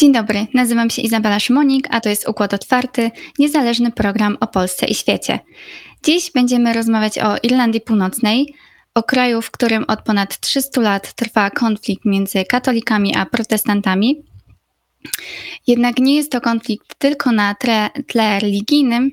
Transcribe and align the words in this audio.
Dzień 0.00 0.12
dobry, 0.12 0.46
nazywam 0.54 0.90
się 0.90 1.02
Izabela 1.02 1.40
Szymonik, 1.40 1.88
a 1.90 2.00
to 2.00 2.08
jest 2.08 2.28
Układ 2.28 2.54
Otwarty, 2.54 3.10
niezależny 3.38 3.92
program 3.92 4.36
o 4.40 4.46
Polsce 4.46 4.86
i 4.86 4.94
świecie. 4.94 5.38
Dziś 6.04 6.30
będziemy 6.32 6.72
rozmawiać 6.72 7.18
o 7.18 7.36
Irlandii 7.42 7.80
Północnej, 7.80 8.54
o 8.94 9.02
kraju, 9.02 9.42
w 9.42 9.50
którym 9.50 9.84
od 9.88 10.02
ponad 10.02 10.40
300 10.40 10.80
lat 10.80 11.12
trwa 11.14 11.50
konflikt 11.50 12.04
między 12.04 12.44
katolikami 12.44 13.16
a 13.16 13.26
protestantami. 13.26 14.29
Jednak 15.66 15.98
nie 15.98 16.16
jest 16.16 16.32
to 16.32 16.40
konflikt 16.40 16.94
tylko 16.98 17.32
na 17.32 17.54
tle, 17.54 17.90
tle 18.06 18.40
religijnym 18.40 19.10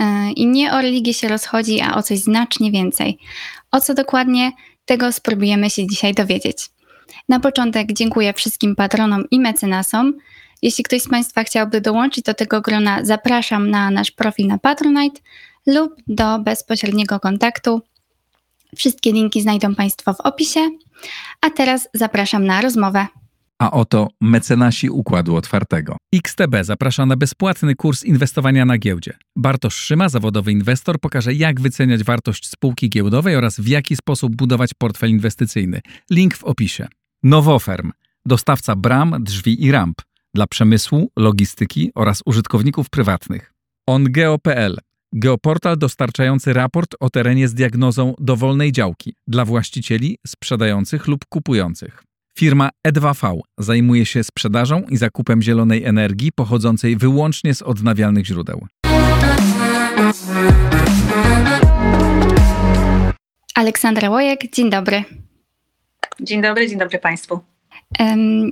yy, 0.00 0.06
i 0.32 0.46
nie 0.46 0.72
o 0.72 0.80
religię 0.80 1.14
się 1.14 1.28
rozchodzi, 1.28 1.80
a 1.80 1.94
o 1.94 2.02
coś 2.02 2.18
znacznie 2.18 2.70
więcej. 2.70 3.18
O 3.70 3.80
co 3.80 3.94
dokładnie, 3.94 4.52
tego 4.84 5.12
spróbujemy 5.12 5.70
się 5.70 5.86
dzisiaj 5.86 6.14
dowiedzieć. 6.14 6.70
Na 7.28 7.40
początek 7.40 7.92
dziękuję 7.92 8.32
wszystkim 8.32 8.76
patronom 8.76 9.24
i 9.30 9.40
mecenasom. 9.40 10.14
Jeśli 10.62 10.84
ktoś 10.84 11.02
z 11.02 11.08
Państwa 11.08 11.44
chciałby 11.44 11.80
dołączyć 11.80 12.24
do 12.24 12.34
tego 12.34 12.60
grona, 12.60 13.04
zapraszam 13.04 13.70
na 13.70 13.90
nasz 13.90 14.10
profil 14.10 14.46
na 14.46 14.58
Patronite 14.58 15.20
lub 15.66 15.94
do 16.06 16.38
bezpośredniego 16.38 17.20
kontaktu. 17.20 17.80
Wszystkie 18.76 19.12
linki 19.12 19.42
znajdą 19.42 19.74
Państwo 19.74 20.14
w 20.14 20.20
opisie. 20.20 20.60
A 21.40 21.50
teraz 21.50 21.88
zapraszam 21.94 22.44
na 22.44 22.60
rozmowę. 22.60 23.06
A 23.60 23.70
oto 23.70 24.08
mecenasi 24.20 24.90
Układu 24.90 25.36
Otwartego. 25.36 25.96
XTB 26.14 26.56
zaprasza 26.62 27.06
na 27.06 27.16
bezpłatny 27.16 27.74
kurs 27.74 28.04
inwestowania 28.04 28.64
na 28.64 28.78
giełdzie. 28.78 29.14
Bartosz 29.36 29.74
Szyma, 29.74 30.08
zawodowy 30.08 30.52
inwestor, 30.52 31.00
pokaże 31.00 31.34
jak 31.34 31.60
wyceniać 31.60 32.04
wartość 32.04 32.48
spółki 32.48 32.90
giełdowej 32.90 33.36
oraz 33.36 33.60
w 33.60 33.66
jaki 33.66 33.96
sposób 33.96 34.36
budować 34.36 34.74
portfel 34.74 35.10
inwestycyjny. 35.10 35.80
Link 36.10 36.36
w 36.36 36.44
opisie. 36.44 36.88
Nowoferm, 37.22 37.92
dostawca 38.26 38.76
bram, 38.76 39.16
drzwi 39.20 39.64
i 39.64 39.72
ramp 39.72 40.02
dla 40.34 40.46
przemysłu, 40.46 41.10
logistyki 41.16 41.90
oraz 41.94 42.22
użytkowników 42.26 42.90
prywatnych. 42.90 43.52
OnGeo.pl, 43.86 44.78
geoportal 45.12 45.78
dostarczający 45.78 46.52
raport 46.52 46.94
o 47.00 47.10
terenie 47.10 47.48
z 47.48 47.54
diagnozą 47.54 48.14
dowolnej 48.18 48.72
działki 48.72 49.14
dla 49.26 49.44
właścicieli, 49.44 50.18
sprzedających 50.26 51.06
lub 51.06 51.24
kupujących. 51.28 52.09
Firma 52.40 52.70
E2V 52.88 53.40
zajmuje 53.58 54.06
się 54.06 54.24
sprzedażą 54.24 54.82
i 54.88 54.96
zakupem 54.96 55.42
zielonej 55.42 55.84
energii 55.84 56.32
pochodzącej 56.32 56.96
wyłącznie 56.96 57.54
z 57.54 57.62
odnawialnych 57.62 58.26
źródeł. 58.26 58.66
Aleksandra 63.54 64.10
Łojek, 64.10 64.50
dzień 64.52 64.70
dobry. 64.70 65.04
Dzień 66.20 66.42
dobry, 66.42 66.68
dzień 66.68 66.78
dobry 66.78 66.98
Państwu. 66.98 67.40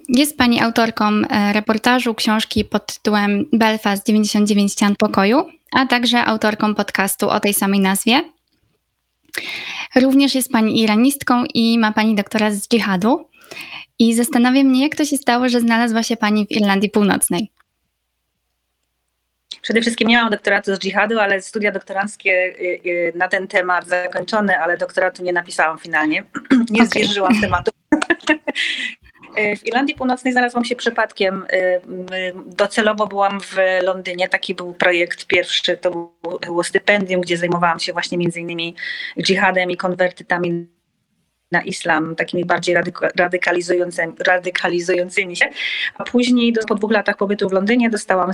Jest 0.08 0.38
Pani 0.38 0.60
autorką 0.60 1.04
e, 1.04 1.52
reportażu 1.52 2.14
książki 2.14 2.64
pod 2.64 2.94
tytułem 2.94 3.44
Belfast 3.52 4.06
99 4.06 4.72
ścian 4.72 4.96
pokoju, 4.96 5.46
a 5.72 5.86
także 5.86 6.24
autorką 6.24 6.74
podcastu 6.74 7.30
o 7.30 7.40
tej 7.40 7.54
samej 7.54 7.80
nazwie. 7.80 8.24
Również 9.96 10.34
jest 10.34 10.52
Pani 10.52 10.80
iranistką 10.80 11.44
i 11.54 11.78
ma 11.78 11.92
Pani 11.92 12.14
doktorat 12.14 12.54
z 12.54 12.68
dżihadu. 12.68 13.28
I 13.98 14.14
zastanawia 14.14 14.62
mnie, 14.64 14.82
jak 14.82 14.96
to 14.96 15.04
się 15.04 15.16
stało, 15.16 15.48
że 15.48 15.60
znalazła 15.60 16.02
się 16.02 16.16
Pani 16.16 16.46
w 16.46 16.50
Irlandii 16.50 16.90
Północnej. 16.90 17.50
Przede 19.62 19.80
wszystkim 19.80 20.08
nie 20.08 20.16
mam 20.16 20.30
doktoratu 20.30 20.74
z 20.74 20.78
dżihadu, 20.78 21.18
ale 21.18 21.42
studia 21.42 21.72
doktoranckie 21.72 22.30
y, 22.30 22.80
y, 22.86 23.12
na 23.16 23.28
ten 23.28 23.48
temat 23.48 23.86
zakończone, 23.86 24.58
ale 24.58 24.76
doktoratu 24.76 25.22
nie 25.22 25.32
napisałam 25.32 25.78
finalnie. 25.78 26.24
Nie 26.70 26.82
okay. 26.82 26.86
zwierzyłam 26.86 27.40
tematu. 27.40 27.70
W 29.56 29.66
Irlandii 29.66 29.94
Północnej 29.94 30.32
znalazłam 30.32 30.64
się 30.64 30.76
przypadkiem. 30.76 31.44
Y, 31.52 31.80
docelowo 32.46 33.06
byłam 33.06 33.40
w 33.40 33.56
Londynie. 33.82 34.28
Taki 34.28 34.54
był 34.54 34.74
projekt 34.74 35.26
pierwszy. 35.26 35.76
To 35.76 36.12
było 36.46 36.64
stypendium, 36.64 37.20
gdzie 37.20 37.36
zajmowałam 37.36 37.78
się 37.78 37.92
właśnie 37.92 38.18
między 38.18 38.40
innymi 38.40 38.74
dżihadem 39.22 39.70
i 39.70 39.76
konwertytami 39.76 40.66
na 41.52 41.62
islam, 41.62 42.16
takimi 42.16 42.44
bardziej 42.44 42.76
radykalizującymi, 43.16 44.12
radykalizującymi 44.26 45.36
się. 45.36 45.48
A 45.98 46.04
później 46.04 46.54
po 46.68 46.74
dwóch 46.74 46.90
latach 46.90 47.16
pobytu 47.16 47.48
w 47.48 47.52
Londynie 47.52 47.90
dostałam, 47.90 48.30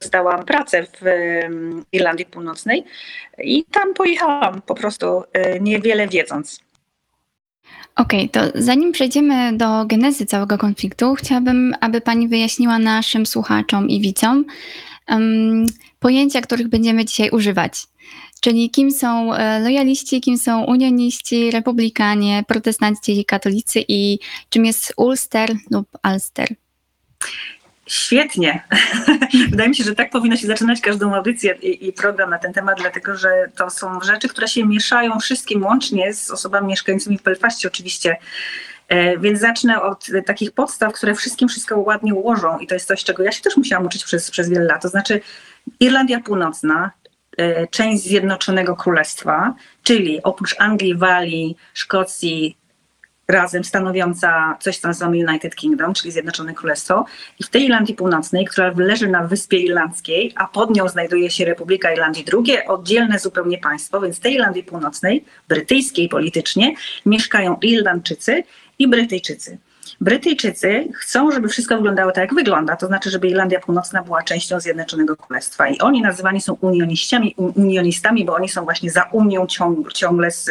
dostałam 0.00 0.44
pracę 0.44 0.82
w 0.82 1.04
Irlandii 1.92 2.26
Północnej 2.26 2.84
i 3.38 3.64
tam 3.64 3.94
pojechałam 3.94 4.62
po 4.62 4.74
prostu 4.74 5.22
y, 5.22 5.60
niewiele 5.60 6.08
wiedząc. 6.08 6.60
Okej, 7.96 8.30
okay, 8.30 8.50
to 8.50 8.52
zanim 8.60 8.92
przejdziemy 8.92 9.52
do 9.56 9.84
genezy 9.86 10.26
całego 10.26 10.58
konfliktu, 10.58 11.14
chciałabym, 11.14 11.74
aby 11.80 12.00
Pani 12.00 12.28
wyjaśniła 12.28 12.78
naszym 12.78 13.26
słuchaczom 13.26 13.88
i 13.88 14.00
widzom 14.00 14.44
um, 15.10 15.66
pojęcia, 15.98 16.40
których 16.40 16.68
będziemy 16.68 17.04
dzisiaj 17.04 17.30
używać. 17.30 17.86
Czyli 18.40 18.70
kim 18.70 18.90
są 18.90 19.34
e, 19.34 19.60
lojaliści, 19.60 20.20
kim 20.20 20.38
są 20.38 20.64
unioniści, 20.64 21.50
republikanie, 21.50 22.44
protestanci 22.48 23.24
katolicy 23.24 23.84
i 23.88 24.18
czym 24.48 24.64
jest 24.64 24.92
Ulster 24.96 25.50
lub 25.70 25.88
Ulster? 26.12 26.48
Świetnie. 27.86 28.62
Wydaje 29.50 29.68
mi 29.68 29.76
się, 29.76 29.84
że 29.84 29.94
tak 29.94 30.10
powinno 30.10 30.36
się 30.36 30.46
zaczynać 30.46 30.80
każdą 30.80 31.14
audycję 31.14 31.54
i, 31.62 31.86
i, 31.86 31.92
program 31.92 32.30
na 32.30 32.38
ten 32.38 32.52
temat, 32.52 32.78
dlatego 32.80 33.16
że 33.16 33.50
to 33.56 33.70
są 33.70 34.00
rzeczy, 34.00 34.28
które 34.28 34.48
się 34.48 34.66
mieszają 34.66 35.18
wszystkim 35.20 35.62
łącznie 35.62 36.14
z 36.14 36.30
osobami 36.30 36.66
mieszkającymi 36.66 37.18
w 37.18 37.22
Belfaście 37.22 37.68
oczywiście. 37.68 38.16
E, 38.88 39.18
więc 39.18 39.40
zacznę 39.40 39.82
od 39.82 40.06
takich 40.26 40.52
podstaw, 40.52 40.92
które 40.92 41.14
wszystkim 41.14 41.48
wszystko 41.48 41.78
ładnie 41.78 42.14
ułożą 42.14 42.58
i 42.58 42.66
to 42.66 42.74
jest 42.74 42.88
coś, 42.88 43.04
czego 43.04 43.22
ja 43.22 43.32
się 43.32 43.42
też 43.42 43.56
musiałam 43.56 43.86
uczyć 43.86 44.04
przez, 44.04 44.30
przez 44.30 44.48
wiele 44.48 44.64
lat. 44.64 44.82
To 44.82 44.88
znaczy 44.88 45.20
Irlandia 45.80 46.20
Północna, 46.20 46.90
e, 47.36 47.66
część 47.66 48.02
Zjednoczonego 48.02 48.76
Królestwa, 48.76 49.54
czyli 49.82 50.22
oprócz 50.22 50.56
Anglii, 50.58 50.96
Walii, 50.96 51.56
Szkocji, 51.74 52.56
razem 53.28 53.64
stanowiąca 53.64 54.56
coś, 54.60 54.78
co 54.78 54.88
nazywamy 54.88 55.16
United 55.28 55.54
Kingdom, 55.54 55.94
czyli 55.94 56.12
Zjednoczone 56.12 56.54
Królestwo. 56.54 57.04
I 57.40 57.44
w 57.44 57.48
tej 57.48 57.64
Irlandii 57.64 57.94
Północnej, 57.94 58.44
która 58.44 58.72
leży 58.76 59.08
na 59.08 59.26
Wyspie 59.26 59.58
Irlandzkiej, 59.58 60.32
a 60.36 60.46
pod 60.46 60.76
nią 60.76 60.88
znajduje 60.88 61.30
się 61.30 61.44
Republika 61.44 61.92
Irlandii, 61.92 62.24
drugie 62.24 62.66
oddzielne 62.66 63.18
zupełnie 63.18 63.58
państwo, 63.58 64.00
więc 64.00 64.16
w 64.16 64.20
tej 64.20 64.34
Irlandii 64.34 64.64
Północnej, 64.64 65.24
brytyjskiej 65.48 66.08
politycznie, 66.08 66.74
mieszkają 67.06 67.56
Irlandczycy 67.62 68.42
i 68.84 68.88
Brytyjczycy. 68.88 69.58
Brytyjczycy 70.00 70.88
chcą, 70.94 71.30
żeby 71.30 71.48
wszystko 71.48 71.76
wyglądało 71.76 72.12
tak, 72.12 72.22
jak 72.22 72.34
wygląda, 72.34 72.76
to 72.76 72.86
znaczy, 72.86 73.10
żeby 73.10 73.28
Irlandia 73.28 73.60
Północna 73.60 74.02
była 74.02 74.22
częścią 74.22 74.60
Zjednoczonego 74.60 75.16
Królestwa. 75.16 75.68
I 75.68 75.78
oni 75.78 76.02
nazywani 76.02 76.40
są 76.40 76.56
unionistami, 76.60 77.34
unionistami 77.36 78.24
bo 78.24 78.34
oni 78.34 78.48
są 78.48 78.64
właśnie 78.64 78.90
za 78.90 79.02
Unią 79.12 79.46
ciągle 79.94 80.30
z 80.30 80.50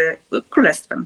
Królestwem. 0.50 1.06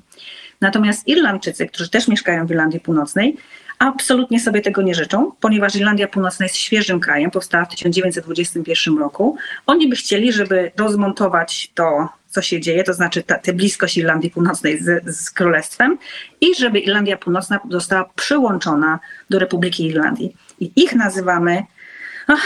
Natomiast 0.61 1.07
Irlandczycy, 1.07 1.67
którzy 1.67 1.89
też 1.89 2.07
mieszkają 2.07 2.47
w 2.47 2.51
Irlandii 2.51 2.79
Północnej, 2.79 3.37
absolutnie 3.79 4.39
sobie 4.39 4.61
tego 4.61 4.81
nie 4.81 4.95
życzą, 4.95 5.31
ponieważ 5.39 5.75
Irlandia 5.75 6.07
Północna 6.07 6.45
jest 6.45 6.55
świeżym 6.55 6.99
krajem, 6.99 7.31
powstała 7.31 7.65
w 7.65 7.69
1921 7.69 8.97
roku. 8.97 9.37
Oni 9.65 9.87
by 9.87 9.95
chcieli, 9.95 10.33
żeby 10.33 10.71
rozmontować 10.77 11.71
to, 11.75 12.09
co 12.37 12.41
się 12.41 12.59
dzieje, 12.59 12.83
to 12.83 12.93
znaczy 12.93 13.23
tę 13.23 13.53
bliskość 13.53 13.97
Irlandii 13.97 14.31
Północnej 14.31 14.79
z, 14.83 15.15
z 15.17 15.31
Królestwem 15.31 15.97
i 16.41 16.55
żeby 16.55 16.79
Irlandia 16.79 17.17
Północna 17.17 17.59
została 17.69 18.09
przyłączona 18.15 18.99
do 19.29 19.39
Republiki 19.39 19.85
Irlandii. 19.85 20.35
I 20.59 20.71
ich 20.75 20.95
nazywamy 20.95 21.63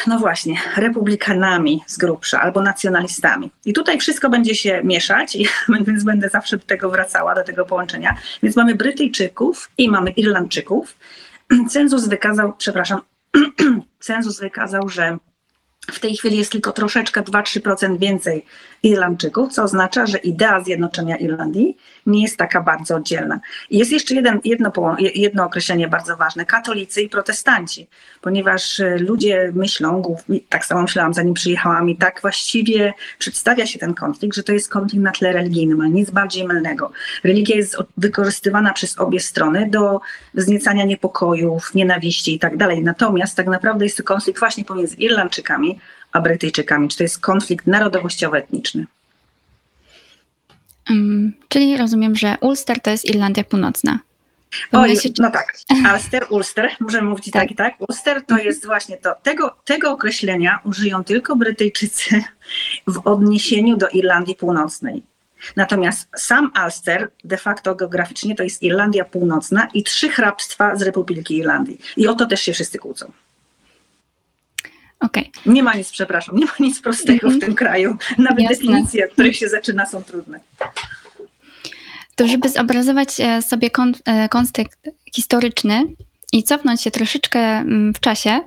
no 0.08 0.20
właśnie, 0.20 0.56
republikanami 0.78 1.84
z 1.88 1.98
grubsza 1.98 2.42
albo 2.42 2.62
nacjonalistami. 2.62 3.52
I 3.66 3.74
tutaj 3.74 4.00
wszystko 4.00 4.30
będzie 4.30 4.56
się 4.56 4.82
mieszać, 4.84 5.38
więc 5.88 6.04
będę 6.04 6.30
zawsze 6.30 6.58
do 6.58 6.66
tego 6.66 6.90
wracała, 6.90 7.36
do 7.36 7.44
tego 7.44 7.66
połączenia. 7.66 8.16
Więc 8.44 8.56
mamy 8.56 8.76
Brytyjczyków 8.76 9.70
i 9.78 9.90
mamy 9.90 10.10
Irlandczyków. 10.10 10.98
Cenzus 11.72 12.08
wykazał, 12.08 12.54
przepraszam, 12.58 13.02
cenzus 14.00 14.40
wykazał, 14.40 14.90
że 14.90 15.18
W 15.92 16.00
tej 16.00 16.16
chwili 16.16 16.38
jest 16.38 16.52
tylko 16.52 16.72
troszeczkę 16.72 17.22
2-3% 17.22 17.98
więcej 18.00 18.46
Irlandczyków, 18.84 19.54
co 19.54 19.64
oznacza, 19.64 20.06
że 20.06 20.18
idea 20.18 20.64
zjednoczenia 20.64 21.16
Irlandii 21.16 21.78
nie 22.06 22.22
jest 22.22 22.38
taka 22.38 22.62
bardzo 22.62 22.96
oddzielna. 22.96 23.40
Jest 23.72 23.92
jeszcze 23.92 24.16
jeden, 24.16 24.40
jedno, 24.44 24.72
jedno 25.16 25.46
określenie 25.46 25.88
bardzo 25.88 26.18
ważne: 26.18 26.46
katolicy 26.46 27.02
i 27.02 27.10
protestanci, 27.10 27.88
ponieważ 28.22 28.80
e, 28.80 28.98
ludzie 28.98 29.52
myślą, 29.56 30.16
tak 30.50 30.66
samo 30.66 30.82
myślałam 30.82 31.14
zanim 31.14 31.34
przyjechałam, 31.34 31.90
i 31.90 31.98
tak 31.98 32.22
właściwie 32.22 32.94
przedstawia 33.20 33.66
się 33.66 33.80
ten 33.80 33.94
konflikt, 33.94 34.36
że 34.36 34.44
to 34.44 34.54
jest 34.54 34.70
konflikt 34.70 35.04
na 35.04 35.12
tle 35.12 35.34
religijnym, 35.34 35.82
ale 35.82 35.90
nic 35.90 36.10
bardziej 36.10 36.48
mylnego. 36.48 36.92
Religia 37.24 37.56
jest 37.56 37.78
wykorzystywana 37.98 38.74
przez 38.74 39.00
obie 39.00 39.20
strony 39.20 39.70
do 39.70 40.00
wzniecania 40.34 40.86
niepokojów, 40.86 41.74
nienawiści 41.76 42.36
i 42.36 42.40
tak 42.40 42.58
dalej. 42.58 42.84
Natomiast 42.84 43.38
tak 43.38 43.48
naprawdę 43.48 43.86
jest 43.86 43.98
to 43.98 44.04
konflikt 44.04 44.40
właśnie 44.40 44.66
pomiędzy 44.66 44.96
Irlandczykami 44.96 45.80
a 46.12 46.22
Brytyjczykami. 46.22 46.88
Czy 46.88 46.98
to 46.98 47.04
jest 47.04 47.20
konflikt 47.20 47.68
narodowościowo-etniczny? 47.68 48.86
Um, 50.90 51.34
czyli 51.48 51.78
rozumiem, 51.78 52.16
że 52.16 52.36
Ulster 52.42 52.82
to 52.82 52.92
jest 52.92 53.06
Irlandia 53.06 53.44
Północna. 53.44 54.00
Oj, 54.72 54.98
się... 54.98 55.10
no 55.20 55.32
tak, 55.32 55.54
Ulster, 55.94 56.26
Ulster, 56.30 56.70
możemy 56.80 57.10
mówić 57.10 57.32
tak. 57.32 57.42
tak 57.42 57.52
i 57.52 57.56
tak. 57.56 57.76
Ulster 57.90 58.26
to 58.26 58.34
mhm. 58.34 58.48
jest 58.48 58.66
właśnie 58.66 58.98
to. 58.98 59.16
Tego, 59.24 59.56
tego 59.66 59.92
określenia 59.92 60.60
użyją 60.64 61.04
tylko 61.04 61.36
Brytyjczycy 61.36 62.24
w 62.88 63.08
odniesieniu 63.08 63.78
do 63.78 63.90
Irlandii 63.90 64.36
Północnej. 64.36 65.04
Natomiast 65.56 66.08
sam 66.18 66.52
Ulster 66.66 67.12
de 67.24 67.38
facto 67.38 67.76
geograficznie 67.76 68.36
to 68.36 68.44
jest 68.44 68.64
Irlandia 68.64 69.06
Północna 69.06 69.68
i 69.74 69.84
trzy 69.84 70.10
hrabstwa 70.10 70.76
z 70.76 70.82
Republiki 70.82 71.38
Irlandii. 71.38 71.82
I 71.98 72.08
o 72.08 72.14
to 72.14 72.26
też 72.26 72.42
się 72.42 72.54
wszyscy 72.54 72.80
kłócą. 72.80 73.12
Okay. 75.02 75.24
Nie 75.46 75.64
ma 75.64 75.74
nic, 75.74 75.92
przepraszam, 75.92 76.36
nie 76.36 76.46
ma 76.46 76.52
nic 76.60 76.82
prostego 76.82 77.30
w 77.30 77.40
tym 77.40 77.56
kraju. 77.56 77.98
Nawet 78.18 78.40
Jasne. 78.40 78.56
definicje, 78.56 79.06
od 79.06 79.12
których 79.12 79.36
się 79.36 79.50
zaczyna, 79.50 79.86
są 79.86 80.04
trudne. 80.04 80.40
To 82.16 82.28
żeby 82.28 82.50
zobrazować 82.50 83.20
e, 83.20 83.42
sobie 83.42 83.70
e, 84.06 84.30
kontekst 84.30 84.90
historyczny 85.16 85.84
i 86.34 86.44
cofnąć 86.44 86.82
się 86.82 86.92
troszeczkę 86.92 87.40
mm, 87.40 87.94
w 87.94 88.00
czasie, 88.00 88.40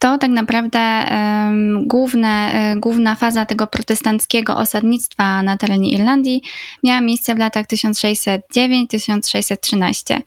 to 0.00 0.18
tak 0.18 0.30
naprawdę 0.30 1.04
główne, 1.86 2.52
um, 2.70 2.80
główna 2.80 3.14
faza 3.14 3.46
tego 3.46 3.66
protestanckiego 3.66 4.56
osadnictwa 4.56 5.42
na 5.42 5.56
terenie 5.56 5.90
Irlandii 5.90 6.42
miała 6.82 7.00
miejsce 7.00 7.34
w 7.34 7.38
latach 7.38 7.66
1609-1613. 7.66 10.20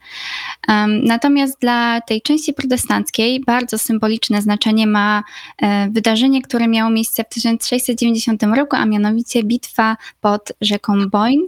Um, 0.68 1.04
natomiast 1.04 1.60
dla 1.60 2.00
tej 2.00 2.22
części 2.22 2.52
protestanckiej 2.52 3.40
bardzo 3.40 3.78
symboliczne 3.78 4.42
znaczenie 4.42 4.86
ma 4.86 5.22
um, 5.62 5.92
wydarzenie, 5.92 6.42
które 6.42 6.68
miało 6.68 6.90
miejsce 6.90 7.24
w 7.24 7.28
1690 7.28 8.42
roku, 8.42 8.76
a 8.76 8.86
mianowicie 8.86 9.42
bitwa 9.42 9.96
pod 10.20 10.52
rzeką 10.60 11.08
Boyne 11.10 11.44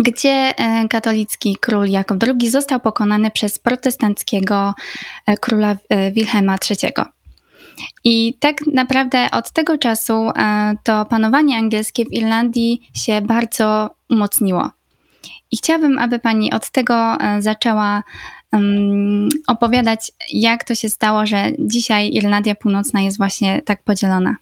gdzie 0.00 0.54
e, 0.56 0.88
katolicki 0.88 1.56
król 1.60 1.88
Jakub 1.88 2.24
II 2.24 2.50
został 2.50 2.80
pokonany 2.80 3.30
przez 3.30 3.58
protestanckiego 3.58 4.74
króla 5.40 5.76
Wilhelma 6.12 6.56
III. 6.70 6.92
I 8.04 8.34
tak 8.40 8.66
naprawdę 8.66 9.30
od 9.32 9.50
tego 9.50 9.78
czasu 9.78 10.12
e, 10.12 10.74
to 10.84 11.04
panowanie 11.04 11.56
angielskie 11.56 12.04
w 12.04 12.12
Irlandii 12.12 12.90
się 12.94 13.20
bardzo 13.20 13.90
umocniło. 14.10 14.70
I 15.50 15.56
chciałabym, 15.56 15.98
aby 15.98 16.18
pani 16.18 16.52
od 16.52 16.70
tego 16.70 16.94
e, 16.94 17.42
zaczęła 17.42 18.02
um, 18.52 19.28
opowiadać, 19.46 20.12
jak 20.32 20.64
to 20.64 20.74
się 20.74 20.88
stało, 20.88 21.26
że 21.26 21.52
dzisiaj 21.58 22.10
Irlandia 22.14 22.54
Północna 22.54 23.00
jest 23.00 23.18
właśnie 23.18 23.62
tak 23.62 23.82
podzielona. 23.82 24.36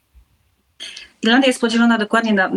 Irlandia 1.23 1.47
jest 1.47 1.61
podzielona 1.61 1.99
dokładnie, 1.99 2.35
na, 2.35 2.51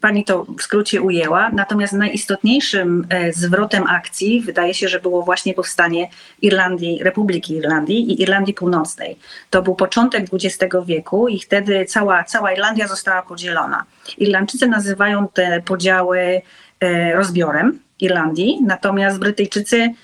pani 0.00 0.24
to 0.24 0.44
w 0.44 0.62
skrócie 0.62 1.02
ujęła, 1.02 1.50
natomiast 1.50 1.92
najistotniejszym 1.92 3.06
e, 3.08 3.32
zwrotem 3.32 3.84
akcji 3.86 4.40
wydaje 4.40 4.74
się, 4.74 4.88
że 4.88 5.00
było 5.00 5.22
właśnie 5.22 5.54
powstanie 5.54 6.08
Irlandii, 6.42 7.02
Republiki 7.02 7.54
Irlandii 7.54 8.12
i 8.12 8.22
Irlandii 8.22 8.54
Północnej. 8.54 9.18
To 9.50 9.62
był 9.62 9.74
początek 9.74 10.26
XX 10.32 10.74
wieku 10.86 11.28
i 11.28 11.40
wtedy 11.40 11.84
cała, 11.84 12.24
cała 12.24 12.52
Irlandia 12.52 12.88
została 12.88 13.22
podzielona. 13.22 13.84
Irlandczycy 14.18 14.66
nazywają 14.66 15.28
te 15.28 15.62
podziały 15.62 16.42
e, 16.80 17.12
rozbiorem 17.12 17.78
Irlandii, 18.00 18.58
natomiast 18.66 19.18
Brytyjczycy 19.18 19.94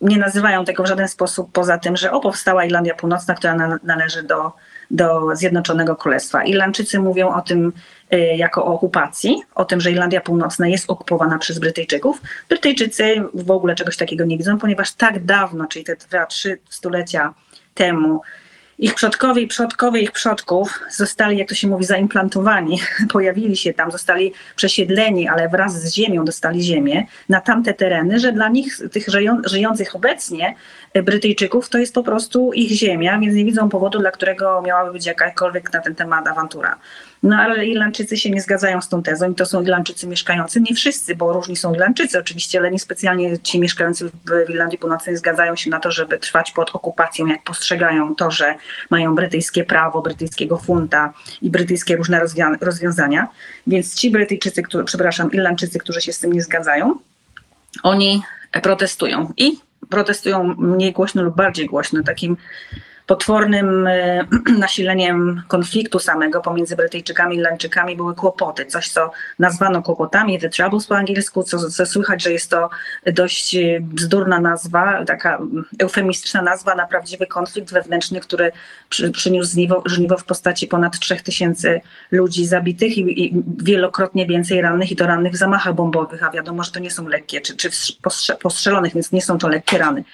nie 0.00 0.18
nazywają 0.18 0.64
tego 0.64 0.82
w 0.82 0.86
żaden 0.86 1.08
sposób 1.08 1.52
poza 1.52 1.78
tym, 1.78 1.96
że 1.96 2.12
o 2.12 2.20
powstała 2.20 2.64
Irlandia 2.64 2.94
Północna, 2.94 3.34
która 3.34 3.54
na, 3.54 3.78
należy 3.82 4.22
do 4.22 4.52
do 4.90 5.36
Zjednoczonego 5.36 5.96
Królestwa. 5.96 6.44
Irlandczycy 6.44 6.98
mówią 6.98 7.34
o 7.34 7.40
tym 7.40 7.72
y, 8.12 8.18
jako 8.18 8.64
o 8.64 8.74
okupacji, 8.74 9.42
o 9.54 9.64
tym, 9.64 9.80
że 9.80 9.90
Irlandia 9.90 10.20
Północna 10.20 10.68
jest 10.68 10.90
okupowana 10.90 11.38
przez 11.38 11.58
Brytyjczyków. 11.58 12.22
Brytyjczycy 12.48 13.22
w 13.34 13.50
ogóle 13.50 13.74
czegoś 13.74 13.96
takiego 13.96 14.24
nie 14.24 14.38
widzą, 14.38 14.58
ponieważ 14.58 14.92
tak 14.92 15.24
dawno, 15.24 15.66
czyli 15.66 15.84
te 15.84 15.96
dwa, 15.96 16.26
trzy 16.26 16.58
stulecia 16.68 17.34
temu, 17.74 18.20
ich 18.80 18.94
przodkowie 18.94 19.42
i 19.42 19.46
przodkowie 19.46 20.00
ich 20.00 20.12
przodków 20.12 20.80
zostali, 20.90 21.38
jak 21.38 21.48
to 21.48 21.54
się 21.54 21.68
mówi, 21.68 21.84
zaimplantowani, 21.84 22.80
pojawili 23.12 23.56
się 23.56 23.74
tam, 23.74 23.90
zostali 23.90 24.32
przesiedleni, 24.56 25.28
ale 25.28 25.48
wraz 25.48 25.82
z 25.82 25.94
ziemią 25.94 26.24
dostali 26.24 26.62
ziemię 26.62 27.06
na 27.28 27.40
tamte 27.40 27.74
tereny, 27.74 28.18
że 28.20 28.32
dla 28.32 28.48
nich, 28.48 28.78
tych 28.92 29.06
żyjących 29.44 29.96
obecnie 29.96 30.54
Brytyjczyków, 31.04 31.68
to 31.68 31.78
jest 31.78 31.94
po 31.94 32.02
prostu 32.02 32.52
ich 32.52 32.70
ziemia, 32.70 33.18
więc 33.18 33.34
nie 33.34 33.44
widzą 33.44 33.68
powodu, 33.68 33.98
dla 33.98 34.10
którego 34.10 34.62
miałaby 34.62 34.92
być 34.92 35.06
jakakolwiek 35.06 35.72
na 35.72 35.80
ten 35.80 35.94
temat 35.94 36.26
awantura. 36.26 36.78
No 37.22 37.36
ale 37.36 37.66
Irlandczycy 37.66 38.16
się 38.16 38.30
nie 38.30 38.40
zgadzają 38.40 38.80
z 38.80 38.88
tą 38.88 39.02
tezą 39.02 39.30
i 39.30 39.34
to 39.34 39.46
są 39.46 39.62
Irlandczycy 39.62 40.06
mieszkający, 40.06 40.60
nie 40.60 40.74
wszyscy, 40.74 41.16
bo 41.16 41.32
różni 41.32 41.56
są 41.56 41.74
Irlandczycy 41.74 42.18
oczywiście, 42.18 42.58
ale 42.58 42.70
niespecjalnie 42.70 43.38
ci 43.38 43.60
mieszkający 43.60 44.08
w 44.08 44.50
Irlandii 44.50 44.78
Północnej 44.78 45.16
zgadzają 45.16 45.56
się 45.56 45.70
na 45.70 45.80
to, 45.80 45.90
żeby 45.90 46.18
trwać 46.18 46.52
pod 46.52 46.70
okupacją, 46.74 47.26
jak 47.26 47.42
postrzegają 47.42 48.14
to, 48.14 48.30
że 48.30 48.54
mają 48.90 49.14
brytyjskie 49.14 49.64
prawo, 49.64 50.02
brytyjskiego 50.02 50.58
funta 50.58 51.12
i 51.42 51.50
brytyjskie 51.50 51.96
różne 51.96 52.20
rozwią 52.20 52.52
rozwiązania. 52.60 53.28
Więc 53.66 53.94
ci 53.94 54.10
Brytyjczycy, 54.10 54.62
którzy, 54.62 54.84
przepraszam, 54.84 55.32
Irlandczycy, 55.32 55.78
którzy 55.78 56.00
się 56.00 56.12
z 56.12 56.18
tym 56.18 56.32
nie 56.32 56.42
zgadzają, 56.42 56.98
oni 57.82 58.22
protestują 58.62 59.32
i 59.36 59.52
protestują 59.88 60.54
mniej 60.58 60.92
głośno 60.92 61.22
lub 61.22 61.36
bardziej 61.36 61.66
głośno. 61.66 62.02
Takim 62.02 62.36
potwornym 63.10 63.86
e, 63.86 64.26
nasileniem 64.58 65.42
konfliktu 65.48 65.98
samego 65.98 66.40
pomiędzy 66.40 66.76
Brytyjczykami 66.76 67.36
i 67.36 67.38
Irlandczykami 67.38 67.96
były 67.96 68.14
kłopoty. 68.14 68.66
Coś, 68.66 68.88
co 68.88 69.10
nazwano 69.38 69.82
kłopotami, 69.82 70.38
the 70.38 70.48
troubles 70.48 70.86
po 70.86 70.96
angielsku, 70.96 71.42
co, 71.42 71.70
co 71.70 71.86
słychać, 71.86 72.22
że 72.22 72.32
jest 72.32 72.50
to 72.50 72.70
dość 73.06 73.54
e, 73.54 73.80
bzdurna 73.80 74.40
nazwa, 74.40 75.04
taka 75.04 75.38
eufemistyczna 75.78 76.42
nazwa 76.42 76.74
na 76.74 76.86
prawdziwy 76.86 77.26
konflikt 77.26 77.72
wewnętrzny, 77.72 78.20
który 78.20 78.52
przy, 78.88 79.10
przyniósł 79.10 79.52
żniwo, 79.52 79.82
żniwo 79.86 80.18
w 80.18 80.24
postaci 80.24 80.66
ponad 80.66 80.98
3000 80.98 81.80
ludzi 82.10 82.46
zabitych 82.46 82.98
i, 82.98 83.24
i, 83.24 83.42
wielokrotnie 83.62 84.26
więcej 84.26 84.60
rannych 84.62 84.92
i 84.92 84.96
to 84.96 85.06
rannych 85.06 85.32
w 85.32 85.36
zamachach 85.36 85.74
bombowych, 85.74 86.22
a 86.22 86.30
wiadomo, 86.30 86.62
że 86.62 86.70
to 86.70 86.80
nie 86.80 86.90
są 86.90 87.08
lekkie, 87.08 87.40
czy, 87.40 87.56
czy 87.56 87.70
postrzelonych, 88.42 88.94
więc 88.94 89.12
nie 89.12 89.22
są 89.22 89.38
to 89.38 89.48
lekkie 89.48 89.78
rany. 89.78 90.04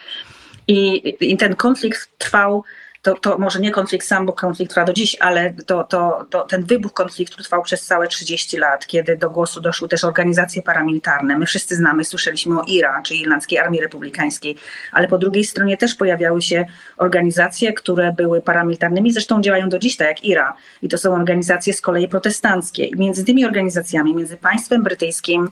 I, 0.69 1.14
I, 1.20 1.37
ten 1.37 1.56
konflikt 1.56 2.19
trwał 2.19 2.64
to, 3.06 3.14
to 3.14 3.38
może 3.38 3.60
nie 3.60 3.70
konflikt 3.70 4.06
sam, 4.06 4.27
bo 4.27 4.32
konflikt 4.32 4.70
trwa 4.70 4.84
do 4.84 4.93
dziś, 4.93 5.17
ale 5.20 5.55
to, 5.67 5.84
to, 5.84 6.27
to, 6.31 6.43
ten 6.43 6.65
wybuch 6.65 6.93
konfliktu 6.93 7.43
trwał 7.43 7.63
przez 7.63 7.86
całe 7.86 8.08
30 8.08 8.56
lat, 8.56 8.86
kiedy 8.86 9.17
do 9.17 9.31
głosu 9.31 9.60
doszły 9.60 9.89
też 9.89 10.05
organizacje 10.05 10.63
paramilitarne. 10.63 11.39
My 11.39 11.46
wszyscy 11.46 11.77
znamy, 11.77 12.05
słyszeliśmy 12.05 12.60
o 12.60 12.63
IRA, 12.65 13.03
czyli 13.03 13.20
Irlandzkiej 13.20 13.58
Armii 13.58 13.81
Republikańskiej, 13.81 14.56
ale 14.93 15.08
po 15.08 15.19
drugiej 15.19 15.44
stronie 15.44 15.77
też 15.77 15.94
pojawiały 15.94 16.43
się 16.43 16.67
organizacje, 16.96 17.72
które 17.72 18.13
były 18.13 18.43
paramilitarnymi, 18.43 19.13
zresztą 19.13 19.41
działają 19.41 19.69
do 19.69 19.79
dziś, 19.79 19.96
tak 19.96 20.08
jak 20.08 20.25
IRA. 20.25 20.55
I 20.82 20.89
to 20.89 20.98
są 20.98 21.15
organizacje 21.15 21.72
z 21.72 21.81
kolei 21.81 22.08
protestanckie. 22.08 22.84
I 22.84 22.96
między 22.96 23.25
tymi 23.25 23.44
organizacjami, 23.44 24.15
między 24.15 24.36
państwem 24.36 24.82
brytyjskim 24.82 25.51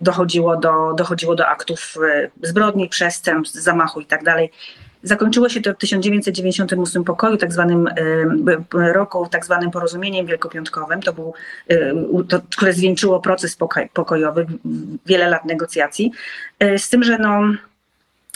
dochodziło, 0.00 0.56
do, 0.56 0.92
dochodziło 0.96 1.34
do 1.34 1.46
aktów 1.46 1.94
e, 2.14 2.30
zbrodni, 2.42 2.88
przestępstw, 2.88 3.58
zamachu 3.58 4.00
i 4.00 4.06
tak. 4.06 4.24
Zakończyło 5.04 5.48
się 5.48 5.60
to 5.60 5.74
w 5.74 5.76
1998 5.76 7.04
pokoju, 7.04 7.36
tak 7.36 7.52
zwanym 7.52 7.88
roku, 8.72 9.28
tak 9.30 9.44
zwanym 9.44 9.70
porozumieniem 9.70 10.26
wielkopiątkowym, 10.26 11.02
to 11.02 11.12
był, 11.12 11.34
to, 12.28 12.40
które 12.56 12.72
zwieńczyło 12.72 13.20
proces 13.20 13.58
pokojowy, 13.92 14.46
wiele 15.06 15.28
lat 15.28 15.44
negocjacji. 15.44 16.12
E, 16.58 16.78
z 16.78 16.88
tym, 16.88 17.04
że 17.04 17.18
no, 17.18 17.40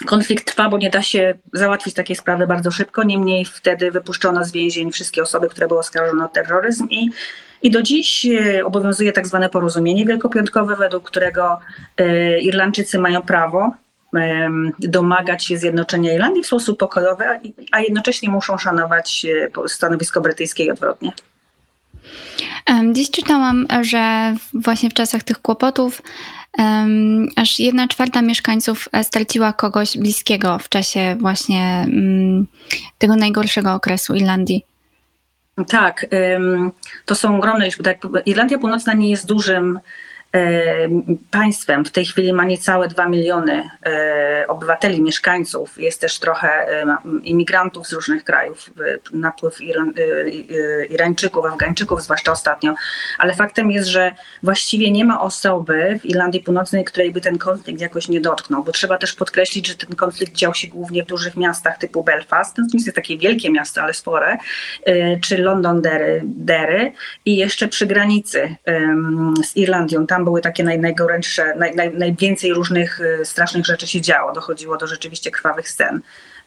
konflikt 0.07 0.47
trwa, 0.47 0.69
bo 0.69 0.79
nie 0.79 0.91
da 0.91 1.03
się 1.03 1.35
załatwić 1.53 1.95
takiej 1.95 2.17
sprawy 2.17 2.47
bardzo 2.47 2.71
szybko. 2.71 3.03
Niemniej 3.03 3.45
wtedy 3.45 3.91
wypuszczono 3.91 4.45
z 4.45 4.53
więzień 4.53 4.93
wszystkie 4.93 5.23
osoby, 5.23 5.49
które 5.49 5.69
były 5.69 5.81
oskarżone 5.81 6.25
o 6.25 6.29
terroryzm 6.29 6.89
i 6.91 7.11
i 7.63 7.71
do 7.71 7.83
dziś 7.83 8.27
e, 8.27 8.65
obowiązuje 8.65 9.13
tak 9.13 9.27
zwane 9.27 9.49
porozumienie 9.49 10.05
wielkopiątkowe, 10.05 10.77
według 10.77 11.05
którego 11.05 11.59
e, 11.97 12.41
Irlandczycy 12.41 12.99
mają 12.99 13.23
prawo 13.23 13.73
domagać 14.79 15.45
się 15.45 15.59
zjednoczenia 15.59 16.15
Irlandii 16.15 16.43
w 16.43 16.47
sposób 16.47 16.79
pokojowy, 16.79 17.25
a- 17.73 17.81
jednocześnie 17.81 18.31
muszą 18.31 18.59
szanować 18.59 19.27
e, 19.65 19.69
stanowisko 19.69 20.21
brytyjskie 20.21 20.65
i 20.65 20.71
odwrotnie. 20.71 21.13
Dziś 22.93 23.11
czytałam, 23.11 23.67
że 23.81 24.35
właśnie 24.55 24.91
w 24.91 24.95
czasach 24.95 25.23
tych 25.23 25.43
kłopotów 25.43 26.03
em, 26.59 27.29
aż 27.37 27.59
jedna 27.59 27.89
czwarta 27.89 28.23
mieszkańców 28.23 28.89
e, 28.93 29.05
straciła 29.05 29.53
kogoś 29.53 29.99
bliskiego 29.99 30.59
w 30.59 30.69
czasie 30.69 31.17
właśnie 31.21 31.85
mm, 31.87 32.47
tego 32.99 33.17
najgorszego 33.17 33.75
okresu 33.75 34.15
Irlandii. 34.15 34.65
Tak, 35.69 36.07
ym, 36.37 36.73
to 37.05 37.15
są 37.15 37.37
ogromne 37.37 37.65
liczby. 37.65 37.83
Tak, 37.85 37.99
Irlandia 38.27 38.59
Północna 38.59 38.93
nie 38.93 39.11
jest 39.11 39.27
dużym 39.27 39.81
państwem. 41.31 41.85
W 41.85 41.91
tej 41.91 42.07
chwili 42.07 42.33
ma 42.33 42.45
niecałe 42.45 42.89
2 42.89 43.09
miliony 43.09 43.71
e, 43.87 44.45
obywateli, 44.49 45.03
mieszkańców. 45.03 45.79
Jest 45.79 46.01
też 46.01 46.19
trochę 46.19 46.49
e, 46.49 46.97
imigrantów 47.23 47.87
z 47.87 47.93
różnych 47.93 48.25
krajów, 48.25 48.71
e, 48.81 49.17
napływ 49.17 49.59
e, 49.61 49.65
e, 49.65 50.87
Irańczyków, 50.87 51.45
Afgańczyków, 51.45 52.03
zwłaszcza 52.03 52.33
ostatnio. 52.33 52.75
Ale 53.19 53.35
faktem 53.35 53.71
jest, 53.71 53.89
że 53.89 54.13
właściwie 54.43 54.91
nie 54.91 55.05
ma 55.05 55.21
osoby 55.21 55.99
w 56.03 56.07
Irlandii 56.07 56.41
Północnej, 56.41 56.85
której 56.85 57.13
by 57.13 57.21
ten 57.21 57.39
konflikt 57.39 57.81
jakoś 57.81 58.09
nie 58.09 58.21
dotknął, 58.21 58.65
bo 58.65 58.73
trzeba 58.73 58.99
też 58.99 59.13
podkreślić, 59.13 59.67
że 59.67 59.75
ten 59.75 59.97
konflikt 59.97 60.33
dział 60.33 60.55
się 60.55 60.69
głównie 60.69 61.03
w 61.05 61.07
dużych 61.07 61.37
miastach 61.37 61.79
typu 61.79 62.05
Belfast, 62.05 62.57
to 62.57 62.63
nie 62.63 62.85
jest 62.85 62.97
takie 62.97 63.19
wielkie 63.19 63.51
miasto, 63.51 63.83
ale 63.83 63.95
spore, 63.95 64.39
czy 65.23 65.39
Londondery 65.39 66.23
Dery 66.25 66.93
i 67.25 67.37
jeszcze 67.37 67.69
przy 67.69 67.87
granicy 67.87 68.57
z 69.45 69.57
Irlandią. 69.57 70.07
Tam 70.07 70.18
były 70.25 70.41
takie 70.41 70.65
naj, 70.65 70.79
najgorętsze, 70.79 71.55
naj, 71.57 71.77
naj, 71.77 71.95
najwięcej 71.95 72.53
różnych 72.53 73.01
y, 73.01 73.25
strasznych 73.25 73.67
rzeczy 73.67 73.87
się 73.87 74.01
działo. 74.01 74.33
Dochodziło 74.33 74.77
do 74.77 74.87
rzeczywiście 74.87 75.31
krwawych 75.31 75.69
scen. 75.69 76.01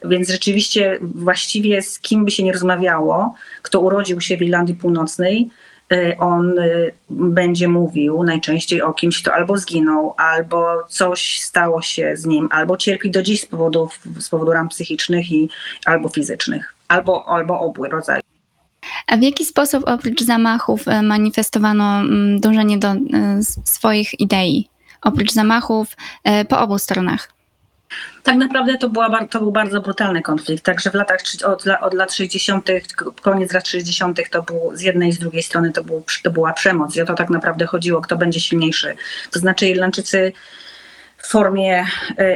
Więc 0.05 0.29
rzeczywiście 0.29 0.99
właściwie 1.01 1.81
z 1.81 1.99
kim 1.99 2.25
by 2.25 2.31
się 2.31 2.43
nie 2.43 2.53
rozmawiało, 2.53 3.35
kto 3.61 3.79
urodził 3.79 4.21
się 4.21 4.37
w 4.37 4.41
Irlandii 4.41 4.75
Północnej, 4.75 5.49
y, 5.93 6.15
on 6.19 6.59
y, 6.59 6.93
będzie 7.09 7.67
mówił 7.67 8.23
najczęściej 8.23 8.81
o 8.81 8.93
kimś, 8.93 9.21
kto 9.21 9.33
albo 9.33 9.57
zginął, 9.57 10.13
albo 10.17 10.83
coś 10.89 11.39
stało 11.39 11.81
się 11.81 12.11
z 12.15 12.25
nim, 12.25 12.47
albo 12.51 12.77
cierpi 12.77 13.11
do 13.11 13.21
dziś 13.21 13.41
z, 13.41 13.45
powodów, 13.45 13.99
z 14.19 14.29
powodu 14.29 14.51
ram 14.51 14.69
psychicznych 14.69 15.31
i, 15.31 15.49
albo 15.85 16.09
fizycznych, 16.09 16.73
albo, 16.87 17.27
albo 17.27 17.59
obu 17.59 17.85
rodzajów. 17.85 18.20
A 19.07 19.17
w 19.17 19.21
jaki 19.21 19.45
sposób 19.45 19.83
oprócz 19.87 20.23
zamachów 20.23 20.87
e, 20.87 21.01
manifestowano 21.01 21.99
mm, 21.99 22.39
dążenie 22.39 22.77
do 22.77 22.87
e, 22.87 22.95
swoich 23.65 24.19
idei? 24.19 24.69
Oprócz 25.01 25.31
zamachów 25.31 25.87
e, 26.23 26.45
po 26.45 26.59
obu 26.59 26.79
stronach. 26.79 27.29
Tak 28.23 28.35
naprawdę 28.35 28.77
to, 28.77 28.89
była, 28.89 29.25
to 29.25 29.39
był 29.39 29.51
bardzo 29.51 29.81
brutalny 29.81 30.21
konflikt. 30.21 30.65
Także 30.65 30.91
w 30.91 30.93
latach, 30.93 31.19
od, 31.45 31.65
od 31.81 31.93
lat 31.93 32.13
60., 32.13 32.67
k- 32.95 33.05
koniec 33.21 33.53
lat 33.53 33.67
60., 33.67 34.19
to 34.31 34.43
był 34.43 34.71
z 34.73 34.81
jednej 34.81 35.09
i 35.09 35.13
z 35.13 35.19
drugiej 35.19 35.43
strony 35.43 35.71
to, 35.71 35.83
był, 35.83 36.03
to 36.23 36.31
była 36.31 36.53
przemoc. 36.53 36.95
I 36.95 37.01
o 37.01 37.05
to 37.05 37.13
tak 37.13 37.29
naprawdę 37.29 37.65
chodziło, 37.65 38.01
kto 38.01 38.17
będzie 38.17 38.39
silniejszy. 38.39 38.95
To 39.31 39.39
znaczy, 39.39 39.67
Irlandczycy 39.67 40.33
w 41.17 41.27
formie 41.27 41.85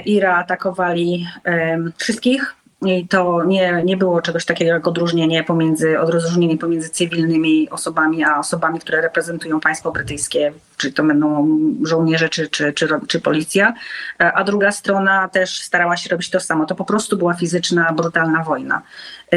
IRA 0.05 0.37
atakowali 0.37 1.27
em, 1.43 1.93
wszystkich. 1.97 2.55
I 2.81 3.07
to 3.07 3.43
nie, 3.43 3.81
nie 3.85 3.97
było 3.97 4.21
czegoś 4.21 4.45
takiego 4.45 4.71
jak 4.71 4.87
odróżnienie 4.87 5.43
pomiędzy, 5.43 5.99
odróżnienie 5.99 6.57
pomiędzy 6.57 6.89
cywilnymi 6.89 7.69
osobami, 7.69 8.23
a 8.23 8.39
osobami, 8.39 8.79
które 8.79 9.01
reprezentują 9.01 9.59
państwo 9.59 9.91
brytyjskie, 9.91 10.53
czy 10.77 10.91
to 10.91 11.03
będą 11.03 11.47
żołnierze, 11.83 12.29
czy, 12.29 12.47
czy, 12.47 12.73
czy, 12.73 12.87
czy 13.07 13.21
policja. 13.21 13.73
E, 14.19 14.33
A 14.33 14.43
druga 14.43 14.71
strona 14.71 15.29
też 15.29 15.59
starała 15.61 15.97
się 15.97 16.09
robić 16.09 16.29
to 16.29 16.39
samo. 16.39 16.65
To 16.65 16.75
po 16.75 16.85
prostu 16.85 17.17
była 17.17 17.33
fizyczna, 17.33 17.93
brutalna 17.93 18.43
wojna. 18.43 18.81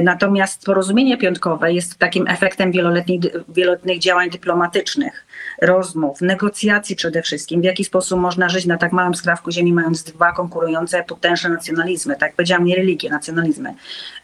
Natomiast 0.02 0.64
porozumienie 0.64 1.18
piątkowe 1.18 1.72
jest 1.72 1.98
takim 1.98 2.28
efektem 2.28 2.72
wieloletnich, 2.72 3.98
działań 3.98 4.30
dyplomatycznych, 4.30 5.26
rozmów, 5.62 6.20
negocjacji 6.20 6.96
przede 6.96 7.22
wszystkim, 7.22 7.60
w 7.60 7.64
jaki 7.64 7.84
sposób 7.84 8.20
można 8.20 8.48
żyć 8.48 8.66
na 8.66 8.76
tak 8.78 8.92
małym 8.92 9.14
skrawku 9.14 9.50
ziemi, 9.50 9.72
mając 9.72 10.02
dwa 10.02 10.32
konkurujące 10.32 11.04
potężne 11.04 11.50
nacjonalizmy, 11.50 12.16
tak 12.16 12.34
powiedziałam, 12.34 12.64
nie 12.64 12.76
religie, 12.76 13.10
nacjonalizmy. 13.10 13.74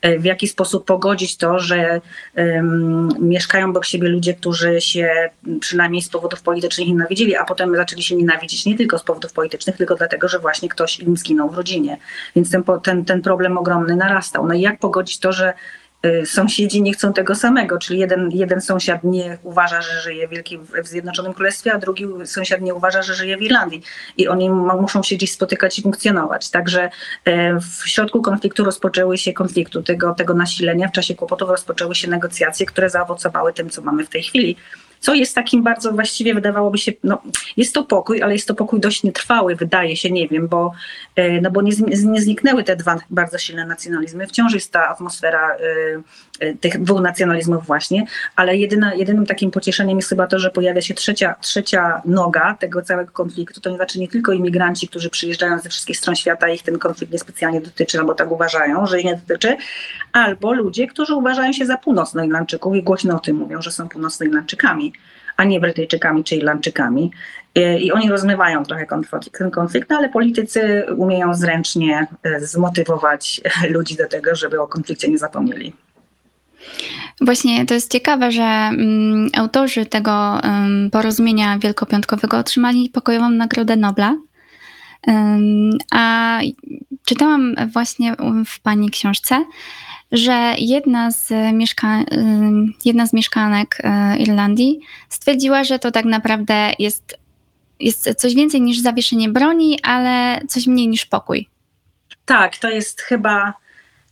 E, 0.03 0.19
W 0.19 0.25
jaki 0.25 0.49
sposób 0.49 0.85
pogodzić 0.85 1.37
to, 1.37 1.59
że 1.59 2.01
um, 2.37 3.09
mieszkają 3.21 3.71
obok 3.71 3.85
siebie 3.85 4.09
ludzie, 4.09 4.35
którzy 4.35 4.81
się 4.81 5.31
przynajmniej 5.61 6.03
z 6.03 6.09
powodów 6.09 6.43
politycznych 6.43 6.89
nienawidzili, 6.89 7.37
a 7.37 7.45
potem 7.45 7.77
zaczęli 7.77 8.03
się 8.03 8.17
nienawidzić 8.17 8.67
nie 8.67 8.77
tylko 8.77 8.99
z 8.99 9.03
powodów 9.03 9.33
politycznych, 9.33 9.77
tylko 9.77 9.95
dlatego, 9.95 10.29
że 10.29 10.39
właśnie 10.39 10.69
ktoś 10.69 11.01
im 11.01 11.17
zginął 11.17 11.51
w 11.51 11.57
rodzinie. 11.57 11.97
Więc 12.37 12.51
ten, 12.51 12.63
ten, 12.83 13.05
ten 13.05 13.23
problem 13.23 13.59
ogromny 13.59 13.97
narastał. 13.97 14.47
No 14.47 14.55
i 14.55 14.61
jak 14.61 14.79
pogodzić 14.79 15.19
to, 15.19 15.33
że 15.33 15.53
sąsiedzi 16.25 16.83
nie 16.83 16.93
chcą 16.93 17.13
tego 17.13 17.35
samego, 17.35 17.79
czyli 17.79 17.99
jeden, 17.99 18.31
jeden 18.31 18.61
sąsiad 18.61 19.05
nie 19.05 19.39
uważa, 19.43 19.83
że 19.83 20.01
żyje 20.01 20.29
w, 20.29 20.31
Wielkim, 20.31 20.67
w 20.83 20.89
Zjednoczonym 20.89 21.35
Królestwie, 21.35 21.73
a 21.73 21.79
drugi 21.79 22.07
sąsiad 22.25 22.61
nie 22.61 22.75
uważa, 22.75 23.03
że 23.03 23.15
żyje 23.15 23.37
w 23.37 23.43
Irlandii. 23.43 23.83
I 24.17 24.29
oni 24.29 24.51
muszą 24.51 25.03
się 25.03 25.17
gdzieś 25.17 25.33
spotykać 25.33 25.79
i 25.79 25.83
funkcjonować. 25.83 26.51
Także 26.51 26.91
e, 27.25 27.61
w 27.61 27.89
środku 27.89 28.23
konfliktu 28.23 28.65
rozpoczęły 28.65 29.19
się 29.19 29.33
konfliktu, 29.33 29.83
tego, 29.83 30.15
tego 30.15 30.35
nasilenia, 30.35 30.89
w 30.89 30.93
czasie 30.93 31.15
kłopotów 31.15 31.51
rozpoczęły 31.51 31.95
się 31.95 32.11
negocjacje, 32.11 32.67
które 32.67 32.91
zaowocowały 32.91 33.53
tym, 33.53 33.71
co 33.71 33.83
mamy 33.83 34.07
w 34.07 34.09
tej 34.09 34.23
chwili. 34.23 34.57
Co 35.05 35.15
jest 35.15 35.35
takim 35.35 35.63
bardzo 35.63 35.93
właściwie 35.93 36.35
wydawałoby 36.35 36.79
się, 36.79 36.93
no 37.03 37.23
jest 37.57 37.75
to 37.75 37.85
pokój, 37.85 38.23
ale 38.23 38.33
jest 38.33 38.49
to 38.49 38.55
pokój 38.55 38.81
dość 38.81 39.03
nietrwały, 39.03 39.57
wydaje 39.57 39.97
się, 39.97 40.11
nie 40.11 40.29
wiem, 40.29 40.49
bo, 40.49 40.73
e, 41.17 41.41
no 41.41 41.51
bo 41.51 41.63
nie, 41.63 41.73
nie 42.05 42.21
zniknęły 42.21 42.65
te 42.65 42.77
dwa 42.77 42.99
bardzo 43.11 43.39
silne 43.39 43.67
nacjonalizmy. 43.67 44.27
Wciąż 44.27 44.55
jest 44.55 44.73
ta 44.73 44.89
atmosfera 44.89 45.57
e, 46.41 46.55
tych 46.55 46.83
dwóch 46.83 47.01
nacjonalizmów 47.01 47.67
właśnie, 47.67 48.07
ale 48.37 48.57
jedyna, 48.57 48.95
jedynym 48.95 49.27
takim 49.27 49.51
pocieszeniem 49.51 49.99
jest 49.99 50.09
chyba 50.09 50.27
to, 50.27 50.39
że 50.39 50.51
pojawia 50.51 50.81
się 50.81 50.95
trzecia, 50.95 51.35
trzecia 51.41 52.03
noga 52.05 52.57
tego 52.61 52.83
całego 52.83 53.13
konfliktu. 53.13 53.61
To 53.61 53.77
znaczy 53.77 54.01
nie 54.01 54.09
tylko 54.09 54.33
imigranci, 54.33 54.89
którzy 54.89 55.11
przyjeżdżają 55.11 55.59
ze 55.59 55.69
wszystkich 55.69 55.97
stron 55.97 56.17
świata, 56.17 56.49
ich 56.49 56.63
ten 56.63 56.79
konflikt 56.79 57.13
niespecjalnie 57.13 57.61
dotyczy, 57.61 57.99
albo 57.99 58.15
tak 58.15 58.33
uważają, 58.33 58.87
że 58.87 58.99
ich 58.99 59.05
nie 59.05 59.17
dotyczy, 59.17 59.57
albo 60.13 60.53
ludzie, 60.53 60.87
którzy 60.87 61.15
uważają 61.15 61.53
się 61.53 61.67
za 61.67 61.77
północnoirlandczyków 61.77 62.77
i 62.77 62.83
głośno 62.83 63.17
o 63.17 63.19
tym 63.19 63.37
mówią, 63.37 63.63
że 63.63 63.71
są 63.71 63.89
północnoirlandczykami, 63.89 64.94
a 65.37 65.45
nie 65.45 65.61
Brytyjczykami 65.61 66.25
czy 66.25 66.37
Irlandczykami. 66.37 67.11
I- 67.81 67.93
oni 67.93 68.11
rozmywają 68.11 68.65
trochę 68.65 68.87
ten 69.39 69.51
konflikt, 69.51 69.91
no 69.91 69.97
ale 69.97 70.09
politycy 70.09 70.85
umieją 70.97 71.35
zręcznie 71.35 72.07
e, 72.23 72.41
zmotywować 72.41 73.41
ludzi 73.75 73.97
do 73.97 74.09
tego, 74.09 74.35
żeby 74.35 74.61
o 74.61 74.69
konflikcie 74.69 75.09
nie 75.09 75.19
zapomnieli. 75.19 75.73
Właśnie 77.21 77.67
to 77.67 77.75
jest 77.75 77.93
ciekawe, 77.93 78.33
że 78.33 78.43
mm, 78.43 79.29
autorzy 79.37 79.87
tego 79.87 80.41
ym, 80.45 80.91
porozumienia 80.91 81.59
wielkopiątkowego 81.59 82.39
otrzymali 82.39 82.91
pokojową 82.91 83.31
Nagrodę 83.31 83.77
Nobla. 83.77 84.17
A 85.93 86.41
czytałam 87.05 87.55
właśnie 87.73 88.17
w 88.47 88.61
pani 88.61 88.91
książce, 88.91 89.45
że 90.13 90.55
jedna 90.59 91.11
z, 91.11 91.31
mieszka- 91.53 92.05
ym, 92.13 92.75
jedna 92.85 93.07
z 93.07 93.13
mieszkanek 93.13 93.79
y, 94.15 94.19
Irlandii 94.19 94.81
stwierdziła, 95.09 95.65
że 95.65 95.79
to 95.79 95.91
tak 95.91 96.05
naprawdę 96.05 96.73
jest, 96.79 97.19
jest 97.81 98.15
coś 98.17 98.35
więcej 98.35 98.61
niż 98.61 98.79
zawieszenie 98.79 99.29
broni, 99.29 99.81
ale 99.83 100.41
coś 100.49 100.67
mniej 100.67 100.89
niż 100.89 101.07
pokój. 101.07 101.49
Tak, 102.25 102.57
to 102.57 102.71
jest 102.71 103.01
chyba 103.01 103.55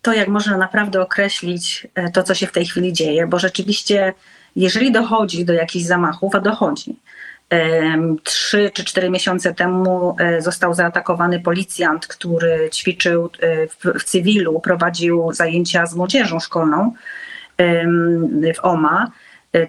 to, 0.02 0.12
jak 0.12 0.28
można 0.28 0.56
naprawdę 0.56 1.00
określić 1.00 1.86
e, 1.94 2.10
to, 2.10 2.22
co 2.22 2.34
się 2.34 2.46
w 2.46 2.52
tej 2.52 2.66
chwili 2.66 2.92
dzieje, 2.92 3.26
bo 3.26 3.38
rzeczywiście, 3.38 4.14
jeżeli 4.56 4.92
dochodzi 4.92 5.44
do 5.44 5.52
jakichś 5.52 5.84
zamachów, 5.84 6.34
a 6.34 6.40
dochodzi. 6.40 6.96
Trzy 8.22 8.70
czy 8.74 8.84
cztery 8.84 9.10
miesiące 9.10 9.54
temu 9.54 10.16
e, 10.18 10.42
został 10.42 10.74
zaatakowany 10.74 11.40
policjant, 11.40 12.06
który 12.06 12.70
ćwiczył 12.72 13.30
e, 13.40 13.66
w, 13.66 14.04
cywilu, 14.04 14.60
prowadził 14.60 15.32
zajęcia 15.32 15.86
z 15.86 15.94
młodzieżą 15.94 16.40
szkolną 16.40 16.92
w 18.54 18.60
OMA, 18.62 19.10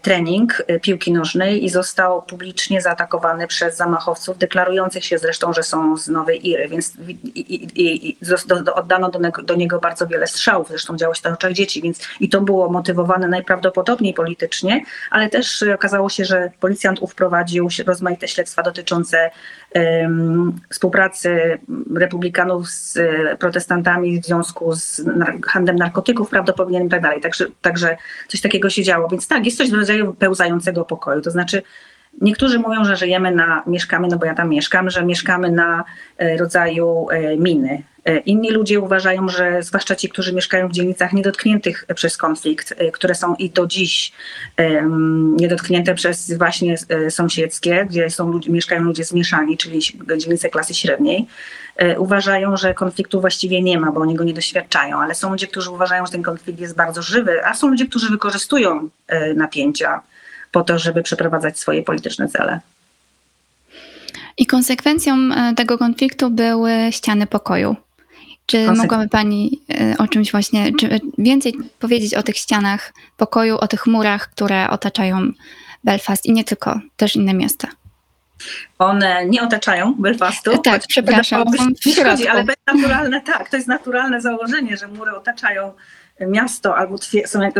trening 0.01 0.63
e, 0.67 0.79
piłki 0.79 1.11
nożnej 1.11 1.65
i 1.65 1.69
został 1.69 2.21
publicznie 2.21 2.81
zaatakowany 2.81 3.47
przez 3.47 3.77
zamachowców, 3.77 4.37
deklarujących 4.37 5.05
się 5.05 5.17
zresztą, 5.17 5.53
że 5.53 5.63
są 5.63 5.97
z 5.97 6.07
Nowej 6.07 6.49
Iry, 6.49 6.67
więc 6.67 6.93
i, 7.07 7.41
i, 7.41 8.09
i, 8.09 8.17
oddano 8.75 9.11
do, 9.11 9.19
do 9.43 9.55
niego 9.55 9.79
bardzo 9.79 10.07
wiele 10.07 10.27
strzałów, 10.27 10.67
zresztą 10.67 10.97
działo 10.97 11.13
się 11.13 11.21
to 11.21 11.29
oczach 11.29 11.53
dzieci, 11.53 11.81
więc 11.81 11.99
i 12.19 12.29
to 12.29 12.41
było 12.41 12.69
motywowane 12.69 13.27
najprawdopodobniej 13.27 14.13
politycznie, 14.13 14.83
ale 15.11 15.29
też 15.29 15.63
e, 15.63 15.73
okazało 15.73 16.09
się, 16.09 16.25
że 16.25 16.51
policjant 16.59 16.99
ów 16.99 17.15
prowadził 17.15 17.67
rozmaite 17.85 18.27
śledztwa 18.27 18.63
dotyczące 18.63 19.31
współpracy 20.69 21.59
republikanów 21.95 22.69
z 22.69 22.97
e, 22.97 23.37
protestantami 23.37 24.21
w 24.21 24.25
związku 24.25 24.75
z 24.75 25.01
handlem 25.47 25.75
narkotyków 25.75 26.29
prawdopodobnie 26.29 26.85
i 26.85 26.89
tak 26.89 27.01
dalej. 27.01 27.21
Także, 27.21 27.45
także 27.61 27.97
coś 28.27 28.41
takiego 28.41 28.69
się 28.69 28.83
działo. 28.83 29.07
Więc 29.07 29.27
tak, 29.27 29.45
jest 29.45 29.57
coś 29.57 29.69
w 29.69 29.73
rodzaju 29.73 30.13
pełzającego 30.13 30.85
pokoju. 30.85 31.21
To 31.21 31.31
znaczy 31.31 31.61
Niektórzy 32.21 32.59
mówią, 32.59 32.85
że 32.85 32.95
żyjemy 32.95 33.31
na, 33.31 33.63
mieszkamy, 33.67 34.07
no 34.07 34.17
bo 34.17 34.25
ja 34.25 34.35
tam 34.35 34.49
mieszkam, 34.49 34.89
że 34.89 35.05
mieszkamy 35.05 35.51
na 35.51 35.83
e, 36.17 36.37
rodzaju 36.37 37.07
e, 37.09 37.37
miny. 37.37 37.83
E, 38.05 38.17
Inni 38.17 38.51
ludzie 38.51 38.79
uważają, 38.79 39.29
że 39.29 39.63
zwłaszcza 39.63 39.95
ci, 39.95 40.09
którzy 40.09 40.33
mieszkają 40.33 40.67
w 40.67 40.71
dzielnicach 40.71 41.13
niedotkniętych 41.13 41.85
przez 41.95 42.17
konflikt, 42.17 42.75
które 42.93 43.15
są 43.15 43.35
i 43.35 43.49
do 43.49 43.67
dziś 43.67 44.11
niedotknięte 45.39 45.95
przez 45.95 46.37
właśnie 46.37 46.75
sąsiedzkie, 47.09 47.85
gdzie 47.89 48.09
są 48.09 48.39
mieszkają 48.49 48.83
ludzie 48.83 49.03
zmieszani, 49.03 49.57
czyli 49.57 49.79
dzielnice 50.17 50.49
klasy 50.49 50.73
średniej, 50.73 51.27
uważają, 51.97 52.57
że 52.57 52.73
konfliktu 52.73 53.21
właściwie 53.21 53.61
nie 53.61 53.79
ma, 53.79 53.91
bo 53.91 54.01
oni 54.01 54.15
go 54.15 54.23
nie 54.23 54.33
doświadczają, 54.33 55.01
ale 55.01 55.15
są 55.15 55.31
ludzie, 55.31 55.47
którzy 55.47 55.71
uważają, 55.71 56.05
że 56.05 56.11
ten 56.11 56.23
konflikt 56.23 56.59
jest 56.59 56.75
bardzo 56.75 57.01
żywy, 57.01 57.45
a 57.45 57.53
są 57.53 57.67
ludzie, 57.67 57.85
którzy 57.85 58.09
wykorzystują 58.09 58.89
napięcia 59.35 60.01
po 60.53 60.63
to, 60.63 60.79
żeby 60.79 61.03
przeprowadzać 61.03 61.59
swoje 61.59 61.83
polityczne 61.83 62.27
cele. 62.27 62.59
I 64.37 64.45
konsekwencją 64.45 65.15
e, 65.15 65.53
tego 65.55 65.77
konfliktu 65.77 66.29
były 66.29 66.71
ściany 66.91 67.27
pokoju. 67.27 67.75
Czy 68.45 68.71
mogłaby 68.71 69.09
Pani 69.09 69.61
e, 69.69 69.95
o 69.97 70.07
czymś 70.07 70.31
właśnie, 70.31 70.71
czy 70.79 70.99
więcej 71.17 71.53
powiedzieć 71.79 72.13
o 72.13 72.23
tych 72.23 72.37
ścianach 72.37 72.93
pokoju, 73.17 73.57
o 73.57 73.67
tych 73.67 73.87
murach, 73.87 74.29
które 74.29 74.69
otaczają 74.69 75.31
Belfast 75.83 76.25
i 76.25 76.33
nie 76.33 76.43
tylko, 76.43 76.79
też 76.97 77.15
inne 77.15 77.33
miasta? 77.33 77.67
One 78.79 79.25
nie 79.25 79.43
otaczają 79.43 79.93
Belfastu. 79.99 80.57
Tak, 80.57 80.81
przepraszam, 80.87 81.45
się, 81.57 81.65
nie 81.85 81.93
środku. 81.93 82.27
ale 82.29 82.43
to 82.43 82.51
jest 82.51 82.81
naturalne, 82.81 83.21
tak, 83.21 83.49
to 83.49 83.55
jest 83.55 83.67
naturalne 83.67 84.21
założenie, 84.21 84.77
że 84.77 84.87
mury 84.87 85.11
otaczają 85.15 85.73
miasto 86.27 86.75
albo 86.75 86.95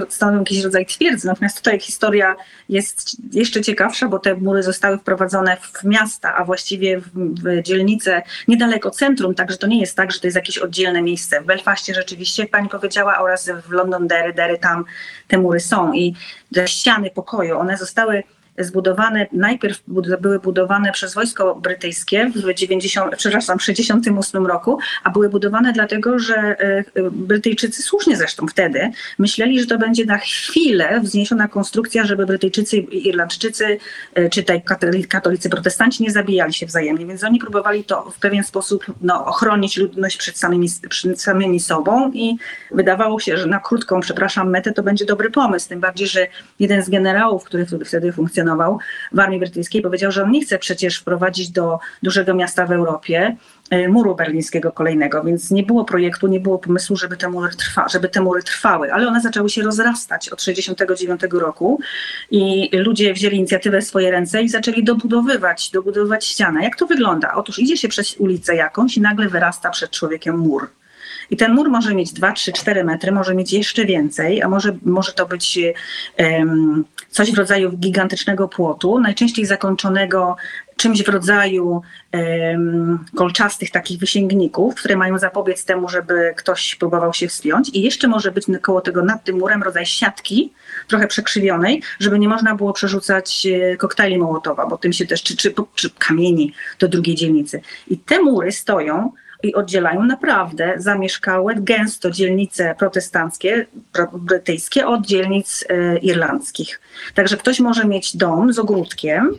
stanowią 0.10 0.40
jakiś 0.40 0.64
rodzaj 0.64 0.86
twierdzy. 0.86 1.28
Natomiast 1.28 1.58
tutaj 1.58 1.80
historia 1.80 2.36
jest 2.70 3.18
jeszcze 3.32 3.62
ciekawsza, 3.62 4.08
bo 4.08 4.20
te 4.20 4.36
mury 4.36 4.64
zostały 4.64 4.98
wprowadzone 4.98 5.58
w 5.58 5.84
miasta, 5.84 6.36
a 6.36 6.46
właściwie 6.46 7.00
w, 7.00 7.10
w 7.14 7.62
dzielnice 7.62 8.22
niedaleko 8.48 8.92
centrum, 8.92 9.36
także 9.36 9.58
to 9.58 9.68
nie 9.68 9.80
jest 9.80 9.98
tak, 9.98 10.12
że 10.12 10.20
to 10.20 10.28
jest 10.28 10.36
jakieś 10.36 10.58
oddzielne 10.58 11.02
miejsce. 11.02 11.42
W 11.42 11.46
Belfaście 11.46 11.94
rzeczywiście, 11.94 12.46
pani 12.46 12.70
powiedziała, 12.70 13.20
oraz 13.20 13.50
w 13.68 13.72
Londonderry, 13.72 14.34
Derry, 14.34 14.58
tam 14.58 14.86
te 15.28 15.38
mury 15.38 15.60
są 15.60 15.94
i 15.94 16.16
te 16.54 16.68
ściany 16.68 17.10
pokoju, 17.10 17.60
one 17.60 17.78
zostały 17.78 18.24
zbudowane, 18.60 19.28
najpierw 19.32 19.84
były 20.22 20.40
budowane 20.40 20.92
przez 20.92 21.14
wojsko 21.14 21.56
brytyjskie 21.56 22.32
w 22.36 22.54
90, 22.54 23.16
przepraszam, 23.16 23.60
w 23.60 23.64
68 23.64 24.48
roku, 24.48 24.80
a 25.04 25.10
były 25.10 25.30
budowane 25.30 25.74
dlatego, 25.74 26.20
że 26.20 26.36
e, 26.36 26.84
e, 26.96 27.12
Brytyjczycy, 27.12 27.84
słusznie 27.84 28.18
zresztą 28.18 28.48
wtedy, 28.48 28.92
myśleli, 29.20 29.60
że 29.60 29.66
to 29.66 29.78
będzie 29.78 30.06
na 30.06 30.18
chwilę 30.18 31.00
wzniesiona 31.04 31.48
konstrukcja, 31.48 32.06
żeby 32.06 32.26
Brytyjczycy 32.26 32.78
Irlandczycy, 32.78 33.78
e, 34.14 34.30
czy 34.30 34.44
tej 34.44 34.62
katoli- 34.62 35.08
katolicy 35.08 35.50
protestanci 35.50 36.04
nie 36.04 36.12
zabijali 36.12 36.54
się 36.54 36.66
wzajemnie, 36.66 37.06
więc 37.06 37.24
oni 37.24 37.40
próbowali 37.40 37.84
to 37.84 38.12
w 38.12 38.20
pewien 38.20 38.44
sposób 38.44 38.86
no, 39.02 39.26
ochronić 39.26 39.78
ludność 39.78 40.18
przed 40.18 40.38
samymi, 40.38 40.68
przed 40.90 41.22
samymi 41.22 41.60
sobą 41.60 42.12
i 42.12 42.38
wydawało 42.72 43.20
się, 43.20 43.38
że 43.38 43.46
na 43.46 43.60
krótką, 43.60 44.00
przepraszam, 44.00 44.50
metę 44.50 44.72
to 44.72 44.84
będzie 44.84 45.06
dobry 45.06 45.30
pomysł, 45.30 45.70
tym 45.70 45.80
bardziej, 45.80 46.08
że 46.08 46.28
jeden 46.60 46.84
z 46.84 46.90
generałów, 46.90 47.44
który 47.44 47.66
wtedy- 47.66 47.86
wtedy 47.86 48.12
w 49.12 49.20
armii 49.20 49.40
brytyjskiej, 49.40 49.82
powiedział, 49.82 50.12
że 50.12 50.24
on 50.24 50.32
nie 50.32 50.42
chce 50.42 50.60
przecież 50.60 50.98
wprowadzić 50.98 51.50
do 51.50 51.80
dużego 52.04 52.34
miasta 52.34 52.66
w 52.66 52.72
Europie 52.72 53.36
e, 53.70 53.88
muru 53.88 54.16
berlińskiego 54.16 54.72
kolejnego, 54.72 55.24
więc 55.24 55.52
nie 55.52 55.64
było 55.64 55.86
projektu, 55.86 56.28
nie 56.28 56.40
było 56.40 56.60
pomysłu, 56.60 56.96
żeby 56.96 57.18
te 57.18 57.30
mury, 57.30 57.56
trwa, 57.56 57.88
żeby 57.88 58.10
te 58.10 58.22
mury 58.22 58.44
trwały, 58.44 58.94
ale 58.94 59.08
one 59.08 59.22
zaczęły 59.22 59.50
się 59.50 59.62
rozrastać 59.62 60.30
od 60.30 60.42
69 60.42 61.22
roku 61.32 61.80
i 62.32 62.70
ludzie 62.74 63.14
wzięli 63.14 63.38
inicjatywę 63.38 63.82
w 63.82 63.84
swoje 63.84 64.12
ręce 64.12 64.44
i 64.44 64.50
zaczęli 64.50 64.84
dobudowywać, 64.84 65.70
dobudowywać 65.70 66.26
ścianę. 66.26 66.64
Jak 66.64 66.76
to 66.76 66.88
wygląda? 66.88 67.34
Otóż 67.34 67.60
idzie 67.60 67.78
się 67.78 67.88
przez 67.88 68.16
ulicę 68.18 68.56
jakąś 68.56 68.98
i 68.98 69.02
nagle 69.02 69.30
wyrasta 69.30 69.70
przed 69.70 69.92
człowiekiem 69.92 70.38
mur. 70.38 70.70
I 71.34 71.38
ten 71.38 71.54
mur 71.54 71.70
może 71.70 71.96
mieć 71.96 72.14
2, 72.14 72.32
3, 72.32 72.54
4 72.54 72.84
metry, 72.84 73.12
może 73.12 73.36
mieć 73.36 73.54
jeszcze 73.54 73.86
więcej, 73.86 74.42
a 74.42 74.50
może, 74.50 74.78
może 74.86 75.14
to 75.14 75.26
być 75.26 75.60
em, 76.18 76.86
coś 77.10 77.32
w 77.32 77.38
rodzaju 77.38 77.72
gigantycznego 77.72 78.48
płotu, 78.48 79.00
najczęściej 79.00 79.46
zakończonego 79.46 80.36
czymś 80.76 81.04
w 81.04 81.10
rodzaju 81.10 81.82
em, 82.12 83.00
kolczastych 83.16 83.72
takich 83.72 84.00
wysięgników, 84.00 84.76
które 84.76 84.96
mają 84.96 85.18
zapobiec 85.18 85.66
temu, 85.66 85.90
żeby 85.90 86.34
ktoś 86.38 86.76
próbował 86.76 87.14
się 87.14 87.28
wspiąć. 87.28 87.70
I 87.70 87.82
jeszcze 87.82 88.08
może 88.08 88.32
być 88.32 88.46
koło 88.62 88.82
tego 88.82 89.04
nad 89.04 89.24
tym 89.24 89.38
murem 89.38 89.64
rodzaj 89.64 89.86
siatki, 89.86 90.54
trochę 90.88 91.08
przekrzywionej, 91.08 91.82
żeby 92.00 92.20
nie 92.20 92.30
można 92.30 92.56
było 92.56 92.74
przerzucać 92.74 93.48
e, 93.48 93.78
koktajli 93.78 94.18
Mołotowa, 94.18 94.66
bo 94.66 94.78
tym 94.78 94.94
się 94.94 95.06
też, 95.06 95.24
czy, 95.24 95.38
czy, 95.38 95.54
czy 95.76 95.90
kamieni 95.90 96.54
do 96.80 96.88
drugiej 96.88 97.16
dzielnicy. 97.16 97.62
I 97.88 97.98
te 97.98 98.20
mury 98.20 98.52
stoją 98.52 99.12
i 99.44 99.56
oddzielają 99.56 100.04
naprawdę 100.04 100.74
zamieszkałe 100.78 101.56
gęsto 101.58 102.12
dzielnice 102.12 102.76
protestanckie, 102.80 103.66
pro- 103.92 104.12
brytyjskie 104.14 104.88
od 104.88 105.06
dzielnic 105.06 105.66
e, 105.70 105.98
irlandzkich. 105.98 106.82
Także 107.14 107.38
ktoś 107.38 107.60
może 107.60 107.86
mieć 107.86 108.18
dom 108.18 108.54
z 108.54 108.60
ogródkiem 108.60 109.38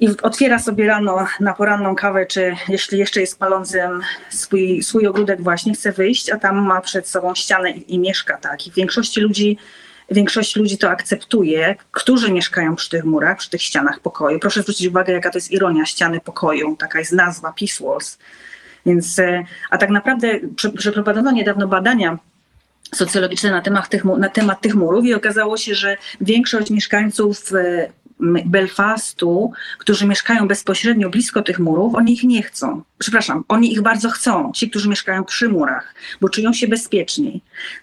i 0.00 0.08
otwiera 0.22 0.58
sobie 0.58 0.86
rano 0.86 1.26
na 1.40 1.54
poranną 1.54 1.94
kawę, 1.94 2.26
czy 2.26 2.56
jeśli 2.68 2.98
jeszcze 2.98 3.20
jest 3.20 3.38
palącym 3.38 4.02
swój, 4.30 4.82
swój 4.82 5.06
ogródek 5.06 5.42
właśnie, 5.42 5.74
chce 5.74 5.92
wyjść, 5.92 6.30
a 6.30 6.38
tam 6.38 6.66
ma 6.66 6.80
przed 6.80 7.08
sobą 7.08 7.34
ścianę 7.34 7.70
i, 7.70 7.94
i 7.94 7.98
mieszka 7.98 8.36
tak. 8.36 8.66
I 8.66 8.70
w 8.70 8.74
większości 8.74 9.20
ludzi 9.20 9.58
Większość 10.10 10.56
ludzi 10.56 10.78
to 10.78 10.90
akceptuje, 10.90 11.76
którzy 11.90 12.32
mieszkają 12.32 12.76
przy 12.76 12.90
tych 12.90 13.04
murach, 13.04 13.38
przy 13.38 13.50
tych 13.50 13.62
ścianach 13.62 14.00
pokoju. 14.00 14.38
Proszę 14.38 14.62
zwrócić 14.62 14.86
uwagę, 14.86 15.12
jaka 15.12 15.30
to 15.30 15.38
jest 15.38 15.50
ironia 15.50 15.86
ściany 15.86 16.20
pokoju. 16.20 16.76
Taka 16.76 16.98
jest 16.98 17.12
nazwa 17.12 17.52
Peace 17.52 17.84
Walls. 17.84 18.18
Więc, 18.86 19.18
e, 19.18 19.44
a 19.70 19.78
tak 19.78 19.90
naprawdę 19.90 20.28
prze- 20.56 20.70
przeprowadzono 20.70 21.30
niedawno 21.30 21.68
badania 21.68 22.18
socjologiczne 22.94 23.50
na 23.50 23.60
temat, 23.60 23.88
tych, 23.88 24.04
na 24.04 24.28
temat 24.28 24.60
tych 24.60 24.74
murów 24.74 25.04
i 25.04 25.14
okazało 25.14 25.56
się, 25.56 25.74
że 25.74 25.96
większość 26.20 26.70
mieszkańców 26.70 27.52
e, 27.52 27.88
Belfastu, 28.46 29.52
którzy 29.78 30.06
mieszkają 30.06 30.48
bezpośrednio 30.48 31.10
blisko 31.10 31.42
tych 31.42 31.58
murów, 31.58 31.94
oni 31.94 32.12
ich 32.12 32.24
nie 32.24 32.42
chcą. 32.42 32.82
Przepraszam, 32.98 33.44
oni 33.48 33.72
ich 33.72 33.82
bardzo 33.82 34.10
chcą, 34.10 34.52
ci, 34.54 34.70
którzy 34.70 34.88
mieszkają 34.88 35.24
przy 35.24 35.48
murach, 35.48 35.94
bo 36.20 36.28
czują 36.28 36.52
się 36.52 36.68
bezpieczniej. 36.68 37.40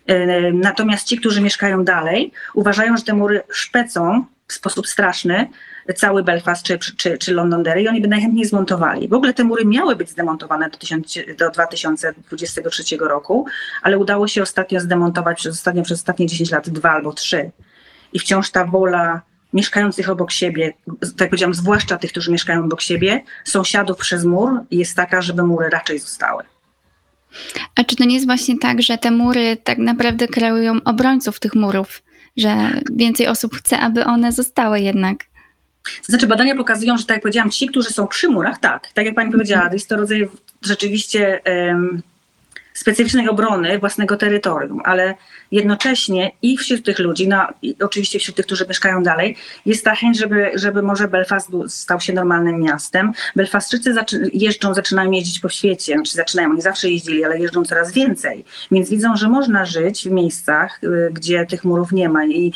E, 0.08 0.52
Natomiast 0.52 1.08
ci, 1.08 1.18
którzy 1.18 1.42
mieszkają 1.42 1.84
dalej, 1.84 2.32
uważają, 2.54 2.98
że 2.98 3.04
te 3.04 3.14
mury 3.14 3.42
szpecą 3.52 4.26
w 4.48 4.54
sposób 4.54 4.88
straszny 4.88 5.48
cały 5.94 6.24
Belfast 6.24 6.64
czy, 6.64 6.80
czy, 6.80 7.18
czy 7.18 7.34
Londonderry 7.34 7.82
i 7.82 7.88
oni 7.88 8.02
by 8.02 8.08
najchętniej 8.08 8.46
zmontowali. 8.46 9.08
W 9.08 9.14
ogóle 9.14 9.34
te 9.34 9.44
mury 9.44 9.66
miały 9.66 9.96
być 9.96 10.10
zdemontowane 10.10 10.70
do, 10.70 10.78
1000, 10.78 11.18
do 11.38 11.52
2023 11.52 12.98
roku, 12.98 13.46
ale 13.82 13.98
udało 13.98 14.28
się 14.28 14.42
ostatnio 14.42 14.80
zdemontować 14.80 15.38
przez, 15.38 15.56
ostatnio, 15.56 15.84
przez 15.84 16.00
ostatnie 16.00 16.28
10 16.28 16.52
lat 16.52 16.70
dwa 16.70 16.92
albo 16.92 17.14
trzy. 17.14 17.52
I 18.14 18.20
wciąż 18.20 18.52
ta 18.52 18.66
wola 18.66 19.22
mieszkających 19.54 20.10
obok 20.10 20.32
siebie, 20.32 20.74
tak 21.02 21.20
jak 21.20 21.30
powiedziałam, 21.30 21.54
zwłaszcza 21.54 21.98
tych, 21.98 22.12
którzy 22.12 22.32
mieszkają 22.32 22.64
obok 22.64 22.82
siebie, 22.82 23.24
sąsiadów 23.44 23.98
przez 23.98 24.26
mur, 24.26 24.52
jest 24.72 24.96
taka, 24.96 25.22
żeby 25.22 25.44
mury 25.44 25.70
raczej 25.70 26.00
zostały. 26.00 26.44
A 27.76 27.84
czy 27.84 27.96
to 27.96 28.06
nie 28.06 28.14
jest 28.14 28.26
właśnie 28.26 28.58
tak, 28.60 28.82
że 28.82 28.98
te 28.98 29.12
mury 29.12 29.58
tak 29.64 29.78
naprawdę 29.78 30.28
kreują 30.28 30.78
obrońców 30.86 31.40
tych 31.40 31.56
murów, 31.56 32.04
że 32.38 32.56
więcej 32.92 33.28
osób 33.28 33.56
chce, 33.56 33.80
aby 33.80 34.06
one 34.06 34.32
zostały 34.32 34.80
jednak? 34.80 35.18
Znaczy 36.04 36.28
badania 36.28 36.56
pokazują, 36.56 36.98
że 36.98 37.06
tak 37.06 37.16
jak 37.16 37.22
powiedziałam, 37.22 37.52
ci, 37.52 37.68
którzy 37.68 37.90
są 37.90 38.08
przy 38.08 38.30
murach, 38.30 38.60
tak, 38.60 38.88
tak 38.94 39.06
jak 39.06 39.16
pani 39.16 39.32
powiedziała, 39.32 39.70
jest 39.74 39.90
to 39.90 39.96
rodzaj 39.96 40.30
rzeczywiście 40.62 41.42
em, 41.44 42.02
specyficznej 42.76 43.30
obrony 43.30 43.80
własnego 43.80 44.18
terytorium, 44.18 44.82
ale 44.84 45.16
jednocześnie 45.52 46.32
i 46.42 46.58
wśród 46.58 46.86
tych 46.86 47.00
ludzi, 47.00 47.28
no 47.28 47.48
i 47.62 47.76
oczywiście 47.84 48.20
wśród 48.20 48.36
tych, 48.36 48.46
którzy 48.46 48.66
mieszkają 48.68 49.04
dalej, 49.04 49.38
jest 49.66 49.86
ta 49.86 49.96
chęć, 49.96 50.20
żeby, 50.20 50.52
żeby 50.56 50.82
może 50.82 51.08
Belfast 51.08 51.50
był, 51.50 51.70
stał 51.70 52.00
się 52.00 52.14
normalnym 52.14 52.62
miastem. 52.62 53.12
Belfastczycy 53.36 53.94
zaczy, 53.94 54.30
jeżdżą, 54.34 54.74
zaczynają 54.74 55.12
jeździć 55.12 55.40
po 55.40 55.50
świecie, 55.50 55.94
znaczy 55.94 56.16
zaczynają, 56.16 56.50
oni 56.50 56.62
zawsze 56.62 56.90
jeździli, 56.90 57.26
ale 57.26 57.40
jeżdżą 57.40 57.66
coraz 57.66 57.94
więcej, 57.94 58.46
więc 58.72 58.90
widzą, 58.90 59.16
że 59.16 59.30
można 59.30 59.66
żyć 59.66 60.04
w 60.04 60.12
miejscach, 60.12 60.80
y, 60.84 61.10
gdzie 61.14 61.46
tych 61.46 61.64
murów 61.64 61.92
nie 61.92 62.10
ma 62.10 62.26
i 62.26 62.54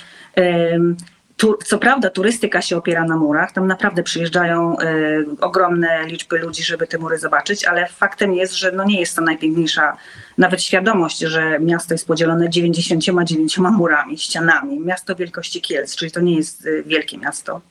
tu, 1.40 1.58
co 1.66 1.78
prawda 1.78 2.10
turystyka 2.10 2.62
się 2.62 2.78
opiera 2.78 3.06
na 3.06 3.18
murach, 3.18 3.52
tam 3.52 3.68
naprawdę 3.68 4.04
przyjeżdżają 4.04 4.80
e, 4.80 5.24
ogromne 5.42 6.06
liczby 6.08 6.38
ludzi, 6.38 6.64
żeby 6.64 6.88
te 6.88 6.98
mury 6.98 7.18
zobaczyć, 7.18 7.66
ale 7.66 7.88
faktem 7.88 8.34
jest, 8.34 8.54
że 8.54 8.72
no 8.72 8.86
nie 8.86 9.00
jest 9.00 9.16
to 9.16 9.22
najpiękniejsza 9.22 9.98
nawet 10.38 10.64
świadomość, 10.64 11.20
że 11.20 11.60
miasto 11.60 11.94
jest 11.94 12.08
podzielone 12.08 12.50
99 12.50 13.58
murami, 13.58 14.18
ścianami. 14.18 14.80
Miasto 14.80 15.16
wielkości 15.16 15.62
Kielc, 15.62 15.96
czyli 15.96 16.12
to 16.12 16.20
nie 16.20 16.36
jest 16.36 16.68
e, 16.68 16.84
wielkie 16.84 17.18
miasto. 17.18 17.62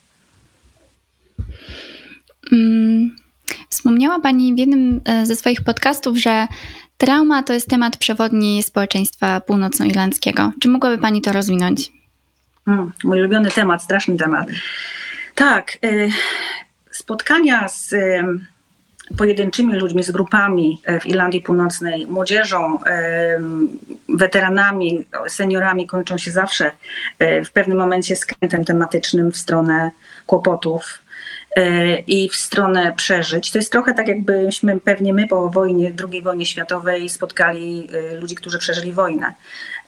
Mm, 2.53 3.17
Wspomniała 3.69 4.21
Pani 4.21 4.55
w 4.55 4.59
jednym 4.59 5.01
e, 5.05 5.27
ze 5.27 5.37
swoich 5.37 5.63
podcastów, 5.63 6.17
że 6.17 6.47
trauma 6.99 7.43
to 7.43 7.53
jest 7.53 7.69
temat 7.69 7.97
przewodni 7.97 8.63
społeczeństwa 8.63 9.41
północnoirlandzkiego. 9.41 10.53
Czy 10.61 10.69
mogłaby 10.69 10.99
Pani 10.99 11.21
to 11.23 11.33
rozwinąć? 11.33 11.98
Mm, 12.69 12.93
mój 13.05 13.21
ulubiony 13.21 13.51
temat, 13.51 13.83
straszny 13.83 14.17
temat. 14.17 14.49
Tak. 15.35 15.79
y, 15.85 16.11
Spotkania 16.91 17.69
z 17.69 17.93
y, 17.93 18.25
pojedynczymi 19.17 19.75
ludźmi, 19.75 20.03
z 20.03 20.11
grupami 20.11 20.83
y, 20.89 21.01
w 21.01 21.07
Irlandii 21.07 21.41
Północnej, 21.41 22.07
młodzieżą, 22.07 22.79
weteranami, 24.09 25.07
seniorami 25.29 25.87
kończą 25.87 26.19
się 26.19 26.31
zawsze 26.31 26.71
w 27.21 27.51
pewnym 27.53 27.79
momencie 27.79 28.17
skrętem 28.17 28.65
tematycznym 28.65 29.33
w 29.33 29.37
stronę 29.37 29.91
kłopotów 30.27 30.99
i 32.07 32.29
w 32.29 32.37
stronę 32.37 32.93
przeżyć. 32.97 33.51
To 33.51 33.59
jest 33.59 33.73
trochę 33.73 33.95
tak, 33.95 34.09
jakbyśmy 34.09 34.81
pewnie 34.81 35.15
my 35.15 35.29
po 35.29 35.51
wojnie, 35.51 35.93
II 36.11 36.23
wojnie 36.23 36.47
światowej 36.47 37.09
spotkali 37.09 37.89
ludzi, 38.21 38.35
którzy 38.35 38.59
przeżyli 38.59 38.93
wojnę. 38.93 39.35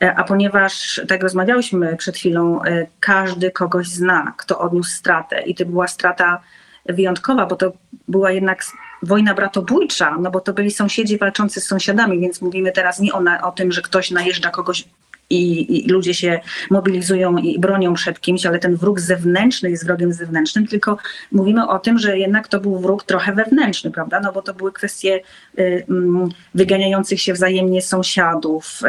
E, 0.02 0.14
A 0.16 0.24
ponieważ, 0.24 1.00
tak 1.08 1.22
rozmawiałyśmy 1.22 1.96
przed 1.96 2.16
chwilą, 2.16 2.64
e, 2.64 2.86
każdy 3.00 3.50
kogoś 3.50 3.88
zna, 3.88 4.34
kto 4.36 4.58
odniósł 4.58 4.90
stratę 4.90 5.42
i 5.42 5.54
to 5.54 5.66
była 5.66 5.88
strata 5.88 6.40
wyjątkowa, 6.86 7.46
bo 7.46 7.56
to 7.56 7.72
była 8.08 8.30
jednak 8.30 8.64
wojna 9.02 9.34
bratobójcza, 9.34 10.16
no 10.20 10.30
bo 10.30 10.40
to 10.40 10.52
byli 10.52 10.70
sąsiedzi 10.70 11.18
walczący 11.18 11.60
z 11.60 11.66
sąsiadami, 11.66 12.20
więc 12.20 12.42
mówimy 12.42 12.72
teraz 12.72 13.00
nie 13.00 13.12
o, 13.12 13.20
na, 13.20 13.42
o 13.42 13.52
tym, 13.52 13.72
że 13.72 13.82
ktoś 13.82 14.10
najeżdża 14.10 14.50
kogoś 14.50 14.84
i, 15.30 15.76
i 15.78 15.88
ludzie 15.88 16.14
się 16.14 16.40
mobilizują 16.70 17.36
i 17.36 17.58
bronią 17.58 17.94
przed 17.94 18.20
kimś, 18.20 18.46
ale 18.46 18.58
ten 18.58 18.76
wróg 18.76 19.00
zewnętrzny 19.00 19.70
jest 19.70 19.86
wrogiem 19.86 20.12
zewnętrznym, 20.12 20.66
tylko 20.66 20.96
mówimy 21.32 21.68
o 21.68 21.78
tym, 21.78 21.98
że 21.98 22.18
jednak 22.18 22.48
to 22.48 22.60
był 22.60 22.78
wróg 22.78 23.04
trochę 23.04 23.32
wewnętrzny, 23.32 23.90
prawda? 23.90 24.20
No 24.20 24.32
bo 24.32 24.42
to 24.42 24.54
były 24.54 24.72
kwestie 24.72 25.20
y, 25.58 25.84
mm, 25.88 26.28
wyganiających 26.54 27.22
się 27.22 27.32
wzajemnie 27.32 27.82
sąsiadów, 27.82 28.80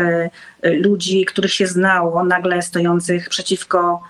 y, 0.63 0.67
y, 0.67 0.73
ludzi, 0.73 1.25
których 1.25 1.54
się 1.54 1.67
znało, 1.67 2.23
nagle 2.23 2.62
stojących 2.62 3.30
przeciwko 3.30 4.01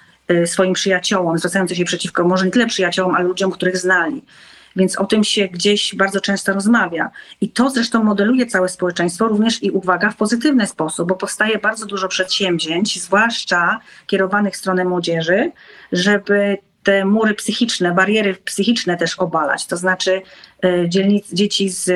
swoim 0.46 0.74
przyjaciołom, 0.74 1.38
zwracających 1.38 1.78
się 1.78 1.86
przeciwko 1.86 2.24
może 2.24 2.46
nie 2.46 2.52
tyle 2.52 2.68
przyjaciołom, 2.68 3.16
ale 3.16 3.26
ludziom, 3.26 3.52
których 3.52 3.78
znali. 3.78 4.22
Więc 4.76 4.98
o 4.98 5.06
tym 5.06 5.24
się 5.24 5.48
gdzieś 5.48 5.96
bardzo 5.96 6.22
często 6.22 6.54
rozmawia. 6.54 7.12
I 7.42 7.50
to 7.50 7.70
zresztą 7.70 8.04
modeluje 8.04 8.46
całe 8.46 8.70
społeczeństwo, 8.70 9.28
również 9.28 9.64
i 9.64 9.72
uwaga, 9.72 10.12
w 10.12 10.16
pozytywny 10.16 10.68
sposób, 10.68 11.10
bo 11.10 11.16
powstaje 11.16 11.58
bardzo 11.58 11.86
dużo 11.86 12.08
przedsięwzięć, 12.08 13.02
zwłaszcza 13.02 13.80
kierowanych 14.08 14.54
w 14.54 14.58
stronę 14.58 14.86
młodzieży, 14.86 15.52
żeby 15.92 16.58
te 16.84 17.06
mury 17.06 17.34
psychiczne, 17.34 17.94
bariery 17.94 18.36
psychiczne 18.36 18.98
też 18.98 19.20
obalać. 19.20 19.66
To 19.66 19.78
znaczy 19.78 20.22
y, 20.66 20.90
dzielnic, 20.90 21.34
dzieci 21.34 21.70
z 21.70 21.90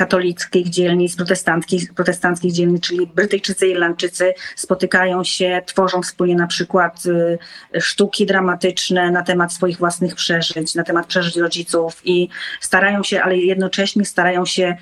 katolickich 0.00 0.68
dzielnic, 0.68 1.16
protestanckich, 1.16 1.94
protestanckich 1.94 2.52
dzielnic, 2.52 2.82
czyli 2.82 3.06
Brytyjczycy, 3.06 3.68
Irlandczycy 3.68 4.34
spotykają 4.56 5.24
się, 5.24 5.62
tworzą 5.66 6.02
wspólnie 6.02 6.36
na 6.36 6.46
przykład 6.46 7.02
y, 7.06 7.80
sztuki 7.80 8.26
dramatyczne 8.26 9.10
na 9.10 9.22
temat 9.22 9.52
swoich 9.52 9.78
własnych 9.78 10.14
przeżyć, 10.14 10.74
na 10.74 10.84
temat 10.84 11.06
przeżyć 11.06 11.36
rodziców 11.36 12.00
i 12.04 12.28
starają 12.60 13.02
się, 13.02 13.22
ale 13.22 13.36
jednocześnie 13.36 14.04
starają 14.04 14.46
się 14.46 14.76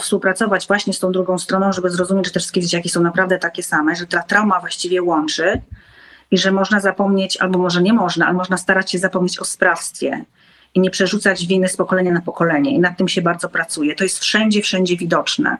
współpracować 0.00 0.66
właśnie 0.66 0.92
z 0.92 0.98
tą 0.98 1.12
drugą 1.12 1.38
stroną, 1.38 1.72
żeby 1.72 1.90
zrozumieć, 1.90 2.26
że 2.26 2.32
te 2.32 2.40
wszystkie 2.40 2.60
dzieciaki 2.60 2.88
są 2.88 3.02
naprawdę 3.02 3.38
takie 3.38 3.62
same, 3.62 3.96
że 3.96 4.06
ta 4.06 4.22
trauma 4.22 4.60
właściwie 4.60 5.02
łączy 5.02 5.60
i 6.30 6.38
że 6.38 6.52
można 6.52 6.80
zapomnieć, 6.80 7.36
albo 7.36 7.58
może 7.58 7.82
nie 7.82 7.92
można, 7.92 8.26
ale 8.26 8.34
można 8.34 8.56
starać 8.56 8.90
się 8.90 8.98
zapomnieć 8.98 9.38
o 9.38 9.44
sprawstwie 9.44 10.24
i 10.76 10.80
nie 10.80 10.90
przerzucać 10.90 11.46
winy 11.46 11.68
z 11.68 11.76
pokolenia 11.76 12.12
na 12.12 12.20
pokolenie. 12.20 12.70
I 12.70 12.78
nad 12.78 12.96
tym 12.96 13.08
się 13.08 13.22
bardzo 13.22 13.48
pracuje. 13.48 13.94
To 13.94 14.04
jest 14.04 14.18
wszędzie, 14.18 14.62
wszędzie 14.62 14.96
widoczne, 14.96 15.56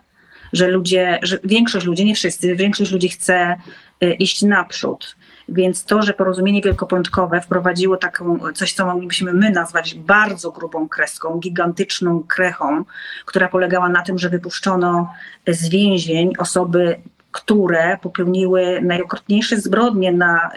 że 0.53 0.69
ludzie, 0.69 1.19
że 1.23 1.39
większość 1.45 1.87
ludzi, 1.87 2.05
nie 2.05 2.15
wszyscy, 2.15 2.57
większość 2.57 2.93
ludzi 2.93 3.09
chce 3.09 3.57
y, 4.05 4.13
iść 4.13 4.43
naprzód. 4.43 5.17
Więc 5.49 5.85
to, 5.85 6.03
że 6.03 6.13
porozumienie 6.13 6.63
wielkopątkowe 6.63 7.41
wprowadziło 7.41 7.97
taką, 7.97 8.39
coś, 8.55 8.73
co 8.73 8.87
moglibyśmy 8.87 9.33
my 9.33 9.51
nazwać 9.51 9.95
bardzo 9.95 10.51
grubą 10.51 10.89
kreską, 10.89 11.39
gigantyczną 11.39 12.23
krechą, 12.23 12.85
która 13.25 13.49
polegała 13.49 13.89
na 13.89 14.03
tym, 14.03 14.19
że 14.19 14.29
wypuszczono 14.29 15.13
z 15.49 15.69
więzień 15.69 16.33
osoby, 16.39 16.97
które 17.33 17.99
popełniły 18.03 18.81
najokrutniejsze 18.83 19.61
zbrodnie 19.61 20.13
na, 20.13 20.51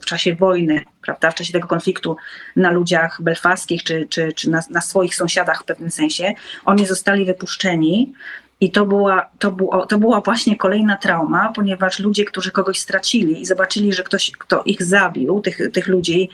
w 0.00 0.04
czasie 0.04 0.34
wojny, 0.34 0.84
prawda, 1.02 1.30
w 1.30 1.34
czasie 1.34 1.52
tego 1.52 1.68
konfliktu 1.68 2.16
na 2.56 2.70
ludziach 2.70 3.22
belfaskich 3.22 3.84
czy, 3.84 4.06
czy, 4.10 4.32
czy 4.32 4.50
na, 4.50 4.60
na 4.70 4.80
swoich 4.80 5.14
sąsiadach 5.14 5.62
w 5.62 5.64
pewnym 5.64 5.90
sensie. 5.90 6.32
Oni 6.64 6.86
zostali 6.86 7.24
wypuszczeni. 7.24 8.12
I 8.60 8.70
to 8.70 8.86
była, 8.86 9.30
to, 9.38 9.52
było, 9.52 9.86
to 9.86 9.98
była 9.98 10.20
właśnie 10.20 10.56
kolejna 10.56 10.96
trauma, 10.96 11.52
ponieważ 11.54 11.98
ludzie, 11.98 12.24
którzy 12.24 12.50
kogoś 12.50 12.78
stracili 12.78 13.40
i 13.40 13.46
zobaczyli, 13.46 13.92
że 13.92 14.02
ktoś, 14.02 14.30
kto 14.38 14.62
ich 14.62 14.82
zabił, 14.82 15.40
tych, 15.40 15.72
tych 15.72 15.86
ludzi, 15.86 16.28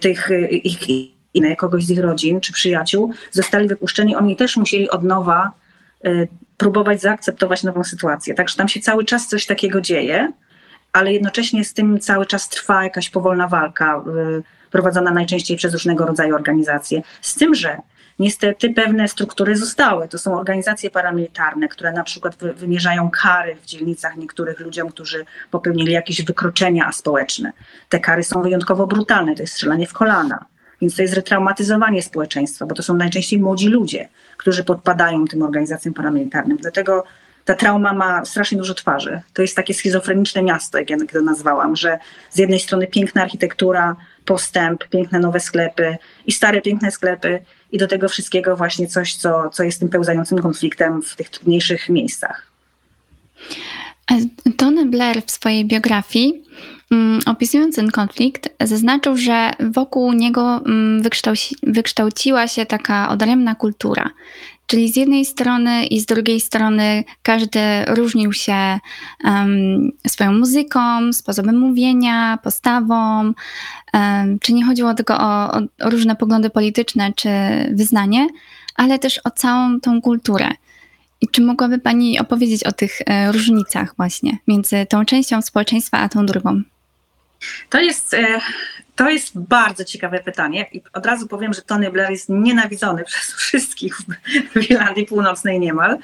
tych 0.00 0.28
ich, 0.64 0.78
kogoś 1.58 1.84
z 1.84 1.90
ich 1.90 1.98
rodzin 1.98 2.40
czy 2.40 2.52
przyjaciół, 2.52 3.12
zostali 3.30 3.68
wypuszczeni, 3.68 4.16
oni 4.16 4.36
też 4.36 4.56
musieli 4.56 4.90
od 4.90 5.04
nowa 5.04 5.52
y, 6.06 6.28
próbować 6.56 7.00
zaakceptować 7.00 7.62
nową 7.62 7.84
sytuację. 7.84 8.34
Także 8.34 8.56
tam 8.56 8.68
się 8.68 8.80
cały 8.80 9.04
czas 9.04 9.28
coś 9.28 9.46
takiego 9.46 9.80
dzieje, 9.80 10.32
ale 10.92 11.12
jednocześnie 11.12 11.64
z 11.64 11.74
tym 11.74 12.00
cały 12.00 12.26
czas 12.26 12.48
trwa 12.48 12.84
jakaś 12.84 13.10
powolna 13.10 13.48
walka, 13.48 14.04
y, 14.38 14.42
prowadzona 14.70 15.10
najczęściej 15.10 15.56
przez 15.56 15.72
różnego 15.72 16.06
rodzaju 16.06 16.34
organizacje. 16.34 17.02
Z 17.20 17.34
tym, 17.34 17.54
że 17.54 17.78
niestety 18.18 18.70
pewne 18.70 19.08
struktury 19.08 19.56
zostały. 19.56 20.08
To 20.08 20.18
są 20.18 20.38
organizacje 20.38 20.90
paramilitarne, 20.90 21.68
które 21.68 21.92
na 21.92 22.04
przykład 22.04 22.36
wy, 22.36 22.52
wymierzają 22.52 23.10
kary 23.10 23.56
w 23.62 23.66
dzielnicach 23.66 24.16
niektórych 24.16 24.60
ludziom, 24.60 24.88
którzy 24.88 25.24
popełnili 25.50 25.92
jakieś 25.92 26.24
wykroczenia 26.24 26.92
społeczne. 26.92 27.52
Te 27.88 28.00
kary 28.00 28.22
są 28.22 28.42
wyjątkowo 28.42 28.86
brutalne, 28.86 29.34
to 29.34 29.42
jest 29.42 29.54
strzelanie 29.54 29.86
w 29.86 29.92
kolana. 29.92 30.44
Więc 30.80 30.96
to 30.96 31.02
jest 31.02 31.14
retraumatyzowanie 31.14 32.02
społeczeństwa, 32.02 32.66
bo 32.66 32.74
to 32.74 32.82
są 32.82 32.94
najczęściej 32.94 33.38
młodzi 33.38 33.68
ludzie, 33.68 34.08
którzy 34.36 34.64
podpadają 34.64 35.24
tym 35.24 35.42
organizacjom 35.42 35.94
paramilitarnym. 35.94 36.56
Dlatego 36.56 37.04
ta 37.44 37.54
trauma 37.54 37.92
ma 37.92 38.24
strasznie 38.24 38.58
dużo 38.58 38.74
twarzy. 38.74 39.20
To 39.32 39.42
jest 39.42 39.56
takie 39.56 39.74
schizofreniczne 39.74 40.42
miasto, 40.42 40.78
jak 40.78 40.90
ja 40.90 40.96
to 41.12 41.22
nazwałam, 41.22 41.76
że 41.76 41.98
z 42.30 42.38
jednej 42.38 42.60
strony 42.60 42.86
piękna 42.86 43.22
architektura, 43.22 43.96
postęp, 44.24 44.88
piękne 44.88 45.18
nowe 45.18 45.40
sklepy 45.40 45.96
i 46.26 46.32
stare 46.32 46.60
piękne 46.60 46.90
sklepy 46.90 47.40
i 47.72 47.78
do 47.78 47.88
tego 47.88 48.08
wszystkiego 48.08 48.56
właśnie 48.56 48.86
coś, 48.86 49.14
co, 49.14 49.50
co 49.50 49.62
jest 49.62 49.80
tym 49.80 49.88
pełzającym 49.88 50.38
konfliktem 50.38 51.02
w 51.02 51.16
tych 51.16 51.30
trudniejszych 51.30 51.88
miejscach. 51.88 52.52
Tony 54.56 54.86
Blair 54.86 55.22
w 55.26 55.30
swojej 55.30 55.64
biografii, 55.64 56.42
mm, 56.90 57.20
opisując 57.26 57.76
ten 57.76 57.90
konflikt, 57.90 58.48
zaznaczył, 58.60 59.16
że 59.16 59.50
wokół 59.60 60.12
niego 60.12 60.60
mm, 60.66 61.02
wykształci, 61.02 61.56
wykształciła 61.62 62.48
się 62.48 62.66
taka 62.66 63.08
odrębna 63.08 63.54
kultura. 63.54 64.10
Czyli 64.72 64.92
z 64.92 64.96
jednej 64.96 65.24
strony 65.24 65.86
i 65.86 66.00
z 66.00 66.06
drugiej 66.06 66.40
strony 66.40 67.04
każdy 67.22 67.60
różnił 67.86 68.32
się 68.32 68.78
um, 69.24 69.92
swoją 70.06 70.32
muzyką, 70.32 71.12
sposobem 71.12 71.58
mówienia, 71.58 72.38
postawą. 72.42 73.32
Um, 73.94 74.38
czy 74.38 74.52
nie 74.52 74.64
chodziło 74.64 74.94
tylko 74.94 75.20
o, 75.20 75.52
o, 75.52 75.60
różne 75.80 76.16
poglądy 76.16 76.50
polityczne 76.50 77.12
czy 77.16 77.28
wyznanie, 77.72 78.26
ale 78.76 78.98
też 78.98 79.20
o 79.24 79.30
całą 79.30 79.80
tą 79.80 80.02
kulturę. 80.02 80.48
I 81.20 81.28
czy 81.28 81.40
mogłaby 81.42 81.78
Pani 81.78 82.18
opowiedzieć 82.18 82.64
o 82.64 82.72
tych 82.72 82.92
e, 83.06 83.32
różnicach 83.32 83.96
właśnie 83.96 84.38
między 84.48 84.86
tą 84.88 85.04
częścią 85.04 85.42
społeczeństwa 85.42 85.98
a 85.98 86.08
tą 86.08 86.26
drugą? 86.26 86.62
To 87.70 87.80
jest, 87.80 88.14
e, 88.14 88.40
to 88.96 89.10
jest 89.10 89.38
bardzo 89.38 89.84
ciekawe 89.84 90.20
pytanie 90.20 90.66
i 90.72 90.82
od 90.92 91.06
razu 91.06 91.28
powiem, 91.28 91.52
że 91.52 91.62
Tony 91.62 91.90
Blair 91.90 92.10
jest 92.10 92.28
nienawidzony 92.28 93.04
przez 93.10 93.34
wszystkich 93.34 93.96
w 94.54 94.70
Irlandii 94.70 95.06
Północnej 95.06 95.60
niemal. 95.60 95.98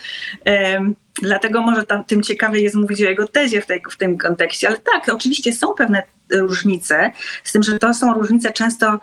E, 0.46 0.80
dlatego 1.22 1.62
może 1.62 1.86
tam, 1.86 2.04
tym 2.04 2.22
ciekawiej 2.22 2.64
jest 2.64 2.76
mówić 2.76 3.02
o 3.02 3.04
jego 3.04 3.28
tezie 3.28 3.60
w, 3.60 3.66
tej, 3.66 3.82
w 3.90 3.96
tym 3.96 4.18
kontekście. 4.18 4.68
Ale 4.68 4.76
tak, 4.76 5.08
oczywiście 5.08 5.52
są 5.52 5.74
pewne 5.74 6.02
różnice, 6.30 7.12
z 7.44 7.52
tym, 7.52 7.62
że 7.62 7.78
to 7.78 7.94
są 7.94 8.14
różnice 8.14 8.52
często 8.52 9.00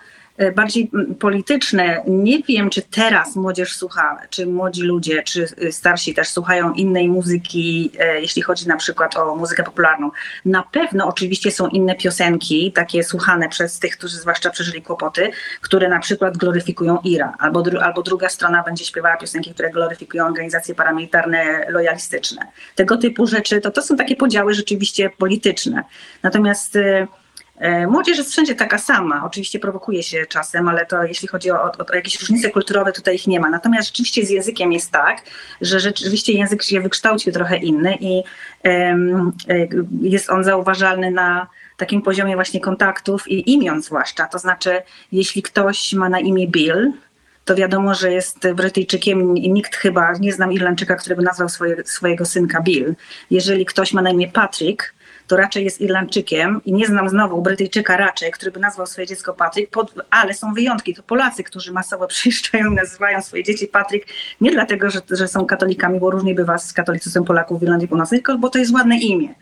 bardziej 0.56 0.92
polityczne. 1.20 2.04
Nie 2.08 2.44
wiem, 2.44 2.70
czy 2.70 2.82
teraz 2.82 3.36
młodzież 3.36 3.78
słucha, 3.78 4.18
czy 4.30 4.48
młodzi 4.48 4.82
ludzie, 4.82 5.24
czy 5.24 5.48
starsi 5.72 6.14
też 6.14 6.28
słuchają 6.28 6.74
innej 6.74 7.10
muzyki, 7.10 7.92
jeśli 8.22 8.42
chodzi 8.42 8.68
na 8.68 8.78
przykład 8.78 9.18
o 9.18 9.36
muzykę 9.36 9.64
popularną. 9.64 10.12
Na 10.46 10.64
pewno 10.64 11.08
oczywiście 11.08 11.52
są 11.52 11.68
inne 11.68 11.96
piosenki, 11.96 12.72
takie 12.72 13.04
słuchane 13.04 13.50
przez 13.50 13.80
tych, 13.80 13.98
którzy 13.98 14.18
zwłaszcza 14.18 14.50
przeżyli 14.50 14.82
kłopoty, 14.82 15.32
które 15.62 15.90
na 15.90 16.00
przykład 16.00 16.38
gloryfikują 16.38 16.98
IRA, 17.04 17.34
albo, 17.40 17.62
dru 17.62 17.80
albo 17.80 18.04
druga 18.04 18.30
strona 18.30 18.64
będzie 18.64 18.86
śpiewała 18.86 19.18
piosenki, 19.18 19.54
które 19.54 19.70
gloryfikują 19.70 20.26
organizacje 20.26 20.76
paramilitarne 20.76 21.66
lojalistyczne. 21.70 22.48
Tego 22.76 22.98
typu 22.98 23.28
rzeczy, 23.28 23.62
to, 23.62 23.72
to 23.72 23.82
są 23.82 23.98
takie 23.98 24.16
podziały 24.16 24.54
rzeczywiście 24.54 25.10
polityczne. 25.10 25.84
Natomiast 26.24 26.76
E, 26.76 27.08
młodzież 27.88 28.18
jest 28.18 28.32
wszędzie 28.32 28.56
taka 28.56 28.78
sama. 28.78 29.26
Oczywiście 29.26 29.60
prowokuje 29.60 30.04
się 30.04 30.26
czasem, 30.26 30.68
ale 30.68 30.86
to 30.86 31.04
jeśli 31.04 31.28
chodzi 31.28 31.52
o, 31.52 31.64
o, 31.64 31.72
o, 31.72 31.96
jakieś 31.96 32.20
różnice 32.20 32.50
kulturowe, 32.50 32.92
tutaj 32.92 33.16
ich 33.16 33.28
nie 33.28 33.40
ma. 33.40 33.50
Natomiast 33.50 33.88
rzeczywiście 33.88 34.26
z 34.26 34.30
językiem 34.30 34.74
jest 34.74 34.92
tak, 34.92 35.22
że 35.62 35.80
rzeczywiście 35.80 36.34
język 36.34 36.64
się 36.64 36.82
wykształcił 36.82 37.34
trochę 37.34 37.58
inny 37.58 37.98
i 38.00 38.24
um, 38.64 39.32
jest 40.02 40.30
on 40.30 40.44
zauważalny 40.44 41.12
na 41.12 41.48
takim 41.78 42.02
poziomie 42.02 42.36
właśnie 42.36 42.60
kontaktów 42.60 43.28
i 43.28 43.54
imion 43.54 43.82
zwłaszcza. 43.82 44.28
To 44.28 44.40
znaczy, 44.40 44.82
jeśli 45.12 45.42
ktoś 45.42 45.94
ma 45.94 46.10
na 46.10 46.20
imię 46.20 46.48
Bill, 46.48 46.94
to 47.46 47.56
wiadomo, 47.56 47.94
że 47.94 48.12
jest 48.12 48.54
Brytyjczykiem 48.54 49.38
i 49.38 49.52
nikt 49.52 49.76
chyba, 49.76 50.14
nie 50.20 50.34
znam 50.34 50.52
Irlandczyka, 50.52 50.96
który 50.96 51.16
by 51.16 51.22
nazwał 51.22 51.50
swoje, 51.50 51.84
swojego 51.84 52.26
synka 52.26 52.62
Bill. 52.62 52.96
Jeżeli 53.32 53.66
ktoś 53.66 53.94
ma 53.94 54.02
na 54.02 54.10
imię 54.10 54.28
Patrick, 54.28 54.95
to 55.28 55.38
raczej 55.38 55.64
jest 55.64 55.82
Irlandczykiem 55.82 56.62
i 56.66 56.74
nie 56.74 56.88
znam 56.88 57.10
znowu 57.10 57.42
Brytyjczyka 57.42 57.98
raczej, 57.98 58.32
który 58.32 58.52
by 58.52 58.60
nazwał 58.60 58.88
swoje 58.88 59.08
dziecko 59.08 59.34
Patryk, 59.34 59.70
pod, 59.70 59.94
ale 60.10 60.34
są 60.34 60.54
wyjątki, 60.54 60.94
to 60.94 61.04
Polacy, 61.04 61.44
którzy 61.44 61.72
masowo 61.72 62.08
przyjeżdżają 62.14 62.72
i 62.72 62.76
nazywają 62.76 63.22
swoje 63.22 63.44
dzieci 63.44 63.68
Patryk, 63.68 64.06
nie 64.42 64.52
dlatego, 64.52 64.90
że, 64.90 65.00
że 65.12 65.28
są 65.28 65.46
katolikami, 65.46 66.00
bo 66.00 66.12
różnie 66.12 66.36
bywa 66.36 66.58
z 66.58 66.74
katolicyzmem 66.74 67.26
Polaków 67.26 67.60
w 67.60 67.64
Irlandii 67.64 67.88
Północnej, 67.88 68.20
tylko 68.20 68.38
bo 68.38 68.50
to 68.50 68.60
jest 68.60 68.74
ładne 68.74 68.98
imię. 68.98 69.36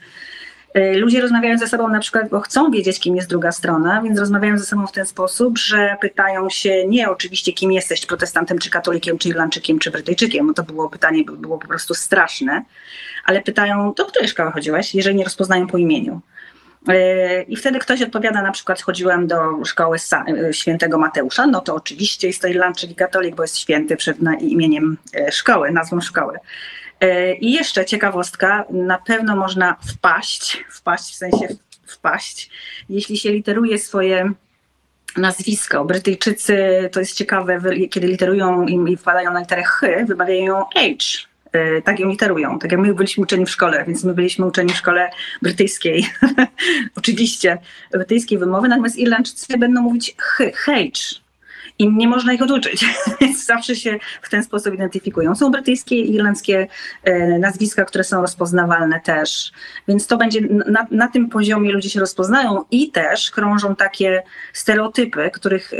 Y, 0.77 0.97
ludzie 0.97 1.21
rozmawiają 1.21 1.57
ze 1.57 1.67
sobą 1.67 1.89
na 1.89 1.99
przykład, 1.99 2.29
bo 2.29 2.39
chcą 2.39 2.71
wiedzieć, 2.71 2.99
kim 2.99 3.15
jest 3.15 3.29
druga 3.29 3.51
strona, 3.51 4.01
więc 4.01 4.19
rozmawiają 4.19 4.57
ze 4.57 4.65
sobą 4.65 4.87
w 4.87 4.91
ten 4.91 5.05
sposób, 5.05 5.57
że 5.57 5.95
pytają 6.01 6.49
się 6.49 6.87
nie 6.87 7.09
oczywiście, 7.09 7.53
kim 7.53 7.71
jesteś, 7.71 8.05
protestantem, 8.05 8.59
czy 8.59 8.69
katolikiem, 8.69 9.17
czy 9.17 9.29
Irlandczykiem, 9.29 9.79
czy 9.79 9.91
Brytyjczykiem. 9.91 10.47
No 10.47 10.53
to 10.53 10.63
było 10.63 10.89
pytanie, 10.89 11.23
było 11.23 11.57
po 11.57 11.67
prostu 11.67 11.93
straszne, 11.93 12.63
ale 13.23 13.41
pytają, 13.41 13.93
do 13.93 14.05
której 14.05 14.29
szkoły 14.29 14.51
chodziłeś, 14.51 14.95
jeżeli 14.95 15.15
nie 15.15 15.23
rozpoznają 15.23 15.67
po 15.67 15.77
imieniu. 15.77 16.21
Y, 16.89 17.45
I 17.47 17.55
wtedy 17.55 17.79
ktoś 17.79 18.01
odpowiada, 18.01 18.41
na 18.41 18.51
przykład 18.51 18.81
chodziłem 18.81 19.27
do 19.27 19.65
szkoły 19.65 19.97
y, 20.49 20.53
świętego 20.53 20.97
Mateusza, 20.97 21.47
no 21.47 21.62
to 21.62 21.75
oczywiście 21.75 22.27
jest 22.27 22.41
to 22.41 22.47
Irlandczyk 22.47 22.95
katolik, 22.95 23.36
bo 23.36 23.43
jest 23.43 23.57
święty 23.57 23.97
przed 23.97 24.17
imieniem 24.39 24.97
szkoły, 25.31 25.71
nazwą 25.71 26.01
szkoły. 26.01 26.38
E, 27.03 27.33
I 27.36 27.51
jeszcze 27.51 27.86
ciekawostka, 27.86 28.65
na 28.69 28.97
pewno 28.97 29.36
można 29.36 29.75
wpaść, 29.88 30.63
wpaść 30.69 31.13
w 31.13 31.15
sensie 31.15 31.47
wpaść, 31.86 32.49
jeśli 32.89 33.17
się 33.17 33.31
literuje 33.31 33.79
swoje 33.79 34.31
nazwisko. 35.17 35.86
Brytyjczycy, 35.86 36.57
to 36.91 36.99
jest 36.99 37.15
ciekawe, 37.15 37.62
kiedy 37.91 38.07
literują 38.07 38.65
i 38.67 38.97
wpadają 38.97 39.33
na 39.33 39.39
literę 39.39 39.63
H, 39.63 39.88
wymawiają 40.07 40.63
H. 40.73 40.79
E, 41.53 41.81
tak 41.81 41.99
ją 41.99 42.09
literują, 42.09 42.59
tak 42.59 42.71
jak 42.71 42.81
my 42.81 42.93
byliśmy 42.93 43.23
uczeni 43.23 43.45
w 43.45 43.49
szkole, 43.49 43.83
więc 43.87 44.03
my 44.03 44.13
byliśmy 44.13 44.45
uczeni 44.45 44.73
w 44.73 44.77
szkole 44.77 45.09
brytyjskiej, 45.41 46.07
oczywiście, 46.97 47.57
brytyjskiej 47.91 48.37
wymowy, 48.37 48.67
natomiast 48.67 48.97
Irlandczycy 48.97 49.57
będą 49.57 49.81
mówić 49.81 50.15
H, 50.17 50.43
H, 50.53 50.71
i 51.79 51.93
nie 51.93 52.07
można 52.07 52.33
ich 52.33 52.41
oduczyć, 52.41 52.86
więc 53.21 53.45
zawsze 53.45 53.75
się 53.75 53.99
w 54.21 54.29
ten 54.29 54.43
sposób 54.43 54.73
identyfikują. 54.73 55.36
Są 55.36 55.51
brytyjskie 55.51 55.95
i 55.95 56.15
irlandzkie 56.15 56.67
e, 57.03 57.39
nazwiska, 57.39 57.86
które 57.86 58.03
są 58.03 58.21
rozpoznawalne 58.21 58.99
też, 58.99 59.51
więc 59.88 60.07
to 60.07 60.17
będzie 60.17 60.41
na, 60.41 60.88
na 60.91 61.07
tym 61.07 61.29
poziomie 61.29 61.71
ludzie 61.71 61.89
się 61.89 61.99
rozpoznają 61.99 62.63
i 62.71 62.91
też 62.91 63.31
krążą 63.31 63.75
takie 63.75 64.23
stereotypy, 64.53 65.31
których 65.33 65.71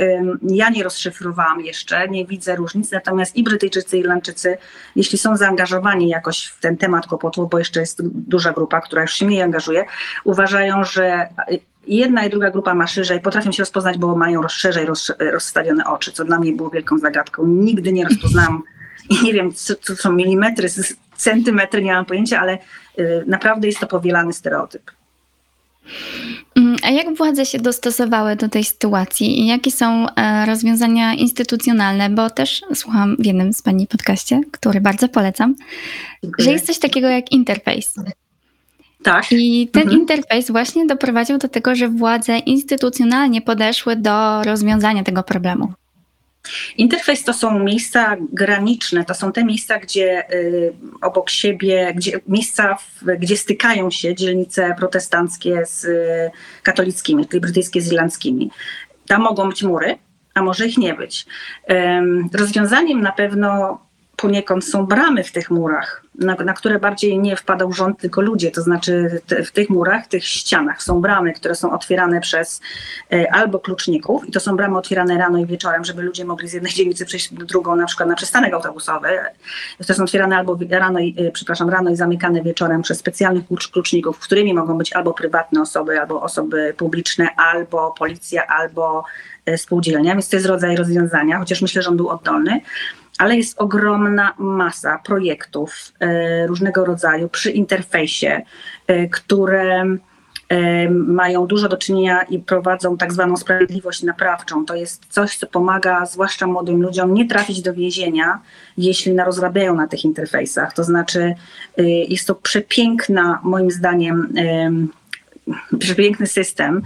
ja 0.42 0.70
nie 0.70 0.82
rozszyfrowałam 0.82 1.60
jeszcze, 1.60 2.08
nie 2.08 2.26
widzę 2.26 2.56
różnic, 2.56 2.90
natomiast 2.90 3.36
i 3.36 3.42
Brytyjczycy, 3.42 3.96
i 3.96 4.00
Irlandczycy, 4.00 4.58
jeśli 4.96 5.18
są 5.18 5.36
zaangażowani 5.36 6.08
jakoś 6.08 6.46
w 6.46 6.60
ten 6.60 6.76
temat 6.76 7.06
kłopotów, 7.06 7.50
bo 7.50 7.58
jeszcze 7.58 7.80
jest 7.80 8.08
duża 8.08 8.52
grupa, 8.52 8.80
która 8.80 9.02
już 9.02 9.14
się 9.14 9.26
mniej 9.26 9.42
angażuje, 9.42 9.84
uważają, 10.24 10.84
że 10.84 11.28
jedna 11.86 12.26
i 12.26 12.30
druga 12.30 12.50
grupa 12.50 12.74
ma 12.74 12.86
szerzej, 12.86 13.20
potrafią 13.20 13.52
się 13.52 13.62
rozpoznać, 13.62 13.98
bo 13.98 14.16
mają 14.16 14.48
szerzej 14.48 14.86
rozstawione 15.32 15.84
oczy, 15.86 16.12
co 16.12 16.24
dla 16.24 16.38
mnie 16.38 16.52
było 16.52 16.70
wielką 16.70 16.98
zagadką. 16.98 17.46
Nigdy 17.46 17.92
nie 17.92 18.04
rozpoznałam 18.04 18.62
i 19.10 19.24
nie 19.24 19.32
wiem, 19.32 19.52
co 19.52 19.74
to 19.74 19.96
są 19.96 20.12
milimetry, 20.12 20.68
centymetry, 21.16 21.82
nie 21.82 21.92
mam 21.92 22.04
pojęcia, 22.04 22.40
ale 22.40 22.58
y, 22.98 23.24
naprawdę 23.26 23.66
jest 23.66 23.80
to 23.80 23.86
powielany 23.86 24.32
stereotyp. 24.32 24.90
Mm, 26.56 26.76
a 26.82 26.90
jak 26.90 27.16
władze 27.16 27.46
się 27.46 27.58
dostosowały 27.58 28.36
do 28.36 28.48
tej 28.48 28.64
sytuacji 28.64 29.40
i 29.40 29.46
jakie 29.46 29.70
są 29.70 30.06
e, 30.08 30.46
rozwiązania 30.46 31.14
instytucjonalne? 31.14 32.10
Bo 32.10 32.30
też 32.30 32.62
słucham 32.74 33.16
w 33.18 33.26
jednym 33.26 33.52
z 33.52 33.62
Pani 33.62 33.86
podcaście, 33.86 34.40
który 34.52 34.80
bardzo 34.80 35.08
polecam, 35.08 35.54
Dziękuję. 36.22 36.44
że 36.44 36.52
jest 36.52 36.66
coś 36.66 36.78
takiego 36.78 37.08
jak 37.08 37.32
interfejs. 37.32 37.94
Tak. 39.04 39.24
I 39.30 39.68
ten 39.72 39.82
mhm. 39.82 40.00
interfejs 40.00 40.50
właśnie 40.50 40.86
doprowadził 40.86 41.38
do 41.38 41.48
tego, 41.48 41.74
że 41.74 41.88
władze 41.88 42.38
instytucjonalnie 42.38 43.42
podeszły 43.42 43.96
do 43.96 44.42
rozwiązania 44.42 45.04
tego 45.04 45.22
problemu. 45.22 45.72
Interfejs 46.76 47.24
to 47.24 47.32
są 47.32 47.58
miejsca 47.58 48.16
graniczne, 48.32 49.04
to 49.04 49.14
są 49.14 49.32
te 49.32 49.44
miejsca, 49.44 49.78
gdzie 49.78 50.34
y, 50.34 50.72
obok 51.02 51.30
siebie, 51.30 51.92
gdzie, 51.96 52.20
miejsca, 52.28 52.74
w, 52.74 53.04
gdzie 53.18 53.36
stykają 53.36 53.90
się 53.90 54.14
dzielnice 54.14 54.74
protestanckie 54.78 55.66
z 55.66 55.84
y, 55.84 56.30
katolickimi, 56.62 57.26
czyli 57.26 57.40
brytyjskie 57.40 57.80
z 57.80 57.92
irlandzkimi. 57.92 58.50
Tam 59.06 59.22
mogą 59.22 59.48
być 59.48 59.62
mury, 59.62 59.98
a 60.34 60.42
może 60.42 60.66
ich 60.66 60.78
nie 60.78 60.94
być. 60.94 61.26
rozwiązaniem 62.32 63.00
na 63.00 63.12
pewno 63.12 63.78
poniekąd 64.16 64.64
są 64.64 64.86
bramy 64.86 65.24
w 65.24 65.32
tych 65.32 65.50
murach, 65.50 66.04
na, 66.14 66.34
na, 66.34 66.52
które 66.52 66.78
bardziej 66.78 67.18
nie 67.18 67.36
wpadał 67.36 67.72
rząd, 67.72 67.98
tylko 67.98 68.20
ludzie. 68.20 68.50
To 68.50 68.62
znaczy 68.62 69.20
te, 69.26 69.44
w 69.44 69.52
tych 69.52 69.70
murach, 69.70 70.06
tych 70.06 70.24
ścianach 70.24 70.82
są 70.82 71.00
bramy, 71.00 71.32
które 71.32 71.54
są 71.54 71.72
otwierane 71.72 72.20
przez 72.20 72.60
e, 73.12 73.32
albo 73.32 73.58
kluczników 73.58 74.28
i 74.28 74.32
to 74.32 74.40
są 74.40 74.56
bramy 74.56 74.78
otwierane 74.78 75.18
rano 75.18 75.38
i 75.38 75.46
wieczorem, 75.46 75.84
żeby 75.84 76.02
ludzie 76.02 76.24
mogli 76.24 76.48
z 76.48 76.52
jednej 76.52 76.72
dzielnicy 76.72 77.06
przejść 77.06 77.34
do 77.34 77.46
drugą, 77.46 77.76
na 77.76 77.86
przykład 77.86 78.08
na 78.08 78.14
przystanek 78.14 78.54
autobusowy. 78.54 79.08
To 79.86 79.94
są 79.94 80.02
otwierane 80.02 80.36
albo 80.36 80.58
rano 80.70 80.98
i, 80.98 81.14
e, 81.18 81.30
przepraszam, 81.30 81.70
rano 81.70 81.90
i 81.90 81.96
zamykane 81.96 82.42
wieczorem 82.42 82.82
przez 82.82 82.98
specjalnych 82.98 83.46
klucz, 83.46 83.68
kluczników, 83.68 84.18
którymi 84.18 84.54
mogą 84.54 84.78
być 84.78 84.92
albo 84.92 85.12
prywatne 85.12 85.62
osoby, 85.62 86.00
albo 86.00 86.22
osoby 86.22 86.74
publiczne, 86.76 87.28
albo 87.36 87.94
policja, 87.98 88.46
albo 88.46 89.04
e, 89.46 89.58
spółdzielnia, 89.58 90.12
więc 90.12 90.28
to 90.28 90.36
jest 90.36 90.46
rodzaj 90.46 90.76
rozwiązania, 90.76 91.38
chociaż 91.38 91.62
myślę, 91.62 91.82
że 91.82 91.90
on 91.90 91.96
był 91.96 92.08
oddolny 92.08 92.60
ale 93.18 93.36
jest 93.36 93.60
ogromna 93.60 94.34
masa 94.38 94.98
projektów 94.98 95.92
e, 96.00 96.46
różnego 96.46 96.84
rodzaju 96.84 97.28
przy 97.28 97.50
interfejsie, 97.50 98.42
e, 98.86 99.08
które 99.08 99.84
e, 100.48 100.90
mają 100.90 101.46
dużo 101.46 101.68
do 101.68 101.76
czynienia 101.76 102.22
i 102.22 102.38
prowadzą 102.38 102.96
tak 102.96 103.12
zwaną 103.12 103.36
sprawiedliwość 103.36 104.02
naprawczą. 104.02 104.66
To 104.66 104.74
jest 104.74 105.06
coś, 105.08 105.36
co 105.36 105.46
pomaga 105.46 106.06
zwłaszcza 106.06 106.46
młodym 106.46 106.82
ludziom 106.82 107.14
nie 107.14 107.28
trafić 107.28 107.62
do 107.62 107.74
więzienia, 107.74 108.40
jeśli 108.78 109.14
narozrabiają 109.14 109.74
na 109.74 109.88
tych 109.88 110.04
interfejsach. 110.04 110.72
To 110.72 110.84
znaczy 110.84 111.34
jest 112.08 112.26
to 112.26 112.34
przepiękna, 112.34 113.40
moim 113.42 113.70
zdaniem, 113.70 114.34
przepiękny 115.78 116.26
system, 116.26 116.82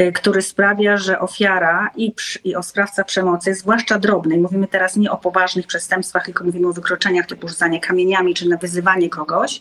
y, 0.00 0.12
który 0.12 0.42
sprawia, 0.42 0.96
że 0.96 1.20
ofiara 1.20 1.90
i, 1.96 2.14
i 2.44 2.56
o 2.56 2.62
sprawca 2.62 3.04
przemocy, 3.04 3.54
zwłaszcza 3.54 3.98
drobnej, 3.98 4.38
mówimy 4.38 4.68
teraz 4.68 4.96
nie 4.96 5.10
o 5.10 5.16
poważnych 5.16 5.66
przestępstwach, 5.66 6.24
tylko 6.24 6.44
mówimy 6.44 6.68
o 6.68 6.72
wykroczeniach 6.72 7.26
typu 7.26 7.48
rzucanie 7.48 7.80
kamieniami 7.80 8.34
czy 8.34 8.48
nawyzywanie 8.48 9.08
kogoś, 9.08 9.60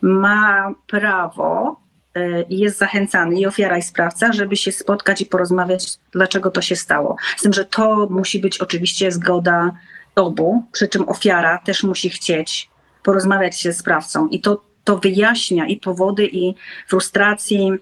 ma 0.00 0.74
prawo 0.86 1.80
y, 2.16 2.44
i 2.48 2.58
jest 2.58 2.78
zachęcany 2.78 3.40
i 3.40 3.46
ofiara, 3.46 3.78
i 3.78 3.82
sprawca, 3.82 4.32
żeby 4.32 4.56
się 4.56 4.72
spotkać 4.72 5.20
i 5.20 5.26
porozmawiać, 5.26 5.98
dlaczego 6.12 6.50
to 6.50 6.62
się 6.62 6.76
stało. 6.76 7.16
Z 7.36 7.42
tym, 7.42 7.52
że 7.52 7.64
to 7.64 8.06
musi 8.10 8.38
być 8.38 8.58
oczywiście 8.58 9.12
zgoda 9.12 9.72
obu, 10.14 10.64
przy 10.72 10.88
czym 10.88 11.08
ofiara 11.08 11.58
też 11.58 11.82
musi 11.82 12.10
chcieć 12.10 12.70
porozmawiać 13.02 13.60
się 13.60 13.72
z 13.72 13.78
sprawcą. 13.78 14.28
I 14.28 14.40
to 14.40 14.64
to 14.84 14.98
wyjaśnia 14.98 15.66
i 15.66 15.76
powody, 15.76 16.28
i 16.32 16.54
frustracji, 16.88 17.72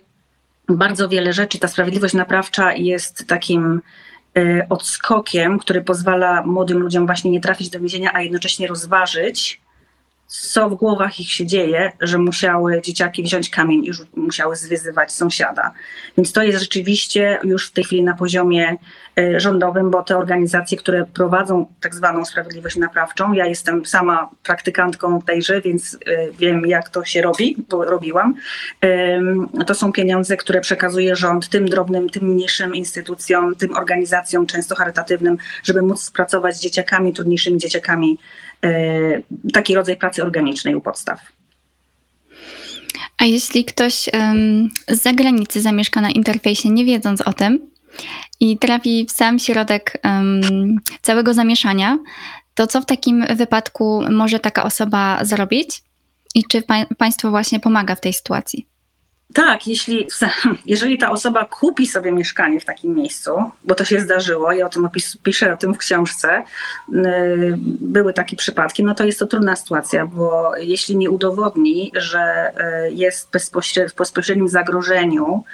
bardzo 0.68 1.08
wiele 1.08 1.32
rzeczy. 1.32 1.58
Ta 1.58 1.68
sprawiedliwość 1.68 2.14
naprawcza 2.14 2.72
jest 2.72 3.26
takim 3.26 3.80
e, 4.36 4.66
odskokiem, 4.68 5.58
który 5.58 5.82
pozwala 5.82 6.42
młodym 6.42 6.78
ludziom 6.78 7.06
właśnie 7.06 7.30
nie 7.30 7.40
trafić 7.40 7.70
do 7.70 7.80
więzienia, 7.80 8.10
a 8.14 8.22
jednocześnie 8.22 8.66
rozważyć, 8.66 9.61
co 10.32 10.70
w 10.70 10.74
głowach 10.74 11.20
ich 11.20 11.32
się 11.32 11.46
dzieje, 11.46 11.92
że 12.00 12.18
musiały 12.18 12.80
dzieciaki 12.82 13.22
wziąć 13.22 13.50
kamień 13.50 13.84
i 13.84 13.90
musiały 14.20 14.56
zwyzywać 14.56 15.12
sąsiada. 15.12 15.72
Więc 16.16 16.32
to 16.32 16.42
jest 16.42 16.60
rzeczywiście 16.60 17.38
już 17.44 17.68
w 17.68 17.72
tej 17.72 17.84
chwili 17.84 18.02
na 18.02 18.14
poziomie 18.14 18.76
e, 19.18 19.40
rządowym, 19.40 19.90
bo 19.90 20.02
te 20.02 20.18
organizacje, 20.18 20.78
które 20.78 21.06
prowadzą 21.06 21.66
tak 21.80 21.94
zwaną 21.94 22.24
sprawiedliwość 22.24 22.76
naprawczą, 22.76 23.32
ja 23.32 23.46
jestem 23.46 23.86
sama 23.86 24.30
praktykantką 24.42 25.22
tejże, 25.22 25.60
więc 25.60 25.98
e, 26.06 26.30
wiem 26.30 26.66
jak 26.66 26.88
to 26.88 27.04
się 27.04 27.22
robi, 27.22 27.56
bo 27.68 27.84
robiłam. 27.84 28.34
To 29.66 29.74
są 29.74 29.92
pieniądze, 29.92 30.36
które 30.36 30.60
przekazuje 30.60 31.16
rząd 31.16 31.48
tym 31.48 31.68
drobnym, 31.68 32.08
tym 32.08 32.24
mniejszym 32.24 32.74
instytucjom, 32.74 33.54
tym 33.54 33.76
organizacjom, 33.76 34.46
często 34.46 34.74
charytatywnym, 34.74 35.38
żeby 35.62 35.82
móc 35.82 36.10
pracować 36.10 36.56
z 36.56 36.60
dzieciakami, 36.60 37.12
trudniejszymi 37.12 37.58
dzieciakami 37.58 38.18
taki 39.52 39.74
rodzaj 39.74 39.96
pracy 39.96 40.22
organicznej 40.22 40.74
u 40.74 40.80
podstaw. 40.80 41.20
A 43.18 43.24
jeśli 43.24 43.64
ktoś 43.64 43.94
z 44.88 45.02
zagranicy 45.02 45.60
zamieszka 45.60 46.00
na 46.00 46.10
interfejsie, 46.10 46.70
nie 46.70 46.84
wiedząc 46.84 47.20
o 47.20 47.32
tym, 47.32 47.70
i 48.40 48.58
trafi 48.58 49.06
w 49.08 49.12
sam 49.12 49.38
środek 49.38 50.02
całego 51.02 51.34
zamieszania, 51.34 51.98
to 52.54 52.66
co 52.66 52.80
w 52.80 52.86
takim 52.86 53.26
wypadku 53.36 54.02
może 54.10 54.40
taka 54.40 54.64
osoba 54.64 55.24
zrobić? 55.24 55.82
I 56.34 56.44
czy 56.44 56.62
pa 56.62 56.86
państwo 56.98 57.30
właśnie 57.30 57.60
pomaga 57.60 57.94
w 57.94 58.00
tej 58.00 58.12
sytuacji? 58.12 58.66
Tak, 59.34 59.66
jeśli, 59.66 60.08
jeżeli 60.66 60.98
ta 60.98 61.10
osoba 61.10 61.44
kupi 61.44 61.86
sobie 61.86 62.12
mieszkanie 62.12 62.60
w 62.60 62.64
takim 62.64 62.94
miejscu, 62.94 63.30
bo 63.64 63.74
to 63.74 63.84
się 63.84 64.00
zdarzyło, 64.00 64.52
ja 64.52 64.66
o 64.66 64.68
tym 64.68 64.84
opis, 64.84 65.16
piszę 65.16 65.52
o 65.52 65.56
tym 65.56 65.74
w 65.74 65.78
książce, 65.78 66.42
yy, 66.92 67.54
były 67.80 68.12
takie 68.12 68.36
przypadki, 68.36 68.84
no 68.84 68.94
to 68.94 69.04
jest 69.04 69.18
to 69.18 69.26
trudna 69.26 69.56
sytuacja, 69.56 70.06
bo 70.06 70.56
jeśli 70.56 70.96
nie 70.96 71.10
udowodni, 71.10 71.92
że 71.94 72.52
yy, 72.84 72.92
jest 72.92 73.28
w 73.88 73.94
bezpośrednim 73.94 74.48
zagrożeniu, 74.48 75.44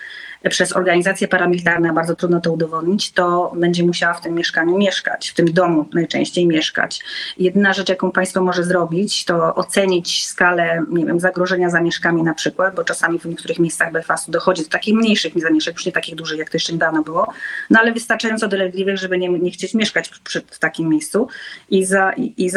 przez 0.51 0.77
organizacje 0.77 1.29
paramilitarne, 1.29 1.92
bardzo 1.92 2.16
trudno 2.16 2.40
to 2.40 2.53
udowodnić, 2.53 3.12
to 3.12 3.53
będzie 3.57 3.85
musiała 3.85 4.14
w 4.14 4.20
tym 4.20 4.35
mieszkaniu 4.35 4.79
mieszkać, 4.79 5.29
w 5.29 5.35
tym 5.35 5.53
domu 5.53 5.88
najczęściej 5.94 6.46
mieszkać. 6.46 7.01
Jedyna 7.38 7.72
rzecz, 7.72 7.88
jaką 7.88 8.11
państwo 8.11 8.42
może 8.42 8.64
zrobić, 8.64 9.24
to 9.24 9.55
ocenić 9.55 10.27
skalę 10.27 10.85
nie 10.90 11.07
wiem, 11.07 11.20
zagrożenia 11.20 11.70
zamieszkami 11.70 12.22
na 12.22 12.35
przykład, 12.35 12.74
bo 12.74 12.85
czasami 12.85 13.18
w 13.18 13.24
niektórych 13.24 13.59
miejscach 13.59 13.92
Belfastu 13.92 14.33
dochodzi 14.33 14.62
do 14.62 14.68
takich 14.68 14.94
mniejszych 14.94 15.33
zamieszek, 15.37 15.74
już 15.74 15.87
nie 15.87 15.92
takich 15.92 16.14
dużych, 16.14 16.38
jak 16.38 16.51
to 16.51 16.57
jeszcze 16.57 16.72
niedawno 16.72 17.03
było, 17.03 17.33
no 17.70 17.81
ale 17.81 17.92
wystarczająco 17.92 18.48
dolegliwych, 18.48 18.98
żeby 18.98 19.18
nie, 19.18 19.29
nie 19.29 19.51
chcieć 19.51 19.74
mieszkać 19.74 20.11
przy, 20.24 20.40
w 20.40 20.59
takim 20.59 20.88
miejscu 20.88 21.29
i, 21.70 21.85
za, 21.85 22.12
i, 22.12 22.35
i 22.46 22.51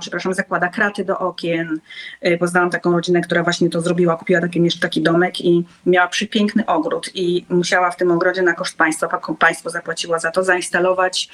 przepraszam, 0.00 0.34
zakłada 0.34 0.68
kraty 0.68 1.04
do 1.04 1.18
okien. 1.18 1.80
Y, 2.26 2.38
poznałam 2.38 2.70
taką 2.70 2.92
rodzinę, 2.92 3.20
która 3.20 3.42
właśnie 3.42 3.70
to 3.70 3.80
zrobiła, 3.80 4.16
kupiła 4.16 4.40
taki, 4.40 4.78
taki 4.80 5.02
domek 5.02 5.40
i 5.40 5.64
miała 5.86 6.08
przepiękny 6.08 6.66
ogród 6.66 7.15
i 7.18 7.46
musiała 7.48 7.90
w 7.90 7.96
tym 7.96 8.10
ogrodzie 8.10 8.42
na 8.42 8.52
koszt 8.52 8.76
państwa, 8.76 9.20
państwo 9.38 9.70
zapłaciło 9.70 10.18
za 10.18 10.30
to, 10.30 10.44
zainstalować 10.44 11.28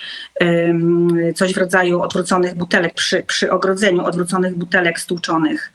coś 1.34 1.54
w 1.54 1.56
rodzaju 1.56 2.02
odwróconych 2.02 2.54
butelek 2.54 2.94
przy, 2.94 3.22
przy 3.22 3.50
ogrodzeniu, 3.50 4.04
odwróconych 4.04 4.54
butelek 4.54 5.00
stłuczonych 5.00 5.72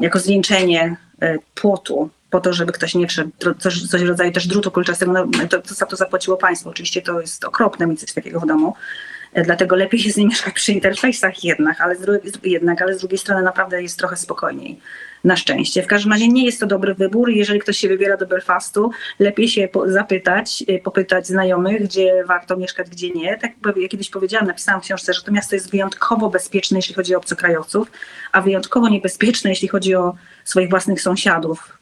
jako 0.00 0.18
zwieńczenie 0.18 0.96
um, 1.22 1.38
płotu 1.54 2.10
po 2.30 2.40
to, 2.40 2.52
żeby 2.52 2.72
ktoś 2.72 2.94
nie 2.94 3.06
wszedł, 3.06 3.30
coś, 3.58 3.86
coś 3.86 4.02
w 4.02 4.08
rodzaju 4.08 4.32
też 4.32 4.46
drutu 4.46 4.70
kulczastego, 4.70 5.12
no, 5.12 5.26
to, 5.50 5.62
to 5.62 5.74
za 5.74 5.86
to 5.86 5.96
zapłaciło 5.96 6.36
państwo. 6.36 6.70
Oczywiście 6.70 7.02
to 7.02 7.20
jest 7.20 7.44
okropne 7.44 7.86
mieć 7.86 8.00
coś 8.00 8.12
takiego 8.12 8.40
w 8.40 8.46
domu, 8.46 8.68
e, 8.68 8.74
dlatego 9.44 9.76
lepiej 9.76 10.12
z 10.12 10.16
nim 10.16 10.28
mieszkać 10.28 10.54
przy 10.54 10.72
interfejsach 10.72 11.44
jednak, 11.44 11.80
ale 11.80 11.96
z, 11.96 12.00
drugiej, 12.00 12.32
jednak, 12.44 12.82
ale 12.82 12.94
z 12.94 13.00
drugiej 13.00 13.18
strony 13.18 13.42
naprawdę 13.42 13.82
jest 13.82 13.98
trochę 13.98 14.16
spokojniej 14.16 14.80
na 15.24 15.36
szczęście. 15.36 15.82
W 15.82 15.86
każdym 15.86 16.12
razie 16.12 16.28
nie 16.28 16.44
jest 16.44 16.60
to 16.60 16.66
dobry 16.66 16.94
wybór. 16.94 17.30
Jeżeli 17.30 17.60
ktoś 17.60 17.76
się 17.76 17.88
wybiera 17.88 18.16
do 18.16 18.26
Belfastu, 18.26 18.90
lepiej 19.18 19.48
się 19.48 19.68
zapytać, 19.86 20.64
y, 20.70 20.80
popytać 20.84 21.26
znajomych, 21.26 21.82
gdzie 21.82 22.24
warto 22.24 22.56
mieszkać, 22.56 22.90
gdzie 22.90 23.10
nie. 23.10 23.38
Tak 23.38 23.52
jak 23.76 23.90
kiedyś 23.90 24.10
powiedziałam, 24.10 24.46
napisałam 24.46 24.80
w 24.80 24.84
książce, 24.84 25.14
że 25.14 25.22
to 25.22 25.32
miasto 25.32 25.56
jest 25.56 25.70
wyjątkowo 25.70 26.30
bezpieczne, 26.30 26.78
jeśli 26.78 26.94
chodzi 26.94 27.14
o 27.14 27.18
obcokrajowców, 27.18 27.90
a 28.32 28.40
wyjątkowo 28.40 28.88
niebezpieczne, 28.88 29.50
jeśli 29.50 29.68
chodzi 29.68 29.94
o 29.94 30.14
swoich 30.44 30.70
własnych 30.70 31.00
sąsiadów. 31.00 31.78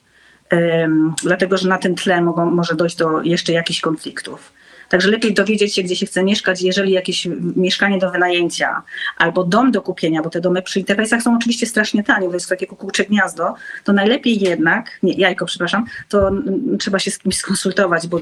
Dlatego, 1.22 1.56
że 1.56 1.68
na 1.68 1.78
tym 1.78 1.94
tle 1.94 2.22
mogą, 2.22 2.50
może 2.50 2.74
dojść 2.74 2.96
do 2.96 3.22
jeszcze 3.22 3.52
jakichś 3.52 3.80
konfliktów. 3.80 4.52
Także 4.88 5.10
lepiej 5.10 5.34
dowiedzieć 5.34 5.74
się, 5.74 5.82
gdzie 5.82 5.96
się 5.96 6.06
chce 6.06 6.24
mieszkać, 6.24 6.62
jeżeli 6.62 6.92
jakieś 6.92 7.28
mieszkanie 7.56 7.98
do 7.98 8.10
wynajęcia 8.10 8.82
albo 9.18 9.44
dom 9.44 9.72
do 9.72 9.82
kupienia, 9.82 10.22
bo 10.22 10.30
te 10.30 10.40
domy 10.40 10.62
przy 10.62 10.80
interfejsach 10.80 11.22
są 11.22 11.36
oczywiście 11.36 11.66
strasznie 11.66 12.04
tanie, 12.04 12.28
to 12.28 12.34
jest 12.34 12.48
takie 12.48 12.66
kukułcze 12.66 13.04
gniazdo, 13.04 13.54
to 13.84 13.92
najlepiej 13.92 14.40
jednak, 14.40 14.98
nie, 15.02 15.12
jajko, 15.12 15.46
przepraszam, 15.46 15.84
to 16.08 16.30
trzeba 16.78 16.98
się 16.98 17.10
z 17.10 17.18
kimś 17.18 17.36
skonsultować, 17.36 18.06
bo 18.06 18.20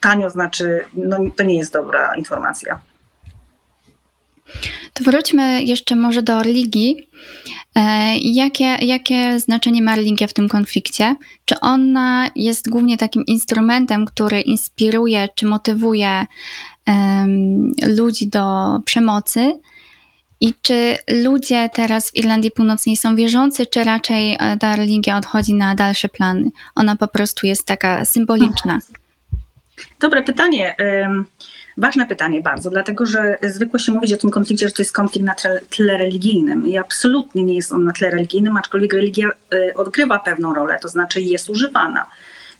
tanio 0.00 0.30
znaczy, 0.30 0.84
no 0.94 1.18
to 1.36 1.42
nie 1.42 1.58
jest 1.58 1.72
dobra 1.72 2.14
informacja. 2.14 2.80
To 4.94 5.04
wróćmy 5.04 5.62
jeszcze 5.62 5.96
może 5.96 6.22
do 6.22 6.42
religii. 6.42 7.08
E, 7.74 8.16
jakie, 8.18 8.64
jakie 8.64 9.40
znaczenie 9.40 9.82
ma 9.82 9.96
religia 9.96 10.26
w 10.26 10.32
tym 10.32 10.48
konflikcie? 10.48 11.16
Czy 11.44 11.60
ona 11.60 12.30
jest 12.36 12.70
głównie 12.70 12.98
takim 12.98 13.26
instrumentem, 13.26 14.06
który 14.06 14.40
inspiruje 14.40 15.28
czy 15.34 15.46
motywuje 15.46 16.26
um, 16.86 17.72
ludzi 17.96 18.28
do 18.28 18.78
przemocy? 18.84 19.60
I 20.40 20.54
czy 20.62 20.96
ludzie 21.24 21.70
teraz 21.72 22.10
w 22.10 22.16
Irlandii 22.16 22.50
Północnej 22.50 22.96
są 22.96 23.16
wierzący, 23.16 23.66
czy 23.66 23.84
raczej 23.84 24.36
e, 24.40 24.56
ta 24.56 24.76
religia 24.76 25.16
odchodzi 25.16 25.54
na 25.54 25.74
dalsze 25.74 26.08
plany? 26.08 26.50
Ona 26.74 26.96
po 26.96 27.08
prostu 27.08 27.46
jest 27.46 27.66
taka 27.66 28.04
symboliczna. 28.04 28.78
Dobre 30.00 30.22
pytanie. 30.22 30.74
Ważne 31.76 32.06
pytanie 32.06 32.40
bardzo, 32.40 32.70
dlatego 32.70 33.06
że 33.06 33.38
zwykło 33.42 33.78
się 33.78 33.92
mówić 33.92 34.12
o 34.12 34.16
tym 34.16 34.30
konflikcie, 34.30 34.68
że 34.68 34.74
to 34.74 34.82
jest 34.82 34.92
konflikt 34.92 35.26
na 35.26 35.34
tle 35.70 35.98
religijnym 35.98 36.68
i 36.68 36.78
absolutnie 36.78 37.44
nie 37.44 37.54
jest 37.54 37.72
on 37.72 37.84
na 37.84 37.92
tle 37.92 38.10
religijnym, 38.10 38.56
aczkolwiek 38.56 38.92
religia 38.92 39.28
y, 39.54 39.74
odgrywa 39.74 40.18
pewną 40.18 40.54
rolę, 40.54 40.78
to 40.82 40.88
znaczy 40.88 41.20
jest 41.20 41.50
używana. 41.50 42.06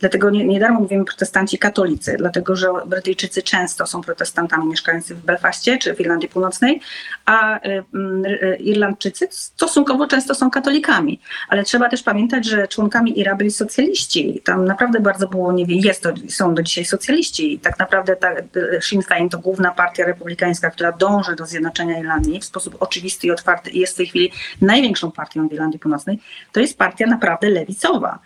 Dlatego 0.00 0.30
nie, 0.30 0.44
nie 0.44 0.60
darmo 0.60 0.80
mówimy 0.80 1.04
protestanci 1.04 1.58
katolicy, 1.58 2.16
dlatego 2.18 2.56
że 2.56 2.68
Brytyjczycy 2.86 3.42
często 3.42 3.86
są 3.86 4.02
protestantami 4.02 4.66
mieszkającymi 4.66 5.20
w 5.20 5.24
Belfaście 5.24 5.78
czy 5.78 5.94
w 5.94 6.00
Irlandii 6.00 6.28
Północnej, 6.28 6.80
a 7.24 7.66
y, 7.66 7.84
y, 8.42 8.56
Irlandczycy 8.56 9.28
stosunkowo 9.30 10.06
często 10.06 10.34
są 10.34 10.50
katolikami. 10.50 11.20
Ale 11.48 11.64
trzeba 11.64 11.88
też 11.88 12.02
pamiętać, 12.02 12.46
że 12.46 12.68
członkami 12.68 13.20
IRA 13.20 13.34
byli 13.34 13.50
socjaliści. 13.50 14.42
Tam 14.44 14.64
naprawdę 14.64 15.00
bardzo 15.00 15.28
było, 15.28 15.52
nie 15.52 15.66
wiem, 15.66 15.78
jest 15.78 16.02
to, 16.02 16.12
są 16.28 16.54
do 16.54 16.62
dzisiaj 16.62 16.84
socjaliści. 16.84 17.54
I 17.54 17.58
tak 17.58 17.78
naprawdę 17.78 18.16
ta, 18.16 18.28
Sinn 18.80 19.00
Féin 19.02 19.28
to 19.28 19.38
główna 19.38 19.70
partia 19.70 20.04
republikańska, 20.04 20.70
która 20.70 20.92
dąży 20.92 21.36
do 21.36 21.46
zjednoczenia 21.46 21.98
Irlandii 21.98 22.40
w 22.40 22.44
sposób 22.44 22.76
oczywisty 22.80 23.26
i 23.26 23.30
otwarty 23.30 23.70
i 23.70 23.78
jest 23.78 23.92
w 23.92 23.96
tej 23.96 24.06
chwili 24.06 24.32
największą 24.60 25.10
partią 25.10 25.48
w 25.48 25.52
Irlandii 25.52 25.80
Północnej. 25.80 26.18
To 26.52 26.60
jest 26.60 26.78
partia 26.78 27.06
naprawdę 27.06 27.50
lewicowa. 27.50 28.18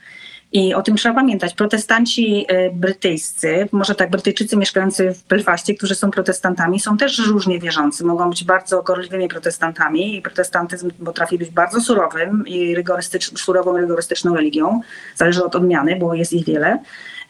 I 0.54 0.74
o 0.74 0.82
tym 0.82 0.96
trzeba 0.96 1.14
pamiętać. 1.14 1.54
Protestanci 1.54 2.46
e, 2.48 2.70
brytyjscy, 2.70 3.68
może 3.72 3.94
tak 3.94 4.10
Brytyjczycy 4.10 4.56
mieszkający 4.56 5.14
w 5.14 5.28
Belfaście, 5.28 5.74
którzy 5.74 5.94
są 5.94 6.10
protestantami, 6.10 6.80
są 6.80 6.96
też 6.96 7.18
różnie 7.26 7.60
wierzący. 7.60 8.04
Mogą 8.04 8.30
być 8.30 8.44
bardzo 8.44 8.82
gorliwymi 8.82 9.28
protestantami 9.28 10.16
i 10.16 10.22
protestantyzm 10.22 10.90
potrafi 11.04 11.38
być 11.38 11.50
bardzo 11.50 11.80
surowym 11.80 12.44
i 12.46 12.74
rygorystycz, 12.74 13.38
surową, 13.38 13.76
rygorystyczną 13.76 14.34
religią. 14.34 14.80
Zależy 15.16 15.44
od 15.44 15.56
odmiany, 15.56 15.96
bo 15.96 16.14
jest 16.14 16.32
ich 16.32 16.44
wiele. 16.44 16.78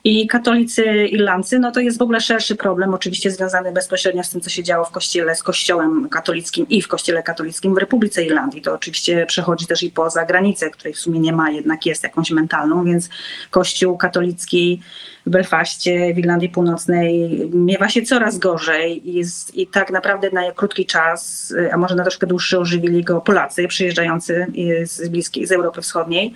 I 0.07 0.27
katolicy 0.27 1.07
Irlandcy, 1.07 1.59
no 1.59 1.73
to 1.73 1.81
jest 1.81 1.99
w 1.99 2.03
ogóle 2.03 2.21
szerszy 2.21 2.57
problem, 2.57 2.95
oczywiście 2.95 3.31
związany 3.31 3.73
bezpośrednio 3.73 4.25
z 4.25 4.31
tym, 4.31 4.41
co 4.41 4.51
się 4.51 4.63
działo 4.63 4.85
w 4.85 4.91
kościele, 4.91 5.35
z 5.35 5.43
kościołem 5.43 6.09
katolickim 6.09 6.69
i 6.69 6.83
w 6.83 6.89
kościele 6.89 7.23
katolickim 7.23 7.75
w 7.75 7.79
Republice 7.79 8.25
Irlandii. 8.25 8.63
To 8.63 8.75
oczywiście 8.75 9.27
przechodzi 9.27 9.67
też 9.67 9.83
i 9.83 9.91
poza 9.91 10.25
granicę, 10.25 10.71
której 10.71 10.95
w 10.95 10.99
sumie 10.99 11.21
nie 11.21 11.33
ma, 11.33 11.51
jednak 11.51 11.87
jest 11.87 12.03
jakąś 12.03 12.31
mentalną, 12.31 12.85
więc 12.85 13.09
kościół 13.51 13.97
katolicki 13.97 14.81
w 15.27 15.31
Belfaście, 15.31 16.15
w 16.15 16.19
Irlandii 16.19 16.49
Północnej 16.49 17.31
miewa 17.53 17.89
się 17.89 18.03
coraz 18.03 18.39
gorzej 18.39 19.09
i, 19.09 19.15
jest, 19.15 19.55
i 19.55 19.67
tak 19.67 19.91
naprawdę 19.91 20.31
na 20.31 20.53
krótki 20.53 20.87
czas, 20.87 21.53
a 21.73 21.77
może 21.77 21.95
na 21.95 22.03
troszkę 22.03 22.27
dłuższy 22.27 22.59
ożywili 22.59 23.05
go 23.05 23.21
Polacy 23.21 23.69
przyjeżdżający 23.69 24.47
z 24.83 25.09
bliskiej, 25.09 25.47
z 25.47 25.53
Europy 25.53 25.83
Wschodniej, 25.83 26.35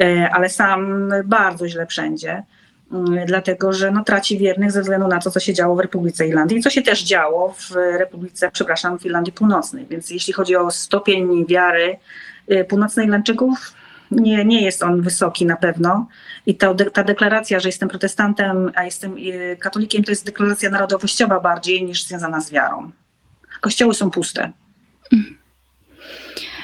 e, 0.00 0.30
ale 0.32 0.48
sam 0.48 1.10
bardzo 1.24 1.68
źle 1.68 1.86
wszędzie. 1.86 2.42
Mm, 2.92 3.26
dlatego 3.26 3.72
że 3.72 3.90
no, 3.90 4.04
traci 4.04 4.38
wiernych 4.38 4.72
ze 4.72 4.80
względu 4.82 5.08
na 5.08 5.18
to, 5.18 5.30
co 5.30 5.40
się 5.40 5.54
działo 5.54 5.76
w 5.76 5.80
Republice 5.80 6.28
Irlandii 6.28 6.58
i 6.58 6.62
co 6.62 6.70
się 6.70 6.82
też 6.82 7.02
działo 7.02 7.54
w 7.58 7.70
Republice, 7.98 8.50
przepraszam, 8.52 8.98
w 8.98 9.06
Irlandii 9.06 9.32
Północnej. 9.32 9.86
Więc 9.90 10.10
jeśli 10.10 10.32
chodzi 10.32 10.56
o 10.56 10.70
stopień 10.70 11.46
wiary 11.46 11.98
y, 12.52 12.64
północnoirlandczyków, 12.64 13.72
nie, 14.10 14.44
nie 14.44 14.62
jest 14.62 14.82
on 14.82 15.02
wysoki 15.02 15.46
na 15.46 15.56
pewno. 15.56 16.08
I 16.46 16.54
ta, 16.54 16.74
ta 16.74 17.04
deklaracja, 17.04 17.60
że 17.60 17.68
jestem 17.68 17.88
protestantem, 17.88 18.72
a 18.74 18.84
jestem 18.84 19.16
y, 19.18 19.56
katolikiem, 19.60 20.04
to 20.04 20.12
jest 20.12 20.26
deklaracja 20.26 20.70
narodowościowa 20.70 21.40
bardziej 21.40 21.84
niż 21.84 22.04
związana 22.04 22.40
z 22.40 22.50
wiarą. 22.50 22.90
Kościoły 23.60 23.94
są 23.94 24.10
puste. 24.10 24.52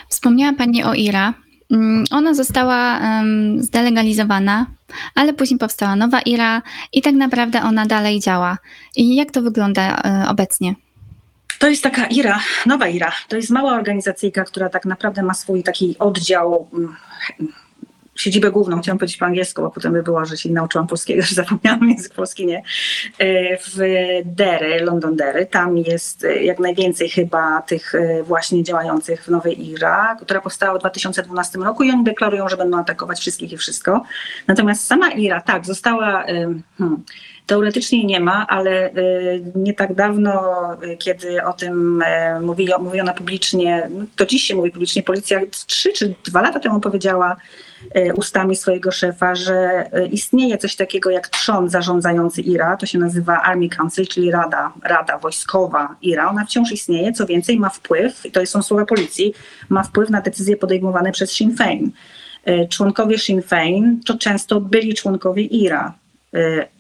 Wspomniała 0.09 0.53
Pani 0.53 0.85
o 0.85 0.95
IRA. 0.95 1.35
Mm, 1.71 2.05
ona 2.11 2.35
została 2.35 2.99
um, 2.99 3.63
zdelegalizowana, 3.63 4.67
ale 5.15 5.33
później 5.33 5.59
powstała 5.59 5.97
nowa 5.97 6.21
IRA 6.21 6.63
i 6.93 7.03
tak 7.03 7.15
naprawdę 7.15 7.63
ona 7.63 7.87
dalej 7.87 8.21
działa. 8.21 8.59
I 8.97 9.17
jak 9.17 9.31
to 9.31 9.43
wygląda 9.43 10.01
um, 10.05 10.23
obecnie? 10.29 10.75
To 11.59 11.69
jest 11.69 11.83
taka 11.83 12.07
IRA, 12.07 12.41
nowa 12.67 12.89
IRA. 12.89 13.13
To 13.29 13.37
jest 13.37 13.51
mała 13.51 13.73
organizacyjka, 13.73 14.45
która 14.45 14.69
tak 14.69 14.85
naprawdę 14.85 15.23
ma 15.23 15.35
swój 15.35 15.63
taki 15.63 15.97
oddział 15.99 16.69
mm, 16.73 16.97
siedzibę 18.17 18.51
główną, 18.51 18.81
chciałam 18.81 18.99
powiedzieć 18.99 19.17
po 19.17 19.27
angielsku, 19.27 19.63
bo 19.63 19.71
potem 19.71 19.93
by 19.93 20.03
było, 20.03 20.25
że 20.25 20.37
się 20.37 20.51
nauczyłam 20.51 20.87
polskiego, 20.87 21.23
że 21.23 21.35
zapomniałam 21.35 21.89
język 21.89 22.15
polski, 22.15 22.47
nie. 22.47 22.63
E, 23.19 23.57
w 23.57 23.77
Derry, 24.25 24.81
London 24.81 25.17
Derry, 25.17 25.47
tam 25.47 25.79
jest 25.79 26.25
e, 26.25 26.45
jak 26.45 26.59
najwięcej 26.59 27.09
chyba 27.09 27.63
tych 27.63 27.95
e, 27.95 28.23
właśnie 28.23 28.63
działających 28.63 29.25
w 29.25 29.29
Nowej 29.29 29.71
IRA, 29.71 30.17
która 30.21 30.41
powstała 30.41 30.79
w 30.79 30.81
2012 30.81 31.59
roku 31.59 31.83
i 31.83 31.91
oni 31.91 32.05
deklarują, 32.05 32.49
że 32.49 32.57
będą 32.57 32.79
atakować 32.79 33.21
wszystkich 33.21 33.53
i 33.53 33.57
wszystko. 33.57 34.03
Natomiast 34.47 34.87
sama 34.87 35.11
IRA, 35.11 35.41
tak, 35.41 35.67
została... 35.67 36.25
Hmm, 36.79 37.03
Teoretycznie 37.47 38.05
nie 38.05 38.21
ma, 38.21 38.47
ale 38.47 38.91
nie 39.55 39.75
tak 39.75 39.95
dawno, 39.95 40.43
kiedy 40.99 41.45
o 41.45 41.53
tym 41.53 42.03
mówiono, 42.81 43.15
publicznie, 43.15 43.89
no 43.91 44.05
to 44.17 44.27
dziś 44.27 44.43
się 44.43 44.55
mówi 44.55 44.71
publicznie, 44.71 45.03
policja 45.03 45.41
trzy 45.67 45.93
czy 45.93 46.15
dwa 46.25 46.43
lata 46.43 46.61
temu 46.61 46.81
powiedziała, 46.81 47.37
ustami 48.15 48.57
swojego 48.57 48.91
szefa, 48.91 49.35
że 49.35 49.89
e, 49.93 50.07
istnieje 50.07 50.59
coś 50.59 50.77
takiego 50.77 51.11
jak 51.11 51.29
trzon 51.29 51.69
zarządzający 51.69 52.43
IRA, 52.43 52.77
to 52.77 52.87
się 52.87 52.99
nazywa 52.99 53.43
Army 53.43 53.69
Council, 53.69 54.07
czyli 54.07 54.31
Rada, 54.31 54.73
Rada 54.83 55.19
Wojskowa 55.19 55.97
IRA. 56.03 56.31
Ona 56.31 56.45
wciąż 56.45 56.73
istnieje, 56.73 57.13
co 57.13 57.27
więcej 57.27 57.61
ma 57.61 57.69
wpływ, 57.69 58.27
i 58.27 58.31
to 58.31 58.47
są 58.47 58.63
słowa 58.63 58.87
policji, 58.87 59.35
ma 59.69 59.83
wpływ 59.83 60.11
na 60.11 60.21
decyzje 60.21 60.57
podejmowane 60.57 61.13
przez 61.13 61.33
Sinn 61.33 61.57
Féin. 61.57 61.91
E, 62.45 62.69
członkowie 62.69 63.19
Sinn 63.19 63.41
Féin 63.41 63.97
to 64.07 64.19
często 64.19 64.61
byli 64.61 64.95
członkowie 64.95 65.43
IRA. 65.43 66.04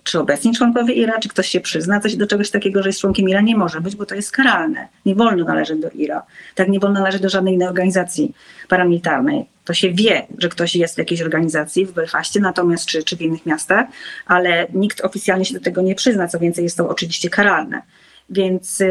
Czy 0.02 0.20
obecni 0.20 0.54
członkowie 0.54 0.94
IRA, 0.94 1.18
czy 1.18 1.28
ktoś 1.28 1.48
się 1.48 1.60
przyzna 1.60 2.00
coś 2.00 2.16
do 2.16 2.26
czegoś 2.26 2.50
takiego, 2.50 2.82
że 2.82 2.88
jest 2.88 3.00
członkiem 3.00 3.28
IRA, 3.28 3.40
nie 3.40 3.56
może 3.56 3.80
być, 3.80 3.96
bo 3.96 4.06
to 4.06 4.14
jest 4.14 4.32
karalne. 4.32 4.88
Nie 5.06 5.14
wolno 5.14 5.44
należeć 5.44 5.80
do 5.80 5.90
IRA. 5.90 6.22
Tak 6.54 6.68
nie 6.68 6.80
wolno 6.80 7.00
należeć 7.00 7.22
do 7.22 7.28
żadnej 7.28 7.54
innej 7.54 7.68
organizacji 7.68 8.34
paramilitarnej 8.68 9.46
to 9.64 9.74
się 9.74 9.90
wie, 9.90 10.26
że 10.38 10.48
ktoś 10.48 10.76
jest 10.76 10.94
w 10.94 10.98
jakiejś 10.98 11.22
organizacji 11.22 11.86
w 11.86 11.92
Belfaście, 11.92 12.40
natomiast 12.40 12.86
czy, 12.86 13.02
czy 13.02 13.16
w 13.16 13.22
innych 13.22 13.46
miastach, 13.46 13.86
ale 14.26 14.66
nikt 14.74 15.00
oficjalnie 15.00 15.44
się 15.44 15.54
do 15.54 15.60
tego 15.60 15.82
nie 15.82 15.94
przyzna, 15.94 16.28
co 16.28 16.38
więcej 16.38 16.64
jest 16.64 16.76
to 16.76 16.88
oczywiście 16.88 17.30
karalne. 17.30 17.82
Więc 18.30 18.82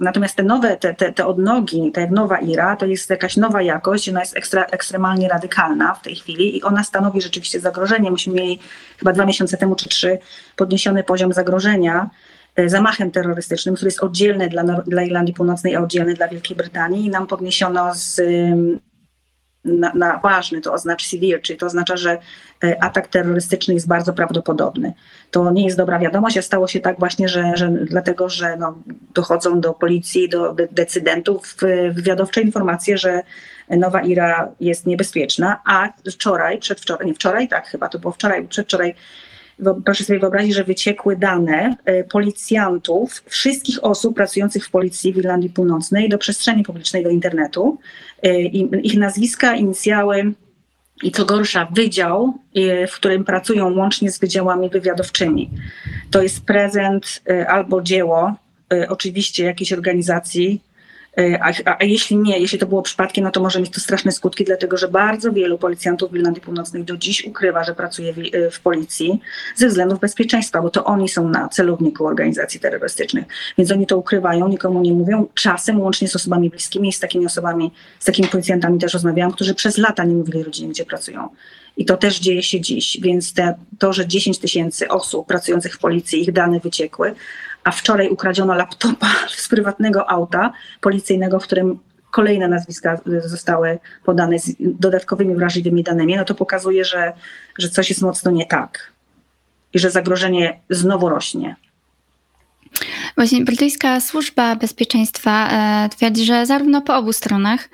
natomiast 0.00 0.36
te 0.36 0.42
nowe, 0.42 0.76
te, 0.76 0.94
te, 0.94 1.12
te 1.12 1.26
odnogi, 1.26 1.92
ta 1.92 2.06
nowa 2.10 2.38
IRA, 2.38 2.76
to 2.76 2.86
jest 2.86 3.10
jakaś 3.10 3.36
nowa 3.36 3.62
jakość, 3.62 4.08
ona 4.08 4.20
jest 4.20 4.36
ekstra, 4.36 4.64
ekstremalnie 4.64 5.28
radykalna 5.28 5.94
w 5.94 6.02
tej 6.02 6.16
chwili 6.16 6.56
i 6.56 6.62
ona 6.62 6.84
stanowi 6.84 7.20
rzeczywiście 7.20 7.60
zagrożenie. 7.60 8.10
Myśmy 8.10 8.34
mieli 8.34 8.58
chyba 8.98 9.12
dwa 9.12 9.26
miesiące 9.26 9.56
temu 9.56 9.74
czy 9.74 9.88
trzy 9.88 10.18
podniesiony 10.56 11.04
poziom 11.04 11.32
zagrożenia 11.32 12.10
e, 12.56 12.68
zamachem 12.68 13.10
terrorystycznym, 13.10 13.74
który 13.74 13.86
jest 13.86 14.02
oddzielny 14.02 14.48
dla, 14.48 14.62
dla 14.64 15.02
Irlandii 15.02 15.34
Północnej, 15.34 15.76
a 15.76 15.80
oddzielny 15.80 16.14
dla 16.14 16.28
Wielkiej 16.28 16.56
Brytanii 16.56 17.06
i 17.06 17.10
nam 17.10 17.26
podniesiono 17.26 17.94
z 17.94 18.20
na, 19.66 19.92
na 19.94 20.18
ważny, 20.18 20.60
to 20.60 20.72
oznacza 20.72 21.06
severe, 21.06 21.38
czyli 21.38 21.58
to 21.58 21.66
oznacza, 21.66 21.96
że 21.96 22.18
atak 22.80 23.08
terrorystyczny 23.08 23.74
jest 23.74 23.88
bardzo 23.88 24.12
prawdopodobny. 24.12 24.92
To 25.30 25.52
nie 25.52 25.64
jest 25.64 25.76
dobra 25.76 25.98
wiadomość, 25.98 26.38
a 26.38 26.42
stało 26.42 26.68
się 26.68 26.80
tak 26.80 26.98
właśnie, 26.98 27.28
że, 27.28 27.56
że 27.56 27.68
dlatego, 27.68 28.28
że 28.28 28.56
no, 28.56 28.78
dochodzą 29.14 29.60
do 29.60 29.74
policji, 29.74 30.28
do 30.28 30.56
decydentów 30.72 31.56
wywiadowcze 31.92 32.40
informacje, 32.40 32.98
że 32.98 33.22
Nowa 33.70 34.00
Ira 34.00 34.48
jest 34.60 34.86
niebezpieczna, 34.86 35.60
a 35.64 35.88
wczoraj, 36.10 36.58
przedwczoraj, 36.58 37.06
nie 37.06 37.14
wczoraj, 37.14 37.48
tak 37.48 37.66
chyba 37.66 37.88
to 37.88 37.98
było 37.98 38.12
wczoraj, 38.12 38.48
przedwczoraj 38.48 38.94
proszę 39.84 40.04
sobie 40.04 40.18
wyobrazić, 40.18 40.54
że 40.54 40.64
wyciekły 40.64 41.16
dane 41.16 41.76
e, 41.84 42.04
policjantów, 42.04 43.22
wszystkich 43.26 43.84
osób 43.84 44.16
pracujących 44.16 44.66
w 44.66 44.70
policji 44.70 45.12
w 45.12 45.16
Irlandii 45.16 45.50
Północnej 45.50 46.08
do 46.08 46.18
przestrzeni 46.18 46.62
publicznej, 46.62 47.04
do 47.04 47.10
internetu. 47.10 47.78
E, 48.22 48.40
ich 48.42 48.98
nazwiska, 48.98 49.54
inicjały 49.54 50.32
i 51.02 51.10
co 51.12 51.24
gorsza, 51.24 51.68
wydział, 51.72 52.38
e, 52.54 52.86
w 52.86 52.94
którym 52.94 53.24
pracują 53.24 53.76
łącznie 53.76 54.10
z 54.10 54.18
wydziałami 54.18 54.70
wywiadowczymi. 54.70 55.50
To 56.10 56.22
jest 56.22 56.44
prezent 56.44 57.22
albo 57.48 57.82
dzieło, 57.82 58.34
oczywiście 58.88 59.44
jakiejś 59.44 59.72
organizacji, 59.72 60.60
a, 61.16 61.52
a, 61.64 61.76
a, 61.80 61.84
jeśli 61.84 62.16
nie, 62.16 62.38
jeśli 62.38 62.58
to 62.58 62.66
było 62.66 62.82
przypadkiem, 62.82 63.24
no 63.24 63.30
to 63.30 63.40
może 63.40 63.60
mieć 63.60 63.70
to 63.70 63.80
straszne 63.80 64.12
skutki, 64.12 64.44
dlatego 64.44 64.76
że 64.76 64.88
bardzo 64.88 65.32
wielu 65.32 65.58
policjantów 65.58 66.12
w 66.12 66.14
Irlandii 66.16 66.42
Północnej 66.42 66.84
do 66.84 66.96
dziś 66.96 67.24
ukrywa, 67.24 67.64
że 67.64 67.74
pracuje 67.74 68.12
w, 68.12 68.18
e, 68.18 68.50
w, 68.50 68.60
policji 68.60 69.20
ze 69.54 69.68
względów 69.68 70.00
bezpieczeństwa, 70.00 70.62
bo 70.62 70.70
to 70.70 70.84
oni 70.84 71.08
są 71.08 71.28
na 71.28 71.48
celowniku 71.48 72.06
organizacji 72.06 72.60
terrorystycznych. 72.60 73.24
Więc 73.58 73.72
oni 73.72 73.86
to 73.86 73.98
ukrywają, 73.98 74.48
nikomu 74.48 74.80
nie 74.80 74.92
mówią. 74.92 75.26
Czasem 75.34 75.80
łącznie 75.80 76.08
z 76.08 76.16
osobami 76.16 76.50
bliskimi 76.50 76.88
i 76.88 76.92
z 76.92 77.00
takimi 77.00 77.26
osobami, 77.26 77.72
z 77.98 78.04
takimi 78.04 78.28
policjantami 78.28 78.78
też 78.78 78.94
rozmawiałam, 78.94 79.32
którzy 79.32 79.54
przez 79.54 79.78
lata 79.78 80.04
nie 80.04 80.14
mówili 80.14 80.42
rodzinie, 80.42 80.68
gdzie 80.68 80.84
pracują. 80.84 81.28
I 81.76 81.84
to 81.84 81.96
też 81.96 82.18
dzieje 82.20 82.42
się 82.42 82.60
dziś, 82.60 82.98
więc 83.02 83.32
te, 83.32 83.54
to, 83.78 83.92
że 83.92 84.06
10 84.06 84.38
tysięcy 84.38 84.88
osób 84.88 85.26
pracujących 85.26 85.74
w 85.74 85.78
policji, 85.78 86.22
ich 86.22 86.32
dane 86.32 86.60
wyciekły, 86.60 87.14
a 87.66 87.70
wczoraj 87.70 88.08
ukradziono 88.08 88.54
laptopa 88.54 89.06
z 89.44 89.48
prywatnego 89.48 90.10
auta 90.10 90.52
policyjnego, 90.80 91.40
w 91.40 91.42
którym 91.42 91.78
kolejne 92.10 92.48
nazwiska 92.48 93.00
zostały 93.24 93.78
podane 94.04 94.38
z 94.38 94.52
dodatkowymi 94.58 95.34
wrażliwymi 95.34 95.82
danymi, 95.82 96.16
no 96.16 96.24
to 96.24 96.34
pokazuje, 96.34 96.84
że, 96.84 97.12
że 97.58 97.68
coś 97.68 97.88
jest 97.88 98.02
mocno 98.02 98.30
nie 98.30 98.46
tak 98.46 98.92
i 99.72 99.78
że 99.78 99.90
zagrożenie 99.90 100.60
znowu 100.70 101.08
rośnie. 101.08 101.56
Właśnie 103.16 103.44
brytyjska 103.44 104.00
służba 104.00 104.56
bezpieczeństwa 104.56 105.48
e, 105.50 105.88
twierdzi, 105.88 106.24
że 106.24 106.46
zarówno 106.46 106.82
po 106.82 106.96
obu 106.96 107.12
stronach 107.12 107.68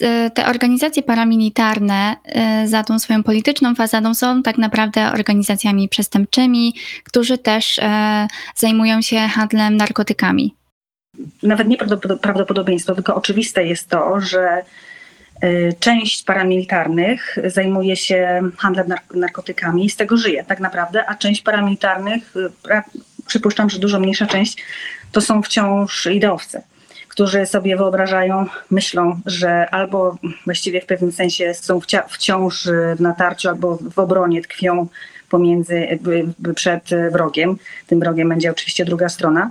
e, 0.00 0.30
te 0.30 0.46
organizacje 0.46 1.02
paramilitarne 1.02 2.16
e, 2.24 2.68
za 2.68 2.84
tą 2.84 2.98
swoją 2.98 3.22
polityczną 3.22 3.74
fasadą 3.74 4.14
są 4.14 4.42
tak 4.42 4.58
naprawdę 4.58 5.12
organizacjami 5.12 5.88
przestępczymi, 5.88 6.74
którzy 7.04 7.38
też 7.38 7.80
zajmują 8.56 9.02
się 9.02 9.16
handlem 9.16 9.76
narkotykami. 9.76 10.54
Nawet 11.42 11.68
nie 11.68 11.76
prawdopodobieństwo, 12.22 12.94
tylko 12.94 13.14
oczywiste 13.14 13.66
jest 13.66 13.88
to, 13.88 14.20
że 14.20 14.62
część 15.78 16.24
paramilitarnych 16.24 17.36
zajmuje 17.44 17.96
się 17.96 18.40
handlem 18.58 18.88
narkotykami 19.14 19.84
i 19.84 19.90
z 19.90 19.96
tego 19.96 20.16
żyje 20.16 20.44
tak 20.44 20.60
naprawdę, 20.60 21.06
a 21.06 21.14
część 21.14 21.42
paramilitarnych 21.42 22.34
przypuszczam, 23.30 23.70
że 23.70 23.78
dużo 23.78 24.00
mniejsza 24.00 24.26
część 24.26 24.56
to 25.12 25.20
są 25.20 25.42
wciąż 25.42 26.06
ideowcy, 26.06 26.62
którzy 27.08 27.46
sobie 27.46 27.76
wyobrażają, 27.76 28.46
myślą, 28.70 29.20
że 29.26 29.70
albo 29.70 30.16
właściwie 30.44 30.80
w 30.80 30.86
pewnym 30.86 31.12
sensie 31.12 31.54
są 31.54 31.80
wciąż 32.08 32.68
w 32.96 33.00
natarciu 33.00 33.48
albo 33.48 33.78
w 33.94 33.98
obronie 33.98 34.42
tkwią 34.42 34.86
pomiędzy, 35.28 35.98
przed 36.54 36.90
wrogiem. 37.12 37.56
Tym 37.86 38.00
wrogiem 38.00 38.28
będzie 38.28 38.50
oczywiście 38.50 38.84
druga 38.84 39.08
strona. 39.08 39.50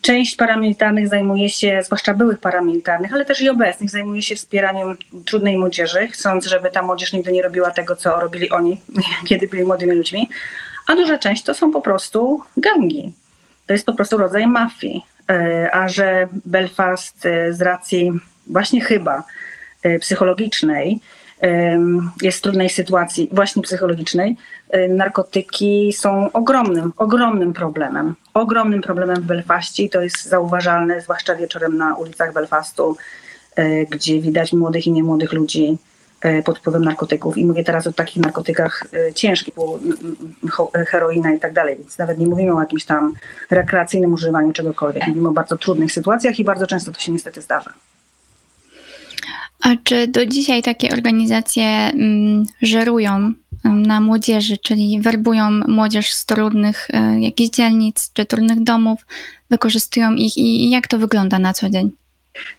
Część 0.00 0.36
paramilitarnych 0.36 1.08
zajmuje 1.08 1.48
się, 1.48 1.80
zwłaszcza 1.84 2.14
byłych 2.14 2.38
paramilitarnych, 2.38 3.12
ale 3.12 3.24
też 3.24 3.40
i 3.40 3.48
obecnych, 3.48 3.90
zajmuje 3.90 4.22
się 4.22 4.36
wspieraniem 4.36 4.96
trudnej 5.24 5.58
młodzieży, 5.58 6.08
chcąc, 6.08 6.46
żeby 6.46 6.70
ta 6.70 6.82
młodzież 6.82 7.12
nigdy 7.12 7.32
nie 7.32 7.42
robiła 7.42 7.70
tego, 7.70 7.96
co 7.96 8.20
robili 8.20 8.50
oni, 8.50 8.80
kiedy 9.28 9.48
byli 9.48 9.64
młodymi 9.64 9.92
ludźmi 9.92 10.28
a 10.86 10.96
duża 10.96 11.18
część 11.18 11.42
to 11.42 11.54
są 11.54 11.72
po 11.72 11.80
prostu 11.80 12.40
gangi. 12.56 13.12
To 13.66 13.72
jest 13.72 13.86
po 13.86 13.94
prostu 13.94 14.16
rodzaj 14.16 14.46
mafii. 14.46 15.02
E, 15.30 15.70
a 15.74 15.88
że 15.88 16.28
Belfast 16.44 17.26
e, 17.26 17.52
z 17.52 17.62
racji 17.62 18.12
właśnie 18.46 18.80
chyba 18.80 19.24
e, 19.82 19.98
psychologicznej 19.98 21.00
jest 22.22 22.38
w 22.38 22.40
trudnej 22.40 22.70
sytuacji, 22.70 23.28
właśnie 23.32 23.62
psychologicznej, 23.62 24.36
narkotyki 24.88 25.92
są 25.92 26.32
ogromnym, 26.32 26.92
ogromnym 26.96 27.52
problemem. 27.52 28.14
Ogromnym 28.34 28.82
problemem 28.82 29.16
w 29.16 29.26
Belfaście 29.26 29.82
i 29.82 29.90
to 29.90 30.00
jest 30.02 30.24
zauważalne, 30.24 31.00
zwłaszcza 31.00 31.34
wieczorem 31.34 31.76
na 31.76 31.94
ulicach 31.94 32.32
Belfastu, 32.32 32.96
gdzie 33.90 34.20
widać 34.20 34.52
młodych 34.52 34.86
i 34.86 34.92
niemłodych 34.92 35.32
ludzi 35.32 35.78
pod 36.44 36.58
wpływem 36.58 36.84
narkotyków. 36.84 37.38
I 37.38 37.46
mówię 37.46 37.64
teraz 37.64 37.86
o 37.86 37.92
takich 37.92 38.22
narkotykach 38.22 38.84
e, 38.92 39.14
ciężkich, 39.14 39.54
e, 40.74 40.84
heroina 40.84 41.34
i 41.34 41.40
tak 41.40 41.52
dalej. 41.52 41.76
Więc 41.78 41.98
nawet 41.98 42.18
nie 42.18 42.26
mówimy 42.26 42.52
o 42.52 42.60
jakimś 42.60 42.84
tam 42.84 43.14
rekreacyjnym 43.50 44.12
używaniu 44.12 44.52
czegokolwiek. 44.52 45.06
Mówimy 45.06 45.28
o 45.28 45.32
bardzo 45.32 45.58
trudnych 45.58 45.92
sytuacjach 45.92 46.38
i 46.38 46.44
bardzo 46.44 46.66
często 46.66 46.92
to 46.92 47.00
się 47.00 47.12
niestety 47.12 47.42
zdarza. 47.42 47.72
A 49.60 49.68
czy 49.84 50.08
do 50.08 50.26
dzisiaj 50.26 50.62
takie 50.62 50.90
organizacje 50.90 51.64
mm, 51.64 52.44
żerują 52.62 53.32
na 53.64 54.00
młodzieży, 54.00 54.58
czyli 54.58 55.00
werbują 55.00 55.50
młodzież 55.50 56.12
z 56.12 56.26
trudnych 56.26 56.88
jakichś 57.20 57.50
dzielnic 57.50 58.12
czy 58.12 58.26
trudnych 58.26 58.62
domów, 58.62 59.06
wykorzystują 59.50 60.14
ich 60.14 60.36
i 60.36 60.70
jak 60.70 60.86
to 60.86 60.98
wygląda 60.98 61.38
na 61.38 61.52
co 61.52 61.70
dzień? 61.70 61.90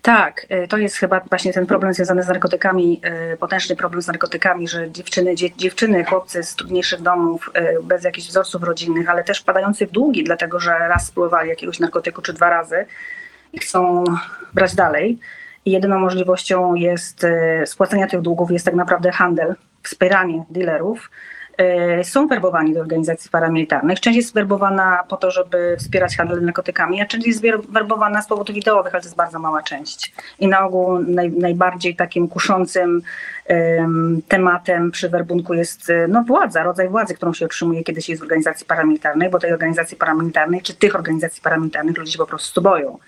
Tak, 0.02 0.46
y, 0.64 0.68
to 0.68 0.78
jest 0.78 0.96
chyba 0.96 1.20
właśnie 1.20 1.52
ten 1.52 1.66
problem 1.66 1.94
związany 1.94 2.22
z 2.22 2.28
narkotykami, 2.28 3.00
y, 3.32 3.36
potężny 3.36 3.76
problem 3.76 4.02
z 4.02 4.06
narkotykami, 4.06 4.68
że 4.68 4.90
dziewczyny, 4.90 5.34
dziewczyny, 5.56 6.04
chłopcy 6.04 6.42
z 6.42 6.54
trudniejszych 6.54 7.02
domów, 7.02 7.50
y, 7.58 7.82
bez 7.82 8.04
jakichś 8.04 8.28
wzorców 8.28 8.62
rodzinnych, 8.62 9.08
ale 9.10 9.24
też 9.24 9.40
wpadający 9.40 9.86
w 9.86 9.90
długi, 9.90 10.24
dlatego 10.24 10.60
że 10.60 10.70
raz 10.70 11.06
spływali 11.06 11.48
jakiegoś 11.48 11.80
narkotyku 11.80 12.22
czy 12.22 12.32
dwa 12.32 12.50
razy 12.50 12.86
i 13.52 13.58
chcą 13.58 14.04
brać 14.54 14.74
dalej. 14.74 15.18
I 15.64 15.70
jedyną 15.70 15.98
możliwością 15.98 16.74
jest 16.74 17.26
spłacenia 17.64 18.06
tych 18.06 18.20
długów 18.20 18.50
jest 18.50 18.64
tak 18.64 18.74
naprawdę 18.74 19.12
handel 19.12 19.54
wspieranie 19.82 20.44
dealerów, 20.50 21.10
e, 21.10 21.37
są 22.02 22.26
werbowani 22.26 22.74
do 22.74 22.80
organizacji 22.80 23.30
paramilitarnych. 23.30 24.00
Część 24.00 24.16
jest 24.16 24.34
werbowana 24.34 25.04
po 25.08 25.16
to, 25.16 25.30
żeby 25.30 25.76
wspierać 25.78 26.16
handel 26.16 26.44
narkotykami, 26.44 27.00
a 27.00 27.06
część 27.06 27.26
jest 27.26 27.42
werbowana 27.68 28.22
z 28.22 28.26
powodów 28.26 28.56
ideowych, 28.56 28.94
ale 28.94 29.02
to 29.02 29.06
jest 29.06 29.16
bardzo 29.16 29.38
mała 29.38 29.62
część. 29.62 30.12
I 30.38 30.48
na 30.48 30.66
ogół 30.66 30.98
naj, 30.98 31.30
najbardziej 31.30 31.96
takim 31.96 32.28
kuszącym 32.28 33.02
em, 33.46 34.22
tematem 34.28 34.90
przy 34.90 35.08
werbunku 35.08 35.54
jest 35.54 35.90
e, 35.90 36.08
no, 36.08 36.22
władza, 36.22 36.62
rodzaj 36.62 36.88
władzy, 36.88 37.14
którą 37.14 37.32
się 37.32 37.46
otrzymuje, 37.46 37.84
kiedy 37.84 38.02
się 38.02 38.12
jest 38.12 38.22
w 38.22 38.24
organizacji 38.24 38.66
paramilitarnej, 38.66 39.30
bo 39.30 39.38
tej 39.38 39.52
organizacji 39.52 39.96
paramilitarnej, 39.96 40.62
czy 40.62 40.74
tych 40.74 40.94
organizacji 40.94 41.42
paramilitarnych 41.42 41.98
ludzie 41.98 42.12
się 42.12 42.18
po 42.18 42.26
prostu 42.26 42.62
boją. 42.62 42.98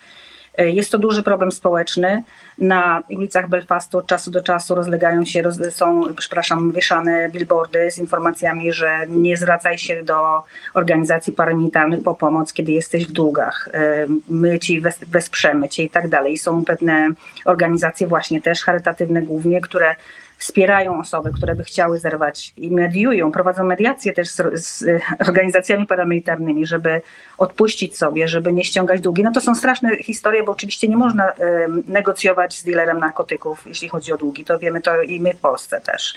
E, 0.59 0.71
Jest 0.71 0.91
to 0.93 0.99
duży 0.99 1.23
problem 1.23 1.53
społeczny. 1.53 2.23
Na 2.59 3.03
ulicach 3.11 3.49
Belfastu 3.49 3.99
od 3.99 4.07
czasu 4.07 4.31
do 4.31 4.43
czasu 4.43 4.75
rozlegają 4.75 5.25
się, 5.25 5.43
są, 5.71 6.03
przepraszam, 6.17 6.73
wieszane 6.73 7.29
billboardy 7.29 7.91
z 7.91 7.99
informacjami, 7.99 8.73
że 8.73 8.99
nie 9.09 9.37
zwracaj 9.37 9.79
się 9.79 10.03
do 10.03 10.43
organizacji 10.75 11.33
paramilitarnych 11.33 12.03
po 12.03 12.15
pomoc, 12.15 12.53
kiedy 12.53 12.73
jesteś 12.73 13.07
w 13.07 13.13
długach. 13.13 13.69
E, 13.75 14.07
My 14.29 14.59
ci 14.59 14.83
wes- 14.83 15.05
wesprzemy 15.09 15.69
cię 15.69 15.83
i 15.85 15.91
tak 15.91 16.09
dalej. 16.09 16.39
Są 16.39 16.65
pewne 16.65 17.09
organizacje 17.45 18.07
właśnie 18.07 18.43
też 18.43 18.65
charytatywne 18.65 19.23
głównie, 19.23 19.61
które 19.61 19.95
wspierają 20.41 21.01
osoby, 21.01 21.31
które 21.33 21.55
by 21.55 21.65
chciały 21.65 21.99
zerwać 21.99 22.53
i 22.57 22.71
mediują, 22.71 23.33
prowadzą 23.33 23.65
mediacje 23.65 24.13
też 24.13 24.29
z, 24.29 24.65
z 24.67 24.85
organizacjami 25.29 25.87
paramilitarnymi, 25.87 26.67
żeby 26.67 27.03
odpuścić 27.39 27.99
sobie, 27.99 28.29
żeby 28.29 28.53
nie 28.53 28.65
ściągać 28.65 29.01
długi. 29.01 29.23
No 29.23 29.33
to 29.33 29.41
są 29.41 29.55
straszne 29.55 29.97
historie, 29.97 30.43
bo 30.43 30.53
oczywiście 30.53 30.89
nie 30.89 30.97
można 30.97 31.33
em, 31.33 31.83
negocjować 31.87 32.59
z 32.59 32.65
dealerem 32.65 32.99
narkotyków, 32.99 33.67
jeśli 33.67 33.89
chodzi 33.89 34.13
o 34.13 34.17
długi. 34.17 34.45
To 34.45 34.59
wiemy 34.59 34.81
to 34.81 35.03
i 35.03 35.21
my 35.21 35.35
w 35.35 35.41
Polsce 35.41 35.81
też. 35.81 36.15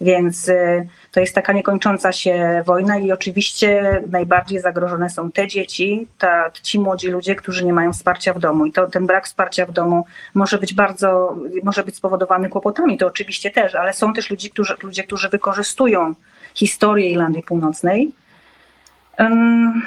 Więc 0.00 0.48
y, 0.48 0.88
to 1.12 1.20
jest 1.20 1.34
taka 1.34 1.52
niekończąca 1.52 2.12
się 2.12 2.62
wojna 2.66 2.98
i 2.98 3.12
oczywiście 3.12 4.00
najbardziej 4.10 4.60
zagrożone 4.60 5.10
są 5.10 5.32
te 5.32 5.48
dzieci, 5.48 6.06
ta, 6.18 6.50
ci 6.62 6.80
młodzi 6.80 7.08
ludzie, 7.08 7.34
którzy 7.34 7.64
nie 7.64 7.72
mają 7.72 7.92
wsparcia 7.92 8.34
w 8.34 8.38
domu. 8.38 8.66
I 8.66 8.72
to, 8.72 8.86
ten 8.86 9.06
brak 9.06 9.26
wsparcia 9.26 9.66
w 9.66 9.72
domu 9.72 10.04
może 10.34 10.58
być 10.58 10.74
bardzo, 10.74 11.36
może 11.62 11.84
być 11.84 11.96
spowodowany 11.96 12.48
kłopotami, 12.48 12.98
to 12.98 13.06
oczywiście 13.06 13.50
też, 13.50 13.74
ale 13.74 13.92
są 13.92 14.12
też 14.12 14.30
ludzie, 14.30 14.50
którzy, 14.50 14.76
ludzie, 14.82 15.04
którzy 15.04 15.28
wykorzystują 15.28 16.14
historię 16.54 17.10
Irlandii 17.10 17.42
Północnej 17.42 18.12
em, 19.16 19.82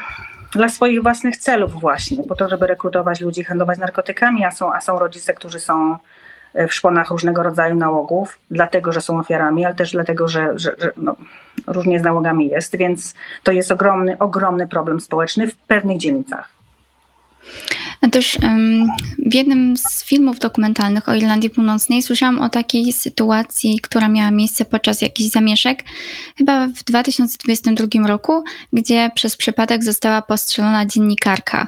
dla 0.51 0.70
swoich 0.70 1.03
własnych 1.03 1.38
celów 1.38 1.82
właśnie, 1.82 2.24
po 2.24 2.36
to, 2.36 2.49
żeby 2.49 2.68
rekrutować 2.68 3.22
ludzi, 3.22 3.43
handlować 3.43 3.80
narkotykami, 3.80 4.45
a 4.45 4.51
są, 4.51 4.74
a 4.74 4.82
są 4.82 4.99
rodzice, 4.99 5.34
którzy 5.34 5.60
są 5.60 5.97
w 6.54 6.74
szponach 6.74 7.10
różnego 7.10 7.43
rodzaju 7.43 7.76
nałogów, 7.76 8.39
dlatego, 8.52 8.91
że 8.91 9.02
są 9.02 9.20
ofiarami, 9.20 9.66
ale 9.66 9.76
też 9.76 9.91
dlatego, 9.91 10.28
że, 10.28 10.60
że, 10.60 10.76
że 10.78 10.91
no, 10.97 11.16
różnie 11.68 12.00
z 12.00 12.04
nałogami 12.04 12.47
jest, 12.47 12.78
więc 12.78 13.14
to 13.43 13.52
jest 13.52 13.72
ogromny, 13.72 14.18
ogromny 14.18 14.68
problem 14.68 15.00
społeczny 15.00 15.47
w 15.47 15.56
pewnych 15.56 15.97
dzielnicach. 15.97 16.60
No 18.02 18.10
w 19.26 19.34
jednym 19.34 19.78
z 19.78 20.04
filmów 20.06 20.39
dokumentalnych 20.39 21.10
o 21.10 21.16
Irlandii 21.16 21.50
Północnej 21.50 22.02
słyszałam 22.02 22.41
o 22.41 22.50
takiej 22.50 22.93
sytuacji, 22.93 23.80
która 23.80 24.08
miała 24.08 24.32
miejsce 24.32 24.66
podczas 24.66 25.02
jakichś 25.02 25.30
zamieszek, 25.30 25.84
chyba 26.38 26.68
w 26.68 26.84
2022 26.84 28.08
roku, 28.08 28.43
gdzie 28.74 29.12
przez 29.16 29.38
przypadek 29.38 29.84
została 29.84 30.22
postrzelona 30.22 30.86
dziennikarka. 30.86 31.68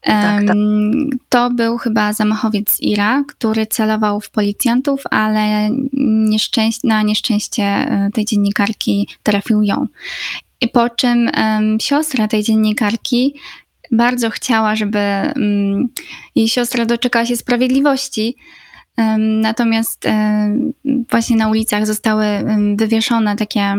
Tak, 0.00 0.46
tak. 0.46 0.56
To 1.28 1.50
był 1.50 1.78
chyba 1.78 2.12
zamachowiec 2.12 2.70
z 2.70 2.80
Ira, 2.82 3.24
który 3.28 3.66
celował 3.66 4.20
w 4.20 4.30
policjantów, 4.30 5.02
ale 5.10 5.70
na 6.84 7.02
nieszczęście 7.02 7.62
e, 7.64 8.10
tej 8.14 8.24
dziennikarki 8.24 9.08
trafił 9.22 9.62
ją. 9.62 9.86
I 10.60 10.68
po 10.68 10.90
czym 10.90 11.30
em, 11.34 11.80
siostra 11.80 12.28
tej 12.28 12.42
dziennikarki 12.42 13.34
bardzo 13.92 14.30
chciała, 14.30 14.76
żeby 14.76 14.98
mm, 14.98 15.88
jej 16.34 16.48
siostra 16.48 16.86
doczekała 16.86 17.26
się 17.26 17.36
sprawiedliwości. 17.36 18.36
Em, 18.96 19.40
Natomiast 19.40 20.06
em, 20.06 20.72
właśnie 21.10 21.36
na 21.36 21.48
ulicach 21.48 21.86
zostały 21.86 22.24
wywieszone 22.76 23.36
takie 23.36 23.76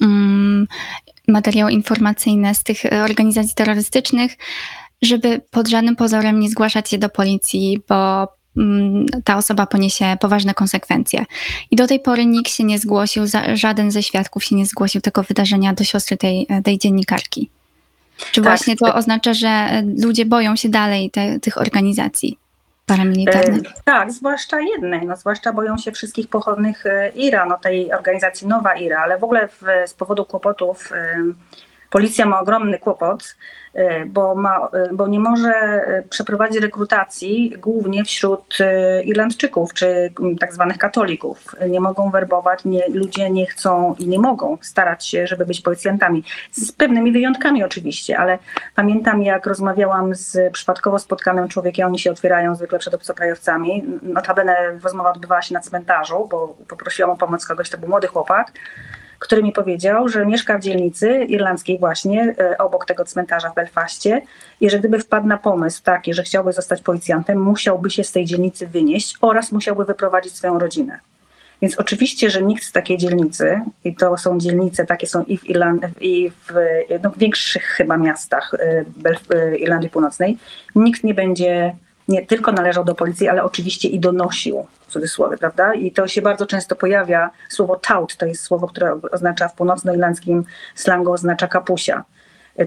mm, 0.00 0.66
materiały 1.28 1.72
informacyjne 1.72 2.54
z 2.54 2.62
tych 2.62 2.86
e, 2.86 3.04
organizacji 3.04 3.54
terrorystycznych, 3.54 4.36
żeby 5.02 5.40
pod 5.50 5.68
żadnym 5.68 5.96
pozorem 5.96 6.40
nie 6.40 6.48
zgłaszać 6.48 6.90
się 6.90 6.98
do 6.98 7.08
policji, 7.08 7.80
bo 7.88 8.28
mm, 8.56 9.06
ta 9.24 9.36
osoba 9.36 9.66
poniesie 9.66 10.16
poważne 10.20 10.54
konsekwencje. 10.54 11.24
I 11.70 11.76
do 11.76 11.86
tej 11.86 12.00
pory 12.00 12.26
nikt 12.26 12.52
się 12.52 12.64
nie 12.64 12.78
zgłosił, 12.78 13.24
żaden 13.54 13.90
ze 13.90 14.02
świadków 14.02 14.44
się 14.44 14.56
nie 14.56 14.66
zgłosił 14.66 15.00
tego 15.00 15.22
wydarzenia 15.22 15.74
do 15.74 15.84
siostry 15.84 16.16
tej, 16.16 16.46
tej 16.64 16.78
dziennikarki. 16.78 17.50
Czy 18.16 18.42
Tak. 18.42 18.44
właśnie 18.44 18.76
to 18.76 18.94
oznacza, 18.94 19.34
że 19.34 19.48
e, 19.48 19.82
ludzie 20.02 20.26
boją 20.26 20.56
się 20.56 20.68
dalej 20.68 21.10
te, 21.10 21.40
tych 21.40 21.58
organizacji 21.58 22.38
paramilitarnych? 22.86 23.66
E, 23.66 23.82
Tak, 23.84 24.12
zwłaszcza 24.12 24.60
jednej, 24.60 25.06
no 25.06 25.16
zwłaszcza 25.16 25.52
boją 25.52 25.76
się 25.76 25.92
wszystkich 25.92 26.28
pochodnych 26.28 26.86
e, 26.86 27.08
IRA, 27.08 27.46
no 27.46 27.58
tej 27.58 27.92
organizacji 27.92 28.46
Nowa 28.46 28.74
IRA, 28.74 29.02
ale 29.02 29.18
w 29.18 29.24
ogóle 29.24 29.48
w, 29.48 29.62
z 29.86 29.94
powodu 29.94 30.24
kłopotów 30.24 30.92
e, 30.92 31.16
policja 31.90 32.26
ma 32.26 32.40
ogromny 32.40 32.78
kłopot, 32.78 33.36
bo, 34.06 34.34
ma, 34.34 34.68
e, 34.72 34.88
bo 34.92 35.08
nie 35.08 35.20
może 35.20 35.50
e, 35.50 36.02
przeprowadzić 36.10 36.62
rekrutacji 36.62 37.54
głównie 37.58 38.04
wśród 38.04 38.58
e, 38.60 39.02
Irlandczyków 39.02 39.74
czy 39.74 40.12
tak 40.40 40.54
zwanych 40.54 40.78
katolików. 40.78 41.54
Nie 41.68 41.80
mogą 41.80 42.10
werbować, 42.10 42.64
nie, 42.64 42.82
ludzie 42.88 43.30
nie 43.30 43.46
chcą 43.46 43.94
i 43.98 44.08
nie 44.08 44.18
mogą 44.18 44.58
starać 44.60 45.06
się, 45.06 45.26
żeby 45.26 45.46
być 45.46 45.60
policjantami. 45.60 46.24
Z 46.52 46.72
pewnymi 46.72 47.12
wyjątkami 47.12 47.64
oczywiście, 47.64 48.18
ale 48.18 48.38
Pamiętam, 48.76 49.22
jak 49.22 49.46
rozmawiałam 49.46 50.14
z 50.14 50.52
przypadkowo 50.52 50.98
spotkanym 50.98 51.48
człowiekiem, 51.48 51.86
oni 51.86 51.98
się 51.98 52.10
otwierają 52.10 52.54
zwykle 52.54 52.78
przed 52.78 52.94
obcokrajowcami. 52.94 53.84
Notabene 54.02 54.56
rozmowa 54.82 55.12
odbywała 55.12 55.42
się 55.42 55.54
na 55.54 55.60
cmentarzu, 55.60 56.28
bo 56.30 56.56
poprosiłam 56.68 57.10
o 57.10 57.16
pomoc 57.16 57.46
kogoś, 57.46 57.70
to 57.70 57.78
był 57.78 57.88
młody 57.88 58.06
chłopak, 58.06 58.52
który 59.18 59.42
mi 59.42 59.52
powiedział, 59.52 60.08
że 60.08 60.26
mieszka 60.26 60.58
w 60.58 60.62
dzielnicy 60.62 61.24
irlandzkiej 61.24 61.78
właśnie, 61.78 62.34
e, 62.38 62.58
obok 62.58 62.86
tego 62.86 63.04
cmentarza 63.04 63.50
w 63.50 63.54
Belfaście 63.54 64.22
i 64.60 64.70
że 64.70 64.78
gdyby 64.78 64.98
wpadł 64.98 65.26
na 65.26 65.38
pomysł 65.38 65.82
taki, 65.82 66.14
że 66.14 66.22
chciałby 66.22 66.52
zostać 66.52 66.82
policjantem, 66.82 67.42
musiałby 67.42 67.90
się 67.90 68.04
z 68.04 68.12
tej 68.12 68.24
dzielnicy 68.24 68.66
wynieść 68.66 69.16
oraz 69.20 69.52
musiałby 69.52 69.84
wyprowadzić 69.84 70.36
swoją 70.36 70.58
rodzinę. 70.58 71.00
Więc 71.62 71.78
oczywiście, 71.78 72.30
że 72.30 72.42
nikt 72.42 72.64
z 72.64 72.72
takiej 72.72 72.98
dzielnicy, 72.98 73.60
i 73.84 73.94
to 73.94 74.16
są 74.16 74.38
dzielnice, 74.38 74.86
takie 74.86 75.06
są 75.06 75.24
i 75.24 75.38
w, 75.38 75.42
i 76.00 76.30
w 76.30 76.52
no, 77.02 77.10
w 77.10 77.18
większych 77.18 77.62
chyba 77.62 77.96
miastach 77.96 78.54
y, 78.54 79.56
Irlandii 79.58 79.90
Północnej, 79.90 80.38
nikt 80.74 81.04
nie 81.04 81.14
będzie 81.14 81.76
nie 82.08 82.26
tylko 82.26 82.52
należał 82.52 82.84
do 82.84 82.94
policji, 82.94 83.28
ale 83.28 83.44
oczywiście 83.44 83.88
i 83.88 84.00
donosił, 84.00 84.66
cudzysłowie, 84.96 85.38
prawda? 85.38 85.74
I 85.74 85.92
to 85.92 86.08
się 86.08 86.22
bardzo 86.22 86.46
często 86.46 86.76
pojawia, 86.76 87.30
słowo 87.48 87.76
tout, 87.76 88.16
to 88.16 88.26
jest 88.26 88.42
słowo, 88.42 88.66
które 88.66 89.00
oznacza 89.12 89.48
w 89.48 89.54
północnoirlandzkim 89.54 90.44
slangu 90.74 91.12
oznacza 91.12 91.48
kapusia. 91.48 92.04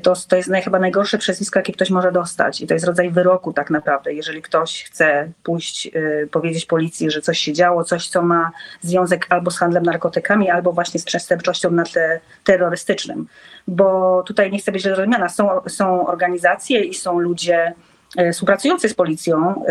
To, 0.03 0.13
to 0.29 0.35
jest 0.35 0.49
chyba 0.63 0.79
najgorsze 0.79 1.17
przezwisko, 1.17 1.59
jakie 1.59 1.73
ktoś 1.73 1.89
może 1.89 2.11
dostać. 2.11 2.61
I 2.61 2.67
to 2.67 2.73
jest 2.73 2.85
rodzaj 2.85 3.11
wyroku 3.11 3.53
tak 3.53 3.69
naprawdę. 3.69 4.13
Jeżeli 4.13 4.41
ktoś 4.41 4.83
chce 4.83 5.31
pójść, 5.43 5.87
y, 5.95 6.27
powiedzieć 6.31 6.65
policji, 6.65 7.11
że 7.11 7.21
coś 7.21 7.39
się 7.39 7.53
działo, 7.53 7.83
coś, 7.83 8.07
co 8.07 8.21
ma 8.21 8.51
związek 8.81 9.25
albo 9.29 9.51
z 9.51 9.57
handlem 9.57 9.83
narkotykami, 9.83 10.49
albo 10.49 10.71
właśnie 10.71 10.99
z 10.99 11.03
przestępczością 11.03 11.71
na 11.71 11.83
tle 11.83 12.19
terrorystycznym. 12.43 13.27
Bo 13.67 14.23
tutaj 14.23 14.51
nie 14.51 14.59
chcę 14.59 14.71
być 14.71 14.81
źle 14.81 14.95
rozumiana. 14.95 15.29
Są, 15.29 15.49
są 15.67 16.07
organizacje 16.07 16.83
i 16.83 16.93
są 16.93 17.19
ludzie 17.19 17.73
współpracujący 18.33 18.89
z 18.89 18.93
policją, 18.93 19.65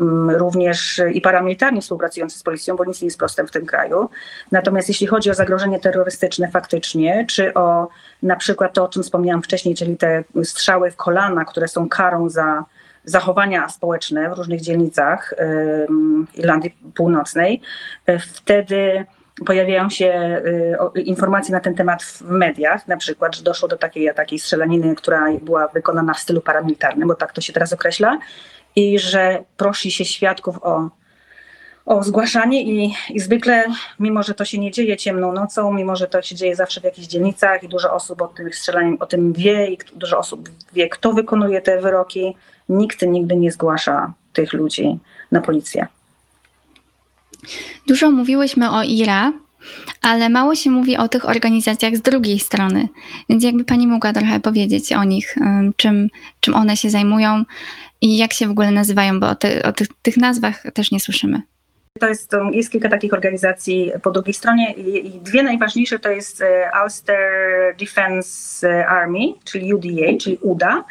mm, 0.00 0.30
również 0.30 1.00
i 1.12 1.20
paramilitarnie 1.20 1.80
współpracujący 1.80 2.38
z 2.38 2.42
policją, 2.42 2.76
bo 2.76 2.84
nic 2.84 3.02
nie 3.02 3.06
jest 3.06 3.18
proste 3.18 3.46
w 3.46 3.50
tym 3.50 3.66
kraju. 3.66 4.08
Natomiast 4.52 4.88
jeśli 4.88 5.06
chodzi 5.06 5.30
o 5.30 5.34
zagrożenie 5.34 5.80
terrorystyczne 5.80 6.48
faktycznie, 6.48 7.26
czy 7.28 7.54
o 7.54 7.88
na 8.22 8.36
przykład 8.36 8.72
to, 8.72 8.84
o 8.84 8.88
czym 8.88 9.02
wspomniałam 9.02 9.42
wcześniej, 9.42 9.74
czyli 9.74 9.96
te 9.96 10.24
strzały 10.42 10.90
w 10.90 10.96
kolana, 10.96 11.44
które 11.44 11.68
są 11.68 11.88
karą 11.88 12.28
za 12.28 12.64
zachowania 13.04 13.68
społeczne 13.68 14.30
w 14.30 14.32
różnych 14.32 14.60
dzielnicach 14.60 15.34
ym, 15.88 16.26
Irlandii 16.34 16.76
Północnej, 16.94 17.60
wtedy 18.18 19.06
pojawiają 19.46 19.90
się 19.90 20.40
y, 20.96 21.00
informacje 21.00 21.52
na 21.52 21.60
ten 21.60 21.74
temat 21.74 22.02
w 22.02 22.20
mediach, 22.22 22.88
na 22.88 22.96
przykład, 22.96 23.36
że 23.36 23.42
doszło 23.42 23.68
do 23.68 23.76
takiej, 23.76 24.14
takiej 24.14 24.38
strzelaniny, 24.38 24.94
która 24.94 25.26
była 25.42 25.68
wykonana 25.68 26.14
w 26.14 26.18
stylu 26.18 26.40
paramilitarnym, 26.40 27.08
bo 27.08 27.14
tak 27.14 27.32
to 27.32 27.40
się 27.40 27.52
teraz 27.52 27.72
określa, 27.72 28.18
i 28.76 28.98
że 28.98 29.44
prosi 29.56 29.90
się 29.90 30.04
świadków 30.04 30.58
o 30.62 30.90
o 31.86 32.02
zgłaszanie 32.02 32.62
i, 32.62 32.94
i 33.10 33.20
zwykle, 33.20 33.64
mimo 34.00 34.22
że 34.22 34.34
to 34.34 34.44
się 34.44 34.58
nie 34.58 34.70
dzieje 34.70 34.96
ciemną 34.96 35.32
nocą, 35.32 35.72
mimo 35.72 35.96
że 35.96 36.06
to 36.06 36.22
się 36.22 36.34
dzieje 36.34 36.56
zawsze 36.56 36.80
w 36.80 36.84
jakichś 36.84 37.06
dzielnicach 37.06 37.62
i 37.62 37.68
dużo 37.68 37.92
osób 37.92 38.22
o 38.22 38.26
tym 38.26 38.52
strzelaniu 38.52 38.96
o 39.00 39.06
tym 39.06 39.32
wie 39.32 39.66
i 39.66 39.78
dużo 39.94 40.18
osób 40.18 40.48
wie, 40.72 40.88
kto 40.88 41.12
wykonuje 41.12 41.60
te 41.60 41.80
wyroki, 41.80 42.36
nikt 42.68 43.02
nigdy 43.02 43.36
nie 43.36 43.52
zgłasza 43.52 44.12
tych 44.32 44.52
ludzi 44.52 44.98
na 45.32 45.40
policję. 45.40 45.86
Dużo 47.86 48.10
mówiłyśmy 48.10 48.70
o 48.70 48.82
IRA, 48.82 49.32
ale 50.02 50.28
mało 50.28 50.54
się 50.54 50.70
mówi 50.70 50.96
o 50.96 51.08
tych 51.08 51.28
organizacjach 51.28 51.96
z 51.96 52.00
drugiej 52.02 52.38
strony. 52.38 52.88
Więc 53.28 53.44
jakby 53.44 53.64
pani 53.64 53.86
mogła 53.86 54.12
trochę 54.12 54.40
powiedzieć 54.40 54.92
o 54.92 55.04
nich, 55.04 55.36
czym, 55.76 56.08
czym 56.40 56.54
one 56.54 56.76
się 56.76 56.90
zajmują 56.90 57.44
i 58.00 58.16
jak 58.16 58.32
się 58.32 58.46
w 58.46 58.50
ogóle 58.50 58.70
nazywają, 58.70 59.20
bo 59.20 59.28
o, 59.28 59.34
te, 59.34 59.62
o 59.62 59.72
tych, 59.72 59.88
tych 60.02 60.16
nazwach 60.16 60.62
też 60.74 60.90
nie 60.90 61.00
słyszymy. 61.00 61.42
To 62.00 62.08
jest, 62.08 62.30
to 62.30 62.50
jest 62.50 62.72
kilka 62.72 62.88
takich 62.88 63.12
organizacji 63.12 63.92
po 64.02 64.10
drugiej 64.10 64.34
stronie 64.34 64.72
i, 64.72 65.16
i 65.16 65.20
dwie 65.20 65.42
najważniejsze 65.42 65.98
to 65.98 66.10
jest 66.10 66.42
e, 66.42 66.70
Ulster 66.82 67.18
Defense 67.76 68.86
Army, 68.86 69.18
czyli 69.44 69.74
UDA, 69.74 70.18
czyli 70.20 70.38
UDA 70.42 70.84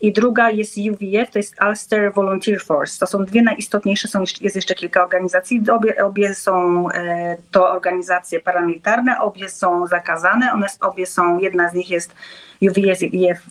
i 0.00 0.12
druga 0.12 0.50
jest 0.50 0.76
UVF, 0.76 1.30
to 1.30 1.38
jest 1.38 1.54
Ulster 1.68 2.12
Volunteer 2.12 2.60
Force. 2.62 2.98
To 2.98 3.06
są 3.06 3.24
dwie 3.24 3.42
najistotniejsze, 3.42 4.08
są, 4.08 4.24
jest 4.40 4.56
jeszcze 4.56 4.74
kilka 4.74 5.02
organizacji, 5.02 5.62
obie, 5.72 6.04
obie 6.04 6.34
są 6.34 6.88
e, 6.90 7.36
to 7.50 7.70
organizacje 7.70 8.40
paramilitarne, 8.40 9.20
obie 9.20 9.48
są 9.48 9.86
zakazane, 9.86 10.52
one 10.52 10.66
obie 10.80 11.06
są, 11.06 11.38
jedna 11.38 11.70
z 11.70 11.74
nich 11.74 11.90
jest 11.90 12.14
UVF 12.62 13.00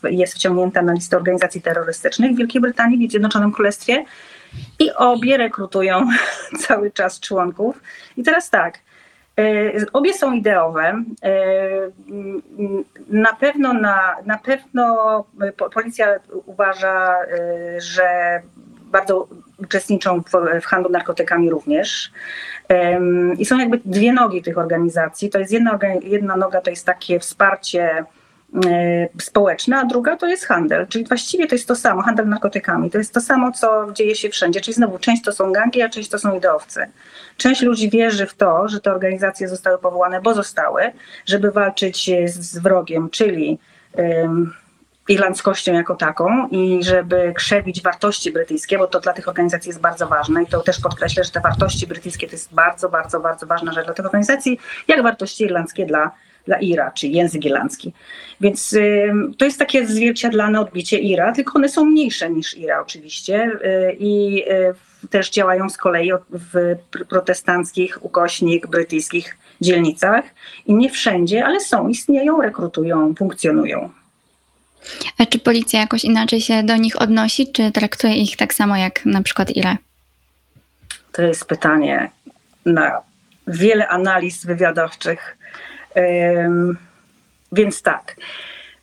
jest, 0.03 0.33
wciągnięta 0.33 0.81
na 0.81 0.93
listę 0.93 1.17
organizacji 1.17 1.61
terrorystycznych 1.61 2.31
w 2.31 2.37
Wielkiej 2.37 2.61
Brytanii, 2.61 3.07
w 3.07 3.11
Zjednoczonym 3.11 3.51
Królestwie 3.51 4.05
i 4.79 4.91
obie 4.91 5.37
rekrutują 5.37 6.07
cały 6.67 6.91
czas 6.91 7.19
członków. 7.19 7.81
I 8.17 8.23
teraz 8.23 8.49
tak, 8.49 8.79
e, 9.39 9.71
Obie 9.93 10.13
są 10.13 10.33
ideowe. 10.33 11.03
E, 11.23 11.33
na 13.09 13.33
pewno, 13.33 13.73
na, 13.73 14.15
na 14.25 14.37
pewno 14.37 15.25
policja 15.73 16.07
uważa, 16.45 17.15
e, 17.21 17.81
że 17.81 18.41
bardzo 18.83 19.27
uczestniczą 19.57 20.21
w, 20.21 20.61
w 20.61 20.65
handlu 20.65 20.91
narkotykami 20.91 21.49
również. 21.49 22.11
I 23.37 23.45
są 23.45 23.57
jakby 23.57 23.79
dwie 23.85 24.13
nogi 24.13 24.41
tych 24.41 24.57
organizacji. 24.57 25.29
To 25.29 25.39
jest 25.39 25.51
jedna, 25.51 25.79
jedna 26.01 26.37
noga 26.37 26.61
to 26.61 26.69
jest 26.69 26.85
takie 26.85 27.19
wsparcie 27.19 28.05
E, 28.09 28.18
społeczna, 29.21 29.81
a 29.81 29.85
druga 29.85 30.17
to 30.17 30.27
jest 30.27 30.45
handel, 30.45 30.87
czyli 30.87 31.05
właściwie 31.05 31.47
to 31.47 31.55
jest 31.55 31.67
to 31.67 31.75
samo, 31.75 32.01
handel 32.01 32.27
narkotykami. 32.27 32.91
To 32.91 32.97
jest 32.97 33.13
to 33.13 33.21
samo, 33.21 33.51
co 33.51 33.91
dzieje 33.93 34.15
się 34.15 34.29
wszędzie, 34.29 34.61
czyli 34.61 34.75
znowu 34.75 34.99
część 34.99 35.23
to 35.23 35.31
są 35.31 35.51
gangi, 35.51 35.81
a 35.81 35.89
część 35.89 36.09
to 36.09 36.19
są 36.19 36.37
ideowcy. 36.37 36.85
Część 37.37 37.61
ludzi 37.61 37.89
wierzy 37.89 38.25
w 38.25 38.33
to, 38.33 38.67
że 38.67 38.79
te 38.79 38.91
organizacje 38.91 39.47
zostały 39.47 39.77
powołane, 39.77 40.21
bo 40.21 40.33
zostały, 40.33 40.91
żeby 41.25 41.51
walczyć 41.51 42.11
z 42.25 42.59
wrogiem, 42.59 43.09
czyli 43.09 43.59
um, 43.93 44.53
irlandzkością 45.07 45.73
jako 45.73 45.95
taką 45.95 46.47
i 46.47 46.83
żeby 46.83 47.33
krzewić 47.35 47.81
wartości 47.81 48.31
brytyjskie, 48.31 48.77
bo 48.77 48.87
to 48.87 48.99
dla 48.99 49.13
tych 49.13 49.27
organizacji 49.27 49.69
jest 49.69 49.81
bardzo 49.81 50.07
ważne 50.07 50.43
i 50.43 50.47
to 50.47 50.61
też 50.61 50.79
podkreślę, 50.79 51.23
że 51.23 51.31
te 51.31 51.39
wartości 51.39 51.87
brytyjskie 51.87 52.27
to 52.27 52.31
jest 52.31 52.53
bardzo, 52.53 52.89
bardzo, 52.89 53.19
bardzo 53.19 53.45
ważna 53.45 53.73
rzecz 53.73 53.85
dla 53.85 53.93
tych 53.93 54.05
organizacji, 54.05 54.59
jak 54.87 55.03
wartości 55.03 55.43
irlandzkie 55.43 55.85
dla 55.85 56.11
dla 56.49 56.59
IRA, 56.59 56.91
czy 56.91 57.07
język 57.07 57.45
irlandzki. 57.45 57.93
Więc 58.41 58.75
to 59.37 59.45
jest 59.45 59.59
takie 59.59 59.87
zwierciadlane 59.87 60.59
odbicie 60.59 60.97
IRA, 60.97 61.31
tylko 61.31 61.51
one 61.55 61.69
są 61.69 61.85
mniejsze 61.85 62.29
niż 62.29 62.57
IRA 62.57 62.81
oczywiście 62.81 63.45
y, 63.45 63.95
i 63.99 64.43
y, 64.51 65.07
też 65.09 65.29
działają 65.29 65.69
z 65.69 65.77
kolei 65.77 66.11
w 66.29 66.75
protestanckich, 67.09 68.05
ukośnik 68.05 68.67
brytyjskich 68.67 69.37
dzielnicach 69.61 70.25
i 70.65 70.73
nie 70.73 70.89
wszędzie, 70.89 71.45
ale 71.45 71.59
są, 71.59 71.87
istnieją, 71.87 72.41
rekrutują, 72.41 73.15
funkcjonują. 73.15 73.89
A 75.17 75.25
czy 75.25 75.39
policja 75.39 75.79
jakoś 75.79 76.03
inaczej 76.03 76.41
się 76.41 76.63
do 76.63 76.75
nich 76.75 77.01
odnosi, 77.01 77.51
czy 77.51 77.71
traktuje 77.71 78.15
ich 78.15 78.37
tak 78.37 78.53
samo 78.53 78.77
jak 78.77 79.05
na 79.05 79.21
przykład 79.21 79.55
IRA? 79.55 79.77
To 81.11 81.21
jest 81.21 81.45
pytanie 81.45 82.11
na 82.65 83.01
wiele 83.47 83.87
analiz 83.87 84.45
wywiadowczych 84.45 85.37
więc 87.51 87.81
tak. 87.81 88.15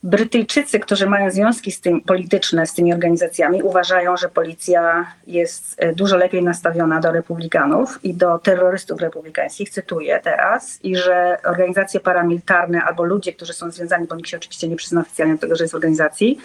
Brytyjczycy, 0.07 0.81
którzy 0.81 1.07
mają 1.07 1.31
związki 1.31 1.73
z 1.73 1.81
tym, 1.81 2.01
polityczne 2.01 2.67
z 2.67 2.75
tymi 2.75 2.93
organizacjami, 2.93 3.63
uważają, 3.63 4.17
że 4.17 4.29
policja 4.29 5.13
jest 5.27 5.75
e, 5.79 5.93
dużo 5.93 6.17
lepiej 6.17 6.43
nastawiona 6.43 7.01
do 7.01 7.13
republikanów 7.13 8.05
i 8.05 8.15
do 8.15 8.39
terrorystów 8.39 9.01
republikańskich, 9.01 9.71
cytuję 9.71 10.21
teraz, 10.25 10.79
i 10.83 10.97
że 10.97 11.39
organizacje 11.45 12.01
paramilitarne 12.01 12.83
albo 12.83 13.05
ludzie, 13.05 13.33
którzy 13.33 13.53
są 13.53 13.71
związani, 13.71 14.07
bo 14.07 14.17
nikt 14.17 14.29
się 14.29 14.37
oczywiście 14.37 14.69
nie 14.69 14.77
przyzna 14.77 15.01
oficjalnie 15.01 15.35
do 15.35 15.41
tego, 15.41 15.57
że 15.57 15.65
jest 15.65 15.75
organizacji, 15.75 16.39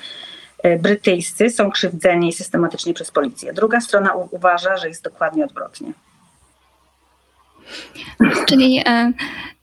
e, 0.64 0.80
brytyjscy 0.80 1.50
są 1.50 1.72
krzywdzeni 1.72 2.34
systematycznie 2.34 2.94
przez 2.94 3.12
policję. 3.12 3.54
Druga 3.54 3.82
strona 3.82 4.14
uważa, 4.14 4.78
że 4.78 4.88
jest 4.88 5.04
dokładnie 5.04 5.46
odwrotnie. 5.46 5.94
Czyli 8.46 8.84
e, 8.86 9.12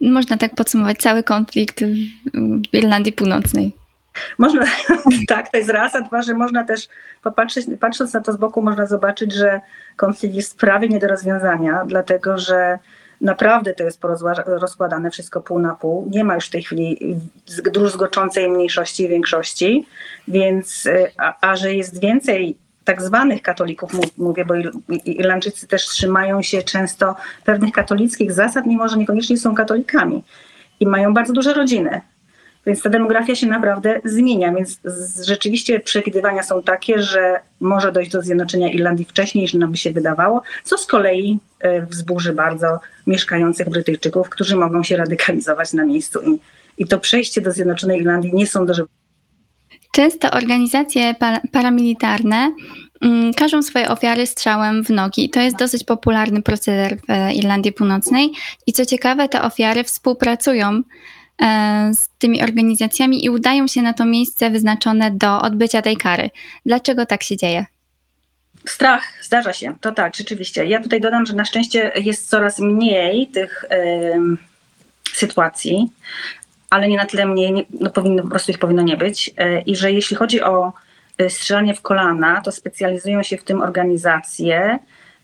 można 0.01 0.37
tak 0.37 0.55
podsumować 0.55 0.99
cały 0.99 1.23
konflikt 1.23 1.85
w 2.73 2.75
Irlandii 2.75 3.13
Północnej. 3.13 3.73
Można, 4.39 4.65
tak, 5.29 5.51
to 5.51 5.57
jest 5.59 5.71
raz, 5.71 5.95
a 5.95 6.01
dwa, 6.01 6.23
że 6.23 6.35
można 6.35 6.65
też 6.65 6.89
popatrzeć, 7.23 7.67
patrząc 7.81 8.13
na 8.13 8.21
to 8.21 8.33
z 8.33 8.37
boku, 8.37 8.63
można 8.63 8.87
zobaczyć, 8.87 9.33
że 9.33 9.61
konflikt 9.97 10.35
jest 10.35 10.59
prawie 10.59 10.89
nie 10.89 10.99
do 10.99 11.09
rozwiązania, 11.09 11.85
dlatego 11.87 12.39
że 12.39 12.79
naprawdę 13.21 13.75
to 13.75 13.85
jest 13.85 14.01
rozkładane 14.47 15.11
wszystko 15.11 15.41
pół 15.41 15.59
na 15.59 15.75
pół. 15.75 16.09
Nie 16.11 16.25
ma 16.25 16.35
już 16.35 16.47
w 16.47 16.51
tej 16.51 16.63
chwili 16.63 17.17
druzgoczącej 17.73 18.51
mniejszości 18.51 19.05
i 19.05 19.09
większości, 19.09 19.87
więc, 20.29 20.87
e, 20.87 21.11
a, 21.17 21.51
a 21.51 21.57
że 21.57 21.75
jest 21.75 22.01
więcej 22.01 22.57
tak 22.89 23.03
zwanych 23.03 23.43
katolików 23.43 23.91
mówię, 24.19 24.45
bo 24.45 24.55
Irlandczycy 25.05 25.67
też 25.67 25.87
trzymają 25.87 26.43
się 26.43 26.63
często 26.63 27.17
pewnych 27.45 27.73
katolickich 27.73 28.33
zasad, 28.33 28.67
mimo 28.67 28.89
że 28.89 28.97
niekoniecznie 28.97 29.39
są 29.39 29.55
katolikami 29.55 30.25
i 30.81 30.87
mają 30.87 31.15
bardzo 31.15 31.33
duże 31.33 31.55
rodziny. 31.55 32.01
Więc 32.67 32.83
ta 32.83 32.91
demografia 32.91 33.35
się 33.35 33.47
naprawdę 33.47 34.01
zmienia, 34.05 34.55
więc 34.55 34.81
rzeczywiście 35.25 35.81
przewidywania 35.81 36.43
są 36.43 36.63
takie, 36.63 37.03
że 37.03 37.41
może 37.61 37.93
dojść 37.93 38.11
do 38.11 38.23
zjednoczenia 38.23 38.71
Irlandii 38.71 39.05
wcześniej 39.05 39.43
niż 39.43 39.55
nam 39.55 39.71
by 39.71 39.77
się 39.77 39.93
wydawało, 39.93 40.43
co 40.65 40.79
z 40.79 40.87
kolei 40.87 41.39
e, 41.61 41.87
wzburzy 41.87 42.33
bardzo 42.33 42.81
mieszkających 43.07 43.69
Brytyjczyków, 43.69 44.29
którzy 44.29 44.57
mogą 44.57 44.83
się 44.83 44.97
radykalizować 44.97 45.73
na 45.73 45.85
miejscu 45.85 46.21
i, 46.21 46.39
i 46.79 46.87
to 46.87 46.99
przejście 46.99 47.41
do 47.41 47.53
zjednoczonej 47.53 48.01
Irlandii 48.01 48.35
nie 48.35 48.47
są 48.47 48.67
do 48.67 48.75
Często 49.93 50.31
organizacje 50.31 51.15
paramilitarne 51.53 52.53
mm, 53.03 53.35
każą 53.35 53.63
swoje 53.63 53.89
ofiary 53.89 54.27
strzałem 54.27 54.85
w 54.85 54.91
nogi. 54.91 55.31
To 55.31 55.41
jest 55.41 55.57
dosyć 55.57 55.85
popularny 55.85 56.43
proceder 56.43 56.99
w 57.01 57.11
e, 57.11 57.35
Irlandii 57.35 57.73
Północnej 57.73 58.31
i 58.67 58.73
co 58.73 58.87
ciekawe, 58.87 59.29
te 59.29 59.43
ofiary 59.43 59.85
współpracują 59.85 60.83
e, 61.43 61.91
z 61.95 62.09
tymi 62.19 62.43
organizacjami 62.43 63.25
i 63.25 63.31
udają 63.31 63.67
się 63.67 63.83
na 63.83 63.93
to 63.93 64.05
miejsce 64.05 64.51
wyznaczone 64.51 65.11
do 65.11 65.41
odbycia 65.43 65.83
tej 65.83 65.97
kary. 65.97 66.31
Dlaczego 66.67 67.07
tak 67.07 67.23
się 67.23 67.37
dzieje? 67.37 67.67
Strach, 68.67 69.13
zdarza 69.23 69.53
się, 69.53 69.75
to 69.81 69.93
tak, 69.93 70.17
rzeczywiście. 70.17 70.67
Ja 70.67 70.83
tutaj 70.83 71.01
dodam, 71.01 71.27
że 71.27 71.35
na 71.35 71.45
szczęście 71.45 71.93
jest 71.97 72.31
coraz 72.31 72.59
mniej 72.59 73.27
tych 73.27 73.65
sytuacji 75.13 75.91
ale 76.71 76.89
nie 76.89 76.97
na 76.97 77.07
tyle 77.07 77.27
mniej, 77.27 77.53
nie, 77.53 77.65
no 77.81 77.91
powinno, 77.91 78.23
po 78.23 78.29
prostu 78.29 78.53
ich 78.53 78.59
powinno 78.59 78.83
nie 78.83 78.97
być. 78.97 79.31
E, 79.37 79.61
I 79.61 79.77
że 79.77 79.93
jeśli 79.93 80.17
chodzi 80.17 80.43
o 80.43 80.73
e, 81.19 81.31
strzelanie 81.31 81.75
w 81.75 81.83
kolana, 81.83 82.41
to 82.41 82.53
specjalizują 82.53 83.23
się 83.23 83.37
w 83.37 83.45
tym 83.45 83.63
organizacje, 83.63 84.79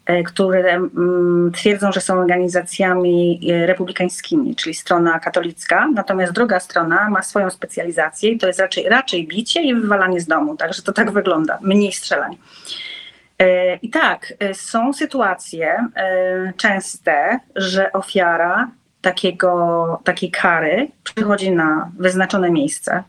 e, 0.06 0.22
które 0.22 0.70
mm, 0.72 1.52
twierdzą, 1.52 1.92
że 1.92 2.00
są 2.00 2.14
organizacjami 2.14 3.40
republikańskimi, 3.66 4.56
czyli 4.56 4.74
strona 4.74 5.18
katolicka, 5.18 5.88
natomiast 5.94 6.32
druga 6.32 6.60
strona 6.60 7.10
ma 7.10 7.22
swoją 7.22 7.50
specjalizację 7.50 8.30
i 8.30 8.38
to 8.38 8.46
jest 8.46 8.60
raczej, 8.60 8.88
raczej 8.88 9.26
bicie 9.26 9.62
i 9.62 9.74
wywalanie 9.74 10.20
z 10.20 10.26
domu, 10.26 10.56
także 10.56 10.82
to 10.82 10.92
tak 10.92 11.10
wygląda, 11.10 11.58
mniej 11.62 11.92
strzelań. 11.92 12.36
I 13.82 13.90
tak, 13.90 14.32
są 14.52 14.92
sytuacje 14.92 15.88
częste, 16.56 17.38
że 17.56 17.92
ofiara 17.92 18.70
takiego, 19.04 20.00
takiej 20.04 20.30
kary 20.30 20.88
przychodzi 21.02 21.50
na 21.50 21.90
wyznaczone 21.98 22.50
miejsce 22.50 23.02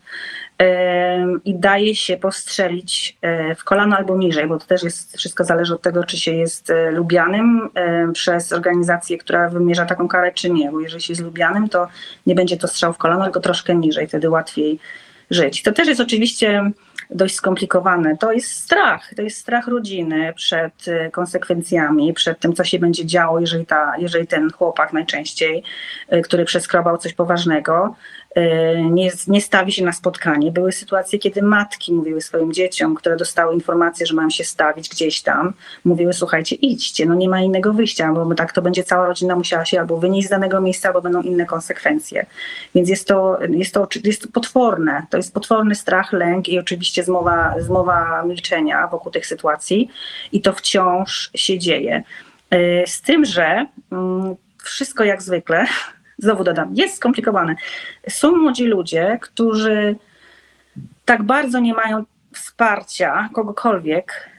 i 1.44 1.54
daje 1.54 1.96
się 1.96 2.16
postrzelić 2.16 3.16
e, 3.22 3.54
w 3.54 3.64
kolano 3.64 3.96
albo 3.96 4.16
niżej, 4.16 4.46
bo 4.46 4.58
to 4.58 4.66
też 4.66 4.82
jest, 4.82 5.16
wszystko 5.16 5.44
zależy 5.44 5.74
od 5.74 5.82
tego, 5.82 6.04
czy 6.04 6.16
się 6.16 6.34
jest 6.34 6.70
e, 6.70 6.90
lubianym 6.90 7.70
przez 8.12 8.52
organizację, 8.52 9.18
która 9.18 9.48
wymierza 9.48 9.86
taką 9.86 10.08
karę, 10.08 10.32
czy 10.32 10.50
nie, 10.50 10.70
bo 10.70 10.80
jeżeli 10.80 11.02
się 11.02 11.12
jest 11.12 11.22
lubianym, 11.22 11.68
to 11.68 11.88
nie 12.26 12.34
będzie 12.34 12.56
to 12.56 12.68
strzał 12.68 12.92
w 12.92 12.98
kolano, 12.98 13.24
tylko 13.24 13.40
troszkę 13.40 13.74
niżej, 13.74 14.06
wtedy 14.06 14.30
łatwiej 14.30 14.78
żyć. 15.30 15.62
To 15.62 15.72
też 15.72 15.88
jest 15.88 16.00
oczywiście 16.00 16.70
dość 17.10 17.34
skomplikowane. 17.34 18.16
To 18.16 18.32
jest 18.32 18.50
strach, 18.50 19.14
to 19.16 19.22
jest 19.22 19.38
strach 19.38 19.68
rodziny 19.68 20.32
przed 20.36 20.88
y, 20.88 21.10
konsekwencjami, 21.12 22.12
przed 22.12 22.40
tym, 22.40 22.54
co 22.54 22.64
się 22.64 22.78
będzie 22.78 23.06
działo, 23.06 23.40
jeżeli, 23.40 23.66
ta, 23.66 23.92
jeżeli 23.98 24.26
ten 24.26 24.50
chłopak 24.50 24.92
najczęściej, 24.92 25.62
y, 26.12 26.22
który 26.22 26.44
przeskrobał 26.44 26.98
coś 26.98 27.12
poważnego, 27.12 27.94
y, 28.36 28.82
nie, 28.90 29.10
nie 29.28 29.40
stawi 29.40 29.72
się 29.72 29.84
na 29.84 29.92
spotkanie. 29.92 30.52
Były 30.52 30.72
sytuacje, 30.72 31.18
kiedy 31.18 31.42
matki 31.42 31.92
mówiły 31.92 32.20
swoim 32.20 32.52
dzieciom, 32.52 32.94
które 32.94 33.16
dostały 33.16 33.54
informację, 33.54 34.06
że 34.06 34.14
mają 34.14 34.30
się 34.30 34.44
stawić 34.44 34.88
gdzieś 34.88 35.22
tam, 35.22 35.52
mówiły, 35.84 36.12
słuchajcie, 36.12 36.56
idźcie, 36.56 37.06
no 37.06 37.14
nie 37.14 37.28
ma 37.28 37.40
innego 37.40 37.72
wyjścia, 37.72 38.12
bo 38.12 38.34
tak 38.34 38.52
to 38.52 38.62
będzie 38.62 38.84
cała 38.84 39.06
rodzina 39.06 39.36
musiała 39.36 39.64
się 39.64 39.80
albo 39.80 39.96
wynieść 39.96 40.26
z 40.26 40.30
danego 40.30 40.60
miejsca, 40.60 40.88
albo 40.88 41.02
będą 41.02 41.22
inne 41.22 41.46
konsekwencje. 41.46 42.26
Więc 42.74 42.88
jest 42.88 43.08
to, 43.08 43.38
jest 43.50 43.74
to, 43.74 43.88
jest 44.04 44.22
to 44.22 44.28
potworne, 44.28 45.06
to 45.10 45.16
jest 45.16 45.34
potworny 45.34 45.74
strach, 45.74 46.12
lęk 46.12 46.48
i 46.48 46.58
oczywiście 46.58 46.85
zmowa, 46.94 47.54
zmowa 47.58 48.22
milczenia 48.22 48.86
wokół 48.86 49.12
tych 49.12 49.26
sytuacji 49.26 49.90
i 50.32 50.40
to 50.40 50.52
wciąż 50.52 51.30
się 51.34 51.58
dzieje. 51.58 52.02
Z 52.86 53.02
tym, 53.02 53.24
że 53.24 53.66
mm, 53.92 54.36
wszystko 54.64 55.04
jak 55.04 55.22
zwykle, 55.22 55.66
znowu 56.18 56.44
dodam, 56.44 56.74
jest 56.74 56.96
skomplikowane. 56.96 57.54
Są 58.08 58.36
młodzi 58.36 58.64
ludzie, 58.64 59.18
którzy 59.22 59.96
tak 61.04 61.22
bardzo 61.22 61.58
nie 61.58 61.74
mają 61.74 62.04
wsparcia 62.32 63.28
kogokolwiek 63.32 64.30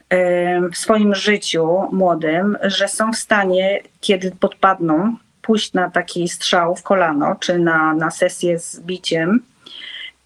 w 0.72 0.76
swoim 0.76 1.14
życiu 1.14 1.88
młodym, 1.92 2.58
że 2.62 2.88
są 2.88 3.12
w 3.12 3.16
stanie, 3.16 3.80
kiedy 4.00 4.30
podpadną, 4.30 5.16
pójść 5.42 5.72
na 5.72 5.90
taki 5.90 6.28
strzał 6.28 6.76
w 6.76 6.82
kolano, 6.82 7.36
czy 7.40 7.58
na, 7.58 7.94
na 7.94 8.10
sesję 8.10 8.58
z 8.58 8.80
biciem 8.80 9.42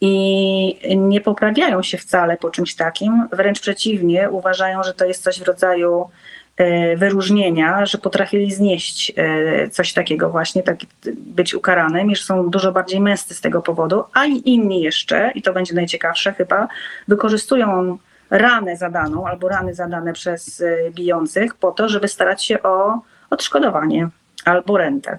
i 0.05 0.96
nie 0.96 1.20
poprawiają 1.20 1.82
się 1.82 1.98
wcale 1.98 2.36
po 2.36 2.50
czymś 2.50 2.74
takim, 2.74 3.28
wręcz 3.32 3.61
przeciwnie, 3.61 4.30
uważają, 4.30 4.82
że 4.82 4.94
to 4.94 5.05
jest 5.05 5.22
coś 5.22 5.40
w 5.40 5.46
rodzaju 5.46 6.11
e, 6.57 6.96
wyróżnienia, 6.96 7.86
że 7.86 7.98
potrafili 7.98 8.53
znieść 8.53 9.12
e, 9.16 9.68
coś 9.68 9.92
takiego 9.92 10.30
właśnie, 10.30 10.62
tak, 10.62 10.78
być 11.16 11.55
ukaranym 11.55 12.11
i 12.11 12.16
że 12.16 12.22
są 12.24 12.50
dużo 12.50 12.72
bardziej 12.72 13.00
męscy 13.00 13.34
z 13.34 13.40
tego 13.40 13.62
powodu, 13.62 14.05
a 14.14 14.26
i 14.26 14.42
inni 14.44 14.82
jeszcze, 14.82 15.32
i 15.34 15.42
to 15.42 15.53
będzie 15.53 15.74
najciekawsze 15.74 16.32
chyba, 16.32 16.68
wykorzystują 17.09 17.98
ranę 18.30 18.76
zadaną 18.76 19.26
albo 19.26 19.48
rany 19.48 19.74
zadane 19.74 20.12
przez 20.12 20.61
e, 20.61 20.90
bijących 20.90 21.55
po 21.55 21.72
to, 21.72 21.88
żeby 21.88 22.09
starać 22.09 22.44
się 22.44 22.62
o 22.62 23.00
odszkodowanie 23.30 24.09
albo 24.44 24.78
rentę, 24.78 25.18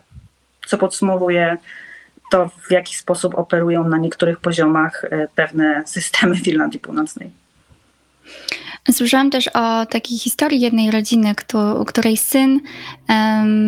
co 0.68 0.78
podsumowuje 0.78 1.58
to, 2.32 2.50
w 2.68 2.72
jaki 2.72 2.96
sposób 2.96 3.36
operują 3.36 3.90
na 3.90 3.98
niektórych 3.98 4.40
poziomach 4.40 5.06
e, 5.06 5.28
pewne 5.36 5.84
systemy 5.86 6.36
w 6.36 6.48
Irlandii 6.48 6.80
Północnej. 6.80 7.32
Słyszałam 8.92 9.30
też 9.30 9.48
o 9.48 9.86
takiej 9.86 10.18
historii 10.18 10.62
jednej 10.62 10.92
rodziny, 10.92 11.36
której 11.88 12.18
syn 12.18 12.60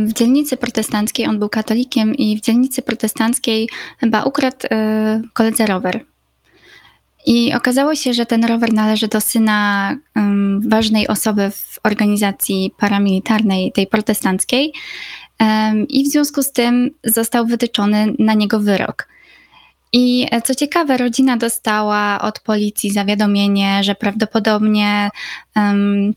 w 0.05 0.13
dzielnicy 0.13 0.57
protestanckiej, 0.57 1.27
on 1.27 1.39
był 1.39 1.49
katolikiem 1.49 2.15
i 2.15 2.37
w 2.37 2.41
dzielnicy 2.41 2.81
protestanckiej 2.81 3.69
chyba 3.99 4.23
ukradł 4.23 4.57
e, 4.71 5.21
koledze 5.33 5.65
rower. 5.65 6.05
I 7.25 7.53
okazało 7.53 7.95
się, 7.95 8.13
że 8.13 8.25
ten 8.25 8.45
rower 8.45 8.73
należy 8.73 9.07
do 9.07 9.21
syna 9.21 9.95
ważnej 10.59 11.07
osoby 11.07 11.51
w 11.51 11.79
organizacji 11.83 12.71
paramilitarnej, 12.77 13.71
tej 13.71 13.87
protestanckiej. 13.87 14.73
I 15.89 16.03
w 16.03 16.07
związku 16.07 16.43
z 16.43 16.51
tym 16.51 16.91
został 17.03 17.45
wytyczony 17.45 18.13
na 18.19 18.33
niego 18.33 18.59
wyrok. 18.59 19.07
I 19.93 20.27
e, 20.31 20.41
co 20.41 20.55
ciekawe, 20.55 20.97
rodzina 20.97 21.37
dostała 21.37 22.21
od 22.21 22.39
policji 22.39 22.91
zawiadomienie, 22.91 23.83
że 23.83 23.95
prawdopodobnie 23.95 25.09
um, 25.55 26.13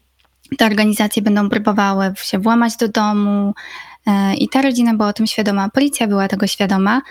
te 0.59 0.67
organizacje 0.67 1.23
będą 1.23 1.49
próbowały 1.49 2.13
się 2.23 2.39
włamać 2.39 2.77
do 2.77 2.89
domu. 2.89 3.55
E, 4.07 4.35
I 4.35 4.49
ta 4.49 4.63
rodzina 4.63 4.95
była 4.95 5.09
o 5.09 5.13
tym 5.13 5.27
świadoma, 5.27 5.69
policja 5.69 6.07
była 6.07 6.29
tego 6.29 6.47
świadoma. 6.47 7.03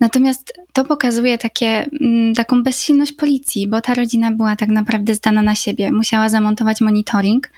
Natomiast 0.00 0.52
to 0.72 0.84
pokazuje 0.84 1.38
takie, 1.38 1.86
mm, 2.00 2.34
taką 2.34 2.62
bezsilność 2.62 3.12
policji, 3.12 3.68
bo 3.68 3.80
ta 3.80 3.94
rodzina 3.94 4.32
była 4.32 4.56
tak 4.56 4.68
naprawdę 4.68 5.14
zdana 5.14 5.42
na 5.42 5.54
siebie. 5.54 5.92
Musiała 5.92 6.28
zamontować 6.28 6.80
monitoring 6.80 7.50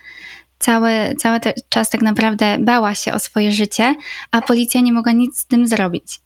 cały, 0.65 1.15
cały 1.19 1.41
czas 1.69 1.91
tak 1.91 2.03
naprawdę 2.03 2.57
bała 2.59 2.95
się 2.95 3.12
o 3.12 3.19
swoje 3.19 3.53
życie, 3.53 3.95
a 4.31 4.43
policja 4.43 4.81
nie 4.81 4.93
mogła 4.93 5.12
nic 5.12 5.39
z 5.39 5.47
tym 5.47 5.69
zrobić. 5.69 6.21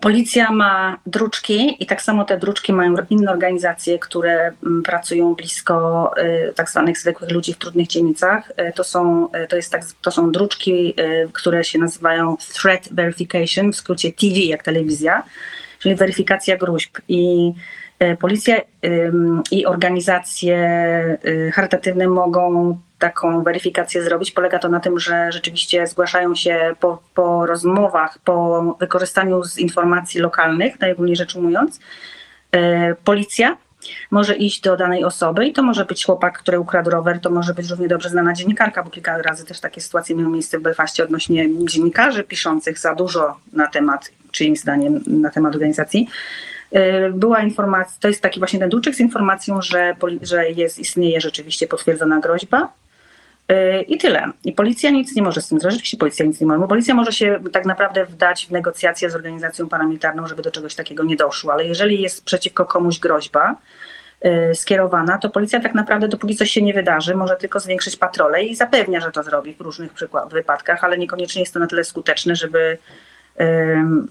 Policja 0.00 0.50
ma 0.50 0.98
druczki 1.06 1.76
i 1.82 1.86
tak 1.86 2.02
samo 2.02 2.24
te 2.24 2.38
druczki 2.38 2.72
mają 2.72 2.94
inne 3.10 3.30
organizacje, 3.30 3.98
które 3.98 4.52
mm, 4.66 4.82
pracują 4.82 5.34
blisko 5.34 6.10
y, 6.18 6.52
tak 6.54 6.70
zwanych 6.70 6.98
zwykłych 6.98 7.30
ludzi 7.30 7.54
w 7.54 7.58
trudnych 7.58 7.86
dzielnicach. 7.86 8.50
Y, 8.50 8.72
to 8.72 8.84
są, 8.84 9.28
y, 9.44 9.46
to 9.48 9.56
jest 9.56 9.72
tak, 9.72 9.82
to 10.02 10.10
są 10.10 10.32
druczki, 10.32 10.94
które 11.32 11.64
się 11.64 11.78
nazywają 11.78 12.36
Threat 12.36 12.88
Verification, 12.92 13.72
w 13.72 13.76
skrócie 13.76 14.12
TV 14.12 14.34
jak 14.34 14.62
telewizja, 14.62 15.22
czyli 15.78 15.94
weryfikacja 15.94 16.56
gruźb. 16.56 16.98
I 17.08 17.52
policja 18.20 18.56
i 19.50 19.66
organizacje 19.66 20.58
charytatywne 21.52 22.08
mogą 22.08 22.78
taką 22.98 23.42
weryfikację 23.42 24.02
zrobić. 24.02 24.30
Polega 24.30 24.58
to 24.58 24.68
na 24.68 24.80
tym, 24.80 24.98
że 24.98 25.32
rzeczywiście 25.32 25.86
zgłaszają 25.86 26.34
się 26.34 26.74
po, 26.80 27.02
po 27.14 27.46
rozmowach, 27.46 28.18
po 28.24 28.62
wykorzystaniu 28.80 29.44
z 29.44 29.58
informacji 29.58 30.20
lokalnych, 30.20 30.80
najogólniej 30.80 31.16
rzecz 31.16 31.36
ujmując, 31.36 31.80
e, 32.52 32.94
policja 32.94 33.56
może 34.10 34.36
iść 34.36 34.60
do 34.60 34.76
danej 34.76 35.04
osoby 35.04 35.46
i 35.46 35.52
to 35.52 35.62
może 35.62 35.84
być 35.84 36.04
chłopak, 36.04 36.38
który 36.38 36.60
ukradł 36.60 36.90
rower, 36.90 37.20
to 37.20 37.30
może 37.30 37.54
być 37.54 37.70
równie 37.70 37.88
dobrze 37.88 38.08
znana 38.08 38.32
dziennikarka, 38.32 38.82
bo 38.82 38.90
kilka 38.90 39.22
razy 39.22 39.44
też 39.44 39.60
takie 39.60 39.80
sytuacje 39.80 40.16
miały 40.16 40.30
miejsce 40.30 40.58
w 40.58 40.62
Belfaście 40.62 41.04
odnośnie 41.04 41.48
dziennikarzy 41.64 42.24
piszących 42.24 42.78
za 42.78 42.94
dużo 42.94 43.36
na 43.52 43.66
temat, 43.66 44.10
czyimś 44.30 44.60
zdaniem, 44.60 45.00
na 45.06 45.30
temat 45.30 45.54
organizacji. 45.54 46.08
E, 46.72 47.10
była 47.10 47.40
informacja, 47.40 47.96
to 48.00 48.08
jest 48.08 48.22
taki 48.22 48.40
właśnie 48.40 48.58
ten 48.58 48.68
dłuczek 48.68 48.94
z 48.94 49.00
informacją, 49.00 49.62
że, 49.62 49.96
że 50.22 50.50
jest, 50.50 50.78
istnieje 50.78 51.20
rzeczywiście 51.20 51.66
potwierdzona 51.66 52.20
groźba 52.20 52.72
i 53.88 53.98
tyle. 53.98 54.32
I 54.44 54.52
policja 54.52 54.90
nic 54.90 55.16
nie 55.16 55.22
może 55.22 55.40
z 55.40 55.48
tym 55.48 55.60
zrobić. 55.60 55.74
Rzeczywiście 55.74 55.96
policja 55.96 56.26
nic 56.26 56.40
nie 56.40 56.46
może. 56.46 56.58
Bo 56.58 56.68
policja 56.68 56.94
może 56.94 57.12
się 57.12 57.40
tak 57.52 57.66
naprawdę 57.66 58.06
wdać 58.06 58.46
w 58.46 58.50
negocjacje 58.50 59.10
z 59.10 59.14
organizacją 59.14 59.68
paramilitarną, 59.68 60.26
żeby 60.26 60.42
do 60.42 60.50
czegoś 60.50 60.74
takiego 60.74 61.04
nie 61.04 61.16
doszło. 61.16 61.52
Ale 61.52 61.64
jeżeli 61.64 62.02
jest 62.02 62.24
przeciwko 62.24 62.64
komuś 62.64 62.98
groźba 62.98 63.56
y, 64.24 64.54
skierowana, 64.54 65.18
to 65.18 65.30
policja 65.30 65.60
tak 65.60 65.74
naprawdę, 65.74 66.08
dopóki 66.08 66.36
coś 66.36 66.50
się 66.50 66.62
nie 66.62 66.74
wydarzy, 66.74 67.14
może 67.14 67.36
tylko 67.36 67.60
zwiększyć 67.60 67.96
patrole 67.96 68.44
i 68.44 68.56
zapewnia, 68.56 69.00
że 69.00 69.12
to 69.12 69.22
zrobi 69.22 69.54
w 69.54 69.60
różnych 69.60 69.90
wypadkach, 70.30 70.84
ale 70.84 70.98
niekoniecznie 70.98 71.42
jest 71.42 71.54
to 71.54 71.60
na 71.60 71.66
tyle 71.66 71.84
skuteczne, 71.84 72.36
żeby 72.36 72.78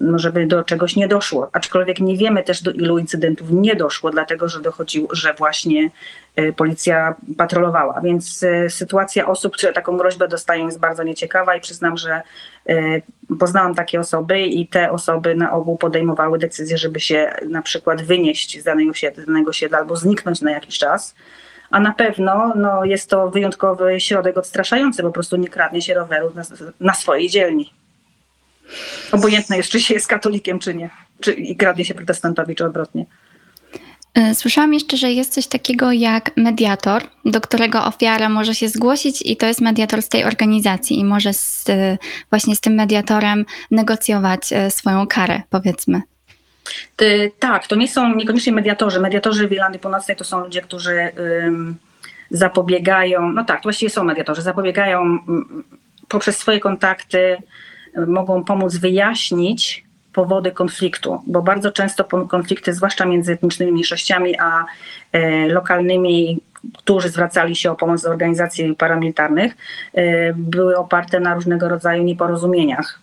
no 0.00 0.18
żeby 0.18 0.46
do 0.46 0.64
czegoś 0.64 0.96
nie 0.96 1.08
doszło. 1.08 1.50
Aczkolwiek 1.52 2.00
nie 2.00 2.16
wiemy 2.16 2.42
też 2.42 2.62
do 2.62 2.70
ilu 2.70 2.98
incydentów 2.98 3.50
nie 3.50 3.76
doszło, 3.76 4.10
dlatego 4.10 4.48
że 4.48 4.60
dochodził, 4.60 5.08
że 5.12 5.34
właśnie 5.34 5.90
e, 6.36 6.52
policja 6.52 7.14
patrolowała. 7.36 8.00
Więc 8.00 8.42
e, 8.42 8.70
sytuacja 8.70 9.26
osób, 9.26 9.56
które 9.56 9.72
taką 9.72 9.96
groźbę 9.96 10.28
dostają 10.28 10.66
jest 10.66 10.80
bardzo 10.80 11.02
nieciekawa 11.02 11.56
i 11.56 11.60
przyznam, 11.60 11.96
że 11.96 12.22
e, 12.68 12.74
poznałam 13.38 13.74
takie 13.74 14.00
osoby 14.00 14.40
i 14.40 14.66
te 14.66 14.90
osoby 14.90 15.34
na 15.34 15.52
ogół 15.52 15.76
podejmowały 15.76 16.38
decyzję, 16.38 16.78
żeby 16.78 17.00
się 17.00 17.32
na 17.48 17.62
przykład 17.62 18.02
wynieść 18.02 18.60
z 18.60 18.64
danego 18.64 18.94
siedla, 18.94 19.24
danego 19.26 19.50
albo 19.72 19.96
zniknąć 19.96 20.40
na 20.40 20.50
jakiś 20.50 20.78
czas. 20.78 21.14
A 21.70 21.80
na 21.80 21.92
pewno 21.92 22.52
no, 22.56 22.84
jest 22.84 23.10
to 23.10 23.30
wyjątkowy 23.30 24.00
środek 24.00 24.38
odstraszający, 24.38 25.02
po 25.02 25.10
prostu 25.10 25.36
nie 25.36 25.48
kradnie 25.48 25.82
się 25.82 25.94
rowerów 25.94 26.34
na, 26.34 26.42
na 26.80 26.94
swojej 26.94 27.28
dzielni. 27.28 27.77
Obojętne 29.12 29.56
jest, 29.56 29.70
czy 29.70 29.80
się 29.80 29.94
jest 29.94 30.06
katolikiem, 30.06 30.58
czy 30.58 30.74
nie. 30.74 30.90
Czy 31.20 31.32
i 31.32 31.56
kradnie 31.56 31.84
się 31.84 31.94
protestantowi, 31.94 32.54
czy 32.54 32.64
odwrotnie. 32.64 33.06
E, 34.14 34.34
słyszałam 34.34 34.74
jeszcze, 34.74 34.96
że 34.96 35.12
jest 35.12 35.34
coś 35.34 35.46
takiego 35.46 35.92
jak 35.92 36.36
mediator, 36.36 37.02
do 37.24 37.40
którego 37.40 37.84
ofiara 37.84 38.28
może 38.28 38.54
się 38.54 38.68
zgłosić 38.68 39.22
i 39.22 39.36
to 39.36 39.46
jest 39.46 39.60
mediator 39.60 40.02
z 40.02 40.08
tej 40.08 40.24
organizacji 40.24 40.98
i 40.98 41.04
może 41.04 41.32
z, 41.32 41.64
właśnie 42.30 42.56
z 42.56 42.60
tym 42.60 42.74
mediatorem 42.74 43.46
negocjować 43.70 44.52
e, 44.52 44.70
swoją 44.70 45.06
karę, 45.06 45.42
powiedzmy. 45.50 46.02
Tak, 47.38 47.66
to 47.66 47.76
nie 47.76 47.88
są 47.88 48.14
niekoniecznie 48.14 48.52
mediatorzy. 48.52 49.00
Mediatorzy 49.00 49.48
w 49.48 49.52
Irlandii 49.52 49.80
Północnej 49.80 50.16
to 50.16 50.24
są 50.24 50.40
ludzie, 50.40 50.62
którzy 50.62 51.12
zapobiegają, 52.30 53.32
no 53.32 53.44
tak, 53.44 53.62
właściwie 53.62 53.90
są 53.90 54.04
mediatorzy, 54.04 54.42
zapobiegają 54.42 55.18
poprzez 56.08 56.36
swoje 56.36 56.60
kontakty 56.60 57.36
mogą 58.06 58.44
pomóc 58.44 58.76
wyjaśnić 58.76 59.88
powody 60.12 60.52
konfliktu, 60.52 61.22
bo 61.26 61.42
bardzo 61.42 61.72
często 61.72 62.04
konflikty, 62.04 62.74
zwłaszcza 62.74 63.06
między 63.06 63.32
etnicznymi 63.32 63.72
mniejszościami 63.72 64.38
a 64.38 64.64
e, 65.12 65.48
lokalnymi, 65.48 66.40
którzy 66.78 67.08
zwracali 67.08 67.56
się 67.56 67.70
o 67.70 67.74
pomoc 67.74 68.02
do 68.02 68.10
organizacji 68.10 68.74
paramilitarnych, 68.74 69.56
e, 69.94 70.32
były 70.34 70.76
oparte 70.76 71.20
na 71.20 71.34
różnego 71.34 71.68
rodzaju 71.68 72.02
nieporozumieniach 72.02 73.00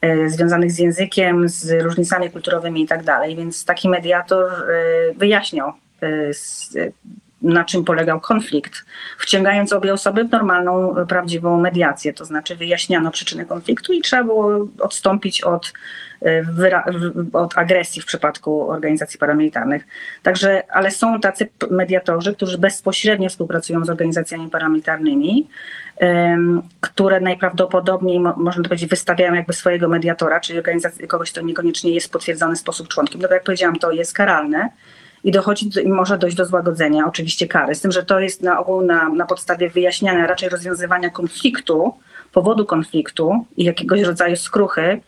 e, 0.00 0.28
związanych 0.28 0.72
z 0.72 0.78
językiem, 0.78 1.48
z 1.48 1.82
różnicami 1.82 2.30
kulturowymi 2.30 2.82
i 2.82 2.86
tak. 2.86 3.04
Więc 3.36 3.64
taki 3.64 3.88
mediator 3.88 4.50
wyjaśniał 5.16 5.72
z, 6.32 6.70
na 7.42 7.64
czym 7.64 7.84
polegał 7.84 8.20
konflikt, 8.20 8.84
wciągając 9.18 9.72
obie 9.72 9.92
osoby 9.92 10.24
w 10.24 10.30
normalną, 10.30 10.94
prawdziwą 11.08 11.60
mediację, 11.60 12.12
to 12.12 12.24
znaczy 12.24 12.56
wyjaśniano 12.56 13.10
przyczyny 13.10 13.46
konfliktu 13.46 13.92
i 13.92 14.00
trzeba 14.00 14.24
było 14.24 14.66
odstąpić 14.80 15.42
od, 15.42 15.72
y, 16.22 16.44
od 17.32 17.58
agresji 17.58 18.02
w 18.02 18.06
przypadku 18.06 18.70
organizacji 18.70 19.18
paramilitarnych. 19.18 19.86
Także, 20.22 20.62
ale 20.70 20.90
są 20.90 21.20
tacy 21.20 21.48
mediatorzy, 21.70 22.34
którzy 22.34 22.58
bezpośrednio 22.58 23.28
współpracują 23.28 23.84
z 23.84 23.90
organizacjami 23.90 24.50
paramilitarnymi, 24.50 25.48
które 26.80 27.20
najprawdopodobniej, 27.20 28.20
można 28.20 28.62
powiedzieć, 28.62 28.90
wystawiają 28.90 29.34
jakby 29.34 29.52
swojego 29.52 29.88
mediatora, 29.88 30.40
czyli 30.40 30.60
kogoś, 31.08 31.32
kto 31.32 31.40
niekoniecznie 31.40 31.92
jest 31.92 32.12
potwierdzony 32.12 32.56
sposób 32.56 32.88
członkiem. 32.88 33.20
No, 33.20 33.28
jak 33.30 33.44
powiedziałam, 33.44 33.76
to 33.76 33.90
jest 33.90 34.12
karalne 34.12 34.68
i 35.24 35.30
dochodzi 35.30 35.70
i 35.84 35.88
może 35.88 36.18
dojść 36.18 36.36
do 36.36 36.46
złagodzenia 36.46 37.06
oczywiście 37.06 37.46
kary. 37.46 37.74
Z 37.74 37.80
tym, 37.80 37.92
że 37.92 38.02
to 38.02 38.20
jest 38.20 38.42
na 38.42 38.58
ogół 38.58 38.82
na, 38.82 39.08
na 39.08 39.26
podstawie 39.26 39.70
wyjaśniania, 39.70 40.26
raczej 40.26 40.48
rozwiązywania 40.48 41.10
konfliktu, 41.10 41.94
powodu 42.32 42.66
konfliktu 42.66 43.46
i 43.56 43.64
jakiegoś 43.64 44.00
rodzaju 44.00 44.36
skruchy, 44.36 45.00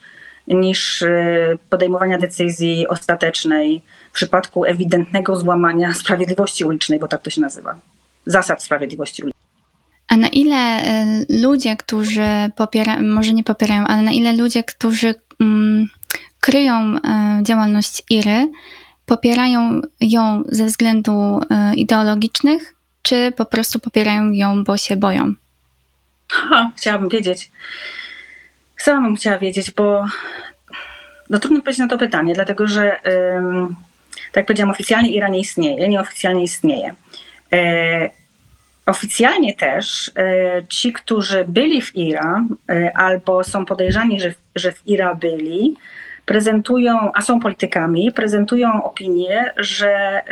niż 0.46 1.02
y, 1.02 1.58
podejmowania 1.70 2.18
decyzji 2.18 2.88
ostatecznej 2.88 3.82
w 4.12 4.14
przypadku 4.14 4.64
ewidentnego 4.64 5.36
złamania 5.36 5.94
sprawiedliwości 5.94 6.64
ulicznej, 6.64 6.98
bo 6.98 7.08
tak 7.08 7.22
to 7.22 7.30
się 7.30 7.40
nazywa. 7.40 7.78
Zasad 8.26 8.62
sprawiedliwości 8.62 9.22
ulicznej. 9.22 9.40
A 10.08 10.16
na 10.16 10.28
ile 10.28 10.82
y, 10.82 11.40
ludzie, 11.42 11.76
którzy 11.76 12.26
popierają, 12.56 13.02
może 13.02 13.32
nie 13.32 13.44
popierają, 13.44 13.86
ale 13.86 14.02
na 14.02 14.12
ile 14.12 14.36
ludzie, 14.36 14.64
którzy 14.64 15.14
mm, 15.40 15.88
kryją 16.40 16.96
y, 16.96 17.00
działalność 17.42 18.02
IRY, 18.10 18.48
popierają 19.10 19.80
ją 20.00 20.42
ze 20.48 20.64
względu 20.64 21.40
e, 21.50 21.74
ideologicznych, 21.74 22.74
czy 23.02 23.32
po 23.36 23.44
prostu 23.44 23.80
popierają 23.80 24.32
ją, 24.32 24.64
bo 24.64 24.76
się 24.76 24.96
boją? 24.96 25.34
Chciałabym 26.76 27.08
wiedzieć. 27.08 27.50
Sama 28.76 29.06
bym 29.06 29.16
chciała 29.16 29.38
wiedzieć, 29.38 29.70
bo 29.70 30.04
no 31.30 31.38
trudno 31.38 31.58
odpowiedzieć 31.58 31.78
na 31.78 31.88
to 31.88 31.98
pytanie, 31.98 32.34
dlatego 32.34 32.66
że 32.66 33.00
tak 34.32 34.36
jak 34.36 34.46
powiedziałam, 34.46 34.70
oficjalnie 34.70 35.10
Iran 35.10 35.32
nie 35.32 35.40
istnieje, 35.40 35.88
nieoficjalnie 35.88 36.42
istnieje. 36.42 36.94
E, 37.52 38.10
oficjalnie 38.86 39.54
też 39.54 40.10
e, 40.16 40.62
ci, 40.68 40.92
którzy 40.92 41.44
byli 41.48 41.82
w 41.82 41.96
IRA 41.96 42.44
albo 42.94 43.44
są 43.44 43.64
podejrzani, 43.64 44.20
że, 44.20 44.34
że 44.56 44.72
w 44.72 44.86
IRA 44.86 45.14
byli, 45.14 45.76
prezentują, 46.30 47.12
a 47.14 47.22
są 47.22 47.40
politykami, 47.40 48.12
prezentują 48.12 48.84
opinię, 48.84 49.52
że, 49.56 50.22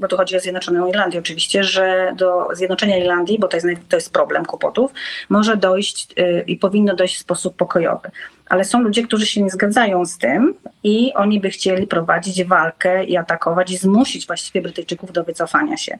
bo 0.00 0.08
tu 0.08 0.16
chodzi 0.16 0.36
o 0.36 0.40
Zjednoczoną 0.40 0.88
Irlandię 0.88 1.18
oczywiście, 1.18 1.64
że 1.64 2.12
do 2.16 2.48
zjednoczenia 2.52 2.98
Irlandii, 2.98 3.38
bo 3.38 3.48
to 3.48 3.56
jest, 3.56 3.66
to 3.88 3.96
jest 3.96 4.12
problem 4.12 4.44
kłopotów, 4.44 4.92
może 5.28 5.56
dojść 5.56 6.08
y, 6.18 6.44
i 6.46 6.56
powinno 6.56 6.96
dojść 6.96 7.16
w 7.16 7.18
sposób 7.18 7.56
pokojowy. 7.56 8.10
Ale 8.48 8.64
są 8.64 8.80
ludzie, 8.80 9.02
którzy 9.02 9.26
się 9.26 9.42
nie 9.42 9.50
zgadzają 9.50 10.04
z 10.04 10.18
tym 10.18 10.54
i 10.84 11.12
oni 11.14 11.40
by 11.40 11.50
chcieli 11.50 11.86
prowadzić 11.86 12.44
walkę 12.44 13.04
i 13.04 13.16
atakować 13.16 13.70
i 13.70 13.76
zmusić 13.76 14.26
właściwie 14.26 14.62
Brytyjczyków 14.62 15.12
do 15.12 15.24
wycofania 15.24 15.76
się. 15.76 15.98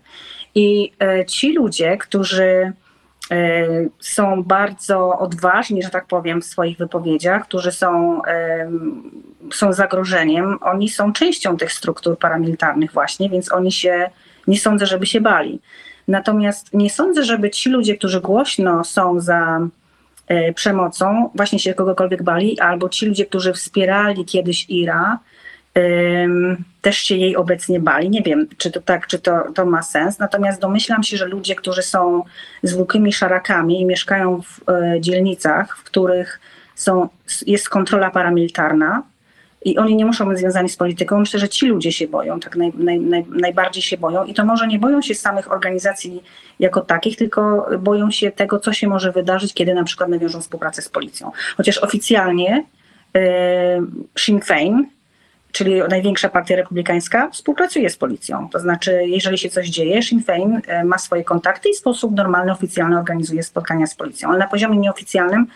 I 0.54 0.92
y, 1.20 1.24
ci 1.24 1.52
ludzie, 1.52 1.96
którzy 1.96 2.72
E, 2.72 2.72
są 4.00 4.42
bardzo 4.42 5.18
odważni, 5.18 5.82
że 5.82 5.90
tak 5.90 6.06
powiem, 6.06 6.42
w 6.42 6.44
swoich 6.44 6.78
wypowiedziach, 6.78 7.44
którzy 7.44 7.72
są, 7.72 8.22
są 9.52 9.72
zagrożeniem. 9.72 10.58
Oni 10.60 10.88
są 10.88 11.12
częścią 11.12 11.56
tych 11.56 11.72
struktur 11.72 12.18
paramilitarnych 12.18 12.92
właśnie, 12.92 13.30
więc 13.30 13.52
oni 13.52 13.72
się, 13.72 14.10
nie 14.46 14.58
sądzę, 14.58 14.86
żeby 14.86 15.06
się 15.06 15.20
bali. 15.20 15.60
Natomiast 16.08 16.74
nie 16.74 16.90
sądzę, 16.90 17.24
żeby 17.24 17.50
ci 17.50 17.70
ludzie, 17.70 17.96
którzy 17.96 18.20
głośno 18.20 18.84
są 18.84 19.20
za 19.20 19.60
e, 20.28 20.52
przemocą, 20.52 21.30
właśnie 21.34 21.58
się 21.58 21.74
kogokolwiek 21.74 22.22
bali, 22.22 22.60
albo 22.60 22.88
ci 22.88 23.06
ludzie, 23.06 23.26
którzy 23.26 23.52
wspierali 23.52 24.24
kiedyś 24.24 24.70
IRA, 24.70 25.18
też 26.82 26.96
się 26.96 27.16
jej 27.16 27.36
obecnie 27.36 27.80
bali. 27.80 28.10
Nie 28.10 28.22
wiem, 28.22 28.46
czy 28.56 28.70
to 28.70 28.80
tak, 28.80 29.06
czy 29.06 29.18
to, 29.18 29.42
to 29.54 29.66
ma 29.66 29.82
sens. 29.82 30.18
Natomiast 30.18 30.60
domyślam 30.60 31.02
się, 31.02 31.16
że 31.16 31.26
ludzie, 31.26 31.54
którzy 31.54 31.82
są 31.82 32.22
zwykłymi 32.62 33.12
szarakami 33.12 33.80
i 33.80 33.84
mieszkają 33.84 34.42
w 34.42 34.68
e, 34.68 35.00
dzielnicach, 35.00 35.78
w 35.78 35.84
których 35.84 36.40
są, 36.74 37.08
jest 37.46 37.68
kontrola 37.68 38.10
paramilitarna, 38.10 39.02
i 39.64 39.78
oni 39.78 39.96
nie 39.96 40.04
muszą 40.04 40.28
być 40.28 40.38
związani 40.38 40.68
z 40.68 40.76
polityką. 40.76 41.20
Myślę, 41.20 41.40
że 41.40 41.48
ci 41.48 41.66
ludzie 41.66 41.92
się 41.92 42.08
boją, 42.08 42.40
tak 42.40 42.56
naj, 42.56 42.72
naj, 42.74 43.00
naj, 43.00 43.24
najbardziej 43.28 43.82
się 43.82 43.96
boją. 43.96 44.24
I 44.24 44.34
to 44.34 44.44
może 44.44 44.66
nie 44.66 44.78
boją 44.78 45.02
się 45.02 45.14
samych 45.14 45.52
organizacji 45.52 46.22
jako 46.58 46.80
takich, 46.80 47.16
tylko 47.16 47.66
boją 47.78 48.10
się 48.10 48.30
tego, 48.30 48.58
co 48.58 48.72
się 48.72 48.88
może 48.88 49.12
wydarzyć, 49.12 49.54
kiedy 49.54 49.74
na 49.74 49.84
przykład 49.84 50.08
nawiążą 50.08 50.40
współpracę 50.40 50.82
z 50.82 50.88
policją. 50.88 51.32
Chociaż 51.56 51.78
oficjalnie 51.78 52.64
y, 53.16 53.20
Sinn 54.18 54.40
Fein 54.40 54.86
czyli 55.52 55.82
największa 55.88 56.28
partia 56.28 56.56
republikańska, 56.56 57.30
współpracuje 57.30 57.90
z 57.90 57.96
policją. 57.96 58.48
To 58.48 58.60
znaczy, 58.60 59.02
jeżeli 59.06 59.38
się 59.38 59.48
coś 59.48 59.68
dzieje, 59.68 60.02
Sinn 60.02 60.22
Féin 60.22 60.60
e, 60.66 60.84
ma 60.84 60.98
swoje 60.98 61.24
kontakty 61.24 61.68
i 61.68 61.74
w 61.74 61.76
sposób 61.76 62.16
normalny, 62.16 62.52
oficjalny 62.52 62.98
organizuje 62.98 63.42
spotkania 63.42 63.86
z 63.86 63.94
policją. 63.94 64.28
Ale 64.28 64.38
na 64.38 64.46
poziomie 64.46 64.78
nieoficjalnym, 64.78 65.46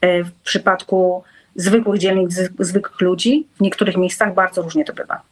e, 0.00 0.24
w 0.24 0.32
przypadku 0.32 1.24
zwykłych 1.56 2.00
dzielnic, 2.00 2.40
zwykłych 2.58 3.00
ludzi, 3.00 3.46
w 3.56 3.60
niektórych 3.60 3.96
miejscach 3.96 4.34
bardzo 4.34 4.62
różnie 4.62 4.84
to 4.84 4.92
bywa. 4.92 5.22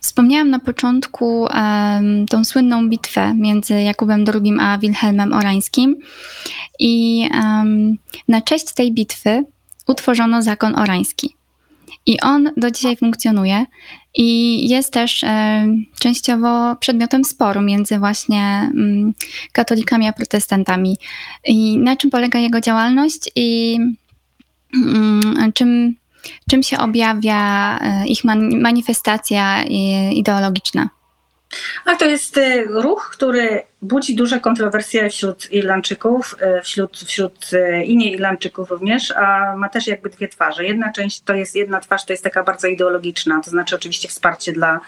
Wspomniałam 0.00 0.50
na 0.50 0.58
początku 0.58 1.42
um, 1.42 2.26
tą 2.26 2.44
słynną 2.44 2.88
bitwę 2.88 3.34
między 3.34 3.82
Jakubem 3.82 4.24
II 4.34 4.56
a 4.60 4.78
Wilhelmem 4.78 5.32
Orańskim 5.32 5.96
i 6.78 7.28
um, 7.34 7.96
na 8.28 8.40
cześć 8.40 8.74
tej 8.74 8.92
bitwy 8.92 9.44
utworzono 9.86 10.42
zakon 10.42 10.78
orański. 10.78 11.36
I 12.06 12.20
on 12.20 12.50
do 12.56 12.70
dzisiaj 12.70 12.96
funkcjonuje 12.96 13.66
i 14.14 14.68
jest 14.68 14.92
też 14.92 15.24
e, 15.24 15.66
częściowo 16.00 16.76
przedmiotem 16.76 17.24
sporu 17.24 17.60
między 17.60 17.98
właśnie 17.98 18.70
mm, 18.74 19.14
katolikami 19.52 20.08
a 20.08 20.12
protestantami. 20.12 20.96
I 21.46 21.78
na 21.78 21.96
czym 21.96 22.10
polega 22.10 22.38
jego 22.38 22.60
działalność 22.60 23.30
i 23.36 23.78
mm, 24.74 25.52
czym, 25.54 25.96
czym 26.50 26.62
się 26.62 26.78
objawia 26.78 27.78
e, 27.78 28.06
ich 28.06 28.24
man, 28.24 28.60
manifestacja 28.60 29.64
ideologiczna? 30.12 30.88
A 31.84 31.96
to 31.96 32.04
jest 32.04 32.38
e, 32.38 32.64
ruch, 32.64 33.10
który 33.12 33.62
budzi 33.82 34.14
duże 34.14 34.40
kontrowersje 34.40 35.10
wśród 35.10 35.52
Irlandczyków, 35.52 36.36
e, 36.40 36.62
wśród, 36.62 36.98
wśród 36.98 37.50
e, 37.52 37.84
innych 37.84 38.12
Irlandczyków 38.12 38.70
również, 38.70 39.10
a 39.10 39.56
ma 39.56 39.68
też 39.68 39.86
jakby 39.86 40.10
dwie 40.10 40.28
twarze. 40.28 40.64
Jedna 40.64 40.92
część 40.92 41.20
to 41.20 41.34
jest, 41.34 41.56
jedna 41.56 41.80
twarz 41.80 42.04
to 42.04 42.12
jest 42.12 42.24
taka 42.24 42.44
bardzo 42.44 42.68
ideologiczna, 42.68 43.40
to 43.44 43.50
znaczy 43.50 43.76
oczywiście 43.76 44.08
wsparcie 44.08 44.52
dla 44.52 44.80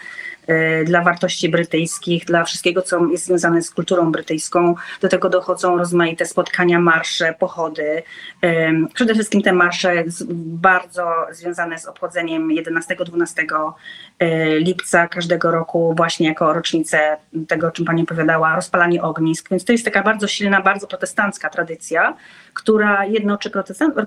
dla 0.85 1.01
wartości 1.01 1.49
brytyjskich, 1.49 2.25
dla 2.25 2.43
wszystkiego, 2.43 2.81
co 2.81 3.05
jest 3.05 3.25
związane 3.25 3.61
z 3.61 3.71
kulturą 3.71 4.11
brytyjską. 4.11 4.75
Do 5.01 5.09
tego 5.09 5.29
dochodzą 5.29 5.77
rozmaite 5.77 6.25
spotkania, 6.25 6.79
marsze, 6.79 7.35
pochody. 7.39 8.03
E, 8.41 8.71
przede 8.93 9.13
wszystkim 9.13 9.41
te 9.41 9.53
marsze 9.53 10.03
bardzo 10.35 11.11
związane 11.31 11.79
z 11.79 11.85
obchodzeniem 11.85 12.49
11-12 12.49 13.71
e, 14.19 14.59
lipca 14.59 15.07
każdego 15.07 15.51
roku, 15.51 15.93
właśnie 15.97 16.27
jako 16.27 16.53
rocznicę 16.53 17.17
tego, 17.47 17.67
o 17.67 17.71
czym 17.71 17.85
Pani 17.85 18.03
opowiadała, 18.03 18.55
rozpalanie 18.55 19.01
ognisk. 19.01 19.49
Więc 19.49 19.65
to 19.65 19.71
jest 19.71 19.85
taka 19.85 20.03
bardzo 20.03 20.27
silna, 20.27 20.61
bardzo 20.61 20.87
protestancka 20.87 21.49
tradycja, 21.49 22.17
która 22.53 23.05
jednoczy 23.05 23.49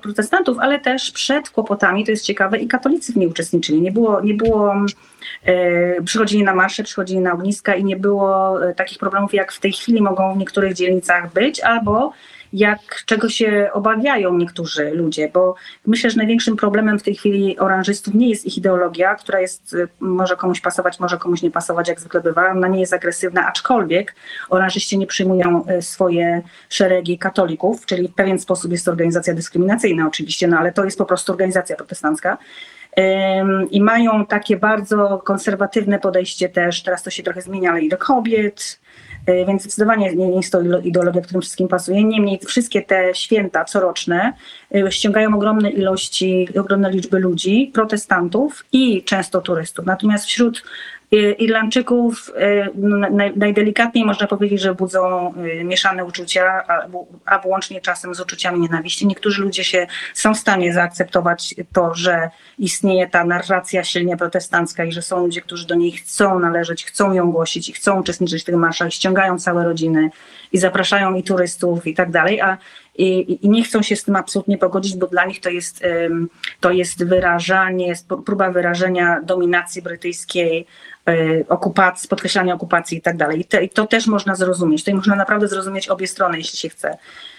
protestantów, 0.03 0.59
ale 0.59 0.81
też 0.81 1.11
przed 1.11 1.51
kłopotami, 1.51 2.05
to 2.05 2.11
jest 2.11 2.25
ciekawe, 2.25 2.59
i 2.59 2.69
katolicy 2.69 3.13
w 3.13 3.17
niej 3.17 3.29
uczestniczyli. 3.29 3.81
Nie 3.81 3.93
było, 3.93 4.21
nie 4.21 4.35
było 4.35 4.75
e, 4.75 4.87
przychodzili 6.05 6.43
na 6.43 6.55
marsze, 6.55 6.83
przychodzili 6.83 7.21
na 7.21 7.33
ogniska 7.33 7.75
i 7.75 7.85
nie 7.85 7.97
było 7.97 8.65
e, 8.69 8.75
takich 8.75 8.99
problemów, 8.99 9.35
jak 9.35 9.53
w 9.53 9.61
tej 9.61 9.73
chwili 9.73 10.03
mogą 10.03 10.35
w 10.35 10.39
niektórych 10.39 10.75
dzielnicach 10.75 11.33
być, 11.33 11.61
albo 11.61 12.13
jak 12.53 12.81
czego 13.07 13.29
się 13.29 13.71
obawiają 13.73 14.37
niektórzy 14.37 14.91
ludzie, 14.91 15.31
bo 15.35 15.55
myślę, 15.87 16.11
że 16.11 16.17
największym 16.17 16.57
problemem 16.57 16.99
w 16.99 17.03
tej 17.03 17.15
chwili 17.15 17.59
oranżystów 17.59 18.15
nie 18.15 18.29
jest 18.29 18.47
ich 18.47 18.59
ideologia, 18.59 19.15
która 19.15 19.41
jest, 19.41 19.75
y, 19.75 19.89
może 20.01 20.37
komuś 20.37 20.61
pasować, 20.61 21.01
może 21.01 21.19
komuś 21.19 21.43
nie 21.43 21.51
pasować, 21.51 21.89
jak 21.89 22.01
zwykle 22.01 22.21
bywa. 22.21 22.51
Ona 22.51 22.69
nie 22.69 22.81
jest 22.81 22.93
agresywna, 22.93 23.47
aczkolwiek 23.47 24.15
oranżyści 24.49 24.99
nie 24.99 25.07
przyjmują 25.07 25.67
swoje 25.81 26.43
szeregi 26.69 27.19
katolików, 27.19 27.87
czyli 27.87 28.09
w 28.09 28.15
pewien 28.15 28.39
sposób 28.39 28.73
jest 28.73 28.85
to 28.85 28.91
organizacja 28.91 29.35
dyskryminacyjna 29.35 30.07
oczywiście, 30.07 30.49
no 30.49 30.59
ale 30.59 30.73
to 30.73 30.85
jest 30.85 30.99
po 30.99 31.05
prostu 31.05 31.33
organizacja 31.33 31.77
protestancka. 31.77 32.39
I 33.71 33.81
mają 33.81 34.27
takie 34.27 34.57
bardzo 34.57 35.23
konserwatywne 35.25 35.99
podejście 35.99 36.49
też, 36.49 36.83
teraz 36.83 37.03
to 37.03 37.11
się 37.11 37.23
trochę 37.23 37.43
zmienia, 37.43 37.71
ale 37.71 37.81
i 37.81 37.89
do 37.89 37.99
kobiet, 37.99 38.79
E, 39.29 39.47
więc 39.47 39.63
zdecydowanie 39.63 40.15
nie 40.15 40.37
jest 40.37 40.53
to 40.53 40.61
ideologia, 40.85 41.23
którym 41.23 41.43
wszystkim 41.43 41.69
pasuje. 41.69 42.05
Niemniej 42.05 42.39
wszystkie 42.47 42.83
te 42.83 43.15
święta 43.15 43.65
coroczne 43.65 44.33
e, 44.75 44.93
ściągają 44.93 45.35
ogromne 45.35 45.71
ilości, 45.71 46.49
ogromne 46.61 46.91
liczby 46.91 47.19
ludzi, 47.19 47.71
protestantów 47.75 48.65
i 48.73 49.03
często 49.03 49.41
turystów. 49.41 49.87
Natomiast 49.87 50.27
wśród 50.27 50.65
Irlandczyków 51.17 52.33
e, 52.37 52.69
no, 52.75 52.97
naj, 53.11 53.33
najdelikatniej 53.37 54.05
można 54.05 54.27
powiedzieć, 54.27 54.61
że 54.61 54.75
budzą 54.75 55.35
e, 55.35 55.65
mieszane 55.65 56.05
uczucia, 56.05 56.67
albo, 56.67 57.07
albo 57.25 57.49
łącznie 57.49 57.81
czasem 57.81 58.15
z 58.15 58.21
uczuciami 58.21 58.61
nienawiści. 58.61 59.07
Niektórzy 59.07 59.43
ludzie 59.43 59.65
się 59.65 59.87
są 60.15 60.35
w 60.35 60.39
stanie 60.39 60.73
zaakceptować 60.73 61.55
to, 61.73 61.95
że 61.95 62.31
istnieje 62.59 63.09
ta 63.09 63.25
narracja 63.25 63.85
silnie 63.85 64.17
protestancka 64.17 64.85
i 64.85 64.93
że 64.93 65.03
są 65.03 65.21
ludzie, 65.21 65.41
którzy 65.41 65.67
do 65.67 65.75
niej 65.75 65.93
chcą 65.93 66.39
należeć, 66.39 66.85
chcą 66.85 67.13
ją 67.13 67.33
głosić 67.33 67.69
i 67.69 67.73
chcą 67.73 68.01
uczestniczyć 68.01 68.43
w 68.43 68.47
tych 68.47 68.57
marszach, 68.57 68.93
ściągają 68.93 69.39
całe 69.39 69.65
rodziny 69.65 70.11
i 70.53 70.59
zapraszają 70.59 71.15
i 71.15 71.23
turystów 71.23 71.87
i 71.87 71.95
tak 71.95 72.11
dalej, 72.11 72.41
a 72.41 72.59
i, 72.99 73.39
i 73.47 73.49
nie 73.49 73.63
chcą 73.63 73.83
się 73.83 73.97
z 73.97 74.05
tym 74.05 74.17
absolutnie 74.17 74.59
pogodzić, 74.59 74.97
bo 74.97 75.07
dla 75.07 75.25
nich 75.25 75.41
to 75.41 75.51
jest, 75.51 75.85
to 76.61 76.71
jest 76.71 77.05
wyrażanie, 77.05 77.93
sp- 78.01 78.23
próba 78.27 78.51
wyrażenia 78.51 79.21
dominacji 79.23 79.83
brytyjskiej, 79.83 80.67
okupacji, 81.49 82.09
podkreślania 82.09 82.55
okupacji 82.55 82.99
i 82.99 83.03
tak 83.03 83.17
dalej. 83.17 83.47
I 83.63 83.69
to 83.69 83.87
też 83.87 84.07
można 84.07 84.35
zrozumieć. 84.35 84.85
To 84.85 84.95
można 84.95 85.17
naprawdę 85.17 85.49
zrozumieć 85.49 85.89
obie 85.89 86.07
strony, 86.07 86.39
jeśli 86.39 86.59
się 86.59 86.69
chce. 86.69 86.99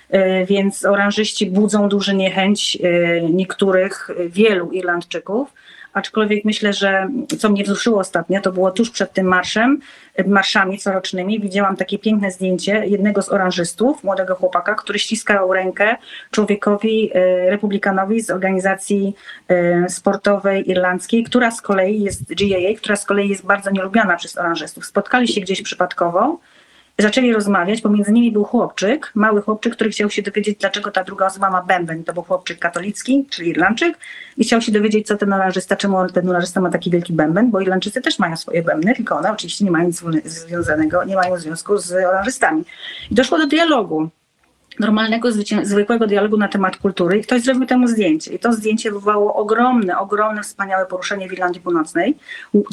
E, 0.09 0.45
Więc 0.45 0.85
oranżyści 0.85 1.45
budzą 1.45 1.89
dużą 1.89 2.13
niechęć 2.13 2.77
e, 2.83 3.21
niektórych, 3.21 4.09
e, 4.09 4.29
wielu 4.29 4.71
Irlandczyków, 4.71 5.53
aczkolwiek 5.99 6.45
myślę, 6.45 6.73
że 6.73 7.09
co 7.39 7.49
mnie 7.49 7.63
wzruszyło 7.63 7.99
ostatnio, 7.99 8.41
to 8.41 8.51
było 8.51 8.71
tuż 8.71 8.89
przed 8.89 9.13
tym 9.13 9.27
marszem, 9.27 9.79
e, 10.15 10.27
marszami 10.27 10.77
corocznymi, 10.77 11.39
widziałam 11.39 11.75
takie 11.75 11.99
piękne 11.99 12.31
zdjęcie 12.31 12.85
jednego 12.85 13.21
z 13.21 13.29
oranżystów, 13.29 14.03
młodego 14.03 14.35
chłopaka, 14.35 14.75
który 14.75 14.99
ściskał 14.99 15.53
rękę 15.53 15.95
człowiekowi, 16.31 17.11
e, 17.13 17.49
republikanowi 17.49 18.21
z 18.21 18.29
organizacji 18.29 19.15
e, 19.47 19.89
sportowej 19.89 20.69
irlandzkiej, 20.71 21.23
która 21.23 21.51
z 21.51 21.61
kolei 21.61 22.01
jest 22.03 22.23
GAA, 22.33 22.77
która 22.77 22.95
z 22.95 23.05
kolei 23.05 23.29
jest 23.29 23.45
bardzo 23.45 23.71
nielubiana 23.71 24.15
przez 24.15 24.37
oranżystów. 24.37 24.85
Spotkali 24.85 25.27
się 25.27 25.41
gdzieś 25.41 25.61
przypadkowo, 25.61 26.39
zaczęli 27.01 27.33
rozmawiać. 27.33 27.81
Pomiędzy 27.81 28.11
nimi 28.11 28.31
był 28.31 28.43
chłopczyk, 28.43 29.11
mały 29.15 29.41
chłopczyk, 29.41 29.73
który 29.73 29.89
chciał 29.89 30.09
się 30.09 30.21
dowiedzieć, 30.21 30.57
dlaczego 30.59 30.91
ta 30.91 31.03
druga 31.03 31.25
osoba 31.25 31.49
ma 31.49 31.61
bęben. 31.61 32.03
To 32.03 32.13
był 32.13 32.23
chłopczyk 32.23 32.59
katolicki, 32.59 33.25
czyli 33.29 33.49
Irlandczyk, 33.49 33.97
i 34.37 34.43
chciał 34.43 34.61
się 34.61 34.71
dowiedzieć, 34.71 35.07
co 35.07 35.17
ten 35.17 35.33
oranżysta, 35.33 35.75
czemu 35.75 36.09
ten 36.09 36.29
oranżysta 36.29 36.61
ma 36.61 36.69
taki 36.69 36.91
wielki 36.91 37.13
bęben, 37.13 37.51
bo 37.51 37.61
Irlandczycy 37.61 38.01
też 38.01 38.19
mają 38.19 38.37
swoje 38.37 38.63
bębny, 38.63 38.95
tylko 38.95 39.17
one 39.17 39.31
oczywiście 39.31 39.65
nie 39.65 39.71
mają 39.71 39.87
nic 39.87 40.03
związanego, 40.25 41.03
nie 41.03 41.15
mają 41.15 41.37
związku 41.37 41.77
z 41.77 41.91
oranżystami. 41.91 42.63
I 43.11 43.15
doszło 43.15 43.37
do 43.37 43.47
dialogu. 43.47 44.09
Normalnego, 44.79 45.29
zwykłego 45.63 46.07
dialogu 46.07 46.37
na 46.37 46.47
temat 46.47 46.77
kultury 46.77 47.17
i 47.17 47.21
ktoś 47.21 47.41
zrobił 47.41 47.65
temu 47.65 47.87
zdjęcie. 47.87 48.33
I 48.33 48.39
to 48.39 48.53
zdjęcie 48.53 48.91
wywołało 48.91 49.35
ogromne, 49.35 49.99
ogromne, 49.99 50.43
wspaniałe 50.43 50.85
poruszenie 50.85 51.29
w 51.29 51.33
Irlandii 51.33 51.61
Północnej, 51.61 52.17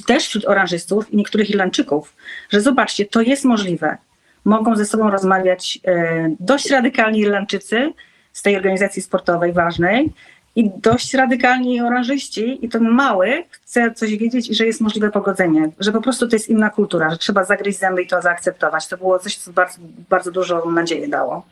też 0.07 0.27
wśród 0.27 0.45
oranżystów 0.45 1.13
i 1.13 1.17
niektórych 1.17 1.51
Irlandczyków, 1.51 2.15
że 2.51 2.61
zobaczcie, 2.61 3.05
to 3.05 3.21
jest 3.21 3.45
możliwe 3.45 3.99
mogą 4.47 4.77
ze 4.77 4.85
sobą 4.85 5.11
rozmawiać 5.11 5.79
e, 5.85 6.29
dość 6.41 6.71
radykalni 6.71 7.21
Irlandczycy 7.21 7.93
z 8.33 8.43
tej 8.43 8.57
organizacji 8.57 9.03
sportowej 9.03 9.53
ważnej 9.53 10.13
i 10.57 10.71
dość 10.77 11.15
radykalni 11.15 11.81
oranżyści 11.81 12.59
i 12.65 12.69
ten 12.69 12.89
mały 12.89 13.45
chce 13.51 13.95
coś 13.95 14.17
wiedzieć 14.17 14.51
i 14.51 14.55
że 14.55 14.67
jest 14.67 14.81
możliwe 14.81 15.11
pogodzenie, 15.11 15.71
że 15.79 15.93
po 15.93 16.01
prostu 16.01 16.29
to 16.29 16.37
jest 16.37 16.49
inna 16.49 16.71
kultura, 16.71 17.11
że 17.11 17.19
trzeba 17.19 17.45
zagryźć 17.45 17.79
zęby 17.79 18.03
i 18.03 18.07
to 18.07 18.23
zaakceptować. 18.23 18.89
To 18.89 18.97
było 18.97 19.19
coś, 19.19 19.37
co 19.37 19.53
bardzo, 19.53 19.79
bardzo 20.09 20.31
dużo 20.31 20.71
nadzieję 20.71 21.09
dało. 21.09 21.47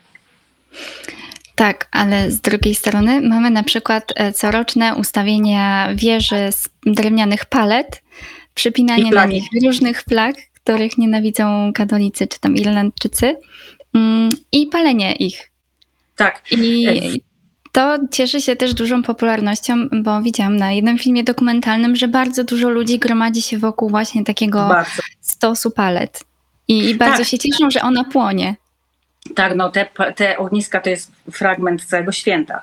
Tak, 1.55 1.87
ale 1.91 2.31
z 2.31 2.41
drugiej 2.41 2.75
strony 2.75 3.21
mamy 3.21 3.49
na 3.49 3.63
przykład 3.63 4.13
e, 4.15 4.33
coroczne 4.33 4.95
ustawienia 4.95 5.89
wieży 5.95 6.51
z 6.51 6.69
drewnianych 6.85 7.45
palet, 7.45 8.01
przypinanie 8.53 9.11
na 9.11 9.25
nich 9.25 9.43
różnych 9.65 10.01
flag, 10.01 10.35
których 10.65 10.97
nienawidzą 10.97 11.73
katolicy 11.73 12.27
czy 12.27 12.39
tam 12.39 12.55
Irlandczycy 12.55 13.35
mm, 13.95 14.29
i 14.51 14.67
palenie 14.67 15.15
ich. 15.15 15.51
Tak, 16.15 16.41
I 16.51 17.21
to 17.71 17.97
cieszy 18.11 18.41
się 18.41 18.55
też 18.55 18.73
dużą 18.73 19.03
popularnością, 19.03 19.89
bo 20.03 20.21
widziałam 20.21 20.57
na 20.57 20.71
jednym 20.71 20.97
filmie 20.99 21.23
dokumentalnym, 21.23 21.95
że 21.95 22.07
bardzo 22.07 22.43
dużo 22.43 22.69
ludzi 22.69 22.99
gromadzi 22.99 23.41
się 23.41 23.57
wokół 23.57 23.89
właśnie 23.89 24.23
takiego 24.23 24.67
bardzo. 24.67 25.01
stosu 25.21 25.71
palet. 25.71 26.23
I, 26.67 26.89
i 26.89 26.95
bardzo 26.95 27.17
Tak. 27.17 27.27
się 27.27 27.37
cieszą, 27.37 27.71
że 27.71 27.81
ona 27.81 28.03
płonie. 28.03 28.55
Tak, 29.35 29.55
no 29.55 29.69
te, 29.69 29.87
te 30.15 30.37
ogniska 30.37 30.81
to 30.81 30.89
jest 30.89 31.11
fragment 31.31 31.85
całego 31.85 32.11
święta. 32.11 32.61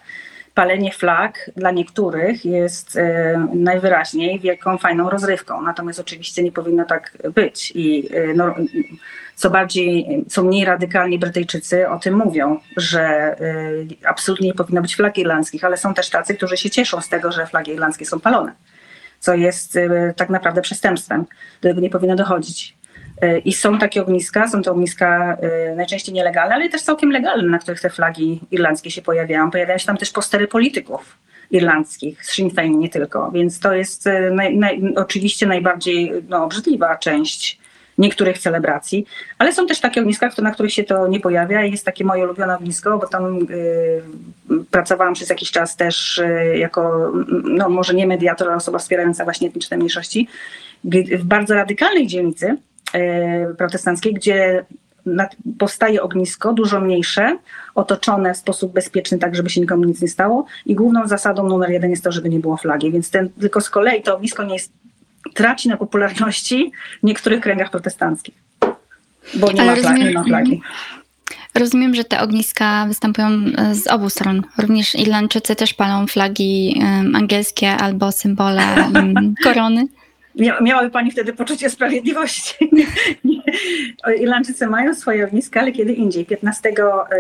Palenie 0.55 0.93
flag 0.93 1.51
dla 1.57 1.71
niektórych 1.71 2.45
jest 2.45 2.97
e, 2.97 3.47
najwyraźniej 3.55 4.41
wielką, 4.41 4.79
fajną 4.79 5.11
rozrywką, 5.11 5.63
natomiast 5.63 6.01
oczywiście 6.01 6.43
nie 6.43 6.53
powinno 6.53 6.85
tak 6.85 7.19
być. 7.35 7.73
I 7.75 8.09
e, 8.15 8.35
no, 8.35 8.55
co 9.35 9.51
bardziej, 9.51 10.25
co 10.29 10.43
mniej 10.43 10.65
radykalni 10.65 11.19
Brytyjczycy 11.19 11.89
o 11.89 11.99
tym 11.99 12.15
mówią, 12.17 12.61
że 12.77 13.03
e, 13.03 13.39
absolutnie 14.09 14.49
nie 14.49 14.55
powinno 14.55 14.83
być 14.83 14.97
flag 14.97 15.19
irlandzkich, 15.19 15.65
ale 15.65 15.77
są 15.77 15.95
też 15.95 16.11
tacy, 16.11 16.35
którzy 16.35 16.57
się 16.57 16.71
cieszą 16.71 17.01
z 17.01 17.09
tego, 17.09 17.33
że 17.33 17.47
flagi 17.47 17.73
irlandzkie 17.73 18.07
są 18.07 18.21
palone, 18.21 18.53
co 19.21 19.35
jest 19.35 19.79
tak 20.17 20.31
naprawdę 20.31 20.63
przestępstwem. 20.63 21.25
Do 21.63 21.69
tego 21.69 21.81
nie 21.81 21.91
powinno 21.91 22.17
dochodzić. 22.17 22.77
E, 23.21 23.39
I 23.39 23.53
są 23.53 23.79
takie 23.79 24.03
ogniska, 24.03 24.49
są 24.49 24.63
to 24.63 24.71
ogniska 24.73 25.37
e, 25.41 25.75
najczęściej 25.75 26.15
nielegalne, 26.15 26.55
ale 26.55 26.69
też 26.69 26.83
całkiem 26.83 27.11
legalne, 27.11 27.49
na 27.49 27.59
których 27.59 27.81
te 27.81 27.91
flagi 27.91 28.41
irlandzkie 28.51 28.91
się 28.91 29.03
pojawiają. 29.03 29.51
Pojawiają 29.51 29.79
się 29.79 29.87
tam 29.87 29.97
też 29.97 30.11
postery 30.11 30.49
polityków 30.49 31.19
irlandzkich, 31.51 32.25
z 32.25 32.33
Sinn 32.33 32.51
Féin 32.51 32.79
nie 32.79 32.89
tylko, 32.89 33.31
więc 33.31 33.61
to 33.61 33.75
jest 33.75 34.07
e, 34.07 34.31
naj, 34.31 34.57
naj, 34.57 34.95
oczywiście 34.97 35.47
najbardziej 35.47 36.13
no, 36.29 36.45
obrzydliwa 36.45 36.97
część 36.97 37.63
niektórych 37.99 38.39
celebracji, 38.39 39.07
ale 39.39 39.53
są 39.53 39.67
też 39.67 39.81
takie 39.81 40.01
ogniska, 40.01 40.31
na 40.43 40.51
których 40.51 40.73
się 40.73 40.85
to 40.85 41.09
nie 41.09 41.21
pojawia 41.21 41.65
jest 41.65 41.85
takie 41.85 42.05
moje 42.05 42.25
ulubione 42.25 42.57
ognisko, 42.57 42.99
bo 42.99 43.07
tam 43.07 43.39
y, 43.51 44.03
pracowałam 44.71 45.15
przez 45.15 45.31
jakiś 45.31 45.51
czas 45.51 45.77
też 45.77 46.19
y, 46.19 46.59
jako, 46.59 47.13
no 47.45 47.69
może 47.69 47.95
nie 47.95 48.07
mediator, 48.07 48.49
ale 48.49 48.57
osoba 48.57 48.79
wspierająca 48.79 49.25
właśnie 49.25 49.49
etniczne 49.49 49.77
mniejszości, 49.77 50.29
w 51.19 51.25
bardzo 51.25 51.55
radykalnej 51.55 52.07
dzielnicy 52.07 52.57
protestanckiej, 53.59 54.15
gdzie 54.15 54.65
powstaje 55.59 56.03
ognisko, 56.03 56.53
dużo 56.53 56.81
mniejsze, 56.81 57.39
otoczone 57.75 58.35
w 58.35 58.37
sposób 58.37 58.73
bezpieczny, 58.73 59.19
tak 59.19 59.37
żeby 59.37 59.51
się 59.51 59.61
nikomu 59.61 59.85
nic 59.85 60.03
nie 60.03 60.09
stało. 60.09 60.47
I 60.67 60.75
główną 60.75 61.09
zasadą 61.09 61.49
numer 61.49 61.71
jeden 61.71 61.91
jest 61.91 62.05
to, 62.05 62.13
żeby 62.13 62.29
nie 62.29 62.39
było 62.41 62.57
flagi. 62.57 62.93
Więc 62.93 63.11
ten, 63.11 63.29
tylko 63.31 63.61
z 63.61 63.71
kolei 63.71 64.03
to 64.03 64.15
ognisko 64.17 64.43
nie 64.45 64.55
jest, 64.55 64.73
traci 65.35 65.69
na 65.69 65.77
popularności 65.77 66.73
w 67.03 67.07
niektórych 67.07 67.41
kręgach 67.41 67.71
protestanckich. 67.71 68.35
Bo 69.35 69.53
nie, 69.53 69.61
Ale 69.61 69.71
ma, 69.77 69.77
flagi, 69.83 70.03
rozumiem- 70.03 70.09
nie 70.09 70.15
ma 70.15 70.25
flagi. 70.25 70.61
Rozumiem, 71.55 71.95
że 71.95 72.05
te 72.05 72.21
ogniska 72.21 72.87
występują 72.89 73.29
e, 73.29 73.75
z 73.75 73.87
obu 73.87 74.11
stron. 74.11 74.43
Również 74.59 74.95
Irlandczycy 74.95 75.57
też 75.57 75.75
palą 75.75 76.07
flagi 76.07 76.81
em, 76.83 77.17
angielskie 77.17 77.71
albo 77.71 78.13
symbole 78.13 78.63
em, 78.95 79.35
korony. 79.45 79.87
Mia- 80.37 80.63
Miałaby 80.63 80.91
Pani 80.91 81.11
wtedy 81.11 81.33
poczucie 81.33 81.71
sprawiedliwości. 81.71 82.71
Irlandczycy 84.23 84.67
mają 84.67 84.95
swoje 84.95 85.25
ogniska, 85.25 85.61
ale 85.61 85.73
kiedy 85.73 85.93
indziej. 85.93 86.27
15 86.27 86.75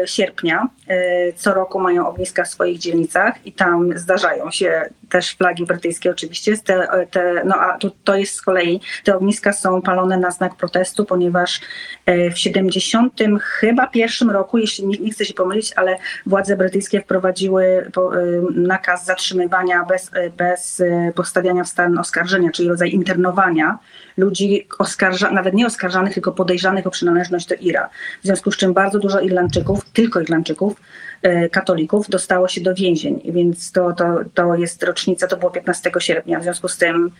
sierpnia 0.06 0.68
e, 0.88 1.32
co 1.32 1.54
roku 1.54 1.80
mają 1.80 2.08
ogniska 2.08 2.44
w 2.44 2.48
swoich 2.48 2.78
dzielnicach 2.78 3.46
i 3.46 3.52
tam 3.52 3.98
zdarzają 3.98 4.50
się 4.50 4.82
też 5.08 5.36
flagi 5.36 5.66
brytyjskie 5.66 6.10
oczywiście. 6.10 6.56
Te, 6.56 7.06
te, 7.10 7.42
no 7.44 7.54
a 7.54 7.78
tu, 7.78 7.90
to 8.04 8.16
jest 8.16 8.34
z 8.34 8.42
kolei, 8.42 8.80
te 9.04 9.16
ogniska 9.16 9.52
są 9.52 9.82
palone 9.82 10.16
na 10.16 10.30
znak 10.30 10.54
protestu, 10.54 11.04
ponieważ 11.04 11.60
e, 12.06 12.30
w 12.30 12.38
70 12.38 13.20
chyba 13.40 13.86
pierwszym 13.86 14.30
roku, 14.30 14.58
jeśli 14.58 14.86
nie, 14.86 14.98
nie 14.98 15.10
chcę 15.10 15.24
się 15.24 15.34
pomylić, 15.34 15.72
ale 15.76 15.96
władze 16.26 16.56
brytyjskie 16.56 17.00
wprowadziły 17.00 17.64
e, 17.64 17.90
nakaz 18.54 19.04
zatrzymywania 19.04 19.84
bez, 19.84 20.10
e, 20.14 20.30
bez 20.30 20.80
e, 20.80 21.12
postawiania 21.14 21.64
w 21.64 21.68
stan 21.68 21.98
oskarżenia, 21.98 22.50
czyli 22.50 22.68
rodzaj 22.68 22.94
internowania 23.02 23.78
ludzi 24.16 24.66
oskarża, 24.78 25.30
nawet 25.30 25.54
nie 25.54 25.66
oskarżanych, 25.66 26.14
tylko 26.14 26.32
podejrzanych 26.32 26.86
o 26.86 26.90
przynależność 26.90 27.46
do 27.46 27.54
IRA. 27.54 27.88
W 28.22 28.26
związku 28.26 28.50
z 28.50 28.56
czym 28.56 28.72
bardzo 28.74 28.98
dużo 28.98 29.20
Irlandczyków, 29.20 29.90
tylko 29.90 30.20
Irlandczyków, 30.20 30.80
e, 31.22 31.48
katolików 31.48 32.08
dostało 32.08 32.48
się 32.48 32.60
do 32.60 32.74
więzień, 32.74 33.20
więc 33.24 33.72
to, 33.72 33.92
to, 33.92 34.20
to 34.34 34.54
jest 34.54 34.82
rocznica, 34.82 35.26
to 35.26 35.36
było 35.36 35.50
15 35.50 35.90
sierpnia. 35.98 36.40
W 36.40 36.42
związku 36.42 36.68
z 36.68 36.78
tym 36.78 37.10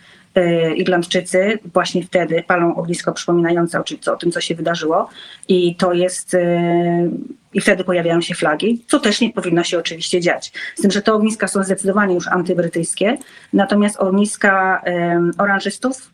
Irlandczycy 0.75 1.59
właśnie 1.73 2.03
wtedy 2.03 2.43
palą 2.47 2.75
ognisko 2.75 3.13
przypominające 3.13 3.79
o, 3.79 3.83
czym- 3.83 3.99
co- 3.99 4.13
o 4.13 4.17
tym, 4.17 4.31
co 4.31 4.41
się 4.41 4.55
wydarzyło 4.55 5.09
i 5.47 5.75
to 5.75 5.93
jest 5.93 6.33
e, 6.33 7.09
i 7.53 7.61
wtedy 7.61 7.83
pojawiają 7.83 8.21
się 8.21 8.35
flagi, 8.35 8.83
co 8.87 8.99
też 8.99 9.21
nie 9.21 9.29
powinno 9.29 9.63
się 9.63 9.79
oczywiście 9.79 10.21
dziać. 10.21 10.51
Z 10.75 10.81
tym, 10.81 10.91
że 10.91 11.01
te 11.01 11.13
ogniska 11.13 11.47
są 11.47 11.63
zdecydowanie 11.63 12.15
już 12.15 12.27
antybrytyjskie, 12.27 13.17
natomiast 13.53 13.97
ogniska 13.97 14.81
em, 14.83 15.31
oranżystów 15.37 16.11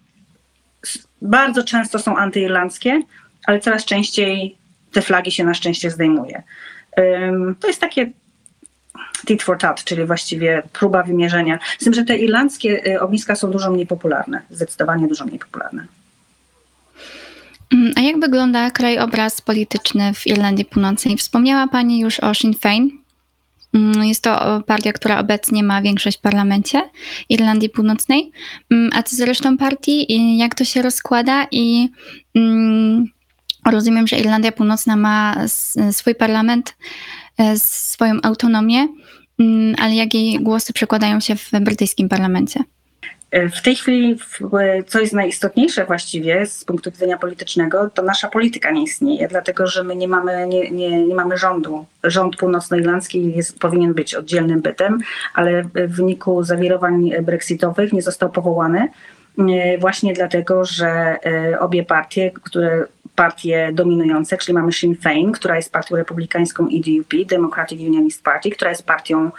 bardzo 1.22 1.64
często 1.64 2.00
są 2.00 2.18
antyirlandzkie, 2.18 3.02
ale 3.46 3.60
coraz 3.60 3.86
częściej 3.86 4.58
te 4.92 5.02
flagi 5.02 5.32
się 5.32 5.44
na 5.44 5.54
szczęście 5.54 5.92
zdejmuje. 5.92 6.44
To 7.60 7.68
jest 7.68 7.82
takie 7.82 8.12
tit 9.26 9.44
for 9.44 9.58
tat, 9.58 9.84
czyli 9.84 10.06
właściwie 10.06 10.64
próba 10.74 11.04
wymierzenia. 11.04 11.60
Z 11.80 11.84
tym, 11.84 11.94
że 11.94 12.04
te 12.04 12.18
irlandzkie 12.18 12.88
y, 12.88 13.02
ogniska 13.02 13.36
są 13.36 13.52
dużo 13.52 13.72
mniej 13.72 13.88
popularne, 13.88 14.42
zdecydowanie 14.50 15.08
dużo 15.08 15.26
mniej 15.26 15.40
popularne. 15.40 15.86
Mm, 17.74 17.94
a 17.96 18.02
jak 18.02 18.20
wygląda 18.20 18.72
krajobraz 18.72 19.42
polityczny 19.42 20.14
w 20.14 20.28
Irlandii 20.28 20.66
Północnej? 20.66 21.18
Wspomniała 21.18 21.68
Pani 21.68 22.00
już 22.00 22.20
o 22.20 22.34
Sinn 22.34 22.54
Féin. 22.54 22.90
Mm, 23.74 24.04
jest 24.04 24.24
to 24.24 24.64
partia, 24.68 24.94
która 24.94 25.20
obecnie 25.20 25.64
ma 25.64 25.82
większość 25.82 26.18
w 26.18 26.22
parlamencie 26.22 26.90
Irlandii 27.30 27.70
Północnej. 27.70 28.32
Mm, 28.72 28.90
a 28.94 29.04
co 29.04 29.16
z 29.16 29.22
resztą 29.22 29.58
partii? 29.58 30.38
Jak 30.38 30.56
to 30.56 30.66
się 30.66 30.82
rozkłada? 30.82 31.48
I 31.52 31.90
rozumiem, 33.66 34.08
że 34.08 34.18
Irlandia 34.20 34.52
Północna 34.52 34.96
ma 34.96 35.36
swój 35.92 36.16
parlament, 36.16 36.76
swoją 37.56 38.14
autonomię, 38.24 38.88
ale 39.78 39.96
jakie 39.96 40.40
głosy 40.40 40.74
przekładają 40.74 41.20
się 41.20 41.36
w 41.36 41.52
brytyjskim 41.62 42.10
parlamencie? 42.10 42.60
E, 43.32 43.50
w 43.50 43.62
tej 43.62 43.76
chwili, 43.76 44.18
co 44.88 45.00
jest 45.00 45.14
najistotniejsze 45.14 45.86
właściwie 45.86 46.46
z 46.46 46.66
punktu 46.66 46.92
widzenia 46.92 47.18
politycznego, 47.18 47.90
to 47.90 48.02
nasza 48.02 48.28
polityka 48.28 48.72
nie 48.72 48.84
istnieje, 48.84 49.28
dlatego 49.28 49.68
że 49.68 49.84
my 49.84 49.96
nie 49.96 50.08
mamy, 50.08 50.48
nie, 50.48 50.72
nie, 50.72 51.08
nie 51.08 51.16
mamy 51.16 51.38
rządu. 51.38 51.86
Rząd 52.04 52.36
północnoirlandzki 52.36 53.36
jest, 53.36 53.60
powinien 53.60 53.94
być 53.94 54.16
oddzielnym 54.16 54.62
bytem, 54.62 55.00
ale 55.34 55.64
w 55.64 55.96
wyniku 55.96 56.44
zawirowań 56.44 57.12
brexitowych 57.22 57.94
nie 57.94 58.02
został 58.02 58.30
powołany 58.30 58.88
e, 59.38 59.78
właśnie 59.78 60.14
dlatego, 60.14 60.66
że 60.66 61.18
e, 61.26 61.60
obie 61.60 61.86
partie, 61.86 62.32
które 62.44 62.86
partie 63.20 63.70
dominujące, 63.74 64.38
czyli 64.38 64.54
mamy 64.54 64.74
Sinn 64.74 64.96
Féin, 64.96 65.32
która 65.32 65.56
jest 65.56 65.72
partią 65.72 65.96
republikańską 65.96 66.68
i 66.68 66.82
DUP, 66.82 67.26
Democratic 67.30 67.82
Unionist 67.82 68.24
Party, 68.24 68.50
która 68.50 68.70
jest 68.70 68.86
partią 68.86 69.32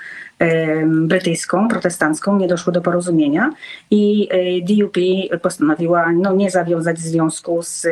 brytyjską, 0.86 1.68
protestancką, 1.68 2.38
nie 2.38 2.48
doszło 2.48 2.72
do 2.72 2.80
porozumienia 2.80 3.50
i 3.90 4.28
e, 4.30 4.60
DUP 4.60 4.96
postanowiła 5.42 6.12
no, 6.12 6.32
nie 6.32 6.50
zawiązać 6.50 6.98
związku 6.98 7.62
z 7.62 7.86
e, 7.86 7.90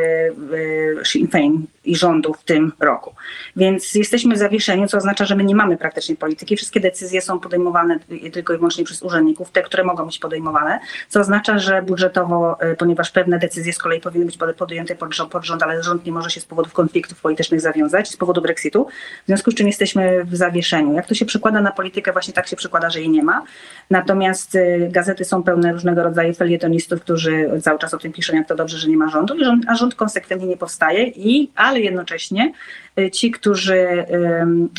Sinn 1.04 1.26
Féin 1.26 1.66
i 1.84 1.96
rządu 1.96 2.34
w 2.34 2.44
tym 2.44 2.72
roku. 2.80 3.14
Więc 3.56 3.94
jesteśmy 3.94 4.34
w 4.34 4.38
zawieszeniu, 4.38 4.86
co 4.86 4.96
oznacza, 4.96 5.24
że 5.24 5.36
my 5.36 5.44
nie 5.44 5.54
mamy 5.54 5.76
praktycznie 5.76 6.16
polityki. 6.16 6.56
Wszystkie 6.56 6.80
decyzje 6.80 7.20
są 7.20 7.40
podejmowane 7.40 7.98
tylko 8.32 8.54
i 8.54 8.56
wyłącznie 8.56 8.84
przez 8.84 9.02
urzędników, 9.02 9.50
te, 9.50 9.62
które 9.62 9.84
mogą 9.84 10.06
być 10.06 10.18
podejmowane, 10.18 10.80
co 11.08 11.20
oznacza, 11.20 11.58
że 11.58 11.82
budżetowo, 11.82 12.60
e, 12.60 12.76
ponieważ 12.76 13.10
pewne 13.10 13.38
decyzje 13.38 13.72
z 13.72 13.78
kolei 13.78 14.00
powinny 14.00 14.26
być 14.26 14.38
podjęte 14.56 14.94
pod 14.94 15.14
rząd, 15.14 15.30
pod 15.30 15.44
rząd 15.44 15.62
ale 15.62 15.82
rząd 15.82 16.06
nie 16.06 16.12
może 16.12 16.30
się 16.30 16.40
z 16.40 16.44
powodów 16.44 16.72
konfliktów 16.72 17.20
politycznych 17.20 17.60
zawiązać, 17.60 18.08
z 18.08 18.16
powodu 18.16 18.42
Brexitu, 18.42 18.86
w 19.24 19.26
związku 19.26 19.50
z 19.50 19.54
czym 19.54 19.66
jesteśmy 19.66 20.24
w 20.24 20.36
zawieszeniu. 20.36 20.92
Jak 20.92 21.06
to 21.06 21.14
się 21.14 21.26
przekłada 21.26 21.60
na 21.60 21.72
politykę 21.72 22.12
właśnie 22.12 22.34
tak 22.38 22.48
się 22.48 22.56
przekłada, 22.56 22.90
że 22.90 23.00
jej 23.00 23.10
nie 23.10 23.22
ma. 23.22 23.42
Natomiast 23.90 24.54
y, 24.54 24.88
gazety 24.92 25.24
są 25.24 25.42
pełne 25.42 25.72
różnego 25.72 26.02
rodzaju 26.02 26.34
felietonistów, 26.34 27.00
którzy 27.00 27.50
cały 27.62 27.78
czas 27.78 27.94
o 27.94 27.98
tym 27.98 28.12
piszą, 28.12 28.36
jak 28.36 28.48
to 28.48 28.54
dobrze, 28.54 28.78
że 28.78 28.88
nie 28.88 28.96
ma 28.96 29.08
rządu, 29.08 29.34
a 29.68 29.74
rząd 29.74 29.94
konsekwentnie 29.94 30.48
nie 30.48 30.56
powstaje, 30.56 31.04
i, 31.06 31.50
ale 31.54 31.80
jednocześnie 31.80 32.52
y, 32.98 33.10
ci, 33.10 33.30
którzy 33.30 34.04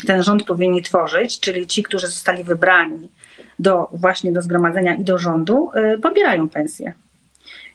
ten 0.06 0.22
rząd 0.22 0.44
powinni 0.44 0.82
tworzyć, 0.82 1.40
czyli 1.40 1.66
ci, 1.66 1.82
którzy 1.82 2.06
zostali 2.06 2.44
wybrani 2.44 3.08
do 3.58 3.88
właśnie 3.92 4.32
do 4.32 4.42
zgromadzenia 4.42 4.94
i 4.94 5.04
do 5.04 5.18
rządu, 5.18 5.70
y, 5.94 5.98
pobierają 5.98 6.48
pensje. 6.48 6.92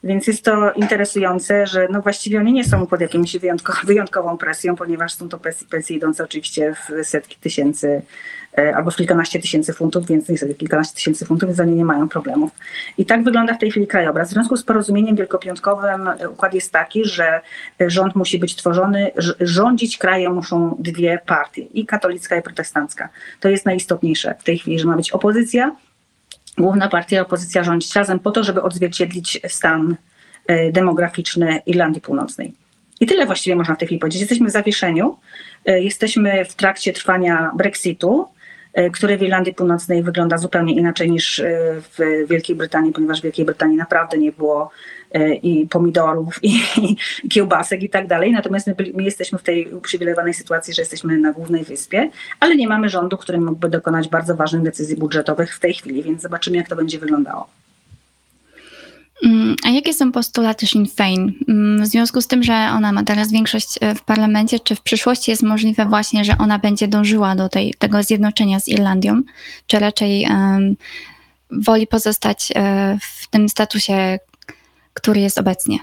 Więc 0.04 0.28
jest 0.28 0.44
to 0.44 0.72
interesujące, 0.72 1.68
że 1.68 1.88
no 1.92 2.02
właściwie 2.02 2.40
oni 2.40 2.54
nie 2.54 2.64
są 2.64 2.88
pod 2.88 3.02
jakimś 3.02 3.38
wyjątkową 3.84 4.38
presją, 4.38 4.76
ponieważ 4.76 5.14
są 5.14 5.30
to 5.30 5.40
pensje, 5.70 5.96
idące 5.96 6.24
oczywiście 6.24 6.74
w 6.74 7.08
setki 7.08 7.38
tysięcy 7.40 8.02
albo 8.76 8.92
w 8.92 8.96
kilkanaście 8.96 9.40
tysięcy 9.40 9.74
funtów, 9.74 10.08
więc 10.08 10.30
niestety 10.30 10.56
kilkanaście 10.56 10.96
tysięcy 10.96 11.26
funtów, 11.26 11.50
więc 11.50 11.60
oni 11.60 11.76
nie 11.76 11.86
mają 11.86 12.10
problemów. 12.10 12.52
I 12.98 13.06
tak 13.06 13.24
wygląda 13.24 13.54
w 13.54 13.58
tej 13.58 13.72
chwili 13.72 13.88
krajobraz. 13.88 14.30
W 14.30 14.34
związku 14.34 14.58
z 14.58 14.64
porozumieniem 14.64 15.16
wielkopiątkowym 15.16 16.08
e, 16.08 16.30
układ 16.30 16.54
jest 16.54 16.72
taki, 16.72 17.06
że 17.06 17.42
e, 17.82 17.90
rząd 17.90 18.16
musi 18.16 18.40
być 18.40 18.56
tworzony, 18.56 19.12
rządzić 19.40 19.98
krajem 19.98 20.34
muszą 20.34 20.76
dwie 20.80 21.20
partie, 21.26 21.62
i 21.62 21.86
katolicka, 21.86 22.38
i 22.38 22.42
protestancka. 22.42 23.10
To 23.40 23.50
jest 23.50 23.66
najistotniejsze 23.66 24.36
w 24.40 24.44
tej 24.44 24.58
chwili, 24.58 24.80
że 24.80 24.88
ma 24.88 24.96
być 24.96 25.12
opozycja, 25.12 25.76
główna 26.58 26.88
partia 26.88 27.22
opozycja 27.22 27.64
rządzić 27.64 27.96
razem 27.96 28.20
po 28.20 28.32
to, 28.32 28.44
żeby 28.44 28.62
odzwierciedlić 28.62 29.40
stan 29.48 29.96
demograficzny 30.72 31.62
Irlandii 31.66 32.02
Północnej. 32.02 32.54
I 33.00 33.06
tyle 33.06 33.26
właściwie 33.26 33.56
można 33.56 33.76
w 33.76 33.78
tej 33.78 33.88
chwili 33.88 34.00
powiedzieć. 34.00 34.22
Jesteśmy 34.22 34.48
w 34.48 34.52
zawieszeniu, 34.52 35.18
jesteśmy 35.66 36.46
w 36.46 36.56
trakcie 36.56 36.94
trwania 36.94 37.52
Brexitu, 37.56 38.28
E, 38.76 38.90
które 38.90 39.18
w 39.18 39.22
Irlandii 39.22 39.54
Północnej 39.54 40.04
wygląda 40.04 40.38
zupełnie 40.38 40.74
inaczej 40.74 41.12
niż 41.12 41.40
e, 41.40 41.58
w 41.98 42.28
Wielkiej 42.30 42.56
Brytanii, 42.56 42.92
ponieważ 42.92 43.20
w 43.20 43.24
Wielkiej 43.24 43.46
Brytanii 43.46 43.78
naprawdę 43.78 44.18
nie 44.18 44.32
było 44.32 44.70
e, 45.12 45.36
i 45.36 45.68
pomidorów, 45.68 46.44
i, 46.44 46.50
i 47.24 47.30
kiełbasek 47.30 47.84
i 47.84 47.90
tak 47.90 48.08
dalej. 48.08 48.32
Natomiast 48.32 48.68
my, 48.68 48.76
my, 48.94 49.04
jesteśmy 49.04 49.40
w 49.40 49.44
tej 49.44 49.74
uprzywilejowanej 49.74 50.34
sytuacji, 50.34 50.74
że 50.74 50.82
jesteśmy 50.82 51.18
na 51.18 51.32
głównej 51.32 51.64
wyspie, 51.64 52.10
ale 52.40 52.56
nie 52.56 52.68
mamy 52.68 52.90
rządu, 52.90 53.18
który 53.18 53.38
mógłby 53.38 53.70
dokonać 53.70 54.08
bardzo 54.08 54.36
ważnych 54.36 54.62
decyzji 54.62 54.96
budżetowych 54.96 55.56
w 55.56 55.60
tej 55.60 55.74
chwili, 55.74 56.04
więc 56.04 56.22
zobaczymy, 56.22 56.58
jak 56.58 56.70
to 56.70 56.76
będzie 56.76 57.00
wyglądało. 57.00 57.48
Mm, 59.24 59.56
a 59.64 59.70
jakie 59.70 59.94
są 59.94 60.12
postulaty 60.12 60.68
Sinn 60.68 60.86
Féin? 60.86 61.32
Mm, 61.48 61.84
w 61.84 61.88
związku 61.88 62.22
z 62.22 62.28
tym, 62.28 62.44
że 62.44 62.54
ona 62.54 62.92
ma 62.92 63.04
teraz 63.04 63.32
większość 63.32 63.78
e, 63.82 63.96
w 63.96 64.02
parlamencie, 64.02 64.60
czy 64.60 64.76
w 64.76 64.82
przyszłości 64.82 65.32
jest 65.32 65.44
możliwe 65.44 65.86
właśnie, 65.86 66.26
że 66.26 66.38
ona 66.38 66.60
będzie 66.60 66.88
dążyła 66.88 67.36
do 67.36 67.50
tej, 67.50 67.74
tego 67.74 68.04
zjednoczenia 68.04 68.60
z 68.60 68.68
Irlandią, 68.68 69.22
czy 69.68 69.80
raczej 69.80 70.26
um, 70.30 70.76
woli 71.52 71.88
pozostać 71.88 72.52
e, 72.56 72.98
w 73.02 73.28
tym 73.28 73.50
statusie, 73.50 74.20
który 74.94 75.20
jest 75.22 75.38
obecnie? 75.38 75.80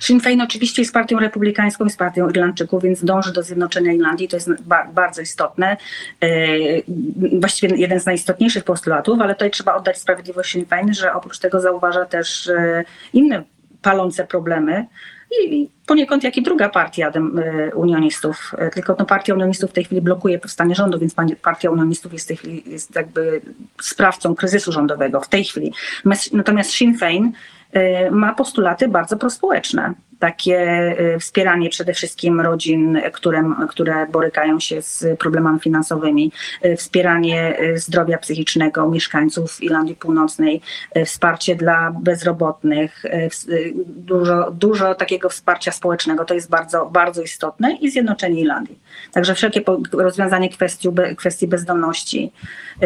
Sinn 0.00 0.20
Féin 0.20 0.40
oczywiście 0.42 0.82
jest 0.82 0.94
partią 0.94 1.18
republikańską, 1.18 1.84
jest 1.84 1.98
partią 1.98 2.30
Irlandczyków, 2.30 2.82
więc 2.82 3.04
dąży 3.04 3.32
do 3.32 3.42
zjednoczenia 3.42 3.92
Irlandii. 3.92 4.28
To 4.28 4.36
jest 4.36 4.62
ba 4.62 4.86
bardzo 4.94 5.22
istotne. 5.22 5.76
E, 6.20 6.28
właściwie 7.40 7.76
jeden 7.76 8.00
z 8.00 8.06
najistotniejszych 8.06 8.64
postulatów, 8.64 9.20
ale 9.20 9.34
tutaj 9.34 9.50
trzeba 9.50 9.74
oddać 9.74 9.98
sprawiedliwość 9.98 10.52
Sinn 10.52 10.64
Féin, 10.64 10.94
że 10.94 11.12
oprócz 11.12 11.38
tego 11.38 11.60
zauważa 11.60 12.04
też 12.04 12.48
e, 12.48 12.84
inne 13.12 13.42
palące 13.82 14.26
problemy, 14.26 14.86
i 15.40 15.68
poniekąd 15.86 16.24
jak 16.24 16.36
i 16.36 16.42
druga 16.42 16.68
partia 16.68 17.08
e, 17.10 17.74
unionistów. 17.74 18.54
Tylko 18.74 18.96
no, 18.98 19.06
partia 19.06 19.34
unionistów 19.34 19.70
w 19.70 19.72
tej 19.72 19.84
chwili 19.84 20.00
blokuje 20.00 20.38
powstanie 20.38 20.74
rządu, 20.74 20.98
więc 20.98 21.14
partia 21.42 21.70
unionistów 21.70 22.12
jest 22.12 22.24
w 22.24 22.28
tej 22.28 22.36
chwili 22.36 22.62
jest 22.66 22.94
jakby 22.94 23.40
sprawcą 23.82 24.34
kryzysu 24.34 24.72
rządowego 24.72 25.20
w 25.20 25.28
tej 25.28 25.44
chwili. 25.44 25.72
Natomiast 26.32 26.70
Sinn 26.70 26.98
Féin 26.98 27.32
Y, 27.32 27.59
ma 28.10 28.34
postulaty 28.34 28.88
bardzo 28.88 29.16
prospołeczne. 29.16 29.94
Takie 30.18 30.60
y, 31.14 31.18
wspieranie 31.18 31.70
przede 31.70 31.94
wszystkim 31.94 32.40
rodzin, 32.40 33.00
które, 33.12 33.54
które 33.68 34.06
borykają 34.06 34.60
się 34.60 34.82
z 34.82 35.18
problemami 35.18 35.60
finansowymi, 35.60 36.32
y, 36.64 36.76
wspieranie 36.76 37.56
zdrowia 37.74 38.18
psychicznego 38.18 38.90
mieszkańców 38.90 39.62
Irlandii 39.62 39.96
Północnej, 39.96 40.60
wsparcie 41.06 41.56
dla 41.56 41.94
bezrobotnych, 42.00 43.04
dużo, 43.86 44.50
dużo 44.50 44.94
takiego 44.94 45.28
wsparcia 45.28 45.72
społecznego. 45.72 46.24
To 46.24 46.34
jest 46.34 46.50
bardzo, 46.50 46.86
bardzo 46.86 47.22
istotne 47.22 47.72
i 47.72 47.90
zjednoczenie 47.90 48.40
Irlandii. 48.40 48.78
Także 49.12 49.34
wszelkie 49.34 49.62
rozwiązanie 49.92 50.48
kwestii, 50.48 50.88
kwestii 51.16 51.48
bezdomności. 51.48 52.32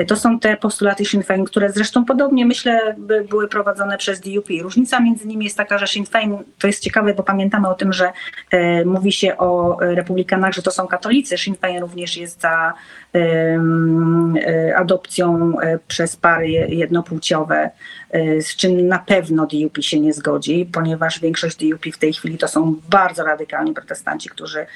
To 0.07 0.16
są 0.16 0.39
te 0.39 0.57
postulaty 0.57 1.05
Sinn 1.05 1.22
Féin, 1.22 1.45
które 1.45 1.72
zresztą 1.72 2.05
podobnie 2.05 2.47
myślę 2.47 2.97
były 3.30 3.49
prowadzone 3.49 3.99
przez 3.99 4.20
DUP. 4.20 4.49
Różnica 4.75 5.01
między 5.01 5.27
nimi 5.27 5.45
jest 5.45 5.57
taka, 5.57 5.79
że 5.79 5.87
Sinn 5.87 6.05
Féin, 6.05 6.39
to 6.59 6.66
jest 6.66 6.83
ciekawe, 6.83 7.14
bo 7.14 7.22
pamiętamy 7.22 7.68
o 7.68 7.75
tym, 7.75 7.93
że 7.93 8.12
e, 8.51 8.85
mówi 8.85 9.12
się 9.12 9.37
o 9.39 9.79
republikanach, 9.81 10.53
że 10.53 10.62
to 10.62 10.70
są 10.70 10.87
katolicy. 10.87 11.39
Sinn 11.39 11.55
Féin 11.55 11.81
również 11.81 12.16
jest 12.16 12.41
za 12.41 12.72
e, 13.14 14.77
adopcją 14.77 15.59
e, 15.61 15.79
przez 15.89 16.16
pary 16.16 16.49
jednopłciowe, 16.68 17.70
e, 18.11 18.43
z 18.43 18.57
czym 18.57 18.89
na 18.89 18.99
pewno 18.99 19.47
DUP 19.47 19.79
się 19.81 20.01
nie 20.01 20.12
zgodzi, 20.12 20.70
ponieważ 20.72 21.20
większość 21.20 21.57
DUP 21.57 21.85
w 21.93 21.99
tej 21.99 22.12
chwili 22.12 22.39
to 22.39 22.49
są 22.49 22.77
bardzo 22.89 23.25
radykalni 23.25 23.75
protestanci, 23.75 24.29
którzy 24.29 24.66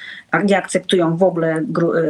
nie 0.43 0.57
akceptują 0.57 1.17
w 1.17 1.23
ogóle 1.23 1.47
e, 1.55 1.63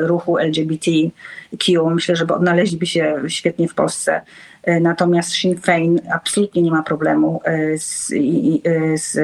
ruchu 0.07 0.37
LGBTQ. 0.37 1.89
Myślę, 1.89 2.15
że 2.15 2.27
odnaleźliby 2.27 2.85
się 2.85 3.15
świetnie 3.27 3.67
w 3.67 3.73
Polsce. 3.73 4.21
E, 4.63 4.79
natomiast 4.79 5.31
Sinn 5.31 5.57
Féin 5.57 6.01
absolutnie 6.13 6.61
nie 6.61 6.71
ma 6.71 6.83
problemu 6.83 7.41
e, 7.43 7.77
z, 7.77 8.11
e, 8.11 8.97
z 8.97 9.17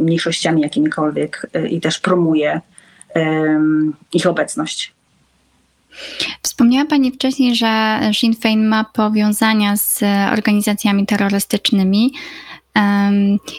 mniejszościami 0.00 0.62
jakimikolwiek 0.62 1.46
i 1.70 1.80
też 1.80 1.98
promuje 1.98 2.60
ich 4.12 4.26
obecność. 4.26 4.92
Wspomniała 6.42 6.86
Pani 6.86 7.12
wcześniej, 7.12 7.56
że 7.56 8.00
Sinn 8.12 8.34
Féin 8.34 8.68
ma 8.68 8.84
powiązania 8.84 9.76
z 9.76 10.02
organizacjami 10.32 11.06
terrorystycznymi. 11.06 12.12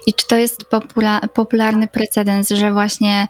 I 0.07 0.13
czy 0.13 0.27
to 0.27 0.37
jest 0.37 0.65
popularny 1.33 1.87
precedens, 1.87 2.49
że 2.49 2.73
właśnie 2.73 3.27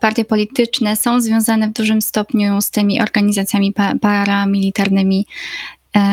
partie 0.00 0.24
polityczne 0.24 0.96
są 0.96 1.20
związane 1.20 1.68
w 1.68 1.72
dużym 1.72 2.02
stopniu 2.02 2.60
z 2.60 2.70
tymi 2.70 3.02
organizacjami 3.02 3.74
paramilitarnymi 4.00 5.26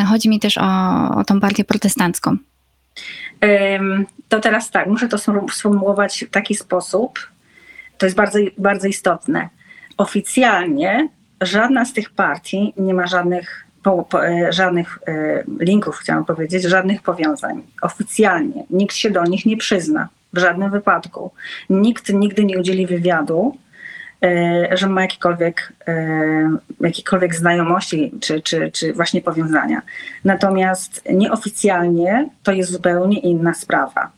chodzi 0.10 0.30
mi 0.30 0.40
też 0.40 0.58
o, 0.58 0.70
o 1.16 1.24
tą 1.24 1.40
partię 1.40 1.64
protestancką. 1.64 2.38
To 4.30 4.40
teraz 4.40 4.72
tak, 4.72 4.88
muszę 4.88 5.08
to 5.08 5.18
sformułować 5.52 6.26
w 6.28 6.32
taki 6.32 6.56
sposób, 6.56 7.20
to 7.98 8.06
jest 8.06 8.16
bardzo, 8.16 8.40
bardzo 8.58 8.88
istotne. 8.88 9.50
Oficjalnie 9.98 11.10
żadna 11.42 11.86
z 11.86 11.94
tych 11.94 12.10
partii 12.10 12.74
nie 12.78 12.94
ma 12.94 13.08
żadnych, 13.08 13.66
e, 14.14 14.54
żadnych 14.54 15.00
e, 15.08 15.44
linków, 15.60 15.98
chciałam 15.98 16.26
powiedzieć, 16.26 16.64
żadnych 16.64 17.02
powiązań. 17.02 17.64
Oficjalnie 17.82 18.64
nikt 18.70 18.96
się 18.96 19.12
do 19.12 19.24
nich 19.24 19.46
nie 19.46 19.58
przyzna 19.58 20.10
w 20.34 20.38
żadnym 20.40 20.72
wypadku. 20.72 21.32
Nikt 21.70 22.14
nigdy 22.14 22.46
nie 22.46 22.60
udzieli 22.60 22.88
wywiadu, 22.88 23.58
e, 23.58 23.67
że 24.72 24.88
ma 24.88 25.02
jakiekolwiek, 25.02 25.74
jakiekolwiek 26.80 27.36
znajomości 27.36 28.12
czy, 28.22 28.42
czy, 28.42 28.72
czy 28.72 28.94
właśnie 28.94 29.22
powiązania. 29.22 29.82
Natomiast 30.24 31.02
nieoficjalnie 31.14 32.30
to 32.44 32.52
jest 32.52 32.72
zupełnie 32.72 33.20
inna 33.20 33.54
sprawa. 33.54 34.12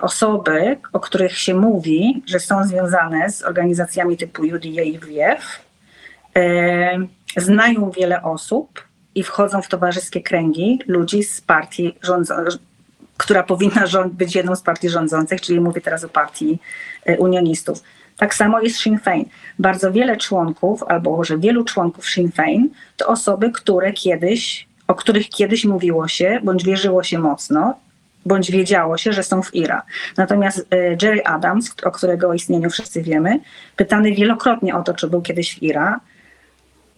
Osoby, 0.00 0.76
o 0.92 1.00
których 1.00 1.38
się 1.38 1.54
mówi, 1.54 2.22
że 2.26 2.40
są 2.40 2.64
związane 2.64 3.30
z 3.30 3.42
organizacjami 3.42 4.16
typu 4.16 4.42
UDA 4.42 4.82
i 4.82 4.98
WF, 4.98 5.68
znają 7.36 7.90
wiele 7.90 8.22
osób 8.22 8.84
i 9.14 9.22
wchodzą 9.22 9.62
w 9.62 9.68
towarzyskie 9.68 10.22
kręgi 10.22 10.80
ludzi 10.86 11.22
z 11.22 11.40
partii 11.40 11.94
rządzącej, 12.02 12.60
która 13.16 13.42
powinna 13.42 13.84
być 14.12 14.34
jedną 14.34 14.56
z 14.56 14.62
partii 14.62 14.88
rządzących, 14.88 15.40
czyli 15.40 15.60
mówię 15.60 15.80
teraz 15.80 16.04
o 16.04 16.08
partii 16.08 16.58
e, 17.04 17.18
unionistów. 17.18 17.82
Tak 18.18 18.34
samo 18.34 18.60
jest 18.60 18.80
Sinn 18.80 18.98
Féin. 18.98 19.24
Bardzo 19.58 19.92
wiele 19.92 20.16
członków, 20.16 20.82
albo 20.82 21.16
może 21.16 21.38
wielu 21.38 21.64
członków 21.64 22.10
Sinn 22.10 22.30
Féin, 22.30 22.68
to 22.96 23.06
osoby, 23.06 23.50
które 23.50 23.92
kiedyś, 23.92 24.68
o 24.86 24.94
których 24.94 25.28
kiedyś 25.28 25.64
mówiło 25.64 26.08
się, 26.08 26.40
bądź 26.44 26.64
wierzyło 26.64 27.02
się 27.02 27.18
mocno, 27.18 27.74
bądź 28.26 28.50
wiedziało 28.50 28.96
się, 28.96 29.12
że 29.12 29.22
są 29.22 29.42
w 29.42 29.54
IRA. 29.54 29.82
Natomiast 30.16 30.66
e, 30.70 30.76
Jerry 31.02 31.24
Adams, 31.24 31.74
o 31.84 31.90
którego 31.90 32.34
istnieniu 32.34 32.70
wszyscy 32.70 33.02
wiemy, 33.02 33.40
pytany 33.76 34.12
wielokrotnie 34.12 34.74
o 34.74 34.82
to, 34.82 34.94
czy 34.94 35.08
był 35.08 35.22
kiedyś 35.22 35.54
w 35.54 35.62
IRA, 35.62 36.00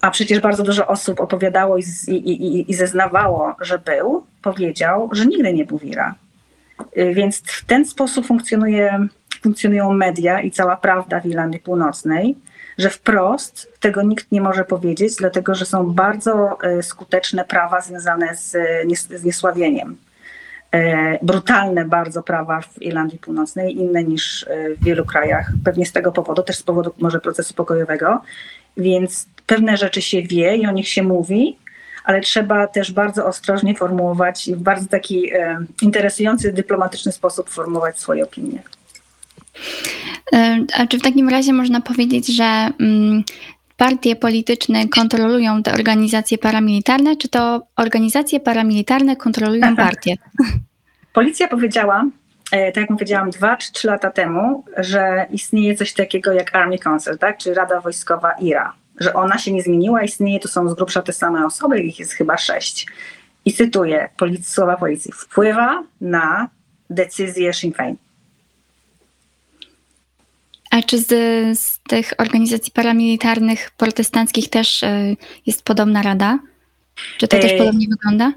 a 0.00 0.10
przecież 0.10 0.40
bardzo 0.40 0.62
dużo 0.62 0.86
osób 0.86 1.20
opowiadało 1.20 1.78
i, 1.78 1.82
i, 2.08 2.30
i, 2.30 2.70
i 2.70 2.74
zeznawało, 2.74 3.54
że 3.60 3.78
był, 3.78 4.26
powiedział, 4.42 5.10
że 5.12 5.26
nigdy 5.26 5.52
nie 5.52 5.64
był 5.64 5.78
wira. 5.78 6.14
Y, 6.98 7.14
więc 7.14 7.42
w 7.44 7.64
ten 7.64 7.86
sposób 7.86 8.26
funkcjonuje, 8.26 9.06
funkcjonują 9.42 9.92
media 9.92 10.40
i 10.40 10.50
cała 10.50 10.76
prawda 10.76 11.20
w 11.20 11.26
Irlandii 11.26 11.60
Północnej, 11.60 12.36
że 12.78 12.90
wprost 12.90 13.72
tego 13.80 14.02
nikt 14.02 14.32
nie 14.32 14.40
może 14.40 14.64
powiedzieć, 14.64 15.16
dlatego 15.16 15.54
że 15.54 15.64
są 15.64 15.90
bardzo 15.90 16.58
y, 16.78 16.82
skuteczne 16.82 17.44
prawa 17.44 17.80
związane 17.80 18.36
z, 18.36 18.56
z 18.96 19.24
niesławieniem. 19.24 19.96
Y, 20.74 20.78
brutalne 21.22 21.84
bardzo 21.84 22.22
prawa 22.22 22.60
w 22.60 22.82
Irlandii 22.82 23.18
Północnej, 23.18 23.76
inne 23.76 24.04
niż 24.04 24.46
w 24.80 24.84
wielu 24.84 25.04
krajach, 25.04 25.50
pewnie 25.64 25.86
z 25.86 25.92
tego 25.92 26.12
powodu, 26.12 26.42
też 26.42 26.56
z 26.56 26.62
powodu 26.62 26.94
może 26.98 27.20
procesu 27.20 27.54
pokojowego. 27.54 28.20
Więc 28.76 29.26
pewne 29.46 29.76
rzeczy 29.76 30.02
się 30.02 30.22
wie 30.22 30.56
i 30.56 30.66
o 30.66 30.70
nich 30.70 30.88
się 30.88 31.02
mówi, 31.02 31.58
ale 32.04 32.20
trzeba 32.20 32.66
też 32.66 32.92
bardzo 32.92 33.26
ostrożnie 33.26 33.74
formułować 33.74 34.48
i 34.48 34.54
w 34.54 34.58
bardzo 34.58 34.86
taki 34.86 35.34
e, 35.34 35.64
interesujący, 35.82 36.52
dyplomatyczny 36.52 37.12
sposób 37.12 37.50
formułować 37.50 37.98
swoje 37.98 38.24
opinie. 38.24 38.62
A 40.76 40.86
czy 40.86 40.98
w 40.98 41.02
takim 41.02 41.28
razie 41.28 41.52
można 41.52 41.80
powiedzieć, 41.80 42.26
że 42.26 42.44
mm, 42.80 43.24
partie 43.76 44.16
polityczne 44.16 44.88
kontrolują 44.88 45.62
te 45.62 45.72
organizacje 45.72 46.38
paramilitarne, 46.38 47.16
czy 47.16 47.28
to 47.28 47.62
organizacje 47.76 48.40
paramilitarne 48.40 49.16
kontrolują 49.16 49.76
partie? 49.76 50.14
Policja 51.12 51.48
powiedziała, 51.48 52.04
e, 52.52 52.72
tak 52.72 52.76
jak 52.76 52.88
powiedziałam, 52.88 53.30
dwa 53.30 53.56
czy 53.56 53.72
trzy 53.72 53.86
lata 53.86 54.10
temu, 54.10 54.64
że 54.76 55.26
istnieje 55.30 55.74
coś 55.74 55.92
takiego 55.92 56.32
jak 56.32 56.56
Army 56.56 56.78
Council, 56.78 57.18
tak? 57.18 57.38
czy 57.38 57.54
Rada 57.54 57.80
Wojskowa 57.80 58.32
IRA 58.32 58.80
że 59.00 59.14
ona 59.14 59.38
się 59.38 59.52
nie 59.52 59.62
zmieniła, 59.62 60.02
istnieje, 60.02 60.40
to 60.40 60.48
są 60.48 60.68
z 60.68 60.74
grubsza 60.74 61.02
te 61.02 61.12
same 61.12 61.46
osoby, 61.46 61.80
ich 61.80 61.98
jest 61.98 62.12
chyba 62.12 62.38
sześć. 62.38 62.86
I 63.44 63.52
cytuję 63.52 64.08
polic 64.16 64.48
słowa 64.48 64.76
policji, 64.76 65.12
wpływa 65.12 65.82
na 66.00 66.48
decyzję 66.90 67.52
Sinn 67.52 67.72
Féin. 67.72 67.94
A 70.70 70.82
czy 70.82 70.98
z, 70.98 71.08
z 71.58 71.78
tych 71.78 72.12
organizacji 72.18 72.72
paramilitarnych 72.72 73.70
protestanckich 73.70 74.50
też 74.50 74.82
y, 74.82 75.16
jest 75.46 75.62
podobna 75.62 76.02
rada? 76.02 76.38
Czy 77.18 77.28
to 77.28 77.38
też 77.38 77.52
podobnie 77.52 77.86
wygląda? 77.88 78.32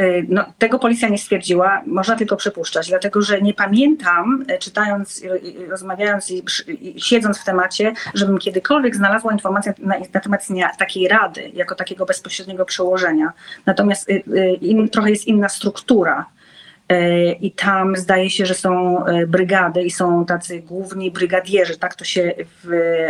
Y, 0.00 0.26
no, 0.28 0.44
tego 0.58 0.78
policja 0.78 1.08
nie 1.08 1.18
stwierdziła, 1.18 1.82
można 1.86 2.16
tylko 2.16 2.36
przypuszczać, 2.36 2.88
dlatego 2.88 3.22
że 3.22 3.42
nie 3.42 3.54
pamiętam, 3.54 4.44
y, 4.50 4.58
czytając, 4.58 5.22
rozmawiając 5.68 6.30
i, 6.30 6.42
i 6.80 7.00
siedząc 7.00 7.38
w 7.38 7.44
temacie, 7.44 7.92
żebym 8.14 8.38
kiedykolwiek 8.38 8.96
znalazła 8.96 9.32
informację 9.32 9.74
na, 9.78 9.94
na 10.14 10.20
temat 10.20 10.46
takiej 10.78 11.08
rady, 11.08 11.50
jako 11.54 11.74
takiego 11.74 12.06
bezpośredniego 12.06 12.64
przełożenia. 12.64 13.32
Natomiast 13.66 14.10
y, 14.10 14.22
in, 14.60 14.88
trochę 14.88 15.10
jest 15.10 15.26
inna 15.26 15.48
struktura. 15.48 16.26
I 17.40 17.52
tam 17.52 17.96
zdaje 17.96 18.30
się, 18.30 18.46
że 18.46 18.54
są 18.54 19.04
brygady 19.28 19.82
i 19.82 19.90
są 19.90 20.24
tacy 20.24 20.60
główni 20.60 21.10
brygadierzy, 21.10 21.78
tak 21.78 21.94
to 21.94 22.04
się 22.04 22.34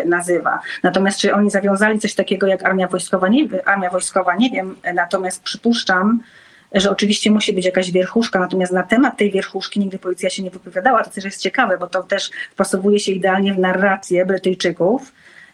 nazywa. 0.04 0.60
Natomiast 0.82 1.18
czy 1.18 1.34
oni 1.34 1.50
zawiązali 1.50 1.98
coś 1.98 2.14
takiego 2.14 2.46
jak 2.46 2.64
armia 2.64 2.88
wojskowa, 2.88 3.28
nie, 3.28 3.48
armia 3.64 3.90
wojskowa, 3.90 4.36
nie 4.36 4.50
wiem. 4.50 4.76
Natomiast 4.94 5.42
przypuszczam, 5.42 6.20
że 6.74 6.90
oczywiście 6.90 7.30
musi 7.30 7.52
być 7.52 7.64
jakaś 7.64 7.90
wierchuszka, 7.90 8.38
natomiast 8.38 8.72
na 8.72 8.82
temat 8.82 9.16
tej 9.16 9.30
wierchuszki 9.30 9.80
nigdy 9.80 9.98
policja 9.98 10.30
się 10.30 10.42
nie 10.42 10.50
wypowiadała. 10.50 11.04
To 11.04 11.10
też 11.10 11.24
jest 11.24 11.40
ciekawe, 11.40 11.78
bo 11.78 11.86
to 11.86 12.02
też 12.02 12.30
wpasowuje 12.50 13.00
się 13.00 13.12
idealnie 13.12 13.54
w 13.54 13.58
narrację 13.58 14.26
Brytyjczyków, 14.26 15.12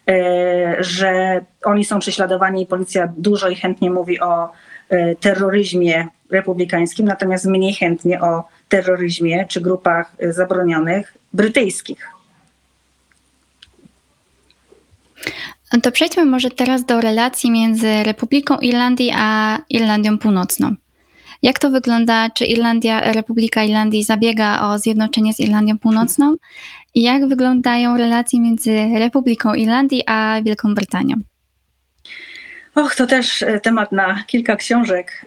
e, 0.09 0.77
że 0.81 1.41
oni 1.65 1.85
są 1.85 1.99
prześladowani 1.99 2.63
i 2.63 2.67
policja 2.67 3.13
dużo 3.17 3.49
i 3.49 3.55
chętnie 3.55 3.91
mówi 3.91 4.21
o 4.21 4.53
e, 4.89 5.15
terroryzmie 5.15 6.09
republikańskim, 6.31 7.07
natomiast 7.07 7.47
mniej 7.47 7.75
chętnie 7.75 8.21
o 8.21 8.45
terroryzmie 8.69 9.47
czy 9.49 9.61
grupach 9.61 10.17
zabronionych 10.31 11.15
brytyjskich. 11.33 12.09
To 15.83 15.93
przejdźmy 15.93 16.25
może 16.25 16.51
teraz 16.51 16.85
do 16.85 17.01
relacji 17.01 17.51
między 17.51 18.03
Republiką 18.03 18.59
Irlandii 18.59 19.13
a 19.17 19.59
Irlandią 19.71 20.19
Północną. 20.19 20.75
Jak 21.43 21.59
to 21.59 21.71
wygląda? 21.71 22.31
Czy 22.31 22.45
Irlandia, 22.45 23.13
Republika 23.13 23.65
Irlandii 23.65 24.05
zabiega 24.05 24.61
o 24.61 24.79
zjednoczenie 24.79 25.35
z 25.35 25.41
Irlandią 25.41 25.79
Północną? 25.79 26.37
I 26.95 27.03
jak 27.03 27.29
wyglądają 27.29 27.97
relacje 27.97 28.41
między 28.41 28.89
Republiką 28.99 29.55
Irlandii 29.55 30.03
a 30.07 30.43
Wielką 30.43 30.75
Brytanią? 30.75 31.17
Och, 32.77 32.95
to 32.95 33.07
też 33.07 33.43
e, 33.43 33.61
temat 33.61 33.93
na 33.93 34.25
kilka 34.27 34.57
książek. 34.57 35.27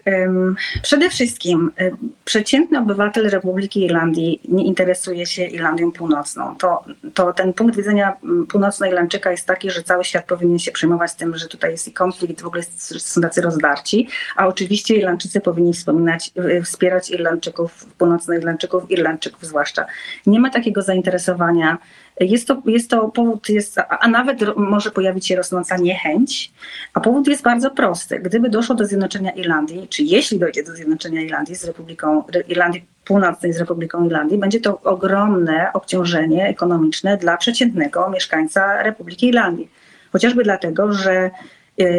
Przede 0.82 1.10
wszystkim 1.10 1.72
e, 1.78 1.92
przeciętny 2.26 2.80
obywatel 2.80 3.30
Republiki 3.30 3.86
Irlandii 3.86 4.42
nie 4.48 4.66
interesuje 4.66 5.26
się 5.26 5.46
Irlandią 5.46 5.92
Północną. 5.92 6.56
To, 6.56 6.84
to 7.14 7.34
ten 7.34 7.54
punkt 7.54 7.76
widzenia 7.76 8.14
północnoirlandczyka 8.50 9.32
jest 9.32 9.48
taki, 9.48 9.72
że 9.72 9.84
cały 9.84 10.04
świat 10.06 10.26
powinien 10.26 10.60
się 10.60 10.72
przejmować 10.72 11.14
tym, 11.14 11.38
że 11.38 11.48
tutaj 11.48 11.72
jest 11.72 11.88
i 11.88 11.94
konflikt, 11.94 12.42
w 12.42 12.48
ogóle 12.48 12.64
są 12.80 13.22
tacy 13.22 13.42
rozdarci, 13.42 14.08
a 14.36 14.48
oczywiście 14.48 14.96
Irlandczycy 14.96 15.42
powinni 15.42 15.74
wspominać, 15.74 16.32
e, 16.36 16.62
wspierać 16.62 17.10
Irlandczyków, 17.10 17.86
północnoirlandczyków, 17.98 18.92
Irlandczyków 18.92 19.46
zwłaszcza. 19.46 19.86
Nie 20.26 20.40
ma 20.40 20.50
takiego 20.50 20.82
zainteresowania 20.82 21.78
jest 22.20 22.48
to, 22.48 22.62
jest 22.66 22.90
to 22.90 23.08
powód, 23.08 23.50
jest, 23.50 23.78
a 24.00 24.08
nawet 24.08 24.58
może 24.58 24.92
pojawić 24.92 25.28
się 25.28 25.36
rosnąca 25.36 25.78
niechęć, 25.78 26.52
a 26.94 27.00
powód 27.00 27.28
jest 27.28 27.44
bardzo 27.44 27.72
prosty. 27.72 28.20
Gdyby 28.20 28.50
doszło 28.50 28.76
do 28.76 28.86
zjednoczenia 28.86 29.32
Irlandii, 29.32 29.88
czy 29.88 30.04
jeśli 30.04 30.40
dojdzie 30.40 30.64
do 30.64 30.76
zjednoczenia 30.76 31.22
Irlandii 31.22 31.56
z 31.56 31.66
Republiką, 31.66 32.24
Irlandii 32.48 32.86
Północnej 33.06 33.54
z 33.54 33.60
Republiką 33.60 34.06
Irlandii, 34.06 34.38
będzie 34.38 34.60
to 34.60 34.82
ogromne 34.82 35.74
obciążenie 35.74 36.48
ekonomiczne 36.48 37.18
dla 37.18 37.38
przeciętnego 37.38 38.10
mieszkańca 38.10 38.84
Republiki 38.84 39.28
Irlandii. 39.28 39.70
Chociażby 40.12 40.44
dlatego, 40.44 40.94
że 40.94 41.32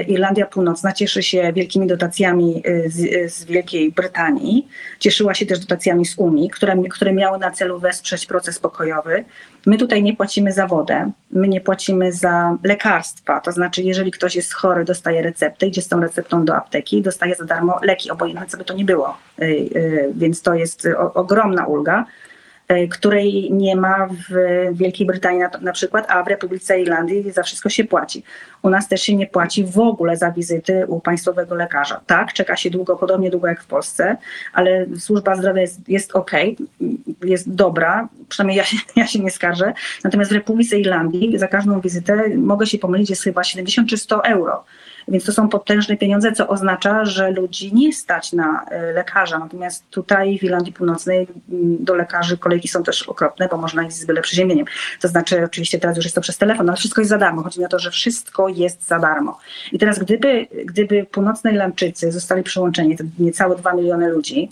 Irlandia 0.09 0.47
Północna 0.47 0.93
cieszy 0.93 1.23
się 1.23 1.53
wielkimi 1.53 1.87
dotacjami 1.87 2.63
e, 2.65 2.91
z, 2.91 3.15
e, 3.15 3.29
z, 3.29 3.45
Wielkiej 3.45 3.93
Brytanii, 3.93 4.69
cieszyła 4.99 5.35
się 5.35 5.47
też 5.47 5.59
dotacjami 5.59 6.07
z 6.07 6.19
Unii, 6.19 6.51
które, 6.51 6.77
które 6.91 7.13
miały 7.13 7.39
na 7.39 7.51
celu 7.51 7.79
wesprzeć 7.79 8.27
proces 8.27 8.59
pokojowy. 8.59 9.25
My 9.67 9.79
tutaj 9.79 10.03
nie 10.03 10.17
płacimy 10.17 10.53
za 10.53 10.67
wodę, 10.67 11.11
my 11.31 11.49
nie 11.49 11.61
płacimy 11.61 12.13
za 12.13 12.57
lekarstwa, 12.65 13.41
to 13.41 13.53
znaczy 13.53 13.83
jeżeli 13.83 14.11
ktoś 14.11 14.37
jest 14.37 14.55
chory, 14.55 14.85
dostaje 14.85 15.23
receptę, 15.23 15.67
idzie 15.67 15.83
z 15.83 15.89
tą 15.89 16.01
receptą 16.01 16.45
do 16.45 16.57
apteki, 16.57 17.03
dostaje 17.03 17.35
za 17.35 17.45
darmo 17.45 17.79
leki, 17.83 18.11
obojętne 18.11 18.47
co 18.47 18.59
by 18.59 18.65
to 18.65 18.75
nie 18.75 18.85
było, 18.85 19.17
więc 20.15 20.43
to 20.43 20.55
jest 20.55 20.89
ogromna 21.15 21.67
ulga. 21.67 22.07
E, 22.71 22.89
której 22.89 23.53
nie 23.53 23.77
ma 23.77 24.09
w 24.09 24.35
Wielkiej 24.73 25.07
Brytanii 25.07 25.41
na, 25.41 25.51
na, 25.61 25.73
przykład, 25.73 26.07
a 26.09 26.23
w 26.23 26.29
Republice 26.29 26.81
Irlandii 26.81 27.33
za 27.33 27.43
wszystko 27.43 27.69
się 27.69 27.85
płaci. 27.85 28.23
U 28.63 28.71
nas 28.71 28.89
też 28.89 29.03
się 29.03 29.17
nie 29.17 29.27
płaci 29.27 29.65
w 29.65 29.79
ogóle 29.79 30.17
za 30.17 30.31
wizyty 30.31 30.87
u 30.87 31.01
państwowego 31.01 31.55
lekarza. 31.55 32.01
Tak, 32.07 32.33
czeka 32.33 32.57
się 32.57 32.71
długo, 32.71 32.97
podobnie 32.97 33.31
długo 33.31 33.49
jak 33.49 33.63
w 33.63 33.67
Polsce, 33.67 34.17
ale 34.53 34.87
służba 34.99 35.37
zdrowia 35.37 35.61
jest, 35.61 35.89
jest 35.89 36.13
ok, 36.13 36.31
jest 37.25 37.55
dobra, 37.55 38.09
przynajmniej 38.29 38.57
ja 38.57 38.65
się, 38.65 38.77
ja 38.97 39.07
się 39.07 39.19
nie 39.19 39.31
skarżę. 39.31 39.73
Natomiast 40.05 40.31
w 40.31 40.35
Republice 40.35 40.79
Irlandii 40.79 41.39
za 41.39 41.49
każdą 41.49 41.81
wizytę 41.81 42.29
mogę 42.37 42.67
się 42.67 42.79
pomylić, 42.79 43.11
jest 43.11 43.23
chyba 43.23 43.45
70 43.45 43.89
czy 43.89 43.97
100 43.97 44.25
euro. 44.25 44.65
Więc 45.11 45.25
to 45.25 45.33
są 45.33 45.49
potężne 45.49 45.97
pieniądze, 45.97 46.33
co 46.33 46.49
oznacza, 46.49 47.05
że 47.05 47.31
ludzi 47.31 47.75
nie 47.75 47.93
stać 47.93 48.33
na 48.33 48.65
e, 48.65 48.93
lekarza. 48.93 49.39
Natomiast 49.39 49.91
tutaj 49.91 50.39
w 50.39 50.43
Irlandii 50.43 50.73
Północnej 50.73 51.27
mm, 51.53 51.85
do 51.85 51.95
lekarzy 51.95 52.39
kolejki 52.39 52.69
są 52.69 52.83
też 52.83 53.03
okropne, 53.03 53.49
bo 53.51 53.57
można 53.57 53.83
iść 53.83 53.97
z 53.97 54.05
byle 54.05 54.23
przeziębieniem. 54.23 54.67
To 55.01 55.09
znaczy, 55.09 55.45
oczywiście 55.45 55.79
teraz 55.79 55.97
już 55.97 56.05
jest 56.05 56.15
to 56.15 56.21
przez 56.21 56.39
telefon, 56.39 56.69
ale 56.69 56.77
wszystko 56.77 57.01
jest 57.01 57.09
za 57.09 57.19
darmo. 57.19 57.43
Chodzi 57.43 57.61
mi 57.61 57.67
o 57.67 57.69
to, 57.69 57.79
że 57.79 57.91
wszystko 57.91 58.49
jest 58.49 58.87
za 58.87 58.99
darmo. 58.99 59.39
I 59.73 59.79
teraz, 59.79 59.99
gdyby, 59.99 60.47
gdyby 60.65 61.05
północnej 61.05 61.55
Irlandczycy 61.55 62.13
zostali 62.13 62.43
przyłączeni, 62.43 62.97
to 62.97 63.05
niecałe 63.19 63.57
2 63.57 63.73
miliony 63.73 64.09
ludzi, 64.09 64.51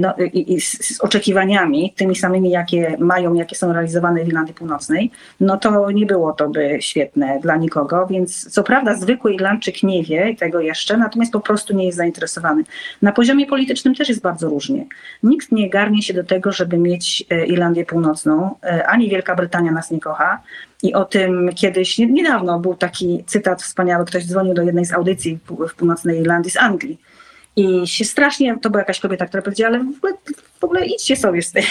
no, 0.00 0.14
i, 0.32 0.54
i 0.54 0.60
z, 0.60 0.96
z, 0.96 1.00
oczekiwaniami, 1.00 1.92
tymi 1.96 2.16
samymi, 2.16 2.50
jakie 2.50 2.96
mają, 3.00 3.34
jakie 3.34 3.56
są 3.56 3.72
realizowane 3.72 4.24
w 4.24 4.28
Irlandii 4.28 4.54
Północnej, 4.54 5.10
no 5.40 5.56
to 5.56 5.90
nie 5.90 6.06
było 6.06 6.32
to 6.32 6.48
by 6.48 6.76
świetne 6.80 7.38
dla 7.42 7.56
nikogo, 7.56 8.06
więc 8.06 8.50
co 8.50 8.62
prawda 8.62 8.94
zwykły 8.94 9.34
Irlandczyk 9.34 9.82
nie 9.82 10.02
wie 10.02 10.34
tego 10.36 10.60
jeszcze, 10.60 10.96
natomiast 10.96 11.32
po 11.32 11.40
prostu 11.40 11.74
nie 11.74 11.86
jest 11.86 11.98
zainteresowany. 11.98 12.64
Na 13.02 13.12
poziomie 13.12 13.46
politycznym 13.46 13.94
też 13.94 14.08
jest 14.08 14.22
bardzo 14.22 14.48
różnie. 14.48 14.86
Nikt 15.22 15.52
nie 15.52 15.70
garnie 15.70 16.02
się 16.02 16.14
do 16.14 16.24
tego, 16.24 16.52
żeby 16.52 16.78
mieć 16.78 17.24
e, 17.30 17.46
Irlandię 17.46 17.84
Północną, 17.84 18.54
e, 18.62 18.86
ani 18.86 19.08
Wielka 19.08 19.34
Brytania 19.34 19.72
nas 19.72 19.90
nie 19.90 20.00
kocha, 20.00 20.42
i 20.82 20.94
o 20.94 21.04
tym 21.04 21.50
kiedyś, 21.54 21.98
niedawno 21.98 22.60
był 22.60 22.74
taki 22.74 23.24
cytat 23.26 23.62
wspaniały, 23.62 24.04
ktoś 24.04 24.26
dzwonił 24.26 24.54
do 24.54 24.62
jednej 24.62 24.84
z 24.84 24.92
audycji 24.92 25.38
w 25.68 25.74
północnej 25.74 26.20
Irlandii 26.20 26.50
z 26.50 26.56
Anglii 26.56 26.98
i 27.56 27.86
się 27.86 28.04
strasznie, 28.04 28.58
to 28.62 28.70
była 28.70 28.80
jakaś 28.80 29.00
kobieta, 29.00 29.26
która 29.26 29.42
powiedziała, 29.42 29.68
ale 29.68 29.84
w 29.84 29.96
ogóle, 29.96 30.12
w 30.60 30.64
ogóle 30.64 30.86
idźcie 30.86 31.16
sobie 31.16 31.42
z 31.42 31.52
tej, 31.52 31.64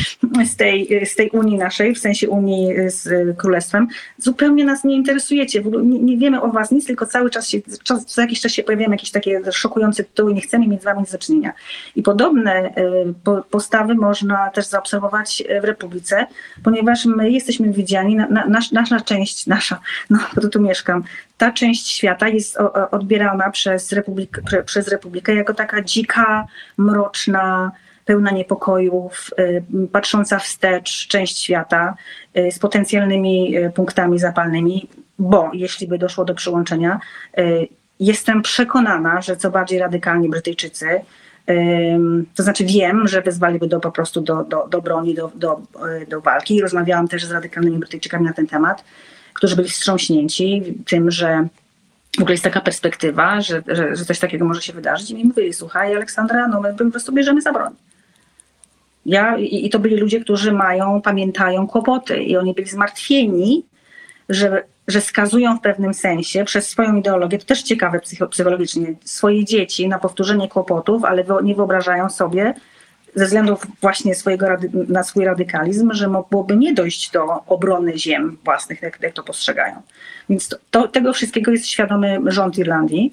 z, 0.50 0.56
tej, 0.56 1.06
z 1.06 1.16
tej 1.16 1.30
Unii 1.30 1.58
naszej, 1.58 1.94
w 1.94 1.98
sensie 1.98 2.28
Unii 2.28 2.68
z 2.86 3.08
Królestwem. 3.38 3.88
Zupełnie 4.18 4.64
nas 4.64 4.84
nie 4.84 4.96
interesujecie, 4.96 5.62
w 5.62 5.66
ogóle 5.66 5.84
nie, 5.84 5.98
nie 5.98 6.16
wiemy 6.16 6.42
o 6.42 6.48
was 6.48 6.70
nic, 6.70 6.86
tylko 6.86 7.06
cały 7.06 7.30
czas 7.30 7.48
się, 7.48 7.58
czas, 7.82 8.06
co 8.06 8.20
jakiś 8.20 8.40
czas 8.40 8.52
się 8.52 8.62
pojawiają 8.62 8.90
jakieś 8.90 9.10
takie 9.10 9.52
szokujące 9.52 10.04
tytuły, 10.04 10.34
nie 10.34 10.40
chcemy 10.40 10.66
mieć 10.66 10.80
z 10.80 10.84
wami 10.84 11.00
nic 11.00 11.12
do 11.12 11.18
czynienia. 11.18 11.52
I 11.96 12.02
podobne 12.02 12.66
y, 12.66 13.42
postawy 13.50 13.94
można 13.94 14.50
też 14.50 14.66
zaobserwować 14.66 15.42
w 15.60 15.64
Republice, 15.64 16.26
ponieważ 16.62 17.04
my 17.06 17.30
jesteśmy 17.30 17.72
widziani, 17.72 18.16
na, 18.16 18.28
na, 18.28 18.60
nasza 18.72 19.00
część, 19.00 19.46
nasza, 19.46 19.80
no 20.10 20.18
bo 20.34 20.48
tu 20.48 20.60
mieszkam, 20.60 21.04
ta 21.38 21.52
część 21.52 21.88
świata 21.88 22.28
jest 22.28 22.58
odbierana 22.90 23.50
przez, 23.50 23.92
Republik, 23.92 24.42
przez 24.64 24.88
Republikę 24.88 25.34
jako 25.34 25.54
taka 25.54 25.82
dzika, 25.82 26.46
mroczna, 26.76 27.72
pełna 28.10 28.30
niepokojów, 28.30 29.30
y, 29.38 29.62
patrząca 29.92 30.38
wstecz 30.38 31.06
część 31.06 31.38
świata 31.38 31.94
y, 32.36 32.52
z 32.52 32.58
potencjalnymi 32.58 33.56
y, 33.56 33.70
punktami 33.70 34.18
zapalnymi, 34.18 34.88
bo 35.18 35.50
jeśli 35.52 35.88
by 35.88 35.98
doszło 35.98 36.24
do 36.24 36.34
przyłączenia, 36.34 37.00
jestem 38.00 38.42
przekonana, 38.42 39.20
że 39.20 39.36
co 39.36 39.50
bardziej 39.50 39.78
radykalni 39.78 40.28
Brytyjczycy, 40.28 40.86
to 42.34 42.42
znaczy 42.42 42.64
wiem, 42.64 43.08
że 43.08 43.22
wezwaliby 43.22 43.66
do, 43.66 43.80
po 43.80 43.92
prostu 43.92 44.20
do, 44.20 44.44
do, 44.44 44.68
do 44.68 44.82
broni, 44.82 45.14
do, 45.14 45.30
do, 45.34 45.60
do 46.08 46.20
walki. 46.20 46.62
Rozmawiałam 46.62 47.08
też 47.08 47.24
z 47.24 47.30
radykalnymi 47.30 47.78
Brytyjczykami 47.78 48.24
na 48.24 48.32
ten 48.32 48.46
temat 48.46 48.84
którzy 49.34 49.56
byli 49.56 49.68
wstrząśnięci 49.68 50.62
tym, 50.86 51.10
że 51.10 51.46
w 52.18 52.20
ogóle 52.20 52.34
jest 52.34 52.44
taka 52.44 52.60
perspektywa, 52.60 53.40
że, 53.40 53.62
że, 53.66 53.96
że 53.96 54.04
coś 54.04 54.18
takiego 54.18 54.44
może 54.44 54.62
się 54.62 54.72
wydarzyć. 54.72 55.10
I 55.10 55.14
mi 55.14 55.24
mówili, 55.24 55.52
słuchaj 55.52 55.94
Aleksandra, 55.94 56.48
no 56.48 56.60
my 56.60 56.74
po 56.74 56.90
prostu 56.90 57.12
bierzemy 57.12 57.42
za 57.42 57.52
broń. 57.52 57.72
Ja, 59.06 59.38
i, 59.38 59.66
I 59.66 59.70
to 59.70 59.78
byli 59.78 59.96
ludzie, 59.96 60.20
którzy 60.20 60.52
mają, 60.52 61.02
pamiętają 61.02 61.66
kłopoty 61.66 62.22
i 62.22 62.36
oni 62.36 62.54
byli 62.54 62.68
zmartwieni, 62.68 63.66
że, 64.28 64.64
że 64.88 65.00
skazują 65.00 65.56
w 65.56 65.60
pewnym 65.60 65.94
sensie 65.94 66.44
przez 66.44 66.68
swoją 66.68 66.96
ideologię, 66.96 67.38
to 67.38 67.46
też 67.46 67.62
ciekawe 67.62 68.00
psychologicznie, 68.30 68.94
swoje 69.04 69.44
dzieci 69.44 69.88
na 69.88 69.98
powtórzenie 69.98 70.48
kłopotów, 70.48 71.04
ale 71.04 71.24
nie 71.42 71.54
wyobrażają 71.54 72.10
sobie, 72.10 72.54
ze 73.14 73.24
względu 73.24 73.56
właśnie 73.80 74.14
swojego, 74.14 74.46
na 74.88 75.02
swój 75.02 75.24
radykalizm, 75.24 75.92
że 75.92 76.08
mogłoby 76.08 76.56
nie 76.56 76.74
dojść 76.74 77.10
do 77.10 77.44
obrony 77.46 77.98
ziem 77.98 78.38
własnych, 78.44 78.82
jak, 78.82 78.98
jak 79.02 79.12
to 79.12 79.22
postrzegają. 79.22 79.82
Więc 80.28 80.48
to, 80.48 80.56
to, 80.70 80.88
tego 80.88 81.12
wszystkiego 81.12 81.50
jest 81.52 81.66
świadomy 81.66 82.18
rząd 82.26 82.58
Irlandii 82.58 83.12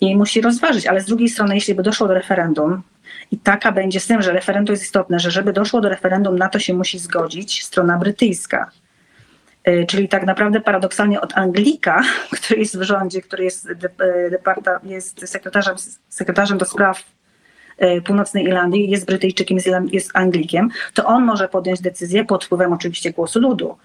i 0.00 0.16
musi 0.16 0.40
rozważyć, 0.40 0.86
ale 0.86 1.00
z 1.00 1.06
drugiej 1.06 1.28
strony, 1.28 1.54
jeśli 1.54 1.74
by 1.74 1.82
doszło 1.82 2.08
do 2.08 2.14
referendum, 2.14 2.82
i 3.30 3.38
taka 3.38 3.72
będzie 3.72 4.00
z 4.00 4.06
tym, 4.06 4.22
że 4.22 4.32
referendum 4.32 4.72
jest 4.72 4.82
istotne, 4.82 5.18
że 5.18 5.30
żeby 5.30 5.52
doszło 5.52 5.80
do 5.80 5.88
referendum, 5.88 6.38
na 6.38 6.48
to 6.48 6.58
się 6.58 6.74
musi 6.74 6.98
zgodzić 6.98 7.64
strona 7.64 7.98
brytyjska. 7.98 8.70
Y, 9.68 9.86
czyli 9.88 10.08
tak 10.08 10.26
naprawdę 10.26 10.60
paradoksalnie 10.60 11.20
od 11.20 11.38
Anglika, 11.38 12.02
który 12.36 12.60
jest 12.60 12.78
w 12.78 12.82
rządzie, 12.82 13.22
który 13.22 13.44
jest, 13.44 13.72
de, 13.72 13.90
departa, 14.30 14.80
jest 14.84 15.28
sekretarzem, 15.28 15.76
sekretarzem 16.08 16.58
do 16.58 16.64
spraw 16.64 17.04
E, 17.78 18.00
północnej 18.00 18.44
Irlandii, 18.44 18.90
jest 18.90 19.06
Brytyjczykiem, 19.06 19.58
jest 19.92 20.10
Anglikiem, 20.14 20.68
to 20.94 21.06
on 21.06 21.24
może 21.24 21.48
podjąć 21.48 21.80
decyzję 21.80 22.24
pod 22.24 22.44
wpływem 22.44 22.72
oczywiście 22.72 23.12
głosu 23.12 23.40
ludu 23.40 23.70
e, 23.70 23.76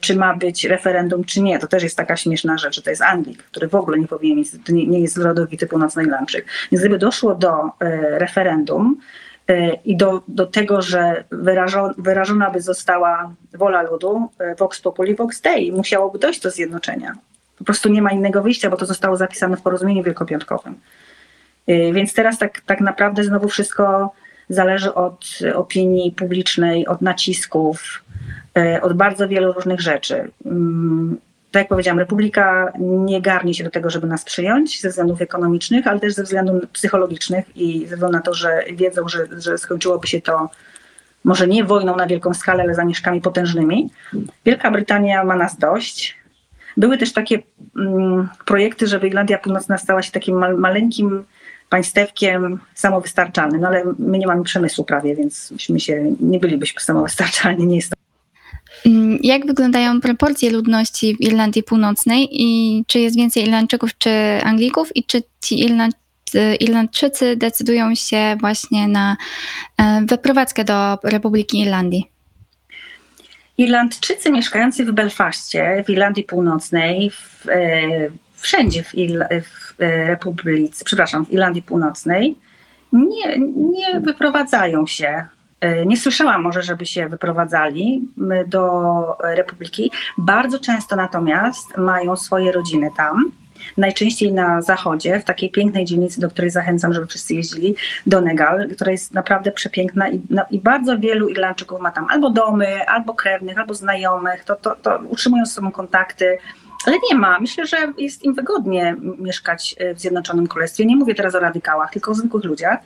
czy 0.00 0.16
ma 0.16 0.36
być 0.36 0.64
referendum, 0.64 1.24
czy 1.24 1.42
nie. 1.42 1.58
To 1.58 1.66
też 1.66 1.82
jest 1.82 1.96
taka 1.96 2.16
śmieszna 2.16 2.58
rzecz, 2.58 2.74
że 2.74 2.82
to 2.82 2.90
jest 2.90 3.02
Anglik, 3.02 3.42
który 3.42 3.68
w 3.68 3.74
ogóle 3.74 3.98
nie 3.98 4.08
powinien 4.08 4.38
mieć, 4.38 4.48
nie, 4.68 4.86
nie 4.86 5.00
jest 5.00 5.16
rodowity 5.16 5.66
północnoirlandczyk. 5.66 6.46
Więc 6.72 6.80
gdyby 6.80 6.98
doszło 6.98 7.34
do 7.34 7.52
e, 7.80 8.18
referendum 8.18 8.96
i 9.84 9.96
do, 9.96 10.22
do 10.28 10.46
tego, 10.46 10.82
że 10.82 11.24
wyrażo, 11.30 11.90
wyrażona 11.98 12.50
by 12.50 12.60
została 12.60 13.34
wola 13.54 13.82
ludu, 13.82 14.28
vox 14.58 14.80
populi, 14.80 15.14
vox 15.14 15.40
dei, 15.40 15.72
musiałoby 15.72 16.18
dojść 16.18 16.40
do 16.40 16.50
zjednoczenia. 16.50 17.14
Po 17.58 17.64
prostu 17.64 17.88
nie 17.88 18.02
ma 18.02 18.10
innego 18.10 18.42
wyjścia, 18.42 18.70
bo 18.70 18.76
to 18.76 18.86
zostało 18.86 19.16
zapisane 19.16 19.56
w 19.56 19.62
porozumieniu 19.62 20.02
wielkopiątkowym. 20.02 20.74
Y, 21.68 21.92
więc 21.92 22.14
teraz 22.14 22.38
tak, 22.38 22.60
tak 22.60 22.80
naprawdę 22.80 23.24
znowu 23.24 23.48
wszystko 23.48 24.12
zależy 24.48 24.94
od 24.94 25.24
opinii 25.54 26.12
publicznej, 26.12 26.86
od 26.86 27.02
nacisków, 27.02 27.82
y, 27.82 28.01
od 28.82 28.92
bardzo 28.92 29.28
wielu 29.28 29.52
różnych 29.52 29.80
rzeczy. 29.80 30.30
Mm, 30.46 31.18
tak 31.50 31.60
jak 31.60 31.68
powiedziałam, 31.68 31.98
Republika 31.98 32.72
nie 32.78 33.22
garnie 33.22 33.54
się 33.54 33.64
do 33.64 33.70
tego, 33.70 33.90
żeby 33.90 34.06
nas 34.06 34.24
przyjąć 34.24 34.80
ze 34.80 34.88
względów 34.88 35.20
ekonomicznych, 35.20 35.86
ale 35.86 36.00
też 36.00 36.14
ze 36.14 36.22
względów 36.22 36.70
psychologicznych 36.70 37.56
i 37.56 37.86
ze 37.86 37.94
względu 37.94 38.16
na 38.16 38.22
to, 38.22 38.34
że 38.34 38.64
wiedzą, 38.72 39.08
że, 39.08 39.26
że 39.38 39.58
skończyłoby 39.58 40.06
się 40.06 40.20
to 40.20 40.50
może 41.24 41.48
nie 41.48 41.64
wojną 41.64 41.96
na 41.96 42.06
wielką 42.06 42.34
skalę, 42.34 42.62
ale 42.62 42.74
zamieszkami 42.74 43.20
potężnymi. 43.20 43.90
Wielka 44.44 44.70
Brytania 44.70 45.24
ma 45.24 45.36
nas 45.36 45.58
dość. 45.58 46.16
Były 46.76 46.98
też 46.98 47.12
takie 47.12 47.42
mm, 47.76 48.28
projekty, 48.46 48.86
żeby 48.86 49.06
Irlandia 49.06 49.38
Północna 49.38 49.78
stała 49.78 50.02
się 50.02 50.12
takim 50.12 50.38
mal, 50.38 50.58
maleńkim 50.58 51.24
państewkiem 51.68 52.58
samowystarczalnym, 52.74 53.60
no 53.60 53.68
ale 53.68 53.84
my 53.98 54.18
nie 54.18 54.26
mamy 54.26 54.42
przemysłu 54.42 54.84
prawie, 54.84 55.16
więc 55.16 55.52
my 55.68 55.80
się 55.80 56.14
nie 56.20 56.40
bylibyśmy 56.40 56.80
samowystarczalni, 56.80 57.66
nie 57.66 57.76
jest 57.76 57.90
to. 57.90 58.01
Mm, 58.86 59.18
jak 59.22 59.46
wyglądają 59.46 60.00
proporcje 60.00 60.50
ludności 60.50 61.16
w 61.16 61.20
Irlandii 61.20 61.62
Północnej 61.62 62.28
i 62.30 62.84
czy 62.86 63.00
jest 63.00 63.16
więcej 63.16 63.42
Irlandczyków 63.42 63.98
czy 63.98 64.10
Anglików 64.44 64.96
i 64.96 65.04
czy 65.04 65.22
ci 65.40 65.60
Irland, 65.60 65.94
Irlandczycy 66.60 67.36
decydują 67.36 67.94
się 67.94 68.36
właśnie 68.40 68.88
na 68.88 69.16
e, 69.78 70.02
wyprowadzkę 70.06 70.64
do 70.64 70.98
Republiki 71.04 71.60
Irlandii? 71.60 72.10
Irlandczycy 73.58 74.30
mieszkający 74.30 74.84
w 74.84 74.92
Belfaście, 74.92 75.84
w 75.86 75.90
Irlandii 75.90 76.24
Północnej, 76.24 77.10
w, 77.10 77.48
e, 77.48 77.80
wszędzie 78.34 78.82
w, 78.82 78.94
Il, 78.94 79.24
w 79.42 79.82
e, 79.82 80.06
Republice, 80.06 80.84
przepraszam, 80.84 81.26
w 81.26 81.32
Irlandii 81.32 81.62
Północnej, 81.62 82.36
nie, 82.92 83.38
nie 83.56 84.00
wyprowadzają 84.00 84.86
się. 84.86 85.26
E, 85.62 85.86
nie 85.86 85.96
słyszałam 85.96 86.42
może, 86.42 86.62
żeby 86.62 86.86
się 86.86 87.08
wyprowadzali 87.08 88.08
do 88.46 88.62
Republiki. 89.22 89.90
Bardzo 90.18 90.58
często 90.58 90.96
natomiast 90.96 91.76
mają 91.76 92.16
swoje 92.16 92.52
rodziny 92.52 92.90
tam. 92.96 93.32
Najczęściej 93.76 94.32
na 94.32 94.62
zachodzie, 94.62 95.20
w 95.20 95.24
takiej 95.24 95.50
pięknej 95.50 95.84
dzielnicy, 95.84 96.20
do 96.20 96.30
której 96.30 96.50
zachęcam, 96.50 96.92
żeby 96.92 97.06
wszyscy 97.06 97.34
jeździli, 97.34 97.74
Donegal, 98.06 98.68
która 98.74 98.92
jest 98.92 99.14
naprawdę 99.14 99.52
przepiękna 99.52 100.08
i, 100.08 100.20
no, 100.30 100.42
i 100.50 100.58
bardzo 100.58 100.98
wielu 100.98 101.28
Irlandczyków 101.28 101.80
ma 101.80 101.90
tam 101.90 102.06
albo 102.10 102.30
domy, 102.30 102.88
albo 102.88 103.14
krewnych, 103.14 103.58
albo 103.58 103.74
znajomych, 103.74 104.44
to, 104.44 104.56
to, 104.56 104.76
to 104.82 104.98
utrzymują 105.08 105.46
z 105.46 105.52
sobą 105.52 105.70
kontakty 105.70 106.38
ale 106.86 106.96
nie 107.10 107.18
ma. 107.18 107.40
Myślę, 107.40 107.66
że 107.66 107.76
jest 107.98 108.24
im 108.24 108.34
wygodnie 108.34 108.96
mieszkać 109.18 109.74
e, 109.78 109.94
w 109.94 110.00
Zjednoczonym 110.00 110.46
Królestwie. 110.46 110.86
Nie 110.86 110.96
mówię 110.96 111.14
teraz 111.14 111.34
o 111.34 111.40
radykałach, 111.40 111.90
tylko 111.92 112.10
o 112.10 112.14
zwykłych 112.14 112.44
ludziach. 112.44 112.78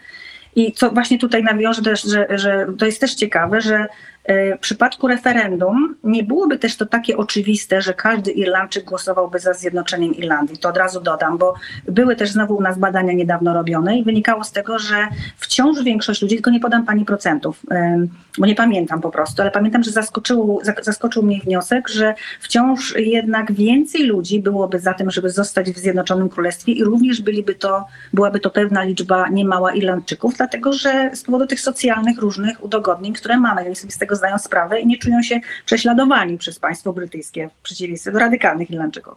I 0.56 0.72
co 0.72 0.90
właśnie 0.90 1.18
tutaj 1.18 1.42
nawiążę 1.42 1.82
też, 1.82 2.02
że, 2.02 2.26
że 2.30 2.66
to 2.78 2.86
jest 2.86 3.00
też 3.00 3.14
ciekawe, 3.14 3.60
że 3.60 3.86
w 4.28 4.58
przypadku 4.60 5.08
referendum 5.08 5.96
nie 6.04 6.24
byłoby 6.24 6.58
też 6.58 6.76
to 6.76 6.86
takie 6.86 7.16
oczywiste, 7.16 7.82
że 7.82 7.94
każdy 7.94 8.30
Irlandczyk 8.30 8.84
głosowałby 8.84 9.38
za 9.38 9.52
zjednoczeniem 9.52 10.14
Irlandii. 10.14 10.58
To 10.58 10.68
od 10.68 10.76
razu 10.76 11.00
dodam, 11.00 11.38
bo 11.38 11.54
były 11.88 12.16
też 12.16 12.30
znowu 12.30 12.56
u 12.56 12.60
nas 12.60 12.78
badania 12.78 13.12
niedawno 13.12 13.54
robione 13.54 13.98
i 13.98 14.04
wynikało 14.04 14.44
z 14.44 14.52
tego, 14.52 14.78
że 14.78 15.08
wciąż 15.36 15.82
większość 15.82 16.22
ludzi, 16.22 16.34
tylko 16.34 16.50
nie 16.50 16.60
podam 16.60 16.86
pani 16.86 17.04
procentów, 17.04 17.60
em, 17.70 18.08
bo 18.38 18.46
nie 18.46 18.54
pamiętam 18.54 19.00
po 19.00 19.10
prostu, 19.10 19.42
ale 19.42 19.50
pamiętam, 19.50 19.82
że 19.82 19.90
zaskoczył, 19.90 20.60
zaskoczył 20.82 21.22
mnie 21.22 21.40
wniosek, 21.40 21.88
że 21.88 22.14
wciąż 22.40 22.94
jednak 22.96 23.52
więcej 23.52 24.02
ludzi 24.02 24.40
byłoby 24.40 24.78
za 24.78 24.94
tym, 24.94 25.10
żeby 25.10 25.30
zostać 25.30 25.70
w 25.70 25.78
Zjednoczonym 25.78 26.28
Królestwie 26.28 26.72
i 26.72 26.84
również 26.84 27.22
byliby 27.22 27.54
to, 27.54 27.84
byłaby 28.12 28.40
to 28.40 28.50
pewna 28.50 28.84
liczba 28.84 29.28
niemała 29.28 29.72
Irlandczyków, 29.72 30.36
dlatego 30.36 30.72
że 30.72 31.10
z 31.14 31.22
powodu 31.22 31.46
tych 31.46 31.60
socjalnych 31.60 32.18
różnych 32.18 32.64
udogodnień, 32.64 33.12
które 33.12 33.38
mamy, 33.38 33.60
oni 33.60 33.76
sobie 33.76 33.92
z 33.92 33.98
tego 33.98 34.15
zdają 34.16 34.38
sprawę 34.38 34.80
i 34.80 34.86
nie 34.86 34.98
czują 34.98 35.22
się 35.22 35.40
prześladowani 35.64 36.38
przez 36.38 36.58
państwo 36.58 36.92
brytyjskie 36.92 37.50
w 37.58 37.62
przeciwieństwie 37.62 38.12
do 38.12 38.18
radykalnych 38.18 38.70
Irlandczyków. 38.70 39.14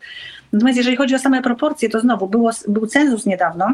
Natomiast 0.53 0.77
jeżeli 0.77 0.97
chodzi 0.97 1.15
o 1.15 1.19
same 1.19 1.41
proporcje, 1.41 1.89
to 1.89 1.99
znowu 1.99 2.27
było, 2.27 2.51
był 2.67 2.87
cenzus 2.87 3.25
niedawno 3.25 3.73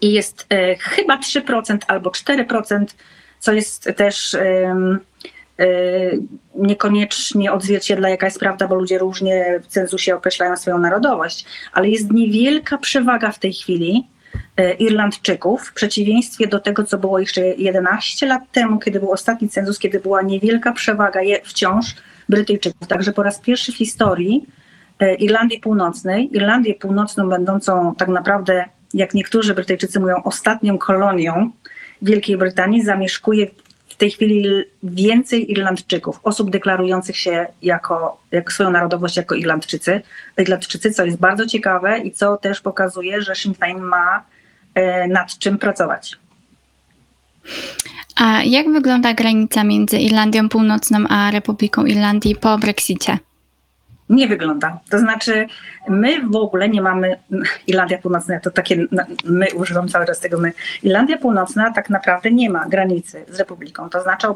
i 0.00 0.12
jest 0.12 0.46
e, 0.50 0.76
chyba 0.76 1.18
3% 1.18 1.78
albo 1.86 2.10
4%, 2.10 2.84
co 3.40 3.52
jest 3.52 3.88
też 3.96 4.34
e, 4.34 4.74
niekoniecznie 6.54 7.52
odzwierciedla, 7.52 8.08
jaka 8.08 8.26
jest 8.26 8.38
prawda, 8.38 8.68
bo 8.68 8.74
ludzie 8.74 8.98
różnie 8.98 9.60
w 9.62 9.66
cenzusie 9.66 10.16
określają 10.16 10.56
swoją 10.56 10.78
narodowość, 10.78 11.46
ale 11.72 11.88
jest 11.88 12.10
niewielka 12.10 12.78
przewaga 12.78 13.32
w 13.32 13.38
tej 13.38 13.52
chwili 13.52 14.06
Irlandczyków, 14.78 15.68
w 15.68 15.72
przeciwieństwie 15.72 16.46
do 16.46 16.60
tego, 16.60 16.84
co 16.84 16.98
było 16.98 17.18
jeszcze 17.18 17.40
11 17.40 18.26
lat 18.26 18.42
temu, 18.52 18.78
kiedy 18.78 19.00
był 19.00 19.12
ostatni 19.12 19.48
cenzus, 19.48 19.78
kiedy 19.78 20.00
była 20.00 20.22
niewielka 20.22 20.72
przewaga 20.72 21.20
wciąż 21.44 21.94
Brytyjczyków. 22.28 22.88
Także 22.88 23.12
po 23.12 23.22
raz 23.22 23.38
pierwszy 23.38 23.72
w 23.72 23.76
historii 23.76 24.46
e, 25.00 25.14
Irlandii 25.14 25.60
Północnej, 25.60 26.36
Irlandię 26.36 26.74
Północną 26.74 27.28
będącą 27.28 27.94
tak 27.94 28.08
naprawdę, 28.08 28.64
jak 28.94 29.14
niektórzy 29.14 29.54
Brytyjczycy 29.54 30.00
mówią, 30.00 30.14
ostatnią 30.24 30.78
kolonią 30.78 31.50
Wielkiej 32.02 32.36
Brytanii, 32.36 32.82
zamieszkuje 32.82 33.46
w 33.94 33.96
tej 33.96 34.10
chwili 34.10 34.64
więcej 34.82 35.52
Irlandczyków, 35.52 36.20
osób 36.22 36.50
deklarujących 36.50 37.16
się 37.16 37.46
jako, 37.62 38.20
jako 38.32 38.52
swoją 38.52 38.70
narodowość 38.70 39.16
jako 39.16 39.34
Irlandczycy, 39.34 40.02
Irlandczycy, 40.38 40.90
co 40.90 41.04
jest 41.04 41.18
bardzo 41.18 41.46
ciekawe 41.46 41.98
i 41.98 42.12
co 42.12 42.36
też 42.36 42.60
pokazuje, 42.60 43.22
że 43.22 43.34
Sinn 43.34 43.54
Féin 43.54 43.80
ma 43.80 44.24
e, 44.74 45.08
nad 45.08 45.38
czym 45.38 45.58
pracować. 45.58 46.16
A 48.16 48.42
jak 48.42 48.72
wygląda 48.72 49.14
granica 49.14 49.64
między 49.64 49.98
Irlandią 49.98 50.48
Północną 50.48 50.98
a 51.08 51.30
Republiką 51.30 51.84
Irlandii 51.84 52.36
po 52.36 52.58
Brexicie? 52.58 53.18
Nie 54.08 54.28
wygląda. 54.28 54.78
To 54.90 54.98
znaczy, 54.98 55.46
my 55.88 56.28
w 56.28 56.36
ogóle 56.36 56.68
nie 56.68 56.82
mamy. 56.82 57.16
Irlandia 57.66 57.98
Północna, 57.98 58.40
to 58.40 58.50
takie. 58.50 58.86
My 59.24 59.46
używam 59.54 59.88
cały 59.88 60.06
czas 60.06 60.20
tego 60.20 60.38
my. 60.38 60.52
Irlandia 60.82 61.18
Północna 61.18 61.72
tak 61.72 61.90
naprawdę 61.90 62.30
nie 62.30 62.50
ma 62.50 62.68
granicy 62.68 63.24
z 63.28 63.38
Republiką. 63.38 63.90
To 63.90 64.02
znaczy, 64.02 64.26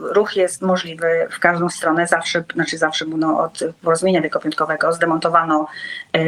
ruch 0.00 0.36
jest 0.36 0.62
możliwy 0.62 1.06
w 1.30 1.38
każdą 1.38 1.68
stronę. 1.68 2.06
Zawsze, 2.06 2.44
znaczy 2.54 2.78
zawsze 2.78 3.04
no, 3.04 3.40
od 3.40 3.60
porozumienia 3.82 4.20
wielkopiątkowego 4.20 4.92
zdemontowano 4.92 5.66
e, 6.16 6.20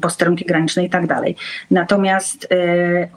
posterunki 0.00 0.44
graniczne 0.44 0.84
i 0.84 0.90
tak 0.90 1.06
dalej. 1.06 1.36
Natomiast 1.70 2.48
e, 2.52 3.08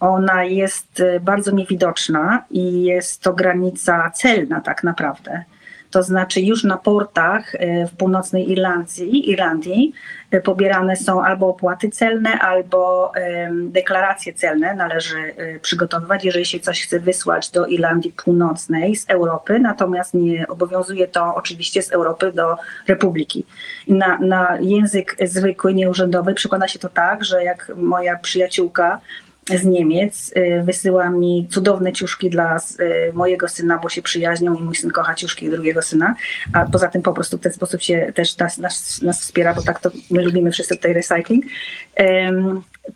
ona 0.00 0.44
jest 0.44 1.00
e, 1.00 1.20
bardzo 1.20 1.50
niewidoczna 1.50 2.44
i 2.50 2.82
jest 2.82 3.22
to 3.22 3.32
granica 3.32 4.10
celna 4.10 4.60
tak 4.60 4.84
naprawdę. 4.84 5.44
To 5.90 6.02
znaczy 6.02 6.40
już 6.40 6.64
na 6.64 6.76
portach 6.76 7.54
e, 7.54 7.86
w 7.86 7.96
północnej 7.96 8.50
Irlandii, 8.50 9.30
Irlandii 9.30 9.92
e, 10.30 10.40
pobierane 10.40 10.96
są 10.96 11.24
albo 11.24 11.48
opłaty 11.48 11.88
celne, 11.88 12.30
albo 12.30 13.12
deklaracje 13.52 14.32
celne 14.32 14.74
należy 14.74 15.18
e, 15.18 15.60
przygotowywać, 15.60 16.24
jeżeli 16.24 16.46
się 16.46 16.60
coś 16.60 16.82
chce 16.82 17.00
wysłać 17.00 17.50
do 17.50 17.66
Irlandii 17.66 18.12
Północnej 18.12 18.96
z 18.96 19.10
Europy, 19.10 19.58
natomiast 19.58 20.14
nie 20.14 20.48
obowiązuje 20.48 21.08
to 21.08 21.34
oczywiście 21.34 21.82
z 21.82 21.92
Europy 21.92 22.32
do 22.32 22.56
Republiki. 22.88 23.44
Na, 23.88 24.18
na 24.18 24.58
język 24.60 25.16
zwykły, 25.24 25.74
nieurzędowy 25.74 26.34
przekłada 26.34 26.68
się 26.68 26.78
to 26.78 26.88
tak, 26.88 27.24
że 27.24 27.44
jak 27.44 27.72
moja 27.76 28.18
przyjaciółka 28.18 29.00
z 29.56 29.64
Niemiec 29.64 30.32
y, 30.36 30.62
wysyła 30.64 31.10
mi 31.10 31.46
cudowne 31.50 31.92
ciuszki 31.92 32.30
dla 32.30 32.56
y, 32.56 33.12
mojego 33.14 33.48
syna, 33.48 33.78
bo 33.78 33.88
się 33.88 34.02
przyjaźnią 34.02 34.54
i 34.54 34.62
mój 34.62 34.76
syn 34.76 34.90
kocha 34.90 35.14
ciuszki 35.14 35.50
drugiego 35.50 35.82
syna, 35.82 36.14
a 36.52 36.66
poza 36.66 36.88
tym 36.88 37.02
po 37.02 37.12
prostu 37.12 37.38
w 37.38 37.40
ten 37.40 37.52
sposób 37.52 37.82
się 37.82 38.12
też 38.14 38.36
nas, 38.36 38.58
nas, 38.58 39.02
nas 39.02 39.20
wspiera, 39.20 39.54
bo 39.54 39.62
tak 39.62 39.80
to 39.80 39.90
my 40.10 40.22
lubimy 40.22 40.50
wszyscy 40.50 40.76
tutaj 40.76 40.92
recycling, 40.92 41.44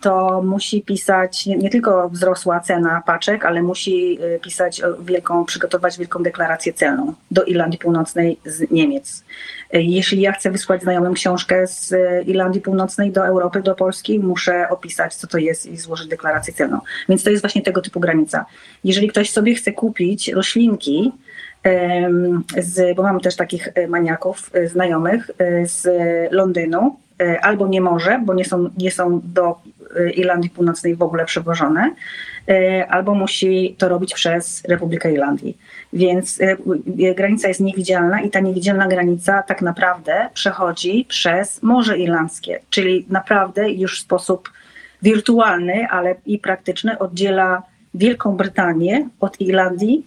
to 0.01 0.43
musi 0.43 0.83
pisać, 0.83 1.47
nie, 1.47 1.57
nie 1.57 1.71
tylko 1.71 2.09
wzrosła 2.09 2.61
cena 2.61 3.03
paczek, 3.07 3.45
ale 3.45 3.63
musi 3.63 4.19
y, 4.23 4.41
pisać 4.43 4.83
wielką, 5.01 5.45
przygotować 5.45 5.99
wielką 5.99 6.23
deklarację 6.23 6.73
celną 6.73 7.15
do 7.31 7.45
Irlandii 7.45 7.79
Północnej 7.79 8.39
z 8.45 8.71
Niemiec. 8.71 9.25
Jeśli 9.73 10.21
ja 10.21 10.33
chcę 10.33 10.51
wysłać 10.51 10.83
znajomym 10.83 11.15
książkę 11.15 11.67
z 11.67 11.93
y, 11.93 12.25
Irlandii 12.27 12.61
Północnej 12.61 13.13
do 13.13 13.27
Europy, 13.27 13.63
do 13.63 13.75
Polski, 13.75 14.19
muszę 14.19 14.69
opisać, 14.69 15.15
co 15.15 15.27
to 15.27 15.39
jest 15.39 15.67
i 15.67 15.77
złożyć 15.77 16.09
deklarację 16.09 16.55
celną. 16.55 16.81
Więc 17.09 17.25
to 17.25 17.31
jest 17.31 17.43
właśnie 17.43 17.63
tego 17.63 17.81
typu 17.81 18.01
granica. 18.01 18.47
Jeżeli 18.85 19.09
ktoś 19.09 19.31
sobie 19.31 19.55
chce 19.55 19.73
kupić 19.73 20.29
roślinki, 20.29 21.13
z, 22.59 22.97
bo 22.97 23.03
mamy 23.03 23.21
też 23.21 23.37
takich 23.37 23.69
e, 23.75 23.89
maniaków 23.89 24.51
e, 24.53 24.69
znajomych 24.69 25.31
e, 25.39 25.67
z 25.67 25.89
Londynu, 26.33 26.97
e, 27.21 27.41
albo 27.41 27.69
nie 27.69 27.81
może, 27.81 28.21
bo 28.25 28.35
nie 28.35 28.45
są, 28.45 28.71
nie 28.79 28.91
są 28.91 29.21
do 29.25 29.57
e, 29.97 30.11
Irlandii 30.11 30.51
Północnej 30.51 30.97
w 30.97 31.03
ogóle 31.03 31.25
przewożone, 31.25 31.83
e, 31.83 31.95
albo 32.89 33.15
musi 33.15 33.75
to 33.79 33.89
robić 33.89 34.15
przez 34.15 34.65
Republikę 34.69 35.13
Irlandii. 35.13 35.59
Więc 35.93 36.41
e, 36.41 36.57
e, 37.09 37.15
granica 37.15 37.49
jest 37.49 37.61
niewidzialna 37.61 38.21
i 38.21 38.31
ta 38.31 38.41
niewidzialna 38.41 38.89
granica 38.89 39.43
tak 39.43 39.63
naprawdę 39.63 40.29
przechodzi 40.35 41.07
przez 41.09 41.63
Morze 41.63 41.99
Irlandzkie, 41.99 42.61
czyli 42.71 43.07
naprawdę 43.09 43.71
już 43.71 43.99
w 43.99 44.03
sposób 44.03 44.51
wirtualny, 45.03 45.87
ale 45.91 46.15
i 46.27 46.39
praktyczny 46.39 46.99
oddziela 46.99 47.63
Wielką 47.95 48.37
Brytanię 48.37 49.09
od 49.21 49.41
Irlandii 49.41 50.07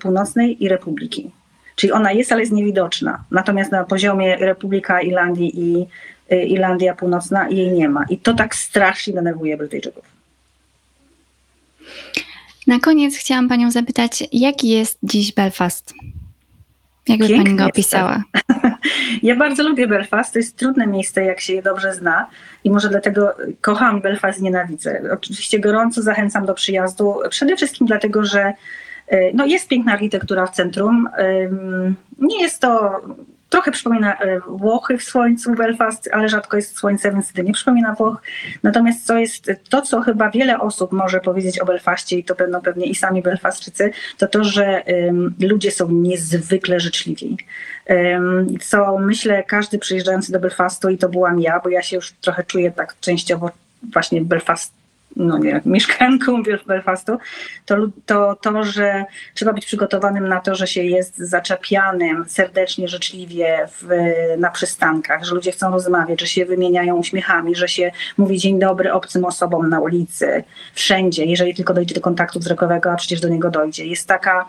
Północnej 0.00 0.64
i 0.64 0.68
Republiki. 0.68 1.30
Czyli 1.76 1.92
ona 1.92 2.12
jest, 2.12 2.32
ale 2.32 2.40
jest 2.40 2.52
niewidoczna. 2.52 3.24
Natomiast 3.30 3.72
na 3.72 3.84
poziomie 3.84 4.36
Republika 4.36 5.00
Irlandii 5.00 5.60
i 5.60 5.86
Irlandia 6.46 6.94
Północna 6.94 7.48
jej 7.48 7.72
nie 7.72 7.88
ma. 7.88 8.04
I 8.04 8.18
to 8.18 8.34
tak 8.34 8.54
strasznie 8.54 9.14
denerwuje 9.14 9.56
Brytyjczyków. 9.56 10.04
Na 12.66 12.80
koniec 12.80 13.16
chciałam 13.16 13.48
Panią 13.48 13.70
zapytać, 13.70 14.24
jaki 14.32 14.68
jest 14.68 14.98
dziś 15.02 15.32
Belfast? 15.34 15.94
Jakby 17.08 17.24
Pani 17.24 17.36
Piękny 17.36 17.56
go 17.56 17.66
opisała? 17.66 18.22
Ja 19.22 19.36
bardzo 19.36 19.62
lubię 19.62 19.86
Belfast. 19.86 20.32
To 20.32 20.38
jest 20.38 20.56
trudne 20.56 20.86
miejsce, 20.86 21.24
jak 21.24 21.40
się 21.40 21.52
je 21.52 21.62
dobrze 21.62 21.94
zna. 21.94 22.26
I 22.64 22.70
może 22.70 22.88
dlatego 22.88 23.34
kocham 23.60 24.00
Belfast 24.00 24.38
i 24.38 24.42
nienawidzę. 24.42 25.02
Oczywiście 25.12 25.60
gorąco 25.60 26.02
zachęcam 26.02 26.46
do 26.46 26.54
przyjazdu. 26.54 27.14
Przede 27.30 27.56
wszystkim 27.56 27.86
dlatego, 27.86 28.24
że 28.24 28.52
y, 29.12 29.30
no, 29.34 29.46
jest 29.46 29.68
piękna 29.68 29.92
architektura 29.92 30.46
w 30.46 30.50
centrum. 30.50 31.08
Nie 32.18 32.42
jest 32.42 32.60
to. 32.60 33.00
Trochę 33.52 33.70
przypomina 33.70 34.18
e, 34.18 34.40
Włochy 34.40 34.98
w 34.98 35.02
słońcu 35.02 35.54
Belfast, 35.54 36.08
ale 36.12 36.28
rzadko 36.28 36.56
jest 36.56 36.76
słońce, 36.76 37.12
więc 37.12 37.28
wtedy 37.28 37.48
nie 37.48 37.54
przypomina 37.54 37.94
Włoch. 37.94 38.22
Natomiast 38.62 39.06
co 39.06 39.18
jest 39.18 39.50
to, 39.68 39.82
co 39.82 40.00
chyba 40.00 40.30
wiele 40.30 40.58
osób 40.58 40.92
może 40.92 41.20
powiedzieć 41.20 41.58
o 41.58 41.64
Belfaście, 41.64 42.18
i 42.18 42.24
to 42.24 42.34
będą 42.34 42.60
pewnie 42.60 42.86
i 42.86 42.94
sami 42.94 43.22
Belfastczycy, 43.22 43.90
to 44.18 44.26
to, 44.26 44.44
że 44.44 44.82
ym, 45.08 45.34
ludzie 45.40 45.70
są 45.70 45.88
niezwykle 45.90 46.80
życzliwi. 46.80 47.36
Ym, 47.90 48.58
Co 48.60 48.98
myślę, 48.98 49.42
każdy 49.42 49.78
przyjeżdżający 49.78 50.32
do 50.32 50.40
Belfastu, 50.40 50.88
i 50.88 50.98
to 50.98 51.08
byłam 51.08 51.40
ja, 51.40 51.60
bo 51.60 51.68
ja 51.68 51.82
się 51.82 51.96
już 51.96 52.12
trochę 52.12 52.44
czuję 52.44 52.70
tak 52.70 52.96
częściowo 53.00 53.50
właśnie 53.92 54.20
Belfast, 54.20 54.81
no 55.16 55.38
nie, 55.38 55.60
mieszkanką 55.66 56.32
Bel- 56.42 56.66
Belfastu, 56.66 57.18
to, 57.66 57.76
to 58.06 58.36
to, 58.40 58.64
że 58.64 59.04
trzeba 59.34 59.52
być 59.52 59.66
przygotowanym 59.66 60.28
na 60.28 60.40
to, 60.40 60.54
że 60.54 60.66
się 60.66 60.82
jest 60.82 61.18
zaczepianym 61.18 62.24
serdecznie, 62.28 62.88
życzliwie 62.88 63.68
w, 63.80 63.88
na 64.38 64.50
przystankach, 64.50 65.24
że 65.24 65.34
ludzie 65.34 65.52
chcą 65.52 65.70
rozmawiać, 65.70 66.20
że 66.20 66.26
się 66.26 66.44
wymieniają 66.44 66.96
uśmiechami, 66.96 67.54
że 67.54 67.68
się 67.68 67.90
mówi 68.18 68.38
dzień 68.38 68.58
dobry 68.58 68.92
obcym 68.92 69.24
osobom 69.24 69.68
na 69.68 69.80
ulicy, 69.80 70.44
wszędzie, 70.74 71.24
jeżeli 71.24 71.54
tylko 71.54 71.74
dojdzie 71.74 71.94
do 71.94 72.00
kontaktu 72.00 72.38
wzrokowego, 72.38 72.92
a 72.92 72.96
przecież 72.96 73.20
do 73.20 73.28
niego 73.28 73.50
dojdzie. 73.50 73.86
Jest 73.86 74.08
taka 74.08 74.48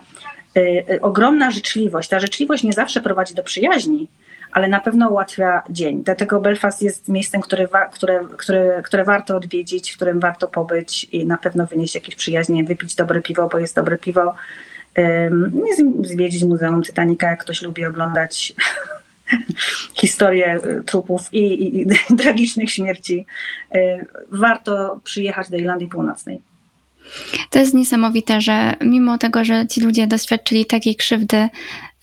y, 0.57 0.85
y, 0.91 1.01
ogromna 1.01 1.51
życzliwość. 1.51 2.09
Ta 2.09 2.19
życzliwość 2.19 2.63
nie 2.63 2.73
zawsze 2.73 3.01
prowadzi 3.01 3.35
do 3.35 3.43
przyjaźni, 3.43 4.07
ale 4.53 4.67
na 4.67 4.79
pewno 4.79 5.09
ułatwia 5.09 5.63
dzień. 5.69 6.03
Dlatego 6.03 6.41
Belfast 6.41 6.81
jest 6.81 7.07
miejscem, 7.07 7.41
które, 7.41 7.67
które, 7.91 8.19
które, 8.37 8.81
które 8.83 9.03
warto 9.03 9.37
odwiedzić, 9.37 9.91
w 9.91 9.95
którym 9.95 10.19
warto 10.19 10.47
pobyć 10.47 11.03
i 11.03 11.25
na 11.25 11.37
pewno 11.37 11.67
wynieść 11.67 11.95
jakieś 11.95 12.15
przyjaźnie, 12.15 12.63
wypić 12.63 12.95
dobre 12.95 13.21
piwo, 13.21 13.49
bo 13.51 13.59
jest 13.59 13.75
dobre 13.75 13.97
piwo. 13.97 14.35
Zwiedzić 16.03 16.43
Muzeum 16.43 16.83
Titanica, 16.83 17.27
jak 17.27 17.41
ktoś 17.41 17.61
lubi 17.61 17.85
oglądać 17.85 18.53
historię 20.01 20.59
y, 20.65 20.83
trupów 20.83 21.33
i, 21.33 21.39
i, 21.39 21.81
i 21.81 21.85
tragicznych 22.23 22.71
śmierci. 22.71 23.25
Y, 23.75 24.05
Warto 24.31 24.99
przyjechać 25.03 25.49
do 25.49 25.57
Irlandii 25.57 25.87
Północnej. 25.87 26.41
To 27.49 27.59
jest 27.59 27.73
niesamowite, 27.73 28.41
że 28.41 28.73
mimo 28.81 29.17
tego, 29.17 29.43
że 29.43 29.67
ci 29.67 29.81
ludzie 29.81 30.07
doświadczyli 30.07 30.65
takiej 30.65 30.95
krzywdy, 30.95 31.49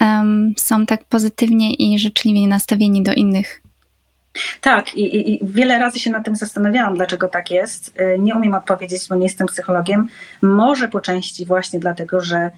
em, 0.00 0.54
są 0.56 0.86
tak 0.86 1.04
pozytywnie 1.04 1.74
i 1.74 1.98
życzliwie 1.98 2.46
nastawieni 2.46 3.02
do 3.02 3.12
innych. 3.12 3.62
Tak, 4.60 4.94
i, 4.94 5.32
i, 5.32 5.40
wiele 5.42 5.78
razy 5.78 5.98
się 5.98 6.10
nad 6.10 6.24
tym 6.24 6.36
zastanawiałam, 6.36 6.94
dlaczego 6.94 7.28
tak 7.28 7.50
jest. 7.50 8.00
Y, 8.00 8.18
Nie 8.18 8.34
umiem 8.34 8.54
odpowiedzieć, 8.54 9.08
bo 9.08 9.14
nie 9.14 9.24
jestem 9.24 9.46
psychologiem. 9.46 10.08
Może 10.42 10.88
po 10.88 11.00
części 11.00 11.46
właśnie 11.46 11.80
dlatego, 11.80 12.20
że 12.20 12.50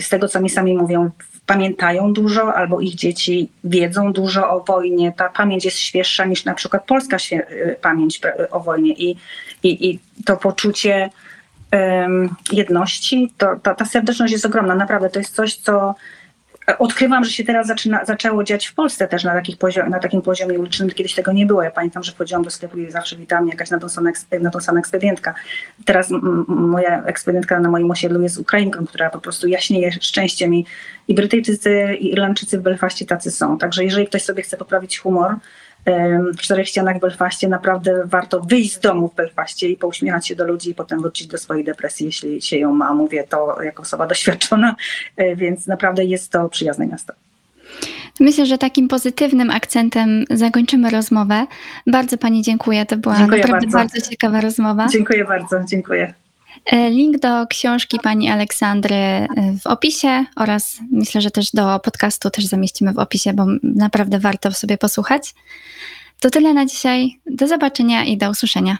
z 0.00 0.08
tego, 0.08 0.28
co 0.28 0.40
mi 0.40 0.50
sami 0.50 0.76
mówią, 0.76 1.10
pamiętają 1.46 2.12
dużo, 2.12 2.54
albo 2.54 2.80
ich 2.80 2.94
dzieci 2.94 3.50
wiedzą 3.64 4.12
dużo 4.12 4.50
o 4.50 4.64
wojnie. 4.64 5.12
Ta 5.12 5.28
pamięć 5.28 5.64
jest 5.64 5.78
świeższa 5.78 6.24
niż 6.24 6.44
na 6.44 6.54
przykład 6.54 6.84
polska 6.84 7.16
y, 7.32 7.76
pamięć 7.80 8.20
pre- 8.20 8.46
o 8.50 8.60
wojnie. 8.60 8.92
I, 8.92 9.16
i, 9.62 9.90
i 9.90 9.98
to 10.24 10.36
poczucie 10.36 11.10
em, 11.70 12.34
jedności, 12.52 13.32
to, 13.38 13.46
ta, 13.62 13.74
ta 13.74 13.84
serdeczność 13.84 14.32
jest 14.32 14.46
ogromna. 14.46 14.74
Naprawdę 14.74 15.10
to 15.10 15.18
jest 15.18 15.34
coś, 15.34 15.54
co 15.56 15.94
odkrywam, 16.78 17.24
że 17.24 17.30
się 17.30 17.44
teraz 17.44 17.66
zaczyna, 17.66 18.04
zaczęło 18.04 18.44
dziać 18.44 18.66
w 18.66 18.74
Polsce 18.74 19.08
też 19.08 19.24
na, 19.24 19.42
poziom, 19.58 19.88
na 19.88 19.98
takim 19.98 20.22
poziomie 20.22 20.58
ulicznym. 20.58 20.90
Kiedyś 20.90 21.14
tego 21.14 21.32
nie 21.32 21.46
było. 21.46 21.62
Ja 21.62 21.70
pamiętam, 21.70 22.02
że 22.02 22.12
wchodziłam 22.12 22.42
do 22.42 22.50
sklepu 22.50 22.78
i 22.78 22.90
zawsze 22.90 23.16
witała 23.16 23.42
mnie 23.42 23.50
jakaś 23.50 23.70
nadąsana, 23.70 24.10
eks- 24.10 24.40
nadąsana 24.40 24.80
ekspedientka. 24.80 25.34
Teraz 25.84 26.10
m, 26.10 26.44
m, 26.48 26.56
moja 26.56 27.04
ekspedientka 27.04 27.60
na 27.60 27.70
moim 27.70 27.90
osiedlu 27.90 28.22
jest 28.22 28.38
Ukrainką, 28.38 28.86
która 28.86 29.10
po 29.10 29.20
prostu 29.20 29.48
jaśnieje 29.48 29.92
szczęściem 29.92 30.54
i, 30.54 30.66
i 31.08 31.14
Brytyjczycy 31.14 31.94
i 32.00 32.12
Irlandczycy 32.12 32.58
w 32.58 32.62
Belfaście 32.62 33.06
tacy 33.06 33.30
są. 33.30 33.58
Także 33.58 33.84
jeżeli 33.84 34.06
ktoś 34.06 34.22
sobie 34.22 34.42
chce 34.42 34.56
poprawić 34.56 34.98
humor, 34.98 35.34
w 36.34 36.36
czterech 36.36 36.68
ścianach 36.68 36.96
w 36.96 37.00
Belfaście 37.00 37.48
naprawdę 37.48 38.02
warto 38.04 38.40
wyjść 38.40 38.74
z 38.74 38.80
domu 38.80 39.08
w 39.08 39.14
Belfaście 39.14 39.68
i 39.68 39.76
pouśmiechać 39.76 40.26
się 40.28 40.36
do 40.36 40.46
ludzi 40.46 40.70
i 40.70 40.74
potem 40.74 41.00
wrócić 41.00 41.26
do 41.26 41.38
swojej 41.38 41.64
depresji, 41.64 42.06
jeśli 42.06 42.42
się 42.42 42.58
ją 42.58 42.72
ma. 42.72 42.94
Mówię 42.94 43.24
to 43.28 43.62
jako 43.62 43.82
osoba 43.82 44.06
doświadczona, 44.06 44.76
e, 45.16 45.36
więc 45.36 45.66
naprawdę 45.66 46.04
jest 46.04 46.32
to 46.32 46.48
przyjazne 46.48 46.86
miasto. 46.86 47.12
Myślę, 48.20 48.46
że 48.46 48.58
takim 48.58 48.88
pozytywnym 48.88 49.50
akcentem 49.50 50.24
zakończymy 50.30 50.90
rozmowę. 50.90 51.46
Bardzo 51.86 52.18
Pani 52.18 52.42
dziękuję. 52.42 52.86
To 52.86 52.96
była 52.96 53.16
Dziękuję 53.16 53.40
naprawdę 53.40 53.66
bardzo. 53.66 53.94
bardzo. 53.94 54.10
ciekawa 54.10 54.40
rozmowa. 54.40 54.88
Dziękuję 54.88 55.24
bardzo, 55.24 55.60
dziękuję. 55.68 56.14
E, 56.66 56.90
Link 56.90 57.18
do 57.18 57.46
książki 57.46 57.98
pani 58.02 58.30
Aleksandry 58.30 58.94
e, 58.94 59.26
w 59.62 59.66
opisie 59.66 60.24
oraz 60.36 60.78
myślę, 60.92 61.20
że 61.20 61.30
też 61.30 61.50
do 61.50 61.78
podcastu 61.78 62.30
też 62.30 62.46
zamieścimy 62.46 62.92
w 62.92 62.98
opisie, 62.98 63.32
bo 63.32 63.46
naprawdę 63.62 64.18
warto 64.18 64.52
sobie 64.52 64.78
posłuchać. 64.78 65.34
To 66.20 66.30
tyle 66.30 66.54
na 66.54 66.66
dzisiaj. 66.66 67.20
Do 67.26 67.48
zobaczenia 67.48 68.04
i 68.04 68.16
do 68.16 68.30
usłyszenia. 68.30 68.78